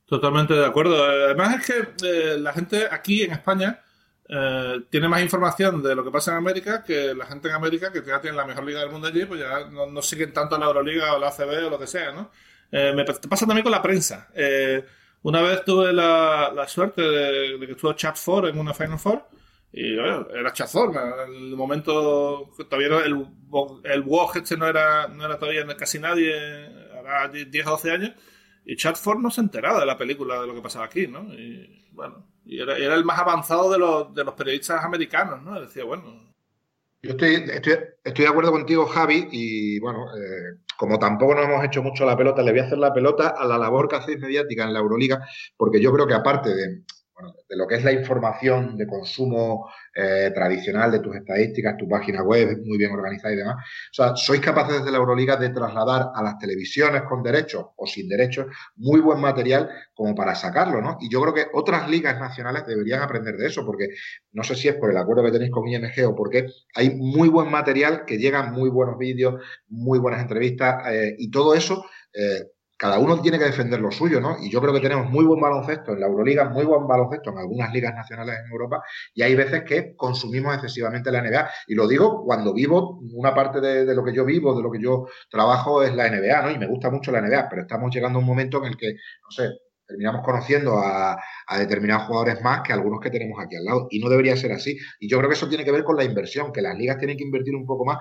Totalmente 0.09 0.55
de 0.55 0.65
acuerdo. 0.65 1.05
Además 1.05 1.61
es 1.61 1.67
que 1.67 2.07
eh, 2.09 2.39
la 2.39 2.55
gente 2.55 2.89
aquí 2.91 3.23
en 3.23 3.33
España 3.33 3.83
eh, 4.27 4.81
tiene 4.89 5.07
más 5.07 5.21
información 5.21 5.83
de 5.83 5.95
lo 5.95 6.03
que 6.03 6.11
pasa 6.11 6.31
en 6.31 6.39
América 6.39 6.83
que 6.83 7.15
la 7.15 7.27
gente 7.27 7.49
en 7.49 7.55
América, 7.55 7.93
que 7.93 8.03
ya 8.03 8.19
tiene 8.19 8.39
la 8.39 8.47
mejor 8.47 8.65
liga 8.65 8.81
del 8.81 8.91
mundo 8.91 9.09
allí, 9.09 9.27
pues 9.27 9.41
ya 9.41 9.69
no, 9.69 10.01
siguen 10.01 10.33
tanto 10.33 10.57
la 10.57 10.65
Euroliga 10.65 11.15
o 11.15 11.19
la 11.19 11.29
ACB 11.29 11.67
o 11.67 11.71
lo 11.71 11.79
que 11.79 11.87
sea, 11.87 12.13
¿no? 12.13 12.31
Eh, 12.73 12.95
me 12.95 13.05
pasa 13.05 13.47
también 13.47 13.63
con 13.63 13.73
la 13.73 13.83
prensa. 13.83 14.29
una 15.23 15.43
vez 15.43 15.63
tuve 15.67 15.93
la, 15.93 16.65
suerte 16.69 17.03
de, 17.03 17.67
que 17.67 17.73
estuvo 17.73 17.93
Chat 17.93 18.17
4 18.23 18.49
en 18.49 18.59
una 18.59 18.73
Final 18.73 18.99
Four 18.99 19.27
y 19.75 19.93
era 19.93 20.53
Chat 20.55 20.71
4. 20.73 21.25
En 21.27 21.35
el 21.35 21.57
momento 21.57 22.51
todavía 22.57 23.05
el, 23.05 23.27
el 23.85 24.03
WOG 24.03 24.39
este 24.39 24.57
no 24.57 24.67
era, 24.67 25.07
no 25.09 25.27
era 25.27 25.39
todavía 25.39 25.67
casi 25.77 25.99
nadie, 25.99 26.33
ahora 26.97 27.29
10 27.29 27.67
o 27.67 27.71
12 27.73 27.91
años 27.91 28.13
y 28.71 28.77
Chatford 28.77 29.19
no 29.19 29.31
se 29.31 29.41
enteraba 29.41 29.81
de 29.81 29.87
la 29.87 29.97
película, 29.97 30.43
de 30.43 30.47
lo 30.47 30.55
que 30.55 30.61
pasaba 30.61 30.85
aquí, 30.85 31.07
¿no? 31.07 31.25
Y 31.33 31.89
bueno, 31.93 32.27
y 32.45 32.61
era, 32.61 32.77
el 32.77 33.03
más 33.03 33.19
avanzado 33.19 33.73
de 33.73 33.79
los, 33.79 34.15
de 34.15 34.23
los 34.23 34.35
periodistas 34.35 34.85
americanos, 34.85 35.43
¿no? 35.43 35.59
Decía, 35.59 35.85
bueno. 35.85 36.35
Yo 37.01 37.13
estoy, 37.13 37.37
estoy, 37.51 37.79
estoy 38.05 38.25
de 38.27 38.31
acuerdo 38.31 38.53
contigo, 38.53 38.85
Javi, 38.85 39.27
y 39.33 39.81
bueno, 39.81 40.05
eh, 40.15 40.61
como 40.77 40.99
tampoco 40.99 41.35
nos 41.35 41.47
hemos 41.47 41.65
hecho 41.65 41.83
mucho 41.83 42.05
la 42.05 42.15
pelota, 42.15 42.43
le 42.43 42.51
voy 42.51 42.61
a 42.61 42.65
hacer 42.65 42.77
la 42.77 42.93
pelota 42.93 43.29
a 43.29 43.47
la 43.47 43.57
labor 43.57 43.89
que 43.89 43.97
hacéis 43.97 44.19
mediática 44.19 44.65
en 44.65 44.75
la 44.75 44.81
Euroliga, 44.81 45.27
porque 45.57 45.81
yo 45.81 45.91
creo 45.91 46.07
que 46.07 46.15
aparte 46.15 46.55
de, 46.55 46.83
de 47.49 47.57
lo 47.57 47.67
que 47.67 47.77
es 47.77 47.85
la 47.85 47.93
información 47.93 48.77
de 48.77 48.87
consumo 48.87 49.69
eh, 49.95 50.31
tradicional 50.35 50.93
de 50.93 51.01
tus 51.01 51.17
estadísticas, 51.17 51.77
tu 51.77 51.89
página 51.89 52.23
web 52.23 52.59
muy 52.65 52.79
bien 52.79 52.93
organizada 52.93 53.35
y 53.35 53.37
demás. 53.37 53.57
O 53.57 53.95
sea, 53.95 54.17
sois 54.17 54.41
capaces 54.41 54.79
desde 54.79 54.93
la 54.93 54.99
Euroliga 54.99 55.37
de 55.37 55.51
trasladar 55.51 56.11
a 56.15 56.23
las 56.23 56.39
televisiones 56.39 57.03
con 57.03 57.23
derechos 57.23 57.67
o 57.77 57.87
sin 57.87 58.09
derechos 58.09 58.47
muy 58.77 59.01
buen 59.01 59.21
material 59.21 59.69
como 59.95 60.15
para 60.15 60.35
sacarlo, 60.35 60.81
¿no? 60.81 60.99
Y 61.01 61.11
yo 61.11 61.21
creo 61.23 61.35
que 61.35 61.47
otras 61.53 61.89
ligas 61.89 62.21
nacionales 62.21 62.67
deberían 62.67 63.03
aprender 63.03 63.37
de 63.37 63.47
eso, 63.47 63.65
porque 63.67 63.89
no 64.33 64.45
sé 64.45 64.55
si 64.55 64.69
es 64.69 64.77
por 64.77 64.91
el 64.91 64.97
acuerdo 64.97 65.25
que 65.25 65.33
tenéis 65.33 65.51
con 65.51 65.67
IMG 65.67 66.07
o 66.07 66.15
porque 66.15 66.47
hay 66.75 66.91
muy 66.91 67.29
buen 67.29 67.51
material 67.51 68.05
que 68.05 68.19
llegan 68.19 68.53
muy 68.53 68.71
buenos 68.71 68.99
vídeos, 68.99 69.43
muy 69.69 69.99
buenas 69.99 70.23
entrevistas 70.23 70.87
eh, 70.93 71.17
y 71.19 71.31
todo 71.31 71.55
eso. 71.55 71.85
Eh, 72.13 72.45
cada 72.79 73.01
uno 73.01 73.21
tiene 73.21 73.39
que 73.39 73.45
defender 73.45 73.81
lo 73.81 73.91
suyo, 73.91 74.21
¿no? 74.21 74.37
Y 74.41 74.51
yo 74.51 74.61
creo 74.61 74.73
que 74.73 74.81
tenemos 74.81 75.11
muy 75.11 75.25
buen 75.25 75.41
baloncesto 75.41 75.93
en 75.93 76.01
la 76.01 76.07
Euroliga, 76.07 76.49
muy 76.49 76.65
buen 76.65 76.87
baloncesto 76.87 77.31
en 77.31 77.39
algunas 77.39 77.73
ligas 77.73 77.93
nacionales 77.93 78.37
en 78.45 78.53
Europa, 78.53 78.83
y 79.13 79.23
hay 79.23 79.35
veces 79.35 79.65
que 79.65 79.97
consumimos 79.97 80.55
excesivamente 80.55 81.11
la 81.11 81.21
NBA. 81.21 81.51
Y 81.67 81.75
lo 81.75 81.89
digo 81.89 82.25
cuando 82.25 82.55
vivo, 82.55 83.01
una 83.15 83.35
parte 83.35 83.61
de, 83.61 83.95
lo 83.95 84.05
que 84.05 84.15
yo 84.15 84.25
vivo, 84.25 84.57
de 84.57 84.63
lo 84.63 84.71
que 84.71 84.81
yo 84.81 85.07
trabajo 85.29 85.83
es 85.83 85.93
la 85.95 86.09
NBA, 86.09 86.43
¿no? 86.43 86.51
Y 86.53 86.59
me 86.59 86.69
gusta 86.69 86.89
mucho 86.91 87.11
la 87.11 87.21
NBA, 87.21 87.49
pero 87.49 87.63
estamos 87.63 87.93
llegando 87.93 88.19
a 88.19 88.23
un 88.23 88.27
momento 88.27 88.59
en 88.59 88.67
el 88.67 88.77
que, 88.77 88.93
no 88.93 89.31
sé, 89.31 89.49
terminamos 89.89 90.21
conociendo 90.23 90.79
a, 90.79 91.19
determinados 91.59 92.07
jugadores 92.07 92.43
más 92.43 92.61
que 92.63 92.73
algunos 92.75 93.01
que 93.01 93.11
tenemos 93.11 93.43
aquí 93.43 93.57
al 93.57 93.65
lado. 93.65 93.89
Y 93.91 93.99
no 93.99 94.11
debería 94.11 94.37
ser 94.37 94.53
así. 94.53 94.79
Y 95.01 95.09
yo 95.09 95.17
creo 95.19 95.31
que 95.31 95.35
eso 95.35 95.49
tiene 95.49 95.65
que 95.65 95.73
ver 95.73 95.83
con 95.83 95.97
la 95.97 96.05
inversión, 96.05 96.53
que 96.53 96.61
las 96.61 96.77
ligas 96.77 96.99
tienen 96.99 97.17
que 97.17 97.25
invertir 97.25 97.55
un 97.57 97.67
poco 97.67 97.87
más 97.87 97.99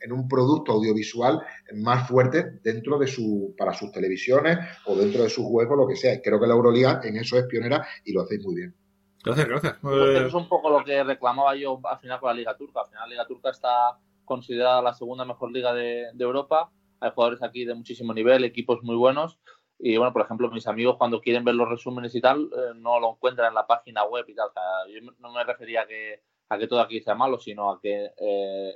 en 0.00 0.12
un 0.12 0.26
producto 0.26 0.72
audiovisual 0.72 1.40
más 1.74 2.08
fuerte 2.08 2.58
dentro 2.64 2.98
de 2.98 3.06
su, 3.06 3.54
para 3.58 3.74
sus 3.74 3.92
televisiones 3.92 4.58
o 4.86 4.96
dentro 4.96 5.22
de 5.22 5.28
sus 5.28 5.44
juegos, 5.44 5.76
lo 5.76 5.86
que 5.86 5.96
sea. 5.96 6.14
Y 6.14 6.22
creo 6.22 6.40
que 6.40 6.46
la 6.46 6.54
Euroliga 6.54 7.00
en 7.04 7.16
eso 7.16 7.38
es 7.38 7.44
pionera 7.44 7.86
y 8.04 8.12
lo 8.12 8.22
hacéis 8.22 8.42
muy 8.42 8.56
bien. 8.56 8.74
Gracias, 9.22 9.48
gracias. 9.48 9.76
Eso 9.76 10.26
es 10.26 10.34
un 10.34 10.48
poco 10.48 10.70
lo 10.70 10.82
que 10.82 11.04
reclamaba 11.04 11.54
yo 11.54 11.78
al 11.84 11.98
final 11.98 12.18
con 12.20 12.28
la 12.28 12.34
Liga 12.34 12.56
Turca. 12.56 12.80
Al 12.80 12.86
final 12.86 13.02
la 13.02 13.14
Liga 13.14 13.26
Turca 13.26 13.50
está 13.50 13.98
considerada 14.24 14.80
la 14.80 14.94
segunda 14.94 15.26
mejor 15.26 15.52
liga 15.52 15.74
de 15.74 16.10
Europa. 16.18 16.70
Hay 17.00 17.10
jugadores 17.14 17.42
aquí 17.42 17.64
de 17.64 17.74
muchísimo 17.74 18.14
nivel, 18.14 18.44
equipos 18.44 18.82
muy 18.82 18.96
buenos 18.96 19.38
y 19.78 19.96
bueno, 19.96 20.12
por 20.12 20.22
ejemplo, 20.22 20.50
mis 20.50 20.66
amigos 20.66 20.96
cuando 20.96 21.20
quieren 21.20 21.44
ver 21.44 21.54
los 21.54 21.68
resúmenes 21.68 22.14
y 22.14 22.20
tal, 22.20 22.50
eh, 22.52 22.72
no 22.76 22.98
lo 22.98 23.12
encuentran 23.12 23.48
en 23.48 23.54
la 23.54 23.66
página 23.66 24.04
web 24.04 24.24
y 24.28 24.34
tal. 24.34 24.48
O 24.48 24.52
sea, 24.52 24.62
yo 24.88 25.00
no 25.18 25.32
me 25.32 25.44
refería 25.44 25.82
a 25.82 25.86
que, 25.86 26.22
a 26.48 26.58
que 26.58 26.66
todo 26.66 26.80
aquí 26.80 27.00
sea 27.00 27.14
malo, 27.14 27.38
sino 27.38 27.70
a 27.70 27.80
que 27.80 28.10
eh, 28.16 28.74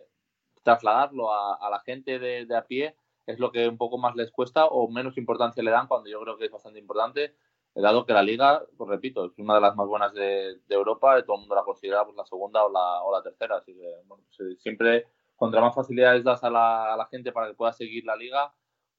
trasladarlo 0.62 1.32
a, 1.32 1.68
la 1.70 1.80
gente 1.80 2.18
de, 2.18 2.46
de, 2.46 2.56
a 2.56 2.66
pie 2.66 2.94
es 3.26 3.38
lo 3.40 3.50
que 3.50 3.68
un 3.68 3.78
poco 3.78 3.98
más 3.98 4.14
les 4.14 4.30
cuesta 4.30 4.66
o 4.66 4.88
menos 4.88 5.18
importancia 5.18 5.62
le 5.62 5.70
dan 5.72 5.88
cuando 5.88 6.08
yo 6.08 6.20
creo 6.20 6.38
que 6.38 6.46
es 6.46 6.52
bastante 6.52 6.78
importante, 6.78 7.34
dado 7.74 8.04
que 8.04 8.12
la 8.12 8.22
liga, 8.22 8.62
pues 8.76 8.90
repito, 8.90 9.24
es 9.24 9.38
una 9.38 9.54
de 9.54 9.60
las 9.60 9.74
más 9.74 9.86
buenas 9.86 10.12
de, 10.12 10.60
de 10.66 10.74
Europa, 10.74 11.20
todo 11.24 11.36
el 11.36 11.40
mundo 11.40 11.54
la 11.54 11.64
considera 11.64 12.04
pues, 12.04 12.16
la 12.16 12.26
segunda 12.26 12.64
o 12.64 12.70
la, 12.70 13.02
o 13.02 13.12
la 13.12 13.22
tercera. 13.22 13.56
Así 13.56 13.74
que 13.74 13.88
bueno, 14.06 14.24
pues, 14.36 14.60
siempre, 14.60 15.06
contra 15.36 15.60
más 15.60 15.74
facilidades 15.74 16.22
das 16.22 16.44
a 16.44 16.50
la, 16.50 16.92
a 16.92 16.96
la 16.96 17.06
gente 17.06 17.32
para 17.32 17.48
que 17.48 17.54
pueda 17.54 17.72
seguir 17.72 18.04
la 18.04 18.16
liga, 18.16 18.52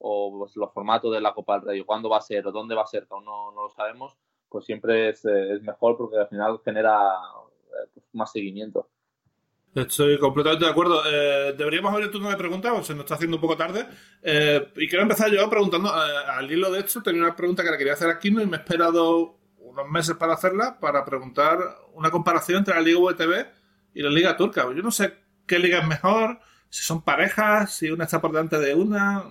o 0.05 0.37
pues, 0.37 0.55
los 0.57 0.71
formatos 0.73 1.13
de 1.13 1.21
la 1.21 1.33
Copa 1.33 1.57
del 1.57 1.67
Rey, 1.67 1.83
cuándo 1.83 2.09
va 2.09 2.17
a 2.17 2.21
ser 2.21 2.45
o 2.45 2.51
dónde 2.51 2.75
va 2.75 2.83
a 2.83 2.87
ser, 2.87 3.07
que 3.07 3.13
aún 3.13 3.23
no, 3.23 3.51
lo 3.51 3.69
sabemos, 3.69 4.17
pues 4.49 4.65
siempre 4.65 5.09
es, 5.09 5.23
eh, 5.23 5.53
es, 5.53 5.61
mejor 5.61 5.95
porque 5.97 6.17
al 6.17 6.27
final 6.27 6.59
genera 6.63 7.13
eh, 7.69 7.89
pues, 7.93 8.05
más 8.11 8.29
seguimiento. 8.31 8.89
Estoy 9.73 10.19
completamente 10.19 10.65
de 10.65 10.71
acuerdo. 10.71 11.01
Eh, 11.05 11.53
deberíamos 11.57 11.93
abrir 11.93 12.11
turno 12.11 12.29
de 12.29 12.35
preguntas, 12.35 12.85
se 12.85 12.93
nos 12.93 13.05
está 13.05 13.15
haciendo 13.15 13.37
un 13.37 13.41
poco 13.41 13.55
tarde. 13.55 13.87
y 14.75 14.87
quiero 14.89 15.03
empezar 15.03 15.31
yo 15.31 15.49
preguntando, 15.49 15.89
al 15.89 16.51
hilo 16.51 16.69
de 16.69 16.81
esto, 16.81 17.01
tenía 17.01 17.23
una 17.23 17.35
pregunta 17.35 17.63
que 17.63 17.71
la 17.71 17.77
quería 17.77 17.93
hacer 17.93 18.09
aquí 18.09 18.29
¿no? 18.29 18.41
y 18.41 18.45
me 18.45 18.57
he 18.57 18.59
esperado 18.59 19.37
unos 19.57 19.89
meses 19.89 20.17
para 20.17 20.33
hacerla, 20.33 20.79
para 20.81 21.05
preguntar 21.05 21.57
una 21.93 22.11
comparación 22.11 22.59
entre 22.59 22.75
la 22.75 22.81
Liga 22.81 22.99
VTB 22.99 23.47
y 23.93 24.01
la 24.01 24.09
Liga 24.09 24.35
Turca. 24.35 24.63
Yo 24.63 24.83
no 24.83 24.91
sé 24.91 25.13
qué 25.47 25.59
liga 25.59 25.79
es 25.79 25.87
mejor, 25.87 26.39
si 26.69 26.83
son 26.83 27.03
parejas, 27.03 27.73
si 27.73 27.89
una 27.89 28.03
está 28.03 28.19
por 28.19 28.31
delante 28.31 28.59
de 28.59 28.75
una, 28.75 29.23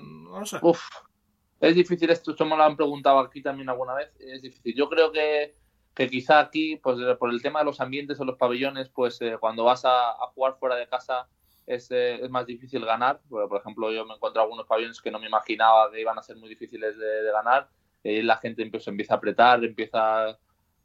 es 1.63 1.77
difícil 1.77 2.11
esto, 2.11 2.33
esto 2.33 2.45
me 2.45 2.57
lo 2.57 2.65
han 2.65 2.77
preguntado 2.77 3.21
aquí 3.21 3.41
también 3.41 3.69
alguna 3.69 3.95
vez, 3.95 4.11
es 4.19 4.43
difícil. 4.43 4.75
Yo 4.75 4.89
creo 4.89 5.13
que, 5.13 5.55
que 5.95 6.09
quizá 6.09 6.41
aquí, 6.41 6.77
pues 6.77 6.99
por 7.19 7.31
el 7.31 7.41
tema 7.41 7.61
de 7.61 7.67
los 7.67 7.81
ambientes 7.81 8.19
o 8.19 8.25
los 8.25 8.37
pabellones, 8.37 8.89
pues 8.89 9.21
eh, 9.23 9.37
cuando 9.39 9.65
vas 9.65 9.85
a, 9.85 10.15
jugar 10.35 10.57
fuera 10.59 10.75
de 10.75 10.89
casa 10.89 11.29
es, 11.67 11.89
eh, 11.91 12.21
más 12.31 12.47
difícil 12.47 12.85
ganar. 12.85 13.21
por 13.29 13.61
ejemplo, 13.61 13.93
yo 13.93 14.05
me 14.05 14.15
encuentro 14.15 14.43
algunos 14.43 14.67
pabellones 14.67 15.01
que 15.01 15.13
no 15.13 15.21
me 15.21 15.29
imaginaba 15.29 15.91
que 15.93 16.01
iban 16.01 16.19
a 16.19 16.23
ser 16.23 16.37
muy 16.37 16.49
difíciles 16.49 16.99
de, 16.99 17.31
ganar. 17.33 17.69
Y 18.03 18.23
la 18.23 18.37
gente 18.39 18.63
empieza, 18.63 18.91
empieza 18.91 19.15
a 19.15 19.17
apretar, 19.19 19.65
empieza... 19.65 20.37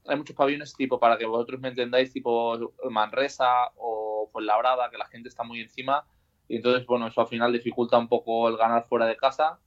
Hay 0.05 0.15
muchos 0.15 0.35
pabellones 0.35 0.73
tipo, 0.75 0.99
para 0.99 1.17
que 1.17 1.25
vosotros 1.25 1.59
me 1.59 1.69
entendáis, 1.69 2.13
tipo 2.13 2.73
Manresa 2.89 3.71
o 3.75 4.29
Fuenlabrada, 4.31 4.89
que 4.91 4.97
la 4.97 5.07
gente 5.07 5.27
está 5.27 5.43
muy 5.43 5.59
encima 5.59 6.05
y 6.47 6.57
entonces, 6.57 6.85
bueno, 6.85 7.07
eso 7.07 7.21
al 7.21 7.27
final 7.27 7.51
dificulta 7.51 7.97
un 7.97 8.07
poco 8.07 8.47
el 8.47 8.57
ganar 8.57 8.85
fuera 8.87 9.05
de 9.05 9.17
casa. 9.17 9.59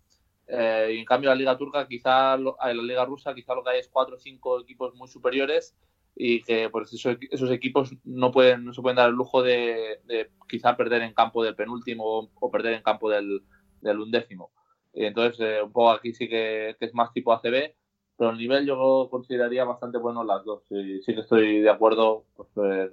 Eh, 0.46 0.94
y 0.94 0.98
en 0.98 1.04
cambio, 1.04 1.30
la 1.30 1.36
Liga 1.36 1.56
Turca, 1.56 1.86
quizá, 1.86 2.34
en 2.34 2.44
la 2.44 2.82
Liga 2.82 3.04
Rusa, 3.04 3.34
quizá 3.34 3.54
lo 3.54 3.62
que 3.62 3.70
hay 3.70 3.80
es 3.80 3.88
cuatro 3.88 4.16
o 4.16 4.18
cinco 4.18 4.60
equipos 4.60 4.94
muy 4.94 5.08
superiores 5.08 5.76
y 6.16 6.42
que 6.42 6.68
pues, 6.70 6.92
esos, 6.92 7.50
equipos 7.50 7.94
no, 8.04 8.32
pueden, 8.32 8.64
no 8.64 8.72
se 8.72 8.82
pueden 8.82 8.96
dar 8.96 9.10
el 9.10 9.14
lujo 9.14 9.42
de, 9.42 10.00
quizá 10.48 10.76
perder 10.76 11.02
en 11.02 11.14
campo 11.14 11.44
del 11.44 11.54
penúltimo 11.54 12.30
o, 12.34 12.50
perder 12.50 12.74
en 12.74 12.82
campo 12.82 13.10
del, 13.10 13.42
del 13.80 14.00
undécimo. 14.00 14.50
Y 14.92 15.04
entonces, 15.04 15.38
eh, 15.40 15.62
un 15.62 15.72
poco 15.72 15.90
aquí 15.90 16.12
sí 16.12 16.28
que, 16.28 16.76
es 16.80 16.94
más 16.94 17.12
tipo 17.12 17.32
ACB, 17.32 17.74
pero 18.16 18.30
el 18.30 18.38
nivel 18.38 18.66
yo 18.66 19.08
consideraría 19.10 19.64
bastante 19.64 19.98
bueno 19.98 20.24
las 20.24 20.44
dos. 20.44 20.64
Sí, 20.68 21.00
sí 21.02 21.14
que 21.14 21.20
estoy 21.20 21.60
de 21.60 21.70
acuerdo 21.70 22.24
pues, 22.36 22.48
eh, 22.56 22.90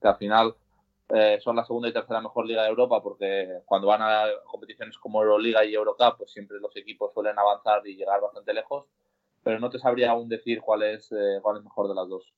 que 0.00 0.08
al 0.08 0.16
final 0.16 0.54
eh, 1.12 1.40
son 1.40 1.56
la 1.56 1.64
segunda 1.64 1.88
y 1.88 1.92
tercera 1.92 2.20
mejor 2.20 2.46
liga 2.46 2.62
de 2.62 2.68
Europa 2.68 3.02
porque 3.02 3.62
cuando 3.64 3.88
van 3.88 4.00
a 4.02 4.26
competiciones 4.44 4.96
como 4.96 5.20
Euroliga 5.22 5.64
y 5.64 5.74
Eurocup, 5.74 6.18
pues 6.18 6.30
siempre 6.30 6.58
los 6.60 6.76
equipos 6.76 7.12
suelen 7.12 7.36
avanzar 7.38 7.84
y 7.86 7.96
llegar 7.96 8.20
bastante 8.20 8.54
lejos, 8.54 8.86
pero 9.42 9.58
no 9.58 9.70
te 9.70 9.80
sabría 9.80 10.12
aún 10.12 10.28
decir 10.28 10.60
cuál 10.60 10.84
es, 10.84 11.10
eh, 11.10 11.40
cuál 11.42 11.58
es 11.58 11.64
mejor 11.64 11.88
de 11.88 11.94
las 11.94 12.08
dos. 12.08 12.32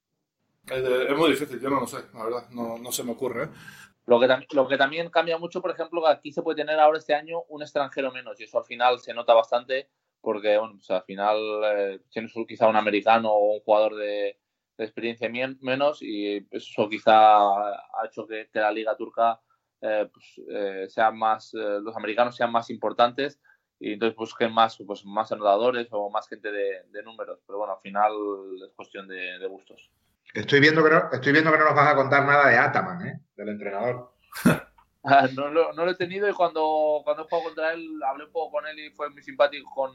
Es, 0.71 1.17
muy 1.17 1.31
difícil, 1.31 1.61
yo 1.61 1.69
no 1.69 1.81
lo 1.81 1.87
sé, 1.87 1.99
la 2.15 2.25
verdad, 2.25 2.49
no, 2.51 2.79
no 2.79 2.93
se 2.93 3.05
me 3.05 3.13
ocurre. 3.13 3.45
¿eh? 3.45 3.49
Lo 4.07 4.19
que, 4.19 4.29
lo 4.53 4.67
que 4.67 4.79
también 4.79 5.11
cambia 5.11 5.37
mucho, 5.37 5.61
por 5.61 5.73
ejemplo, 5.73 6.03
que 6.03 6.09
aquí 6.09 6.33
se 6.33 6.43
puede 6.43 6.57
tener 6.57 6.79
ahora 6.79 6.99
este 6.99 7.15
año 7.15 7.43
un 7.49 7.63
extranjero 7.63 8.11
menos 8.11 8.41
y 8.41 8.45
eso 8.45 8.59
al 8.59 8.65
final 8.65 9.01
se 9.01 9.13
nota 9.13 9.35
bastante 9.35 9.91
porque 10.23 10.57
bueno, 10.57 10.75
pues 10.77 10.91
al 10.91 11.03
final 11.03 12.01
tienes 12.11 12.33
quizá 12.47 12.69
un 12.69 12.77
americano 12.77 13.33
o 13.33 13.55
un 13.55 13.61
jugador 13.61 13.97
de, 13.97 14.39
de 14.77 14.85
experiencia 14.85 15.31
menos 15.61 16.03
y 16.03 16.47
eso 16.51 16.89
quizá 16.89 17.39
ha 17.39 18.07
hecho 18.07 18.27
que, 18.27 18.49
la 18.55 18.73
liga 18.73 18.97
turca 18.97 19.41
eh, 19.81 20.09
pues, 20.13 20.41
eh, 20.49 20.87
sea 20.89 21.11
más, 21.11 21.53
eh, 21.55 21.81
los 21.83 21.97
americanos 21.97 22.37
sean 22.37 22.53
más 22.53 22.71
importantes 22.71 23.41
y 23.81 23.95
entonces 23.95 24.17
busquen 24.17 24.53
más, 24.53 24.79
pues, 24.87 25.05
más 25.05 25.33
anotadores 25.33 25.89
o 25.91 26.09
más 26.09 26.29
gente 26.29 26.53
de, 26.53 27.03
números. 27.05 27.41
Pero 27.45 27.59
bueno, 27.59 27.75
al 27.75 27.81
final 27.81 28.13
es 28.65 28.73
cuestión 28.75 29.09
de, 29.09 29.45
gustos. 29.49 29.91
Estoy 30.35 30.61
viendo, 30.61 30.85
que 30.85 30.91
no, 30.91 31.11
estoy 31.13 31.33
viendo 31.33 31.51
que 31.51 31.59
no 31.59 31.65
nos 31.65 31.75
vas 31.75 31.93
a 31.93 31.97
contar 31.97 32.25
nada 32.25 32.49
de 32.49 32.57
Ataman, 32.57 33.07
¿eh? 33.07 33.21
del 33.37 33.49
entrenador. 33.51 34.13
Ah, 35.05 35.27
no, 35.35 35.49
lo, 35.49 35.73
no, 35.73 35.85
lo, 35.85 35.91
he 35.91 35.97
tenido 35.97 36.29
y 36.29 36.33
cuando, 36.33 37.01
cuando 37.03 37.25
he 37.25 37.27
jugado 37.29 37.49
contra 37.49 37.73
él 37.73 38.01
hablé 38.07 38.27
un 38.27 38.31
poco 38.31 38.53
con 38.53 38.69
él 38.69 38.79
y 38.79 38.91
fue 38.91 39.11
muy 39.11 39.21
simpático 39.21 39.69
con, 39.75 39.91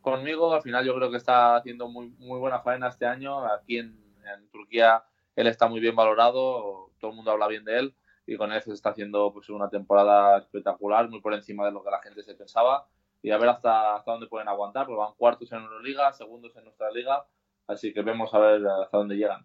conmigo. 0.00 0.52
Al 0.52 0.62
final 0.62 0.84
yo 0.84 0.92
creo 0.96 1.08
que 1.08 1.18
está 1.18 1.54
haciendo 1.54 1.88
muy, 1.88 2.08
muy 2.18 2.40
buena 2.40 2.58
faena 2.58 2.88
este 2.88 3.06
año. 3.06 3.46
Aquí 3.46 3.78
en, 3.78 3.96
en 4.34 4.48
Turquía 4.50 5.04
él 5.36 5.46
está 5.46 5.68
muy 5.68 5.80
bien 5.80 5.96
valorado, 5.96 6.90
todo 6.98 7.10
el 7.10 7.16
mundo 7.16 7.30
habla 7.30 7.48
bien 7.48 7.64
de 7.64 7.78
él 7.78 7.94
y 8.26 8.36
con 8.36 8.52
él 8.52 8.62
se 8.62 8.72
está 8.72 8.90
haciendo 8.90 9.32
pues, 9.32 9.48
una 9.48 9.68
temporada 9.68 10.38
espectacular, 10.38 11.08
muy 11.08 11.20
por 11.20 11.34
encima 11.34 11.64
de 11.66 11.72
lo 11.72 11.82
que 11.82 11.90
la 11.90 12.02
gente 12.02 12.22
se 12.22 12.34
pensaba 12.34 12.86
y 13.22 13.30
a 13.30 13.38
ver 13.38 13.48
hasta, 13.48 13.96
hasta 13.96 14.12
dónde 14.12 14.28
pueden 14.28 14.48
aguantar, 14.48 14.86
porque 14.86 14.98
van 14.98 15.14
cuartos 15.16 15.50
en 15.52 15.62
Euroliga, 15.62 16.12
segundos 16.12 16.56
en 16.56 16.64
nuestra 16.64 16.90
liga, 16.90 17.24
así 17.66 17.92
que 17.92 18.02
vemos 18.02 18.32
a 18.32 18.38
ver 18.38 18.66
hasta 18.66 18.96
dónde 18.96 19.16
llegan. 19.16 19.44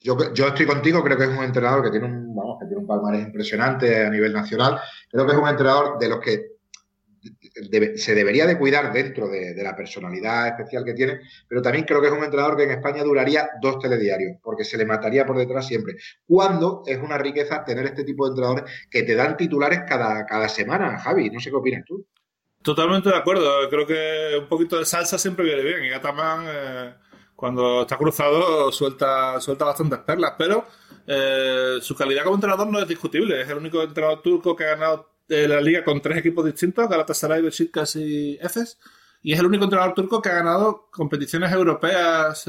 Yo, 0.00 0.16
yo, 0.34 0.48
estoy 0.48 0.66
contigo, 0.66 1.02
creo 1.02 1.16
que 1.16 1.24
es 1.24 1.30
un 1.30 1.42
entrenador 1.42 1.82
que 1.82 1.90
tiene 1.90 2.06
un, 2.06 2.34
vamos, 2.34 2.58
que 2.60 2.66
tiene 2.66 2.82
un 2.82 2.86
palmarés 2.86 3.24
impresionante 3.24 4.04
a 4.04 4.10
nivel 4.10 4.34
nacional. 4.34 4.78
Creo 5.08 5.24
que 5.24 5.32
es 5.32 5.38
un 5.38 5.48
entrenador 5.48 5.98
de 5.98 6.08
los 6.10 6.20
que 6.20 6.53
se 7.96 8.14
debería 8.14 8.46
de 8.46 8.58
cuidar 8.58 8.92
dentro 8.92 9.28
de, 9.28 9.54
la 9.62 9.76
personalidad 9.76 10.48
especial 10.48 10.84
que 10.84 10.94
tiene, 10.94 11.20
pero 11.48 11.62
también 11.62 11.84
creo 11.84 12.00
que 12.00 12.08
es 12.08 12.12
un 12.12 12.24
entrenador 12.24 12.56
que 12.56 12.64
en 12.64 12.72
España 12.72 13.04
duraría 13.04 13.48
dos 13.62 13.78
telediarios, 13.78 14.38
porque 14.42 14.64
se 14.64 14.76
le 14.76 14.84
mataría 14.84 15.24
por 15.24 15.36
detrás 15.36 15.66
siempre. 15.66 15.94
Cuando 16.26 16.82
es 16.86 16.98
una 16.98 17.16
riqueza 17.16 17.64
tener 17.64 17.86
este 17.86 18.04
tipo 18.04 18.24
de 18.24 18.30
entrenadores 18.30 18.64
que 18.90 19.04
te 19.04 19.14
dan 19.14 19.36
titulares 19.36 19.82
cada, 19.88 20.26
cada 20.26 20.48
semana, 20.48 20.98
Javi? 20.98 21.30
No 21.30 21.38
sé 21.38 21.50
qué 21.50 21.56
opinas 21.56 21.84
tú. 21.86 22.04
Totalmente 22.64 23.10
de 23.10 23.16
acuerdo. 23.16 23.68
Creo 23.68 23.86
que 23.86 24.38
un 24.40 24.48
poquito 24.48 24.78
de 24.78 24.86
salsa 24.86 25.18
siempre 25.18 25.44
viene 25.44 25.62
bien. 25.62 25.84
Y 25.84 25.90
Gataman, 25.90 26.46
eh, 26.48 26.94
cuando 27.36 27.82
está 27.82 27.98
cruzado, 27.98 28.72
suelta, 28.72 29.38
suelta 29.38 29.66
bastantes 29.66 29.98
perlas. 29.98 30.32
Pero 30.38 30.64
eh, 31.06 31.76
su 31.82 31.94
calidad 31.94 32.24
como 32.24 32.36
entrenador 32.36 32.66
no 32.66 32.78
es 32.78 32.88
discutible. 32.88 33.42
Es 33.42 33.50
el 33.50 33.58
único 33.58 33.82
entrenador 33.82 34.22
turco 34.22 34.56
que 34.56 34.64
ha 34.64 34.76
ganado 34.76 35.13
eh, 35.28 35.48
la 35.48 35.60
liga 35.60 35.84
con 35.84 36.00
tres 36.00 36.18
equipos 36.18 36.44
distintos: 36.44 36.88
Galatasaray, 36.88 37.42
Besiktas 37.42 37.96
y 37.96 38.38
Efes. 38.40 38.78
Y 39.22 39.32
es 39.32 39.38
el 39.40 39.46
único 39.46 39.64
entrenador 39.64 39.94
turco 39.94 40.20
que 40.20 40.28
ha 40.28 40.34
ganado 40.34 40.88
competiciones 40.90 41.50
europeas, 41.50 42.44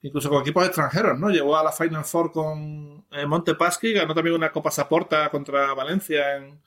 incluso 0.00 0.30
con 0.30 0.40
equipos 0.40 0.64
extranjeros, 0.64 1.18
¿no? 1.18 1.28
Llevó 1.28 1.54
a 1.58 1.62
la 1.62 1.70
Final 1.70 2.04
Four 2.06 2.32
con 2.32 3.04
Montepaschi, 3.26 3.92
ganó 3.92 4.14
también 4.14 4.36
una 4.36 4.50
Copa 4.50 4.70
Saporta 4.70 5.28
contra 5.28 5.74
Valencia 5.74 6.36
en, 6.36 6.62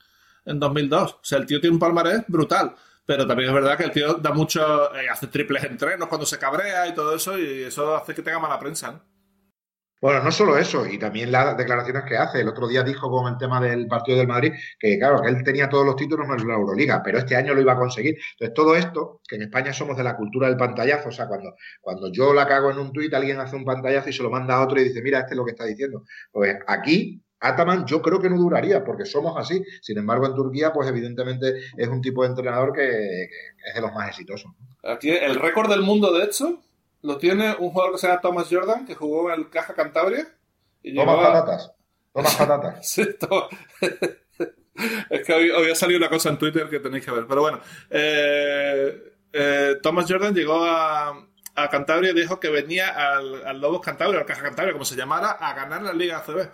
en 0.45 0.59
2002. 0.59 1.13
O 1.13 1.19
sea, 1.23 1.39
el 1.39 1.47
tío 1.47 1.59
tiene 1.59 1.73
un 1.73 1.79
palmarés 1.79 2.23
brutal. 2.27 2.75
Pero 3.05 3.27
también 3.27 3.49
es 3.49 3.55
verdad 3.55 3.77
que 3.77 3.83
el 3.83 3.91
tío 3.91 4.15
da 4.15 4.31
mucho, 4.31 4.93
eh, 4.95 5.07
hace 5.09 5.27
triples 5.27 5.63
entrenos 5.63 6.07
cuando 6.07 6.25
se 6.25 6.39
cabrea 6.39 6.87
y 6.87 6.93
todo 6.95 7.15
eso, 7.15 7.37
y 7.37 7.63
eso 7.63 7.95
hace 7.95 8.15
que 8.15 8.23
tenga 8.23 8.39
mala 8.39 8.59
prensa. 8.59 8.91
¿no? 8.93 9.01
Bueno, 10.01 10.21
no 10.21 10.31
solo 10.31 10.57
eso, 10.57 10.85
y 10.85 10.99
también 10.99 11.31
las 11.31 11.57
declaraciones 11.57 12.03
que 12.03 12.17
hace. 12.17 12.41
El 12.41 12.49
otro 12.49 12.67
día 12.67 12.83
dijo 12.83 13.09
con 13.09 13.31
el 13.31 13.37
tema 13.37 13.61
del 13.61 13.87
partido 13.87 14.17
del 14.17 14.27
Madrid 14.27 14.53
que, 14.79 14.99
claro, 14.99 15.21
que 15.21 15.29
él 15.29 15.43
tenía 15.43 15.69
todos 15.69 15.85
los 15.85 15.95
títulos 15.95 16.27
en 16.29 16.47
la 16.47 16.53
Euroliga, 16.55 17.01
pero 17.03 17.17
este 17.17 17.35
año 17.35 17.53
lo 17.53 17.61
iba 17.61 17.73
a 17.73 17.77
conseguir. 17.77 18.15
Entonces, 18.33 18.53
todo 18.53 18.75
esto, 18.75 19.21
que 19.27 19.37
en 19.37 19.43
España 19.43 19.73
somos 19.73 19.97
de 19.97 20.03
la 20.03 20.15
cultura 20.15 20.47
del 20.47 20.57
pantallazo, 20.57 21.09
o 21.09 21.11
sea, 21.11 21.27
cuando, 21.27 21.55
cuando 21.81 22.11
yo 22.11 22.33
la 22.33 22.47
cago 22.47 22.71
en 22.71 22.79
un 22.79 22.91
tuit, 22.91 23.13
alguien 23.13 23.39
hace 23.39 23.55
un 23.55 23.65
pantallazo 23.65 24.09
y 24.09 24.13
se 24.13 24.23
lo 24.23 24.29
manda 24.29 24.55
a 24.55 24.63
otro 24.63 24.79
y 24.79 24.83
dice, 24.83 25.01
mira, 25.01 25.19
este 25.19 25.33
es 25.33 25.37
lo 25.37 25.45
que 25.45 25.51
está 25.51 25.65
diciendo. 25.65 26.03
Pues 26.31 26.57
aquí 26.67 27.21
Ataman 27.39 27.85
yo 27.85 28.01
creo 28.01 28.19
que 28.19 28.29
no 28.29 28.37
duraría 28.37 28.83
porque 28.83 29.05
somos 29.05 29.37
así. 29.37 29.63
Sin 29.81 29.97
embargo, 29.97 30.25
en 30.25 30.35
Turquía, 30.35 30.71
pues 30.73 30.89
evidentemente 30.89 31.53
es 31.77 31.87
un 31.87 32.01
tipo 32.01 32.23
de 32.23 32.29
entrenador 32.29 32.73
que, 32.73 33.23
es 33.23 33.73
de 33.73 33.81
los 33.81 33.93
más 33.93 34.09
exitosos. 34.09 34.51
Aquí 34.83 35.09
el 35.09 35.35
récord 35.35 35.69
del 35.69 35.81
mundo, 35.81 36.11
de 36.13 36.25
hecho, 36.25 36.61
lo 37.05 37.17
tiene 37.17 37.55
un 37.59 37.69
jugador 37.69 37.93
que 37.93 37.99
se 37.99 38.07
llama 38.07 38.21
Thomas 38.21 38.47
Jordan, 38.49 38.85
que 38.85 38.95
jugó 38.95 39.31
en 39.31 39.39
el 39.39 39.49
Caja 39.49 39.73
Cantabria. 39.73 40.27
Y 40.81 40.95
patatas. 40.95 41.71
Tomas 42.11 42.35
patatas. 42.35 42.89
sí, 42.89 43.01
es 45.09 45.25
que 45.25 45.33
hoy, 45.33 45.71
ha 45.71 45.75
salido 45.75 45.99
una 45.99 46.09
cosa 46.09 46.29
en 46.29 46.37
Twitter 46.37 46.69
que 46.69 46.79
tenéis 46.79 47.05
que 47.05 47.11
ver. 47.11 47.25
Pero 47.27 47.41
bueno, 47.41 47.59
eh, 47.89 49.13
eh, 49.31 49.75
Thomas 49.81 50.05
Jordan 50.09 50.33
llegó 50.33 50.63
a, 50.63 51.27
Cantabria 51.71 52.11
y 52.11 52.13
dijo 52.13 52.37
que 52.37 52.49
venía 52.49 52.89
al, 52.89 53.45
al 53.45 53.61
Lobos 53.61 53.79
Cantabria, 53.79 54.19
al 54.19 54.25
Caja 54.25 54.41
Cantabria, 54.41 54.73
como 54.73 54.83
se 54.83 54.97
llamara, 54.97 55.31
a 55.31 55.53
ganar 55.53 55.83
la 55.83 55.93
Liga 55.93 56.17
ACB. 56.17 56.49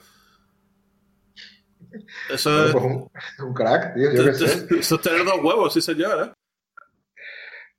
Eso 2.29 2.65
es. 2.65 2.75
un, 2.75 3.53
crack, 3.53 3.95
tío, 3.95 4.11
yo 4.11 4.25
qué 4.25 4.33
sé. 4.33 4.79
Eso 4.79 4.95
es 4.95 5.01
tener 5.01 5.25
dos 5.25 5.39
huevos, 5.41 5.73
sí, 5.73 5.81
señor, 5.81 6.27
¿eh? 6.27 6.40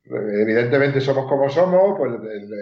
Evidentemente 0.04 1.00
somos 1.00 1.28
como 1.28 1.48
somos, 1.48 1.96
pues 1.96 2.12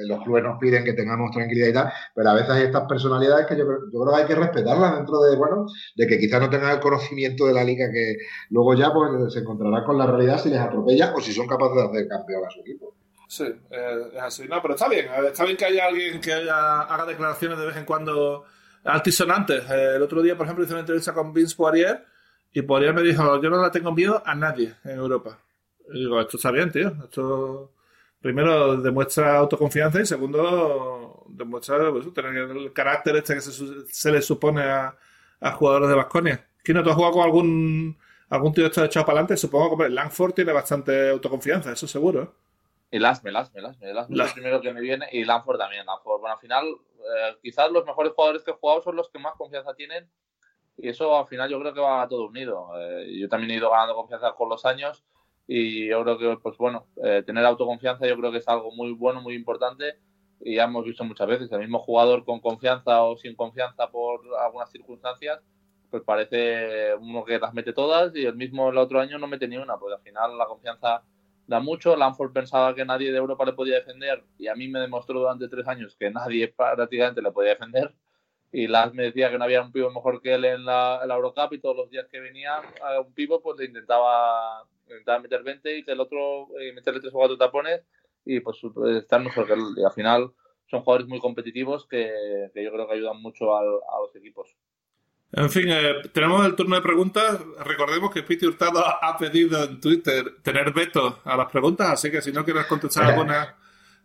los 0.07 0.23
clubes 0.23 0.45
nos 0.45 0.59
piden 0.59 0.85
que 0.85 0.93
tengamos 0.93 1.31
tranquilidad 1.31 1.69
y 1.69 1.73
tal, 1.73 1.93
pero 2.15 2.31
a 2.31 2.35
veces 2.35 2.51
hay 2.51 2.63
estas 2.65 2.87
personalidades 2.87 3.47
que 3.47 3.57
yo, 3.57 3.65
yo 3.65 4.01
creo 4.03 4.15
que 4.15 4.21
hay 4.21 4.27
que 4.27 4.35
respetarlas 4.35 4.97
dentro 4.97 5.21
de, 5.23 5.37
bueno, 5.37 5.67
de 5.97 6.07
que 6.07 6.19
quizás 6.19 6.39
no 6.39 6.51
tengan 6.51 6.73
el 6.73 6.81
conocimiento 6.81 7.47
de 7.47 7.55
la 7.55 7.65
liga 7.65 7.91
que 7.91 8.17
luego 8.51 8.75
ya 8.75 8.93
pues 8.93 9.33
se 9.33 9.41
encontrará 9.41 9.85
con 9.85 9.97
la 9.97 10.07
realidad 10.07 10.39
si 10.39 10.51
les 10.51 10.61
atropella 10.61 11.15
o 11.15 11.21
si 11.21 11.33
son 11.33 11.47
capaces 11.47 11.77
de 11.77 11.83
hacer 11.83 12.09
campeón 12.09 12.45
a 12.45 12.51
su 12.51 12.61
equipo. 12.61 12.95
Sí, 13.27 13.45
eh, 13.45 14.11
es 14.13 14.23
así. 14.23 14.47
No, 14.49 14.61
pero 14.61 14.75
está 14.75 14.89
bien. 14.89 15.07
Está 15.27 15.45
bien 15.45 15.57
que 15.57 15.65
haya 15.65 15.87
alguien 15.87 16.21
que 16.21 16.33
haga 16.33 17.07
declaraciones 17.07 17.59
de 17.59 17.67
vez 17.67 17.77
en 17.77 17.85
cuando 17.85 18.45
altisonantes. 18.85 19.65
Eh, 19.71 19.97
el 19.97 20.03
otro 20.03 20.21
día, 20.21 20.37
por 20.37 20.47
ejemplo, 20.47 20.65
hice 20.65 20.75
una 20.75 20.81
entrevista 20.81 21.15
con 21.15 21.33
Vince 21.33 21.55
Poirier 21.57 22.05
y 22.53 22.63
Poirier 22.63 22.93
me 22.93 23.03
dijo, 23.03 23.41
yo 23.41 23.49
no 23.49 23.63
la 23.63 23.71
tengo 23.71 23.93
miedo 23.93 24.21
a 24.27 24.35
nadie 24.35 24.75
en 24.85 24.99
Europa. 24.99 25.39
Y 25.93 26.01
digo, 26.01 26.21
esto 26.21 26.37
está 26.37 26.51
bien, 26.51 26.71
tío. 26.71 26.93
Esto 27.05 27.73
primero 28.21 28.77
demuestra 28.77 29.39
autoconfianza 29.39 30.01
y 30.01 30.07
segundo 30.07 31.25
demuestra 31.29 31.91
pues, 31.91 32.13
tener 32.13 32.37
el 32.37 32.73
carácter 32.73 33.17
este 33.17 33.35
que 33.35 33.41
se, 33.41 34.13
le 34.13 34.23
supone 34.23 34.63
a, 34.63 34.97
jugadores 35.53 35.89
de 35.89 35.95
Basconia. 35.95 36.47
no 36.69 36.83
tú 36.83 36.91
has 36.91 36.97
jugado 36.97 37.15
con 37.15 37.25
algún 37.25 37.99
algún 38.29 38.53
tío 38.53 38.67
esto 38.67 38.85
echado 38.85 39.07
para 39.07 39.19
adelante? 39.19 39.37
Supongo 39.37 39.77
que 39.77 39.89
Langford 39.89 40.35
tiene 40.35 40.53
bastante 40.53 41.11
autoconfianza, 41.11 41.73
eso 41.73 41.89
seguro. 41.89 42.35
Y 42.91 42.99
Lasme, 42.99 43.33
Lasme, 43.33 43.61
Lasme. 43.61 43.93
Lasme 43.93 44.17
es 44.17 44.29
el 44.29 44.35
primero 44.35 44.61
que 44.61 44.73
me 44.73 44.81
viene 44.81 45.07
y 45.13 45.25
Langford 45.25 45.59
también. 45.59 45.87
Langford, 45.87 46.21
bueno, 46.21 46.35
al 46.35 46.41
final 46.41 46.67
eh, 46.67 47.37
quizás 47.43 47.73
los 47.73 47.85
mejores 47.87 48.13
jugadores 48.13 48.43
que 48.43 48.51
he 48.51 48.55
jugado 48.55 48.83
son 48.83 48.97
los 48.97 49.09
que 49.09 49.19
más 49.19 49.35
confianza 49.35 49.75
tienen 49.75 50.09
y 50.77 50.89
eso 50.89 51.19
al 51.19 51.27
final 51.27 51.51
yo 51.51 51.59
creo 51.61 51.75
que 51.75 51.81
va 51.81 52.07
todo 52.07 52.27
unido. 52.27 52.71
Eh, 52.79 53.19
yo 53.19 53.29
también 53.29 53.53
he 53.53 53.57
ido 53.57 53.71
ganando 53.71 53.95
confianza 53.95 54.33
con 54.33 54.49
los 54.49 54.65
años 54.65 55.05
y 55.53 55.89
yo 55.89 56.05
creo 56.05 56.17
que, 56.17 56.37
pues 56.41 56.57
bueno, 56.59 56.87
eh, 57.03 57.25
tener 57.27 57.45
autoconfianza 57.45 58.07
yo 58.07 58.17
creo 58.17 58.31
que 58.31 58.39
es 58.39 58.47
algo 58.47 58.71
muy 58.71 58.93
bueno, 58.93 59.21
muy 59.21 59.35
importante 59.35 59.97
y 60.41 60.55
ya 60.55 60.65
hemos 60.65 60.85
visto 60.85 61.03
muchas 61.03 61.27
veces, 61.27 61.51
el 61.51 61.59
mismo 61.59 61.81
jugador 61.81 62.25
con 62.25 62.39
confianza 62.39 63.03
o 63.03 63.17
sin 63.17 63.35
confianza 63.35 63.91
por 63.91 64.21
algunas 64.41 64.71
circunstancias, 64.71 65.41
pues 65.91 66.05
parece 66.05 66.95
uno 66.95 67.25
que 67.25 67.41
las 67.41 67.53
mete 67.53 67.73
todas 67.73 68.15
y 68.15 68.25
el 68.25 68.37
mismo 68.37 68.71
el 68.71 68.79
otro 68.79 69.01
año 69.01 69.19
no 69.19 69.27
mete 69.27 69.49
ni 69.49 69.57
una, 69.57 69.77
pues 69.77 69.93
al 69.93 70.03
final 70.03 70.39
la 70.39 70.47
confianza 70.47 71.03
da 71.49 71.59
mucho. 71.59 71.97
Lanford 71.97 72.33
pensaba 72.33 72.73
que 72.73 72.85
nadie 72.85 73.11
de 73.11 73.19
Europa 73.19 73.45
le 73.45 73.55
podía 73.55 73.75
defender 73.75 74.23
y 74.39 74.47
a 74.47 74.55
mí 74.55 74.69
me 74.69 74.79
demostró 74.79 75.19
durante 75.19 75.49
tres 75.49 75.67
años 75.67 75.97
que 75.99 76.13
nadie 76.13 76.55
prácticamente 76.57 77.21
le 77.21 77.33
podía 77.33 77.51
defender. 77.51 77.93
Y 78.53 78.69
Lance 78.69 78.95
me 78.95 79.05
decía 79.05 79.31
que 79.31 79.39
no 79.39 79.45
había 79.45 79.63
un 79.63 79.73
pivo 79.73 79.91
mejor 79.91 80.23
que 80.23 80.35
él 80.35 80.45
en 80.45 80.65
la, 80.65 81.01
Eurocup 81.05 81.53
y 81.53 81.61
todos 81.61 81.77
los 81.77 81.91
días 81.91 82.07
que 82.11 82.21
venía 82.21 82.61
a 82.83 83.01
un 83.01 83.13
pivo 83.13 83.41
pues 83.43 83.59
le 83.59 83.67
intentaba, 83.67 84.65
intentaba 84.95 85.21
meter 85.21 85.43
20 85.43 85.79
y 85.79 85.85
que 85.85 85.93
el 85.93 86.01
otro 86.01 86.49
eh, 86.59 86.73
meterle 86.73 87.01
tres 87.01 87.13
o 87.15 87.19
cuatro 87.19 87.37
tapones 87.37 87.83
y 88.25 88.41
pues 88.41 88.59
estar 88.97 89.23
mejor 89.23 89.47
que 89.47 89.55
él. 89.55 89.63
Y 89.77 89.85
al 89.85 89.93
final 89.93 90.31
son 90.67 90.83
jugadores 90.83 91.09
muy 91.09 91.21
competitivos 91.21 91.87
que, 91.89 92.51
que 92.55 92.65
yo 92.65 92.73
creo 92.73 92.87
que 92.87 92.95
ayudan 92.95 93.21
mucho 93.21 93.57
a 93.57 93.65
los 93.65 94.15
equipos. 94.15 94.57
En 95.33 95.49
fin, 95.49 95.67
eh, 95.69 95.95
tenemos 96.13 96.45
el 96.45 96.57
turno 96.57 96.77
de 96.77 96.83
preguntas. 96.83 97.39
Recordemos 97.65 98.13
que 98.13 98.25
Piti 98.25 98.47
Hurtado 98.47 98.83
ha 98.85 99.17
pedido 99.17 99.63
en 99.63 99.81
Twitter 99.81 100.43
tener 100.43 100.73
veto 100.73 101.21
a 101.25 101.37
las 101.37 101.51
preguntas, 101.51 101.89
así 101.91 102.11
que 102.11 102.21
si 102.21 102.33
no 102.33 102.45
quieres 102.45 102.67
contestar 102.67 103.05
alguna. 103.05 103.57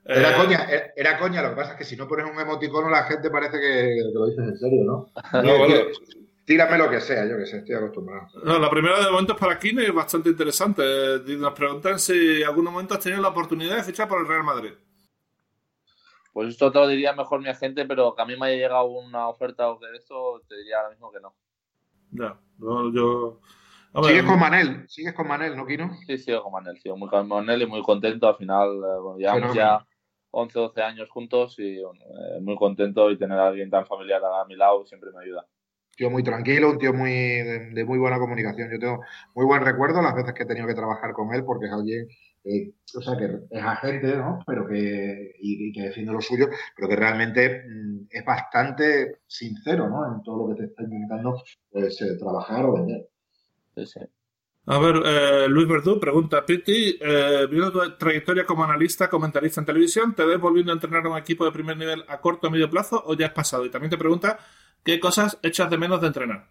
Era 0.04 0.32
eh, 0.32 0.36
coña, 0.38 0.68
era 0.96 1.18
coña, 1.18 1.42
lo 1.42 1.50
que 1.50 1.56
pasa 1.56 1.72
es 1.72 1.78
que 1.80 1.84
si 1.84 1.96
no 1.96 2.08
pones 2.08 2.28
un 2.32 2.40
emoticono 2.40 2.92
la 2.92 3.06
gente 3.06 3.32
parece 3.32 3.60
que, 3.60 4.04
lo 4.14 4.28
dices 4.28 4.46
en 4.46 4.58
serio, 4.58 4.84
¿no? 4.84 5.12
no 5.42 5.66
tírame 6.46 6.78
lo 6.78 6.90
que 6.90 7.02
sea, 7.02 7.28
yo 7.28 7.38
que 7.38 7.46
sé, 7.46 7.58
estoy 7.58 7.76
acostumbrado. 7.76 8.28
No, 8.44 8.60
la 8.60 8.70
primera 8.70 9.04
de 9.04 9.12
momento 9.12 9.34
es 9.34 9.40
para 9.40 9.60
Kine 9.60 9.84
es 9.84 9.94
bastante 9.94 10.30
interesante. 10.30 10.84
Nos 11.38 11.54
preguntan 11.54 12.00
si 12.00 12.42
en 12.42 12.48
algún 12.48 12.66
momento 12.66 12.94
has 12.94 13.00
tenido 13.00 13.22
la 13.22 13.30
oportunidad 13.30 13.78
de 13.78 13.84
fichar 13.84 14.08
por 14.08 14.22
el 14.22 14.28
Real 14.28 14.44
Madrid. 14.44 14.74
Pues 16.32 16.50
esto 16.50 16.72
te 16.72 16.80
lo 16.80 16.88
diría 16.88 17.14
mejor 17.14 17.42
mi 17.42 17.50
agente, 17.50 17.86
pero 17.86 18.14
que 18.14 18.22
a 18.22 18.26
mí 18.26 18.36
me 18.38 18.48
haya 18.48 18.58
llegado 18.58 18.86
una 18.86 19.30
oferta 19.30 19.70
o 19.70 19.80
de 19.80 19.96
esto, 19.98 20.42
te 20.48 20.58
diría 20.58 20.78
ahora 20.78 20.90
mismo 20.90 21.12
que 21.12 21.20
no. 21.20 21.34
Ya, 22.12 22.40
yo... 22.94 23.40
¿Sigues 24.04 24.24
con 24.24 24.38
Manel? 24.38 24.90
¿Sigues 24.90 25.14
con 25.14 25.28
Manel, 25.28 25.56
no, 25.56 25.66
Kino? 25.66 25.90
Sí, 26.06 26.18
sigo 26.18 26.44
con 26.44 26.52
Manel, 26.52 26.78
sigo 26.80 26.98
muy 26.98 27.08
con 27.08 27.26
Manel 27.30 27.62
y 27.62 27.66
muy 27.66 27.82
contento. 27.82 28.28
Al 28.28 28.36
final, 28.36 28.68
eh, 28.68 29.00
bueno, 29.02 29.18
llevamos 29.18 29.56
ya 29.56 29.86
11, 30.32 30.60
12 30.60 30.82
años 30.82 31.10
juntos 31.10 31.58
y 31.60 31.78
eh, 31.78 31.84
muy 32.42 32.58
contento 32.58 33.10
y 33.10 33.18
tener 33.18 33.40
a 33.40 33.48
alguien 33.48 33.70
tan 33.70 33.86
familiar 33.86 34.22
a 34.22 34.44
mi 34.44 34.58
lado 34.58 34.86
siempre 34.86 35.12
me 35.12 35.24
ayuda. 35.24 35.48
Tío 35.96 36.10
muy 36.10 36.24
tranquilo, 36.24 36.72
un 36.72 36.78
tío 36.78 36.94
muy 36.94 37.12
de, 37.12 37.86
muy 37.86 37.98
buena 37.98 38.20
comunicación. 38.20 38.70
Yo 38.72 38.80
tengo 38.80 39.00
muy 39.34 39.46
buen 39.46 39.64
recuerdo 39.64 40.02
las 40.02 40.16
veces 40.16 40.34
que 40.34 40.44
he 40.44 40.46
tenido 40.46 40.68
que 40.68 40.76
trabajar 40.76 41.14
con 41.14 41.34
él 41.34 41.44
porque 41.46 41.68
es 41.68 41.72
alguien, 41.72 42.08
o 42.96 43.02
sea, 43.02 43.18
que 43.18 43.26
es 43.50 43.64
agente, 43.64 44.16
¿no? 44.18 44.40
Pero 44.46 44.68
que, 44.68 45.36
y, 45.40 45.72
que 45.72 45.84
defiende 45.84 46.12
lo 46.12 46.22
suyo, 46.22 46.48
pero 46.76 46.90
que 46.90 46.96
realmente 46.96 47.64
mm, 47.68 48.08
es 48.10 48.26
bastante 48.26 49.20
sincero, 49.28 49.90
¿no? 49.90 50.16
En 50.16 50.24
todo 50.24 50.48
lo 50.48 50.54
que 50.54 50.62
te 50.62 50.68
está 50.68 50.84
intentando 50.84 51.42
pues, 51.72 52.02
eh, 52.02 52.18
trabajar 52.18 52.66
o 52.66 52.74
vender. 52.74 53.08
A 54.68 54.80
ver, 54.80 54.96
eh, 55.06 55.48
Luis 55.48 55.68
Verdú 55.68 56.00
pregunta, 56.00 56.44
Piti, 56.44 56.98
eh, 57.00 57.46
viendo 57.50 57.72
tu 57.72 57.98
trayectoria 57.98 58.46
como 58.46 58.64
analista, 58.64 59.08
comentarista 59.10 59.62
en 59.62 59.66
televisión, 59.66 60.16
¿te 60.16 60.26
ves 60.26 60.40
volviendo 60.40 60.72
a 60.72 60.76
entrenar 60.76 61.06
a 61.06 61.10
un 61.10 61.18
equipo 61.20 61.46
de 61.46 61.52
primer 61.52 61.78
nivel 61.78 62.04
a 62.08 62.20
corto 62.20 62.48
o 62.48 62.52
medio 62.52 62.68
plazo 62.68 63.04
o 63.06 63.14
ya 63.14 63.28
has 63.28 63.34
pasado? 63.34 63.64
Y 63.66 63.70
también 63.70 63.92
te 63.92 63.98
pregunta, 63.98 64.40
¿qué 64.86 65.00
cosas 65.00 65.38
echas 65.44 65.70
de 65.70 65.78
menos 65.78 66.00
de 66.00 66.08
entrenar? 66.08 66.50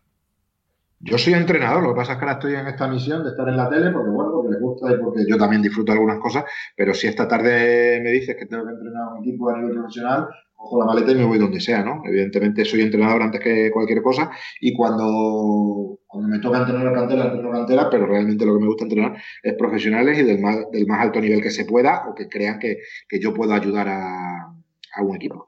Yo 1.00 1.18
soy 1.18 1.34
entrenador, 1.34 1.82
lo 1.82 1.90
que 1.90 1.96
pasa 1.96 2.12
es 2.12 2.18
que 2.18 2.24
ahora 2.24 2.34
estoy 2.34 2.54
en 2.54 2.66
esta 2.66 2.88
misión 2.88 3.22
de 3.24 3.30
estar 3.30 3.48
en 3.48 3.56
la 3.56 3.68
tele 3.68 3.90
porque, 3.90 4.10
bueno, 4.10 4.32
porque 4.32 4.48
me 4.50 4.58
gusta 4.58 4.92
y 4.92 4.98
porque 4.98 5.24
yo 5.28 5.36
también 5.36 5.62
disfruto 5.62 5.92
algunas 5.92 6.18
cosas, 6.18 6.44
pero 6.76 6.94
si 6.94 7.06
esta 7.06 7.28
tarde 7.28 8.00
me 8.02 8.10
dices 8.10 8.36
que 8.36 8.46
tengo 8.46 8.64
que 8.64 8.72
entrenar 8.72 9.02
a 9.02 9.14
un 9.14 9.22
equipo 9.22 9.50
a 9.50 9.58
nivel 9.58 9.74
profesional, 9.74 10.28
cojo 10.54 10.80
la 10.80 10.86
maleta 10.86 11.12
y 11.12 11.16
me 11.16 11.24
voy 11.24 11.38
donde 11.38 11.60
sea, 11.60 11.84
¿no? 11.84 12.02
Evidentemente 12.04 12.64
soy 12.64 12.80
entrenador 12.80 13.22
antes 13.22 13.40
que 13.40 13.70
cualquier 13.70 14.02
cosa 14.02 14.30
y 14.60 14.72
cuando, 14.72 16.00
cuando 16.06 16.28
me 16.28 16.38
toca 16.38 16.60
entrenar 16.60 16.94
cantera, 16.94 17.24
entreno 17.24 17.50
cantera, 17.52 17.90
pero 17.90 18.06
realmente 18.06 18.46
lo 18.46 18.54
que 18.54 18.60
me 18.60 18.66
gusta 18.66 18.84
entrenar 18.84 19.16
es 19.42 19.54
profesionales 19.54 20.18
y 20.18 20.22
del 20.22 20.40
más, 20.40 20.70
del 20.70 20.86
más 20.86 21.00
alto 21.00 21.20
nivel 21.20 21.42
que 21.42 21.50
se 21.50 21.66
pueda 21.66 22.04
o 22.08 22.14
que 22.14 22.28
crean 22.28 22.58
que, 22.58 22.78
yo 23.20 23.34
puedo 23.34 23.52
ayudar 23.52 23.88
a, 23.88 24.54
un 25.02 25.16
equipo. 25.16 25.46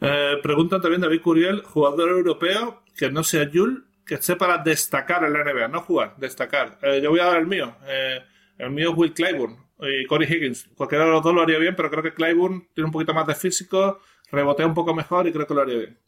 Eh, 0.00 0.38
pregunta 0.42 0.80
también 0.80 1.00
David 1.00 1.22
Curiel, 1.22 1.62
jugador 1.62 2.10
europeo 2.10 2.82
que 2.96 3.10
no 3.10 3.22
sea 3.24 3.48
Jules, 3.52 3.82
que 4.04 4.14
esté 4.14 4.36
para 4.36 4.58
destacar 4.58 5.24
en 5.24 5.32
la 5.32 5.44
NBA, 5.44 5.68
no 5.68 5.80
jugar, 5.80 6.14
destacar. 6.16 6.78
Eh, 6.82 7.00
yo 7.02 7.10
voy 7.10 7.20
a 7.20 7.24
dar 7.24 7.38
el 7.38 7.46
mío. 7.46 7.74
Eh, 7.86 8.22
el 8.58 8.70
mío 8.70 8.90
es 8.90 8.96
Will 8.96 9.12
Clyburn 9.12 9.56
y 9.80 10.06
Corey 10.06 10.28
Higgins. 10.32 10.68
Cualquiera 10.76 11.04
de 11.04 11.10
los 11.10 11.22
dos 11.22 11.34
lo 11.34 11.42
haría 11.42 11.58
bien, 11.58 11.74
pero 11.74 11.90
creo 11.90 12.02
que 12.02 12.14
Clyburn 12.14 12.68
tiene 12.72 12.86
un 12.86 12.92
poquito 12.92 13.12
más 13.12 13.26
de 13.26 13.34
físico, 13.34 14.00
rebotea 14.30 14.66
un 14.66 14.74
poco 14.74 14.94
mejor 14.94 15.26
y 15.26 15.32
creo 15.32 15.46
que 15.46 15.54
lo 15.54 15.62
haría 15.62 15.78
bien. 15.78 15.98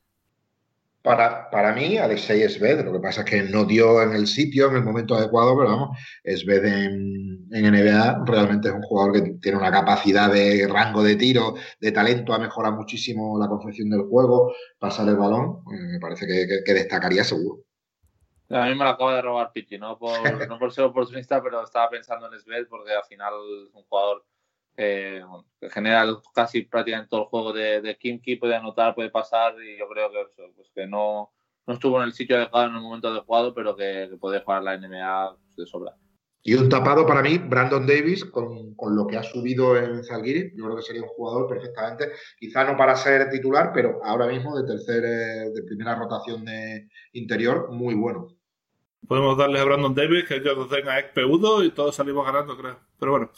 Para, 1.02 1.48
para 1.50 1.72
mí, 1.72 1.96
Alexei 1.96 2.46
Sved, 2.48 2.84
lo 2.84 2.92
que 2.92 3.00
pasa 3.00 3.20
es 3.22 3.30
que 3.30 3.42
no 3.42 3.64
dio 3.64 4.02
en 4.02 4.12
el 4.12 4.26
sitio, 4.26 4.68
en 4.68 4.76
el 4.76 4.84
momento 4.84 5.14
adecuado, 5.14 5.56
pero 5.56 5.70
vamos, 5.70 5.98
Sved 6.24 6.64
en, 6.64 7.46
en 7.52 7.72
NBA 7.72 8.24
realmente 8.26 8.68
es 8.68 8.74
un 8.74 8.82
jugador 8.82 9.12
que 9.12 9.22
tiene 9.40 9.58
una 9.58 9.70
capacidad 9.70 10.30
de 10.30 10.68
rango 10.68 11.02
de 11.02 11.16
tiro, 11.16 11.54
de 11.80 11.92
talento, 11.92 12.34
ha 12.34 12.38
mejorado 12.38 12.76
muchísimo 12.76 13.38
la 13.38 13.48
concepción 13.48 13.90
del 13.90 14.02
juego, 14.02 14.52
pasar 14.78 15.08
el 15.08 15.16
balón, 15.16 15.62
eh, 15.72 15.92
me 15.92 16.00
parece 16.00 16.26
que 16.26 16.74
destacaría 16.74 17.22
seguro. 17.24 17.62
A 18.50 18.64
mí 18.64 18.74
me 18.74 18.84
lo 18.84 18.90
acaba 18.90 19.14
de 19.14 19.22
robar 19.22 19.52
Pitti, 19.52 19.76
no 19.76 19.98
por, 19.98 20.48
no 20.48 20.58
por 20.58 20.72
ser 20.72 20.84
oportunista, 20.84 21.42
pero 21.42 21.62
estaba 21.62 21.90
pensando 21.90 22.32
en 22.32 22.40
Svel 22.40 22.66
porque 22.66 22.92
al 22.92 23.04
final 23.04 23.34
es 23.66 23.74
un 23.74 23.82
jugador 23.84 24.24
que 24.78 25.24
genera 25.70 26.06
casi 26.32 26.62
prácticamente 26.62 27.10
todo 27.10 27.22
el 27.22 27.26
juego 27.26 27.52
de, 27.52 27.80
de 27.80 27.98
Kimki, 27.98 28.36
puede 28.36 28.54
anotar, 28.54 28.94
puede 28.94 29.10
pasar 29.10 29.54
y 29.60 29.76
yo 29.76 29.88
creo 29.88 30.08
que, 30.12 30.52
pues 30.54 30.70
que 30.72 30.86
no, 30.86 31.32
no 31.66 31.74
estuvo 31.74 31.98
en 31.98 32.04
el 32.04 32.12
sitio 32.12 32.36
adecuado 32.36 32.68
en 32.68 32.76
el 32.76 32.82
momento 32.82 33.08
adecuado, 33.08 33.52
pero 33.52 33.74
que, 33.74 34.08
puede 34.20 34.40
jugar 34.40 34.62
la 34.62 34.78
NBA 34.78 35.36
de 35.56 35.66
sobra. 35.66 35.96
Y 36.44 36.54
un 36.54 36.68
tapado 36.68 37.04
para 37.04 37.22
mí, 37.22 37.38
Brandon 37.38 37.88
Davis, 37.88 38.24
con, 38.24 38.76
con, 38.76 38.94
lo 38.94 39.08
que 39.08 39.16
ha 39.16 39.24
subido 39.24 39.76
en 39.76 40.04
Zalgiris, 40.04 40.52
yo 40.54 40.66
creo 40.66 40.76
que 40.76 40.82
sería 40.82 41.02
un 41.02 41.08
jugador 41.08 41.48
perfectamente, 41.48 42.12
quizá 42.38 42.62
no 42.62 42.76
para 42.76 42.94
ser 42.94 43.28
titular, 43.30 43.72
pero 43.74 43.98
ahora 44.04 44.28
mismo 44.28 44.56
de 44.56 44.64
tercer, 44.64 45.04
eh, 45.04 45.50
de 45.52 45.62
primera 45.64 45.96
rotación 45.96 46.44
de 46.44 46.88
interior, 47.14 47.68
muy 47.72 47.96
bueno. 47.96 48.28
Podemos 49.08 49.36
darle 49.36 49.58
a 49.58 49.64
Brandon 49.64 49.94
Davis, 49.94 50.24
que 50.24 50.36
ellos 50.36 50.70
den 50.70 50.88
a 50.88 51.00
Ekpe 51.00 51.24
Udo 51.24 51.64
y 51.64 51.72
todos 51.72 51.96
salimos 51.96 52.24
ganando, 52.24 52.56
creo. 52.56 52.78
Pero 52.98 53.12
bueno, 53.12 53.30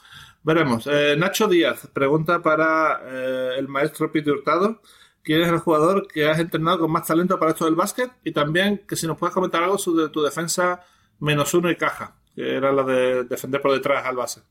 veremos. 0.42 0.86
Eh, 0.86 1.16
Nacho 1.16 1.48
Díaz 1.48 1.88
pregunta 1.92 2.42
para 2.42 3.00
eh, 3.04 3.54
el 3.58 3.68
maestro 3.68 4.10
Piti 4.10 4.30
Hurtado. 4.30 4.80
¿Quién 5.22 5.42
es 5.42 5.48
el 5.48 5.58
jugador 5.58 6.08
que 6.08 6.28
has 6.28 6.38
entrenado 6.38 6.80
con 6.80 6.90
más 6.90 7.06
talento 7.06 7.38
para 7.38 7.52
esto 7.52 7.66
del 7.66 7.74
básquet? 7.74 8.10
Y 8.24 8.32
también 8.32 8.84
que 8.88 8.96
si 8.96 9.06
nos 9.06 9.18
puedes 9.18 9.34
comentar 9.34 9.62
algo 9.62 9.76
sobre 9.76 10.08
tu 10.08 10.22
defensa 10.22 10.80
menos 11.18 11.52
uno 11.52 11.70
y 11.70 11.76
caja, 11.76 12.16
que 12.34 12.56
era 12.56 12.72
la 12.72 12.82
de 12.82 13.24
defender 13.24 13.60
por 13.60 13.72
detrás 13.72 14.06
al 14.06 14.16
base. 14.16 14.42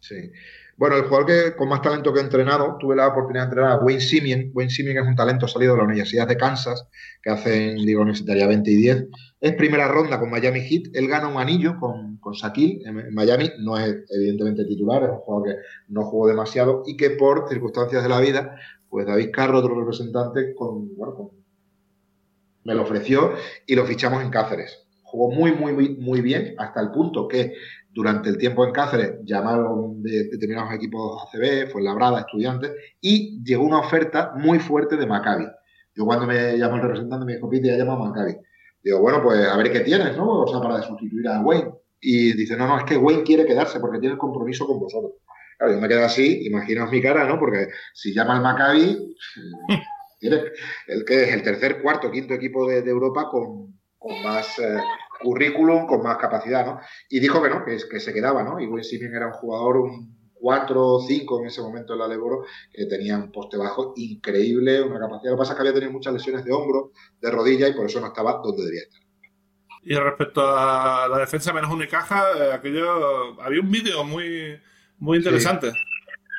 Sí. 0.00 0.32
Bueno, 0.78 0.96
el 0.96 1.04
jugador 1.04 1.26
que 1.26 1.56
con 1.56 1.70
más 1.70 1.80
talento 1.80 2.12
que 2.12 2.20
he 2.20 2.22
entrenado, 2.22 2.76
tuve 2.78 2.94
la 2.96 3.08
oportunidad 3.08 3.44
de 3.44 3.48
entrenar 3.48 3.72
a 3.72 3.82
Wayne 3.82 4.00
Simien. 4.00 4.50
Wayne 4.52 4.70
Simien 4.70 4.98
es 4.98 5.06
un 5.06 5.16
talento 5.16 5.48
salido 5.48 5.72
de 5.72 5.78
la 5.78 5.84
Universidad 5.84 6.28
de 6.28 6.36
Kansas, 6.36 6.86
que 7.22 7.30
hace 7.30 7.70
en 7.70 7.78
Liga 7.78 8.02
Universitaria 8.02 8.46
20 8.46 8.70
y 8.70 8.76
10. 8.76 9.06
Es 9.40 9.54
primera 9.54 9.88
ronda 9.88 10.20
con 10.20 10.30
Miami 10.30 10.60
Heat. 10.60 10.94
Él 10.94 11.08
gana 11.08 11.28
un 11.28 11.38
anillo 11.38 11.78
con, 11.80 12.18
con 12.18 12.34
Shaquille 12.34 12.82
en, 12.84 13.14
Miami. 13.14 13.50
No 13.60 13.78
es 13.78 14.04
evidentemente 14.10 14.66
titular, 14.66 15.02
es 15.02 15.08
un 15.08 15.16
jugador 15.16 15.48
que 15.48 15.54
no 15.88 16.02
jugó 16.04 16.28
demasiado 16.28 16.82
y 16.86 16.98
que 16.98 17.10
por 17.10 17.48
circunstancias 17.48 18.02
de 18.02 18.08
la 18.10 18.20
vida, 18.20 18.56
pues 18.90 19.06
David 19.06 19.30
Carro, 19.32 19.58
otro 19.58 19.78
representante, 19.80 20.54
con, 20.54 20.94
bueno, 20.94 21.30
me 22.64 22.74
lo 22.74 22.82
ofreció 22.82 23.32
y 23.66 23.74
lo 23.76 23.86
fichamos 23.86 24.22
en 24.22 24.28
Cáceres. 24.28 24.85
Jugó 25.06 25.30
muy, 25.30 25.52
muy, 25.52 25.72
muy, 25.72 25.96
muy 25.96 26.20
bien 26.20 26.54
hasta 26.58 26.80
el 26.80 26.90
punto 26.90 27.28
que 27.28 27.54
durante 27.90 28.28
el 28.28 28.38
tiempo 28.38 28.64
en 28.64 28.72
Cáceres 28.72 29.20
llamaron 29.24 30.02
de 30.02 30.24
determinados 30.24 30.74
equipos 30.74 31.22
ACB, 31.22 31.70
fue 31.70 31.82
Labrada, 31.82 32.20
estudiantes, 32.20 32.72
y 33.00 33.42
llegó 33.42 33.64
una 33.64 33.78
oferta 33.78 34.32
muy 34.36 34.58
fuerte 34.58 34.96
de 34.96 35.06
Maccabi. 35.06 35.46
Yo 35.94 36.04
cuando 36.04 36.26
me 36.26 36.58
llamó 36.58 36.76
el 36.76 36.82
representante 36.82 37.24
me 37.24 37.34
dijo, 37.36 37.48
Pete, 37.48 37.68
ya 37.68 37.76
llamado 37.76 38.02
a 38.02 38.08
Maccabi. 38.08 38.36
Digo, 38.82 39.00
bueno, 39.00 39.22
pues 39.22 39.48
a 39.48 39.56
ver 39.56 39.72
qué 39.72 39.80
tienes, 39.80 40.16
¿no? 40.16 40.42
O 40.42 40.46
sea, 40.46 40.60
para 40.60 40.82
sustituir 40.82 41.26
a 41.28 41.40
Wayne. 41.40 41.70
Y 42.00 42.34
dice, 42.34 42.56
no, 42.56 42.66
no, 42.66 42.78
es 42.78 42.84
que 42.84 42.96
Wayne 42.96 43.22
quiere 43.22 43.46
quedarse 43.46 43.80
porque 43.80 43.98
tiene 43.98 44.12
el 44.12 44.18
compromiso 44.18 44.66
con 44.66 44.78
vosotros. 44.78 45.12
Claro, 45.58 45.72
yo 45.72 45.80
me 45.80 45.88
quedo 45.88 46.04
así, 46.04 46.46
imaginaos 46.46 46.90
mi 46.90 47.00
cara, 47.00 47.26
¿no? 47.26 47.38
Porque 47.38 47.68
si 47.94 48.12
llama 48.12 48.36
al 48.36 48.42
Maccabi, 48.42 49.16
tiene 50.20 50.40
el 50.86 51.04
que 51.04 51.22
es 51.24 51.32
el 51.32 51.42
tercer, 51.42 51.80
cuarto, 51.80 52.10
quinto 52.10 52.34
equipo 52.34 52.68
de, 52.68 52.78
Europa 52.78 53.28
con, 53.30 53.78
más... 54.22 54.58
Eh, 54.58 54.78
currículum 55.18 55.86
con 55.86 56.02
más 56.02 56.18
capacidad, 56.18 56.66
¿no? 56.66 56.80
Y 57.08 57.20
dijo 57.20 57.42
que 57.42 57.48
no, 57.48 57.64
que, 57.64 57.78
que 57.90 58.00
se 58.00 58.12
quedaba, 58.12 58.42
¿no? 58.42 58.60
Y 58.60 58.66
Wayne 58.66 58.84
Simien 58.84 59.14
era 59.14 59.28
un 59.28 59.32
jugador, 59.32 59.78
un 59.78 60.14
4 60.34 60.86
o 60.86 61.00
5 61.00 61.40
en 61.40 61.46
ese 61.46 61.62
momento 61.62 61.94
en 61.94 61.98
la 62.00 62.08
Leboro, 62.08 62.44
que 62.72 62.86
tenía 62.86 63.16
un 63.16 63.32
poste 63.32 63.56
bajo 63.56 63.94
increíble, 63.96 64.82
una 64.82 65.00
capacidad. 65.00 65.30
Lo 65.30 65.36
que 65.36 65.40
pasa 65.40 65.52
es 65.52 65.56
que 65.56 65.60
había 65.62 65.74
tenido 65.74 65.92
muchas 65.92 66.12
lesiones 66.12 66.44
de 66.44 66.52
hombro, 66.52 66.92
de 67.20 67.30
rodilla, 67.30 67.68
y 67.68 67.74
por 67.74 67.86
eso 67.86 68.00
no 68.00 68.08
estaba 68.08 68.40
donde 68.42 68.64
debía 68.64 68.82
estar. 68.82 69.00
Y 69.82 69.94
respecto 69.94 70.42
a 70.44 71.08
la 71.08 71.18
defensa 71.18 71.52
menos 71.52 71.72
unicaja, 71.72 72.24
eh, 72.38 72.52
aquello 72.52 73.40
había 73.40 73.60
un 73.60 73.70
vídeo 73.70 74.04
muy, 74.04 74.60
muy 74.98 75.18
interesante. 75.18 75.72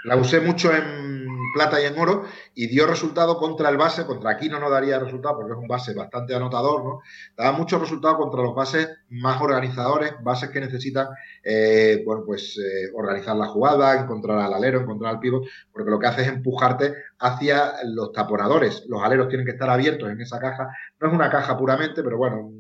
La 0.04 0.16
usé 0.16 0.42
mucho 0.42 0.74
en 0.74 1.28
plata 1.58 1.82
y 1.82 1.86
en 1.86 1.98
oro 1.98 2.24
y 2.54 2.68
dio 2.68 2.86
resultado 2.86 3.38
contra 3.38 3.70
el 3.70 3.78
base, 3.78 4.06
contra 4.06 4.30
aquí 4.32 4.48
no 4.48 4.60
daría 4.70 5.00
resultado 5.00 5.38
porque 5.38 5.54
es 5.54 5.58
un 5.58 5.68
base 5.68 5.94
bastante 5.96 6.36
anotador, 6.36 6.84
¿no? 6.84 7.00
Daba 7.36 7.58
mucho 7.58 7.80
resultado 7.80 8.18
contra 8.18 8.44
los 8.44 8.54
bases 8.54 8.90
más 9.10 9.42
organizadores, 9.42 10.14
bases 10.22 10.50
que 10.52 10.60
necesitan, 10.60 11.08
eh, 11.44 12.04
bueno, 12.06 12.24
pues 12.26 12.58
eh, 12.58 12.92
organizar 12.94 13.36
la 13.36 13.48
jugada, 13.48 14.00
encontrar 14.00 14.38
al 14.40 14.54
alero, 14.54 14.82
encontrar 14.82 15.16
al 15.16 15.20
pivo, 15.20 15.42
porque 15.72 15.90
lo 15.90 15.98
que 15.98 16.08
hace 16.08 16.22
es 16.22 16.28
empujarte 16.28 16.94
hacia 17.20 17.74
los 17.86 18.12
taponadores. 18.12 18.86
Los 18.88 19.02
aleros 19.02 19.30
tienen 19.30 19.46
que 19.46 19.54
estar 19.54 19.70
abiertos 19.70 20.10
en 20.10 20.22
esa 20.22 20.40
caja. 20.40 20.70
No 21.00 21.08
es 21.08 21.14
una 21.14 21.32
caja 21.32 21.58
puramente, 21.58 22.04
pero 22.04 22.18
bueno, 22.18 22.52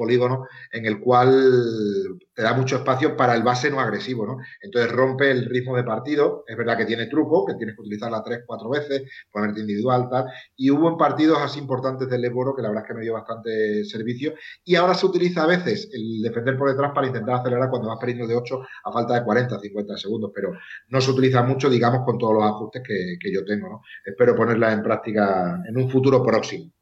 polígono 0.00 0.46
en 0.72 0.86
el 0.86 0.98
cual 0.98 2.18
te 2.34 2.42
da 2.42 2.54
mucho 2.54 2.76
espacio 2.76 3.16
para 3.18 3.34
el 3.34 3.42
base 3.42 3.70
no 3.70 3.80
agresivo, 3.80 4.26
¿no? 4.26 4.38
Entonces 4.62 4.90
rompe 4.90 5.30
el 5.30 5.44
ritmo 5.44 5.76
de 5.76 5.84
partido, 5.84 6.42
es 6.46 6.56
verdad 6.56 6.78
que 6.78 6.86
tiene 6.86 7.06
truco, 7.06 7.44
que 7.44 7.54
tienes 7.54 7.76
que 7.76 7.82
utilizarla 7.82 8.22
tres, 8.22 8.44
cuatro 8.46 8.70
veces, 8.70 9.02
ponerte 9.30 9.60
individual, 9.60 10.08
tal, 10.10 10.24
y 10.56 10.70
hubo 10.70 10.88
en 10.88 10.96
partidos 10.96 11.38
así 11.42 11.58
importantes 11.58 12.08
del 12.08 12.22
Leboro 12.22 12.56
que 12.56 12.62
la 12.62 12.68
verdad 12.68 12.84
es 12.84 12.88
que 12.88 12.94
me 12.94 13.02
dio 13.02 13.12
bastante 13.12 13.84
servicio, 13.84 14.32
y 14.64 14.74
ahora 14.74 14.94
se 14.94 15.04
utiliza 15.04 15.42
a 15.42 15.46
veces 15.46 15.90
el 15.92 16.22
defender 16.22 16.56
por 16.56 16.70
detrás 16.70 16.92
para 16.94 17.06
intentar 17.06 17.36
acelerar 17.36 17.68
cuando 17.68 17.88
vas 17.88 17.98
perdiendo 18.00 18.26
de 18.26 18.36
8 18.36 18.60
a 18.84 18.92
falta 18.92 19.14
de 19.14 19.24
40, 19.24 19.60
50 19.60 19.98
segundos, 19.98 20.32
pero 20.34 20.52
no 20.88 21.00
se 21.00 21.10
utiliza 21.10 21.42
mucho, 21.42 21.68
digamos, 21.68 22.06
con 22.06 22.16
todos 22.16 22.34
los 22.34 22.44
ajustes 22.44 22.82
que, 22.86 23.16
que 23.20 23.32
yo 23.32 23.44
tengo, 23.44 23.68
¿no? 23.68 23.82
Espero 24.04 24.34
ponerla 24.34 24.72
en 24.72 24.82
práctica 24.82 25.62
en 25.68 25.76
un 25.76 25.90
futuro 25.90 26.22
próximo. 26.24 26.72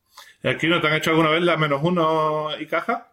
¿Aquí 0.44 0.68
no 0.68 0.80
te 0.80 0.86
han 0.86 0.94
hecho 0.94 1.10
alguna 1.10 1.30
vez 1.30 1.42
la 1.42 1.56
menos 1.56 1.80
uno 1.82 2.48
y 2.58 2.66
caja? 2.66 3.12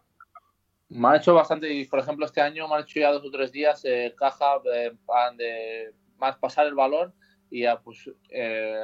Me 0.89 1.07
han 1.07 1.15
hecho 1.15 1.33
bastante, 1.33 1.73
y 1.73 1.85
por 1.85 1.99
ejemplo 1.99 2.25
este 2.25 2.41
año 2.41 2.67
me 2.67 2.75
han 2.75 2.81
hecho 2.81 2.99
ya 2.99 3.11
dos 3.11 3.25
o 3.25 3.31
tres 3.31 3.51
días 3.51 3.83
eh, 3.85 4.13
caja 4.15 4.61
eh, 4.71 5.91
más 6.17 6.37
pasar 6.37 6.67
el 6.67 6.75
balón 6.75 7.13
y 7.49 7.61
ya 7.61 7.79
pues 7.79 8.09
eh, 8.29 8.75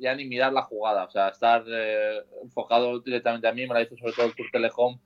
ya 0.00 0.14
ni 0.16 0.24
mirar 0.24 0.52
la 0.52 0.62
jugada, 0.62 1.04
o 1.04 1.10
sea, 1.10 1.28
estar 1.28 1.64
enfocado 2.42 3.00
directamente 3.00 3.48
a 3.48 3.52
mí, 3.52 3.66
me 3.66 3.74
ha 3.74 3.78
dicho 3.78 3.96
sobre 3.96 4.12
todo 4.12 4.26
el 4.26 4.34
Tour 4.34 4.46
Telecom, 4.52 4.98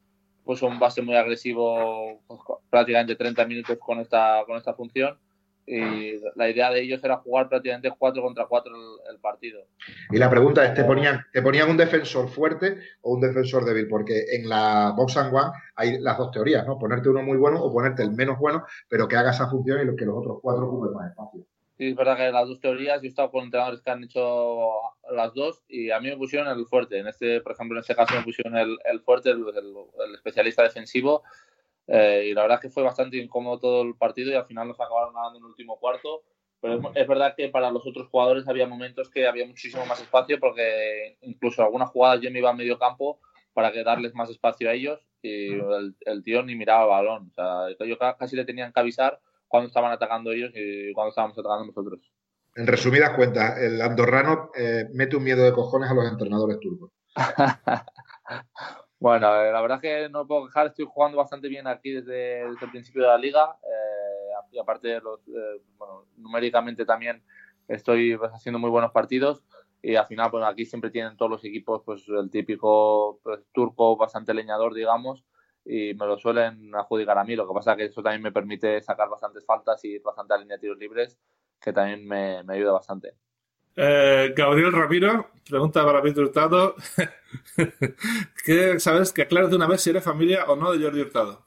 pues 0.44 0.62
un 0.62 0.78
base 0.78 1.02
muy 1.02 1.16
agresivo, 1.16 2.20
pues, 2.26 2.40
prácticamente 2.68 3.16
30 3.16 3.46
minutos 3.46 3.78
con 3.78 4.00
esta, 4.00 4.42
con 4.46 4.56
esta 4.56 4.74
función 4.74 5.18
y 5.66 6.18
la 6.34 6.50
idea 6.50 6.70
de 6.70 6.80
ellos 6.80 7.02
era 7.04 7.18
jugar 7.18 7.48
prácticamente 7.48 7.92
4 7.96 8.22
contra 8.22 8.46
4 8.46 8.72
el, 9.10 9.18
partido. 9.18 9.64
Y 10.10 10.18
la 10.18 10.28
pregunta 10.28 10.64
es, 10.64 10.74
¿te 10.74 10.84
ponían, 10.84 11.24
¿te 11.32 11.40
ponían 11.40 11.70
un 11.70 11.76
defensor 11.76 12.28
fuerte 12.28 12.78
o 13.02 13.14
un 13.14 13.20
defensor 13.20 13.64
débil? 13.64 13.86
Porque 13.88 14.24
en 14.32 14.48
la 14.48 14.92
Box 14.96 15.16
and 15.16 15.34
One 15.34 15.52
hay 15.76 16.00
las 16.00 16.18
dos 16.18 16.32
teorías, 16.32 16.66
¿no? 16.66 16.78
Ponerte 16.78 17.08
uno 17.08 17.22
muy 17.22 17.38
bueno 17.38 17.62
o 17.62 17.72
ponerte 17.72 18.02
el 18.02 18.12
menos 18.12 18.38
bueno, 18.38 18.64
pero 18.88 19.06
que 19.06 19.16
haga 19.16 19.30
esa 19.30 19.48
función 19.48 19.80
y 19.80 19.96
que 19.96 20.04
los 20.04 20.16
otros 20.16 20.38
cuatro 20.42 20.66
ocupen 20.66 20.94
más 20.94 21.10
espacio. 21.10 21.46
Sí, 21.78 21.88
es 21.88 21.96
verdad 21.96 22.16
que 22.16 22.30
las 22.30 22.48
dos 22.48 22.60
teorías, 22.60 23.00
yo 23.00 23.06
he 23.06 23.08
estado 23.08 23.30
con 23.30 23.44
entrenadores 23.44 23.80
que 23.80 23.90
han 23.90 24.04
hecho 24.04 24.68
las 25.10 25.32
dos 25.32 25.62
y 25.68 25.90
a 25.90 26.00
mí 26.00 26.08
me 26.08 26.16
pusieron 26.16 26.48
el 26.48 26.66
fuerte. 26.66 26.98
En 26.98 27.06
este, 27.06 27.40
por 27.40 27.52
ejemplo, 27.52 27.76
en 27.76 27.80
este 27.80 27.94
caso 27.94 28.14
me 28.14 28.22
pusieron 28.22 28.56
el, 28.56 28.76
el 28.84 29.00
fuerte, 29.00 29.30
el, 29.30 29.38
el 29.38 30.14
especialista 30.14 30.62
defensivo 30.62 31.22
eh, 31.86 32.28
y 32.30 32.34
la 32.34 32.42
verdad 32.42 32.58
es 32.58 32.62
que 32.62 32.74
fue 32.74 32.82
bastante 32.82 33.16
incómodo 33.16 33.58
todo 33.58 33.82
el 33.82 33.94
partido 33.96 34.30
y 34.30 34.34
al 34.34 34.46
final 34.46 34.68
nos 34.68 34.80
acabaron 34.80 35.14
ganando 35.14 35.38
en 35.38 35.44
el 35.44 35.50
último 35.50 35.78
cuarto. 35.78 36.22
Pero 36.60 36.80
es, 36.94 37.08
verdad 37.08 37.34
que 37.36 37.48
para 37.48 37.72
los 37.72 37.84
otros 37.84 38.08
jugadores 38.08 38.46
había 38.46 38.68
momentos 38.68 39.10
que 39.10 39.26
había 39.26 39.44
muchísimo 39.44 39.84
más 39.84 40.00
espacio 40.00 40.38
porque 40.38 41.16
incluso 41.22 41.62
algunas 41.62 41.90
jugadas 41.90 42.20
yo 42.20 42.30
me 42.30 42.38
iba 42.38 42.50
a 42.50 42.54
medio 42.54 42.78
campo 42.78 43.18
para 43.52 43.72
que 43.72 43.82
darles 43.82 44.14
más 44.14 44.30
espacio 44.30 44.70
a 44.70 44.72
ellos 44.72 45.00
y 45.22 45.54
el, 45.54 46.22
tío 46.24 46.44
ni 46.44 46.54
miraba 46.54 46.84
el 46.84 46.90
balón. 46.90 47.30
O 47.30 47.34
sea, 47.34 47.86
yo 47.86 47.98
casi 47.98 48.36
le 48.36 48.44
tenían 48.44 48.72
que 48.72 48.78
avisar 48.78 49.18
cuando 49.48 49.66
estaban 49.66 49.90
atacando 49.90 50.30
ellos 50.30 50.52
y 50.54 50.92
cuando 50.92 51.10
estábamos 51.10 51.36
atacando 51.36 51.66
nosotros. 51.66 52.00
En 52.54 52.66
resumidas 52.66 53.10
cuentas, 53.16 53.58
el 53.60 53.80
andorrano 53.80 54.50
eh, 54.56 54.84
mete 54.92 55.16
un 55.16 55.24
miedo 55.24 55.42
de 55.42 55.52
cojones 55.52 55.90
a 55.90 55.94
los 55.94 56.10
entrenadores 56.10 56.60
turcos. 56.60 56.92
Bueno, 59.02 59.26
eh, 59.42 59.50
la 59.50 59.60
verdad 59.60 59.78
es 59.78 59.82
que 59.82 60.08
no 60.10 60.28
puedo 60.28 60.46
quejar, 60.46 60.68
estoy 60.68 60.84
jugando 60.88 61.18
bastante 61.18 61.48
bien 61.48 61.66
aquí 61.66 61.90
desde, 61.90 62.42
el 62.42 62.56
principio 62.70 63.02
de 63.02 63.08
la 63.08 63.18
liga 63.18 63.58
eh, 63.64 64.46
y 64.52 64.58
aparte 64.60 65.00
los, 65.00 65.18
eh, 65.26 65.60
bueno, 65.76 66.06
numéricamente 66.18 66.84
también 66.84 67.20
estoy 67.66 68.16
pues, 68.16 68.30
haciendo 68.30 68.60
muy 68.60 68.70
buenos 68.70 68.92
partidos 68.92 69.42
y 69.82 69.96
al 69.96 70.06
final 70.06 70.30
pues 70.30 70.44
aquí 70.44 70.64
siempre 70.66 70.90
tienen 70.90 71.16
todos 71.16 71.32
los 71.32 71.44
equipos 71.44 71.82
pues 71.84 72.04
el 72.08 72.30
típico 72.30 73.18
pues, 73.24 73.40
turco 73.52 73.96
bastante 73.96 74.34
leñador 74.34 74.72
digamos 74.72 75.24
y 75.64 75.94
me 75.94 76.06
lo 76.06 76.16
suelen 76.16 76.72
adjudicar 76.72 77.18
a 77.18 77.24
mí, 77.24 77.34
lo 77.34 77.48
que 77.48 77.54
pasa 77.54 77.72
es 77.72 77.78
que 77.78 77.84
eso 77.86 78.04
también 78.04 78.22
me 78.22 78.30
permite 78.30 78.80
sacar 78.82 79.08
bastantes 79.08 79.44
faltas 79.44 79.84
y 79.84 79.98
bastante 79.98 80.34
a 80.34 80.38
línea 80.38 80.58
de 80.58 80.60
tiros 80.60 80.78
libres 80.78 81.18
que 81.60 81.72
también 81.72 82.06
me 82.06 82.44
ayuda 82.54 82.70
bastante. 82.70 83.16
Eh, 83.74 84.34
Gabriel 84.36 84.72
Ramiro 84.72 85.30
pregunta 85.48 85.84
para 85.84 86.02
Peter 86.02 86.24
Hurtado 86.24 86.74
¿Qué 88.44 88.78
sabes 88.78 89.12
que 89.12 89.22
aclares 89.22 89.50
de 89.50 89.56
una 89.56 89.66
vez 89.66 89.80
si 89.80 89.90
eres 89.90 90.04
familia 90.04 90.44
o 90.46 90.56
no 90.56 90.72
de 90.72 90.84
Jordi 90.84 91.00
Hurtado? 91.00 91.46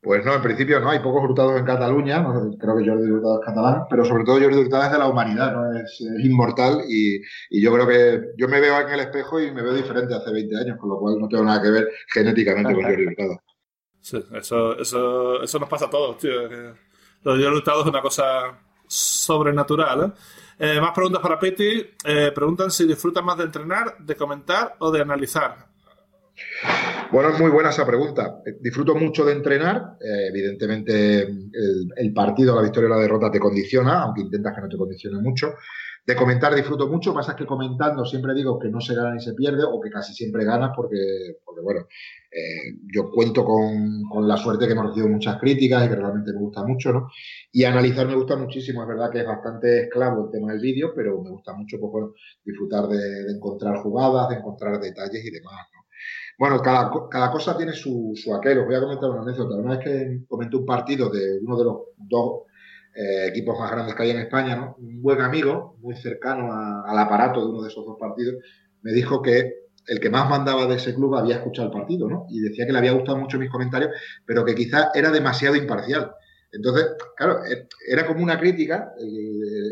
Pues 0.00 0.24
no, 0.24 0.32
en 0.34 0.42
principio 0.42 0.78
no, 0.78 0.90
hay 0.90 1.00
pocos 1.00 1.24
hurtados 1.24 1.58
en 1.58 1.66
Cataluña, 1.66 2.24
creo 2.58 2.76
que 2.76 2.88
Jordi 2.88 3.10
Hurtado 3.10 3.40
es 3.40 3.46
catalán, 3.46 3.82
pero 3.90 4.04
sobre 4.04 4.24
todo 4.24 4.40
Jordi 4.40 4.56
Hurtado 4.58 4.84
es 4.84 4.92
de 4.92 4.98
la 4.98 5.08
humanidad, 5.08 5.52
¿no? 5.52 5.76
es, 5.76 6.00
inmortal 6.22 6.82
y, 6.88 7.20
yo 7.60 7.72
creo 7.72 7.86
que 7.88 8.22
yo 8.36 8.46
me 8.46 8.60
veo 8.60 8.80
en 8.80 8.90
el 8.90 9.00
espejo 9.00 9.40
y 9.40 9.50
me 9.50 9.62
veo 9.62 9.74
diferente 9.74 10.14
hace 10.14 10.30
20 10.30 10.56
años, 10.56 10.78
con 10.78 10.90
lo 10.90 10.98
cual 10.98 11.18
no 11.18 11.28
tengo 11.28 11.44
nada 11.44 11.60
que 11.60 11.70
ver 11.70 11.88
genéticamente 12.12 12.74
con 12.74 12.84
Jordi 12.84 13.06
Hurtado. 13.06 13.42
Sí, 14.00 14.24
eso, 14.34 14.78
eso, 14.78 15.42
eso 15.42 15.58
nos 15.58 15.68
pasa 15.68 15.86
a 15.86 15.90
todos, 15.90 16.16
tío. 16.18 16.48
Lo 17.24 17.36
de 17.36 17.42
Jordi 17.42 17.56
Hurtado 17.58 17.80
es 17.82 17.88
una 17.88 18.00
cosa 18.00 18.56
sobrenatural, 18.86 20.04
¿eh? 20.04 20.12
Eh, 20.58 20.80
más 20.80 20.92
preguntas 20.92 21.22
para 21.22 21.38
Peti. 21.38 21.86
Eh, 22.04 22.32
preguntan 22.34 22.70
si 22.70 22.86
disfrutan 22.86 23.24
más 23.24 23.38
de 23.38 23.44
entrenar, 23.44 23.96
de 23.98 24.16
comentar 24.16 24.74
o 24.80 24.90
de 24.90 25.00
analizar. 25.00 25.68
Bueno, 27.10 27.30
es 27.30 27.40
muy 27.40 27.50
buena 27.50 27.70
esa 27.70 27.86
pregunta. 27.86 28.42
Disfruto 28.60 28.94
mucho 28.94 29.24
de 29.24 29.32
entrenar. 29.32 29.96
Eh, 30.00 30.28
evidentemente, 30.28 31.22
el, 31.22 31.92
el, 31.96 32.12
partido, 32.12 32.54
la 32.54 32.62
victoria 32.62 32.88
o 32.88 32.94
la 32.94 33.00
derrota 33.00 33.30
te 33.30 33.40
condiciona, 33.40 34.02
aunque 34.02 34.22
intentas 34.22 34.54
que 34.54 34.60
no 34.60 34.68
te 34.68 34.76
condicione 34.76 35.20
mucho. 35.20 35.54
De 36.08 36.16
comentar 36.16 36.54
disfruto 36.54 36.88
mucho, 36.88 37.12
pasa 37.12 37.36
que 37.36 37.44
comentando 37.44 38.02
siempre 38.02 38.32
digo 38.32 38.58
que 38.58 38.70
no 38.70 38.80
se 38.80 38.94
gana 38.94 39.12
ni 39.12 39.20
se 39.20 39.34
pierde 39.34 39.62
o 39.62 39.78
que 39.78 39.90
casi 39.90 40.14
siempre 40.14 40.42
ganas 40.42 40.70
porque, 40.74 41.36
porque 41.44 41.60
bueno, 41.60 41.80
eh, 42.32 42.78
yo 42.90 43.10
cuento 43.10 43.44
con, 43.44 44.26
la 44.26 44.38
suerte 44.38 44.66
que 44.66 44.72
hemos 44.72 44.86
recibido 44.86 45.12
muchas 45.12 45.38
críticas 45.38 45.84
y 45.84 45.88
que 45.90 45.96
realmente 45.96 46.32
me 46.32 46.38
gusta 46.38 46.64
mucho, 46.64 46.94
¿no? 46.94 47.10
Y 47.52 47.64
analizar 47.64 48.06
me 48.06 48.14
gusta 48.14 48.36
muchísimo, 48.36 48.80
es 48.80 48.88
verdad 48.88 49.10
que 49.10 49.20
es 49.20 49.26
bastante 49.26 49.82
esclavo 49.82 50.24
el 50.24 50.30
tema 50.30 50.52
del 50.52 50.62
vídeo, 50.62 50.94
pero 50.96 51.22
me 51.22 51.28
gusta 51.28 51.52
mucho 51.52 51.76
pues, 51.78 52.06
disfrutar 52.42 52.88
de, 52.88 53.24
de, 53.24 53.32
encontrar 53.32 53.76
jugadas, 53.82 54.30
de 54.30 54.36
encontrar 54.36 54.80
detalles 54.80 55.22
y 55.22 55.30
demás, 55.30 55.66
¿no? 55.74 55.80
Bueno, 56.38 56.62
cada, 56.62 56.90
cada 57.10 57.30
cosa 57.30 57.54
tiene 57.54 57.74
su, 57.74 58.12
su 58.14 58.34
aquel. 58.34 58.60
Os 58.60 58.66
voy 58.66 58.76
a 58.76 58.80
comentar 58.80 59.10
una 59.10 59.22
anécdota. 59.22 59.56
Una 59.56 59.76
vez 59.76 59.84
que 59.84 60.26
comenté 60.26 60.56
un 60.56 60.64
partido 60.64 61.10
de 61.10 61.38
uno 61.42 61.58
de 61.58 61.64
los 61.64 61.76
dos 61.98 62.47
eh, 62.98 63.28
equipos 63.28 63.56
más 63.60 63.70
grandes 63.70 63.94
que 63.94 64.02
hay 64.02 64.10
en 64.10 64.18
España, 64.18 64.56
¿no? 64.56 64.74
un 64.76 65.00
buen 65.00 65.20
amigo, 65.20 65.76
muy 65.78 65.94
cercano 65.94 66.52
al 66.84 66.98
aparato 66.98 67.40
de 67.40 67.52
uno 67.52 67.62
de 67.62 67.68
esos 67.68 67.86
dos 67.86 67.96
partidos, 67.96 68.42
me 68.82 68.92
dijo 68.92 69.22
que 69.22 69.52
el 69.86 70.00
que 70.00 70.10
más 70.10 70.28
mandaba 70.28 70.66
de 70.66 70.74
ese 70.74 70.96
club 70.96 71.14
había 71.14 71.36
escuchado 71.36 71.68
el 71.68 71.72
partido, 71.72 72.08
¿no? 72.08 72.26
Y 72.28 72.40
decía 72.40 72.66
que 72.66 72.72
le 72.72 72.78
había 72.78 72.92
gustado 72.92 73.16
mucho 73.16 73.38
mis 73.38 73.50
comentarios, 73.50 73.92
pero 74.26 74.44
que 74.44 74.56
quizás 74.56 74.88
era 74.94 75.12
demasiado 75.12 75.54
imparcial. 75.54 76.10
Entonces, 76.50 76.96
claro, 77.16 77.44
e, 77.44 77.68
era 77.86 78.06
como 78.06 78.22
una 78.22 78.38
crítica 78.38 78.94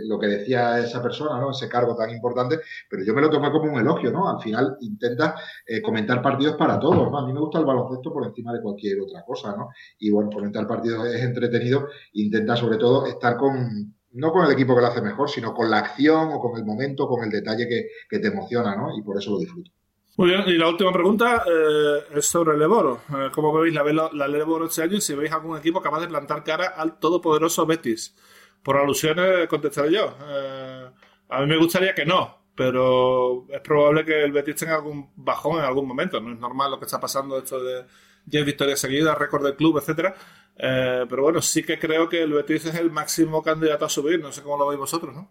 lo 0.06 0.18
que 0.18 0.26
decía 0.26 0.78
esa 0.78 1.02
persona, 1.02 1.40
¿no? 1.40 1.50
Ese 1.50 1.68
cargo 1.68 1.96
tan 1.96 2.10
importante, 2.10 2.60
pero 2.88 3.04
yo 3.04 3.14
me 3.14 3.20
lo 3.20 3.30
tomé 3.30 3.50
como 3.50 3.72
un 3.72 3.80
elogio, 3.80 4.10
¿no? 4.10 4.28
Al 4.28 4.40
final 4.40 4.76
intenta 4.80 5.34
eh, 5.66 5.80
comentar 5.82 6.22
partidos 6.22 6.56
para 6.56 6.78
todos, 6.78 7.10
¿no? 7.10 7.18
A 7.18 7.26
mí 7.26 7.32
me 7.32 7.40
gusta 7.40 7.58
el 7.58 7.64
baloncesto 7.64 8.12
por 8.12 8.26
encima 8.26 8.52
de 8.52 8.60
cualquier 8.60 9.00
otra 9.00 9.24
cosa, 9.24 9.56
¿no? 9.56 9.70
Y 9.98 10.10
bueno, 10.10 10.30
comentar 10.30 10.66
partidos 10.66 11.06
es 11.06 11.22
entretenido, 11.22 11.88
intenta 12.12 12.56
sobre 12.56 12.78
todo 12.78 13.06
estar 13.06 13.36
con, 13.36 13.94
no 14.12 14.32
con 14.32 14.44
el 14.44 14.52
equipo 14.52 14.74
que 14.74 14.82
lo 14.82 14.86
hace 14.88 15.02
mejor, 15.02 15.30
sino 15.30 15.54
con 15.54 15.70
la 15.70 15.78
acción 15.78 16.30
o 16.32 16.40
con 16.40 16.56
el 16.56 16.64
momento, 16.64 17.08
con 17.08 17.24
el 17.24 17.30
detalle 17.30 17.68
que, 17.68 17.88
que 18.08 18.18
te 18.18 18.28
emociona, 18.28 18.76
¿no? 18.76 18.96
Y 18.96 19.02
por 19.02 19.18
eso 19.18 19.32
lo 19.32 19.38
disfruto. 19.38 19.70
Muy 20.16 20.30
bien, 20.30 20.44
y 20.46 20.52
la 20.56 20.68
última 20.68 20.92
pregunta 20.92 21.44
eh, 21.46 22.04
es 22.14 22.26
sobre 22.26 22.54
el 22.54 22.58
Leboro. 22.60 23.02
Eh, 23.10 23.28
¿Cómo 23.32 23.52
veis 23.52 23.74
la, 23.74 24.10
la 24.12 24.28
Leboro 24.28 24.64
este 24.64 24.82
año 24.82 24.96
y 24.96 25.00
si 25.02 25.14
veis 25.14 25.30
algún 25.30 25.58
equipo 25.58 25.82
capaz 25.82 26.00
de 26.00 26.08
plantar 26.08 26.42
cara 26.42 26.68
al 26.68 26.98
todopoderoso 26.98 27.66
Betis? 27.66 28.16
Por 28.62 28.78
alusiones 28.78 29.46
contestaré 29.46 29.92
yo. 29.92 30.16
Eh, 30.26 30.90
a 31.28 31.40
mí 31.40 31.46
me 31.46 31.58
gustaría 31.58 31.94
que 31.94 32.06
no, 32.06 32.46
pero 32.54 33.46
es 33.50 33.60
probable 33.60 34.06
que 34.06 34.24
el 34.24 34.32
Betis 34.32 34.56
tenga 34.56 34.76
algún 34.76 35.12
bajón 35.16 35.58
en 35.58 35.64
algún 35.64 35.86
momento. 35.86 36.18
No 36.20 36.32
es 36.32 36.38
normal 36.38 36.70
lo 36.70 36.78
que 36.78 36.86
está 36.86 36.98
pasando 36.98 37.36
esto 37.36 37.62
de 37.62 37.84
10 38.24 38.46
victorias 38.46 38.80
seguidas, 38.80 39.18
récord 39.18 39.44
del 39.44 39.56
club, 39.56 39.76
etcétera. 39.78 40.14
Eh, 40.56 41.04
pero 41.10 41.22
bueno, 41.24 41.42
sí 41.42 41.62
que 41.62 41.78
creo 41.78 42.08
que 42.08 42.22
el 42.22 42.32
Betis 42.32 42.64
es 42.64 42.74
el 42.76 42.90
máximo 42.90 43.42
candidato 43.42 43.84
a 43.84 43.90
subir. 43.90 44.18
No 44.20 44.32
sé 44.32 44.42
cómo 44.42 44.56
lo 44.56 44.68
veis 44.68 44.80
vosotros, 44.80 45.14
¿no? 45.14 45.30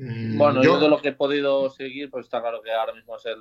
Mm, 0.00 0.38
bueno, 0.38 0.62
yo... 0.62 0.80
de 0.80 0.88
lo 0.88 1.00
que 1.02 1.08
he 1.08 1.12
podido 1.12 1.68
seguir, 1.68 2.10
pues 2.10 2.24
está 2.24 2.40
claro 2.40 2.62
que 2.62 2.72
ahora 2.72 2.94
mismo 2.94 3.16
es 3.16 3.26
el, 3.26 3.38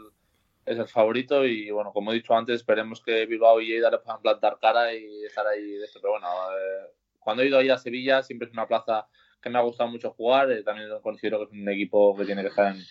es 0.66 0.78
el 0.78 0.88
favorito 0.88 1.46
y 1.46 1.72
bueno, 1.72 1.94
como 1.94 2.12
he 2.12 2.16
dicho 2.16 2.36
antes, 2.36 2.58
esperemos 2.58 3.02
que 3.02 3.26
Bilbao 3.26 3.62
y 3.62 3.68
Lleida 3.68 3.90
le 3.90 4.00
puedan 4.00 4.22
plantar 4.22 4.58
cara 4.60 4.94
y 4.94 5.24
estar 5.24 5.48
ahí 5.48 5.64
de 5.64 5.86
esto. 5.86 6.00
Pero 6.02 6.14
bueno, 6.14 6.28
eh, 6.28 6.92
cuando 7.18 7.44
he 7.44 7.48
ido 7.48 7.58
ahí 7.58 7.70
a 7.70 7.78
Sevilla 7.78 8.22
siempre 8.24 8.48
es 8.48 8.54
una 8.54 8.68
plaza 8.68 9.08
que 9.42 9.50
me 9.50 9.58
ha 9.58 9.62
gustado 9.62 9.90
mucho 9.90 10.12
jugar, 10.12 10.52
eh, 10.52 10.64
también 10.64 10.90
considero 11.02 11.40
que 11.40 11.46
es 11.46 11.62
un 11.62 11.70
equipo 11.70 12.14
que 12.18 12.26
tiene 12.26 12.42
que 12.42 12.50
estar 12.50 12.76
en, 12.76 12.82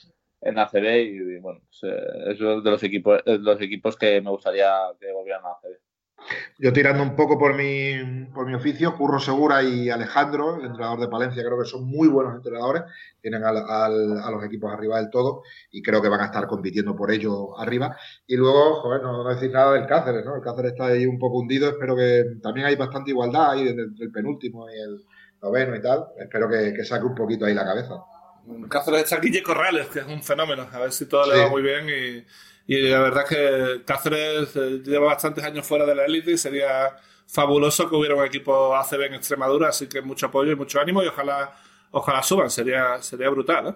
en 0.40 0.58
ACB 0.58 0.86
y, 1.04 1.38
bueno, 1.40 1.60
pues, 1.66 1.92
eh, 1.92 2.32
es 2.32 2.38
de 2.38 2.70
los 2.70 2.82
equipos, 2.82 3.20
los 3.26 3.60
equipos 3.60 3.98
que 3.98 4.18
me 4.22 4.30
gustaría 4.30 4.72
que 4.98 5.12
volvieran 5.12 5.44
a 5.44 5.50
ACB. 5.50 5.87
Yo 6.58 6.72
tirando 6.72 7.02
un 7.02 7.14
poco 7.16 7.38
por 7.38 7.54
mi, 7.54 8.26
por 8.34 8.46
mi 8.46 8.54
oficio, 8.54 8.96
Curro 8.96 9.18
Segura 9.20 9.62
y 9.62 9.88
Alejandro, 9.90 10.56
el 10.56 10.66
entrenador 10.66 11.00
de 11.00 11.08
Palencia, 11.08 11.42
creo 11.42 11.58
que 11.58 11.64
son 11.64 11.84
muy 11.84 12.08
buenos 12.08 12.34
entrenadores, 12.34 12.82
tienen 13.20 13.44
al, 13.44 13.56
al, 13.56 14.20
a 14.20 14.30
los 14.30 14.44
equipos 14.44 14.72
arriba 14.72 14.98
del 14.98 15.10
todo 15.10 15.42
y 15.70 15.82
creo 15.82 16.02
que 16.02 16.08
van 16.08 16.20
a 16.20 16.26
estar 16.26 16.46
compitiendo 16.46 16.96
por 16.96 17.10
ello 17.10 17.58
arriba. 17.58 17.96
Y 18.26 18.36
luego, 18.36 18.76
joder, 18.82 19.02
no, 19.02 19.22
no 19.22 19.28
decir 19.28 19.50
nada 19.50 19.72
del 19.72 19.86
Cáceres, 19.86 20.24
¿no? 20.24 20.36
El 20.36 20.42
Cáceres 20.42 20.72
está 20.72 20.86
ahí 20.86 21.06
un 21.06 21.18
poco 21.18 21.38
hundido, 21.38 21.68
espero 21.68 21.96
que 21.96 22.24
también 22.42 22.66
hay 22.66 22.76
bastante 22.76 23.10
igualdad 23.10 23.52
ahí 23.52 23.68
entre 23.68 24.04
el 24.04 24.12
penúltimo 24.12 24.68
y 24.68 24.74
el 24.74 25.04
noveno 25.40 25.76
y 25.76 25.80
tal. 25.80 26.06
Espero 26.18 26.48
que, 26.48 26.74
que 26.74 26.84
saque 26.84 27.06
un 27.06 27.14
poquito 27.14 27.46
ahí 27.46 27.54
la 27.54 27.64
cabeza. 27.64 27.94
Cáceres 28.68 29.02
está 29.02 29.20
Guille 29.20 29.42
Corrales, 29.42 29.86
que 29.88 30.00
es 30.00 30.06
un 30.06 30.22
fenómeno, 30.22 30.66
a 30.72 30.78
ver 30.78 30.92
si 30.92 31.06
todo 31.06 31.24
sí. 31.24 31.30
le 31.30 31.44
va 31.44 31.48
muy 31.48 31.62
bien 31.62 31.88
y 31.88 32.24
y 32.68 32.82
la 32.82 33.00
verdad 33.00 33.24
es 33.24 33.30
que 33.30 33.84
Cáceres 33.84 34.54
eh, 34.56 34.82
lleva 34.84 35.06
bastantes 35.06 35.42
años 35.44 35.66
fuera 35.66 35.86
de 35.86 35.94
la 35.94 36.04
élite 36.04 36.32
y 36.32 36.38
sería 36.38 36.94
fabuloso 37.26 37.88
que 37.88 37.96
hubiera 37.96 38.14
un 38.14 38.24
equipo 38.26 38.76
ACB 38.76 39.02
en 39.06 39.14
Extremadura, 39.14 39.70
así 39.70 39.88
que 39.88 40.02
mucho 40.02 40.26
apoyo 40.26 40.52
y 40.52 40.56
mucho 40.56 40.80
ánimo 40.80 41.02
y 41.02 41.08
ojalá, 41.08 41.56
ojalá 41.92 42.22
suban, 42.22 42.50
sería, 42.50 43.00
sería 43.02 43.30
brutal. 43.30 43.68
¿eh? 43.68 43.74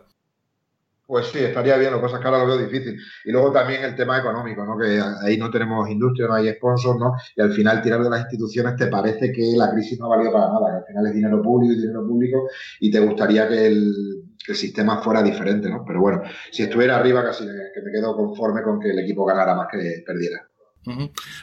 Pues 1.13 1.27
sí, 1.27 1.41
estaría 1.41 1.77
bien, 1.77 1.91
lo 1.91 1.99
que 1.99 2.05
pasa 2.05 2.17
es 2.17 2.23
que 2.23 2.29
ahora 2.29 2.43
lo 2.43 2.47
veo 2.47 2.67
difícil. 2.67 2.99
Y 3.27 3.33
luego 3.33 3.53
también 3.53 3.85
el 3.85 3.95
tema 3.95 4.19
económico, 4.19 4.65
¿no? 4.65 4.79
Que 4.79 4.99
ahí 5.23 5.37
no 5.37 5.51
tenemos 5.51 5.91
industria, 5.91 6.27
no 6.27 6.37
hay 6.37 6.51
sponsors, 6.55 6.99
¿no? 6.99 7.13
Y 7.37 7.43
al 7.43 7.53
final 7.53 7.83
tirar 7.83 8.03
de 8.03 8.09
las 8.09 8.21
instituciones 8.21 8.77
te 8.77 8.87
parece 8.87 9.31
que 9.31 9.53
la 9.55 9.71
crisis 9.73 10.01
no 10.01 10.07
ha 10.07 10.17
valido 10.17 10.33
para 10.33 10.47
nada, 10.47 10.71
que 10.71 10.77
al 10.79 10.85
final 10.87 11.07
es 11.09 11.15
dinero 11.15 11.43
público 11.43 11.75
y 11.75 11.81
dinero 11.83 12.07
público 12.07 12.49
y 12.81 12.91
te 12.91 13.01
gustaría 13.01 13.47
que 13.47 13.67
el, 13.67 14.25
sistema 14.55 15.03
fuera 15.03 15.23
diferente, 15.23 15.69
¿no? 15.69 15.85
Pero 15.87 16.01
bueno, 16.01 16.23
si 16.51 16.63
estuviera 16.63 16.97
arriba 16.97 17.23
casi 17.23 17.45
que 17.45 17.83
me 17.83 17.93
quedo 17.93 18.17
conforme 18.17 18.63
con 18.63 18.81
que 18.81 18.89
el 18.89 18.99
equipo 19.01 19.27
ganara 19.27 19.55
más 19.55 19.69
que 19.71 20.03
perdiera. 20.07 20.49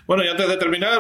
Bueno, 0.08 0.24
y 0.24 0.30
antes 0.30 0.50
de 0.50 0.58
terminar, 0.58 1.00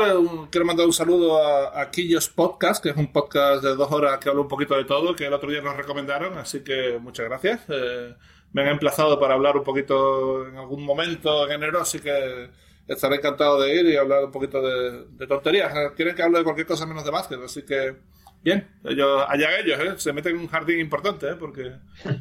quiero 0.52 0.66
mandar 0.68 0.86
un 0.86 0.94
saludo 0.94 1.44
a, 1.44 1.82
a 1.82 1.90
Quillos 1.90 2.30
Podcast, 2.30 2.84
que 2.84 2.92
es 2.92 2.98
un 2.98 3.12
podcast 3.12 3.64
de 3.64 3.76
dos 3.76 3.92
horas 3.92 4.20
que 4.20 4.30
habla 4.30 4.42
un 4.42 4.48
poquito 4.48 4.76
de 4.76 4.86
todo, 4.86 5.16
que 5.16 5.26
el 5.26 5.34
otro 5.34 5.50
día 5.50 5.62
nos 5.62 5.76
recomendaron, 5.76 6.38
así 6.38 6.64
que 6.64 7.00
muchas 7.02 7.26
gracias. 7.26 7.62
Eh, 7.68 8.14
me 8.54 8.62
han 8.64 8.70
emplazado 8.70 9.20
para 9.20 9.36
hablar 9.36 9.58
un 9.58 9.64
poquito 9.64 10.48
en 10.48 10.58
algún 10.58 10.84
momento 10.84 11.46
en 11.46 11.54
enero, 11.54 11.82
así 11.82 12.00
que 12.00 12.50
estaré 12.88 13.18
encantado 13.18 13.62
de 13.62 13.76
ir 13.76 13.86
y 13.86 13.96
hablar 13.96 14.26
un 14.26 14.32
poquito 14.32 14.62
de, 14.62 15.06
de 15.12 15.28
tonterías. 15.28 15.72
Quieren 15.96 16.16
que 16.16 16.24
hable 16.24 16.40
de 16.40 16.44
cualquier 16.44 16.68
cosa 16.68 16.86
menos 16.86 17.06
de 17.06 17.12
básquet, 17.12 17.40
así 17.44 17.64
que 17.64 17.96
Bien, 18.42 18.66
ellos, 18.86 19.26
allá 19.28 19.60
ellos, 19.60 19.78
¿eh? 19.82 19.94
se 19.98 20.14
meten 20.14 20.36
en 20.36 20.42
un 20.42 20.48
jardín 20.48 20.80
importante, 20.80 21.28
¿eh? 21.28 21.36
porque 21.38 21.74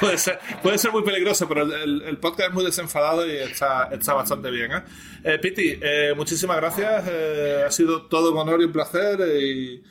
puede, 0.00 0.18
ser, 0.18 0.40
puede 0.60 0.76
ser 0.76 0.90
muy 0.90 1.04
peligroso, 1.04 1.46
pero 1.46 1.62
el, 1.62 2.02
el, 2.02 2.18
podcast 2.18 2.48
es 2.48 2.54
muy 2.54 2.64
desenfadado 2.64 3.24
y 3.24 3.30
está, 3.30 3.90
está 3.92 4.14
bastante 4.14 4.50
bien. 4.50 4.72
¿eh? 4.72 4.82
eh 5.22 5.38
Piti, 5.38 5.78
eh, 5.80 6.14
muchísimas 6.16 6.56
gracias, 6.56 7.04
eh, 7.08 7.62
ha 7.64 7.70
sido 7.70 8.06
todo 8.06 8.32
un 8.32 8.38
honor 8.38 8.60
y 8.60 8.64
un 8.64 8.72
placer. 8.72 9.20
Y, 9.40 9.84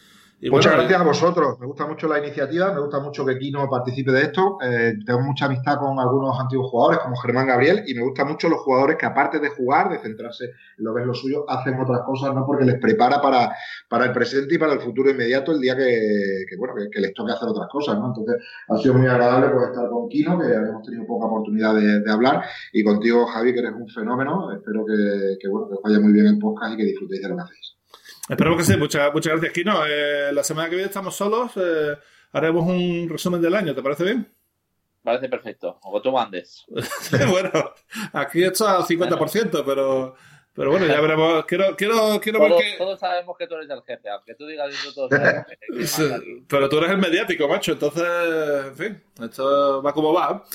Muchas 0.50 0.74
gracias 0.74 1.00
a 1.00 1.04
vosotros. 1.04 1.60
Me 1.60 1.68
gusta 1.68 1.86
mucho 1.86 2.08
la 2.08 2.18
iniciativa, 2.18 2.74
me 2.74 2.82
gusta 2.82 3.00
mucho 3.00 3.24
que 3.24 3.38
Kino 3.38 3.70
participe 3.70 4.12
de 4.12 4.24
esto. 4.24 4.58
Eh, 4.64 4.96
tengo 5.06 5.20
mucha 5.20 5.46
amistad 5.46 5.78
con 5.78 6.00
algunos 6.00 6.40
antiguos 6.40 6.72
jugadores 6.72 7.00
como 7.00 7.16
Germán 7.18 7.46
Gabriel 7.46 7.84
y 7.86 7.94
me 7.94 8.02
gustan 8.02 8.28
mucho 8.28 8.50
los 8.50 8.60
jugadores 8.62 8.98
que 8.98 9.06
aparte 9.06 9.40
de 9.40 9.50
jugar, 9.50 9.92
de 9.92 10.00
centrarse 10.00 10.46
en 10.46 10.84
lo 10.84 10.96
que 10.96 11.02
es 11.02 11.08
lo 11.08 11.14
suyo, 11.14 11.46
hacen 11.48 11.80
otras 11.80 12.02
cosas, 12.06 12.34
¿no? 12.34 12.44
Porque 12.46 12.66
les 12.66 12.80
prepara 12.80 13.22
para, 13.22 13.54
para 13.88 14.06
el 14.06 14.14
presente 14.14 14.56
y 14.56 14.58
para 14.58 14.74
el 14.74 14.80
futuro 14.80 15.12
inmediato 15.12 15.52
el 15.52 15.62
día 15.62 15.76
que, 15.76 16.46
bueno, 16.58 16.74
que, 16.92 17.00
les 17.00 17.14
toque 17.14 17.34
hacer 17.34 17.48
otras 17.48 17.68
cosas, 17.70 18.00
¿no? 18.00 18.08
Entonces 18.08 18.44
ha 18.68 18.78
sido 18.78 18.96
muy 18.96 19.08
agradable 19.08 19.50
pues, 19.50 19.70
estar 19.70 19.90
con 19.90 20.10
Kino, 20.10 20.40
que 20.40 20.56
habíamos 20.56 20.84
tenido 20.84 21.06
poca 21.06 21.28
oportunidad 21.28 21.76
de, 21.76 22.12
hablar, 22.12 22.44
y 22.74 22.84
contigo, 22.84 23.28
Javi, 23.28 23.54
que 23.54 23.60
eres 23.60 23.74
un 23.74 23.88
fenómeno. 23.88 24.52
Espero 24.52 24.84
que, 24.86 25.38
que, 25.40 25.48
bueno, 25.48 25.68
que 25.70 25.76
os 25.76 25.82
vaya 25.84 26.00
muy 26.00 26.14
bien 26.14 26.26
el 26.26 26.40
podcast 26.40 26.74
y 26.74 26.78
que 26.78 26.86
disfrutéis 26.86 27.22
de 27.22 27.30
lo 27.30 27.36
que 27.36 27.42
hacéis. 27.44 27.81
Esperemos 28.32 28.58
que 28.60 28.64
sí. 28.64 28.78
Muchas, 28.78 29.14
muchas 29.14 29.34
gracias, 29.34 29.52
Kino. 29.52 29.86
Eh, 29.86 30.32
la 30.32 30.42
semana 30.42 30.70
que 30.70 30.76
viene 30.76 30.88
estamos 30.88 31.14
solos. 31.14 31.52
Eh, 31.58 31.98
haremos 32.32 32.66
un 32.66 33.10
resumen 33.10 33.42
del 33.42 33.54
año. 33.54 33.76
¿Te 33.76 33.84
parece 33.84 34.06
bien? 34.06 34.34
Parece 35.04 35.28
perfecto. 35.28 35.80
O 35.84 36.02
tú 36.02 36.14
mandes. 36.14 36.66
bueno, 37.30 37.52
aquí 38.14 38.42
está 38.44 38.78
al 38.78 38.84
50%, 38.84 39.64
pero, 39.66 40.16
pero 40.54 40.72
bueno, 40.72 40.86
ya 40.86 41.02
veremos. 41.02 41.44
Quiero, 41.46 41.76
quiero, 41.76 42.22
quiero 42.22 42.40
todos, 42.40 42.52
ver 42.52 42.72
que... 42.72 42.78
todos 42.78 43.00
sabemos 43.02 43.38
que 43.38 43.48
tú 43.48 43.56
eres 43.56 43.70
el 43.70 43.82
jefe, 43.84 44.10
aunque 44.10 44.36
tú 44.36 44.48
digas 44.48 44.74
eso, 44.74 44.94
todos 44.94 45.10
Pero 46.48 46.70
tú 46.70 46.78
eres 46.78 46.92
el 46.92 47.00
mediático, 47.00 47.50
macho. 47.50 47.74
Entonces, 47.74 48.66
en 48.68 48.76
fin, 48.78 49.04
esto 49.22 49.84
va 49.84 49.92
como 49.92 50.14
va. 50.14 50.46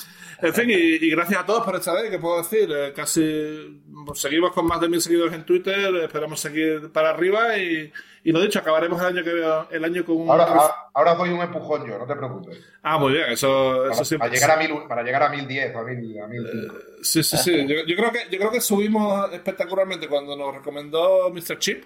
En 0.42 0.52
fin, 0.52 0.68
y, 0.68 1.10
gracias 1.10 1.40
a 1.40 1.46
todos 1.46 1.64
por 1.64 1.76
esta 1.76 1.94
vez, 1.94 2.10
que 2.10 2.18
puedo 2.18 2.38
decir, 2.38 2.70
eh, 2.70 2.92
casi 2.94 3.82
pues, 4.04 4.20
seguimos 4.20 4.52
con 4.52 4.66
más 4.66 4.80
de 4.80 4.88
mil 4.88 5.00
seguidores 5.00 5.34
en 5.34 5.44
Twitter, 5.44 5.94
esperamos 5.96 6.40
seguir 6.40 6.92
para 6.92 7.10
arriba 7.10 7.56
y, 7.56 7.90
y 8.22 8.32
lo 8.32 8.40
dicho, 8.40 8.58
acabaremos 8.58 9.00
el 9.00 9.06
año 9.06 9.24
que 9.24 9.76
el 9.76 9.84
año 9.84 10.04
con 10.04 10.16
un... 10.16 10.30
Ahora, 10.30 10.46
ahora 10.92 11.14
doy 11.14 11.30
un 11.30 11.40
empujón 11.40 11.86
yo, 11.86 11.98
no 11.98 12.06
te 12.06 12.14
preocupes. 12.14 12.58
Ah, 12.82 12.98
muy 12.98 13.14
bien, 13.14 13.30
eso, 13.30 13.78
para, 13.82 13.94
eso 13.94 14.04
siempre... 14.04 14.28
Para 14.28 14.34
llegar 14.38 14.50
a, 14.50 14.56
mil, 14.56 14.88
para 14.88 15.02
llegar 15.02 15.22
a 15.22 15.28
1010 15.30 15.74
o 15.74 15.78
a, 15.78 15.84
mil, 15.84 16.18
a 16.18 16.26
eh, 16.26 16.68
sí, 17.02 17.22
sí, 17.22 17.36
sí. 17.38 17.66
Yo, 17.66 17.76
yo, 17.86 17.96
creo 17.96 18.12
que, 18.12 18.28
yo 18.30 18.38
creo 18.38 18.50
que 18.50 18.60
subimos 18.60 19.32
espectacularmente 19.32 20.08
cuando 20.08 20.36
nos 20.36 20.54
recomendó 20.54 21.30
Mr. 21.30 21.58
Chip. 21.58 21.84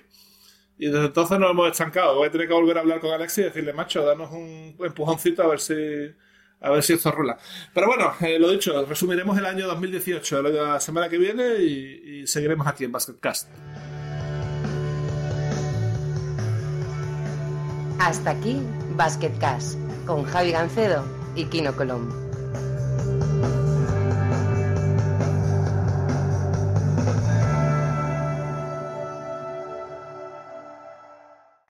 Y 0.79 0.87
desde 0.87 1.07
entonces 1.07 1.39
nos 1.39 1.51
hemos 1.51 1.71
estancado. 1.71 2.17
Voy 2.17 2.29
a 2.29 2.31
tener 2.31 2.49
que 2.49 2.55
volver 2.55 2.79
a 2.79 2.81
hablar 2.81 3.01
con 3.01 3.11
Alexi 3.11 3.43
y 3.43 3.45
decirle, 3.45 3.75
macho, 3.75 4.03
danos 4.03 4.33
un 4.33 4.75
empujoncito 4.81 5.43
a 5.43 5.49
ver 5.49 5.61
si 5.61 5.75
a 6.61 6.71
ver 6.71 6.83
si 6.83 6.93
esto 6.93 7.11
rula. 7.11 7.39
Pero 7.73 7.87
bueno, 7.87 8.13
eh, 8.21 8.39
lo 8.39 8.51
dicho, 8.51 8.85
resumiremos 8.85 9.37
el 9.39 9.47
año 9.47 9.67
2018 9.67 10.43
la 10.43 10.81
semana 10.81 11.09
que 11.09 11.19
viene 11.19 11.57
y, 11.57 12.27
seguiremos 12.27 12.67
aquí 12.67 12.85
en 12.85 12.93
Basketcast. 12.93 13.49
Hasta 17.99 18.31
aquí 18.31 18.61
Basketcast 18.97 19.79
con 20.07 20.25
Javi 20.25 20.53
Gancedo 20.53 21.05
y 21.35 21.45
Kino 21.47 21.75
Colombo. 21.75 22.15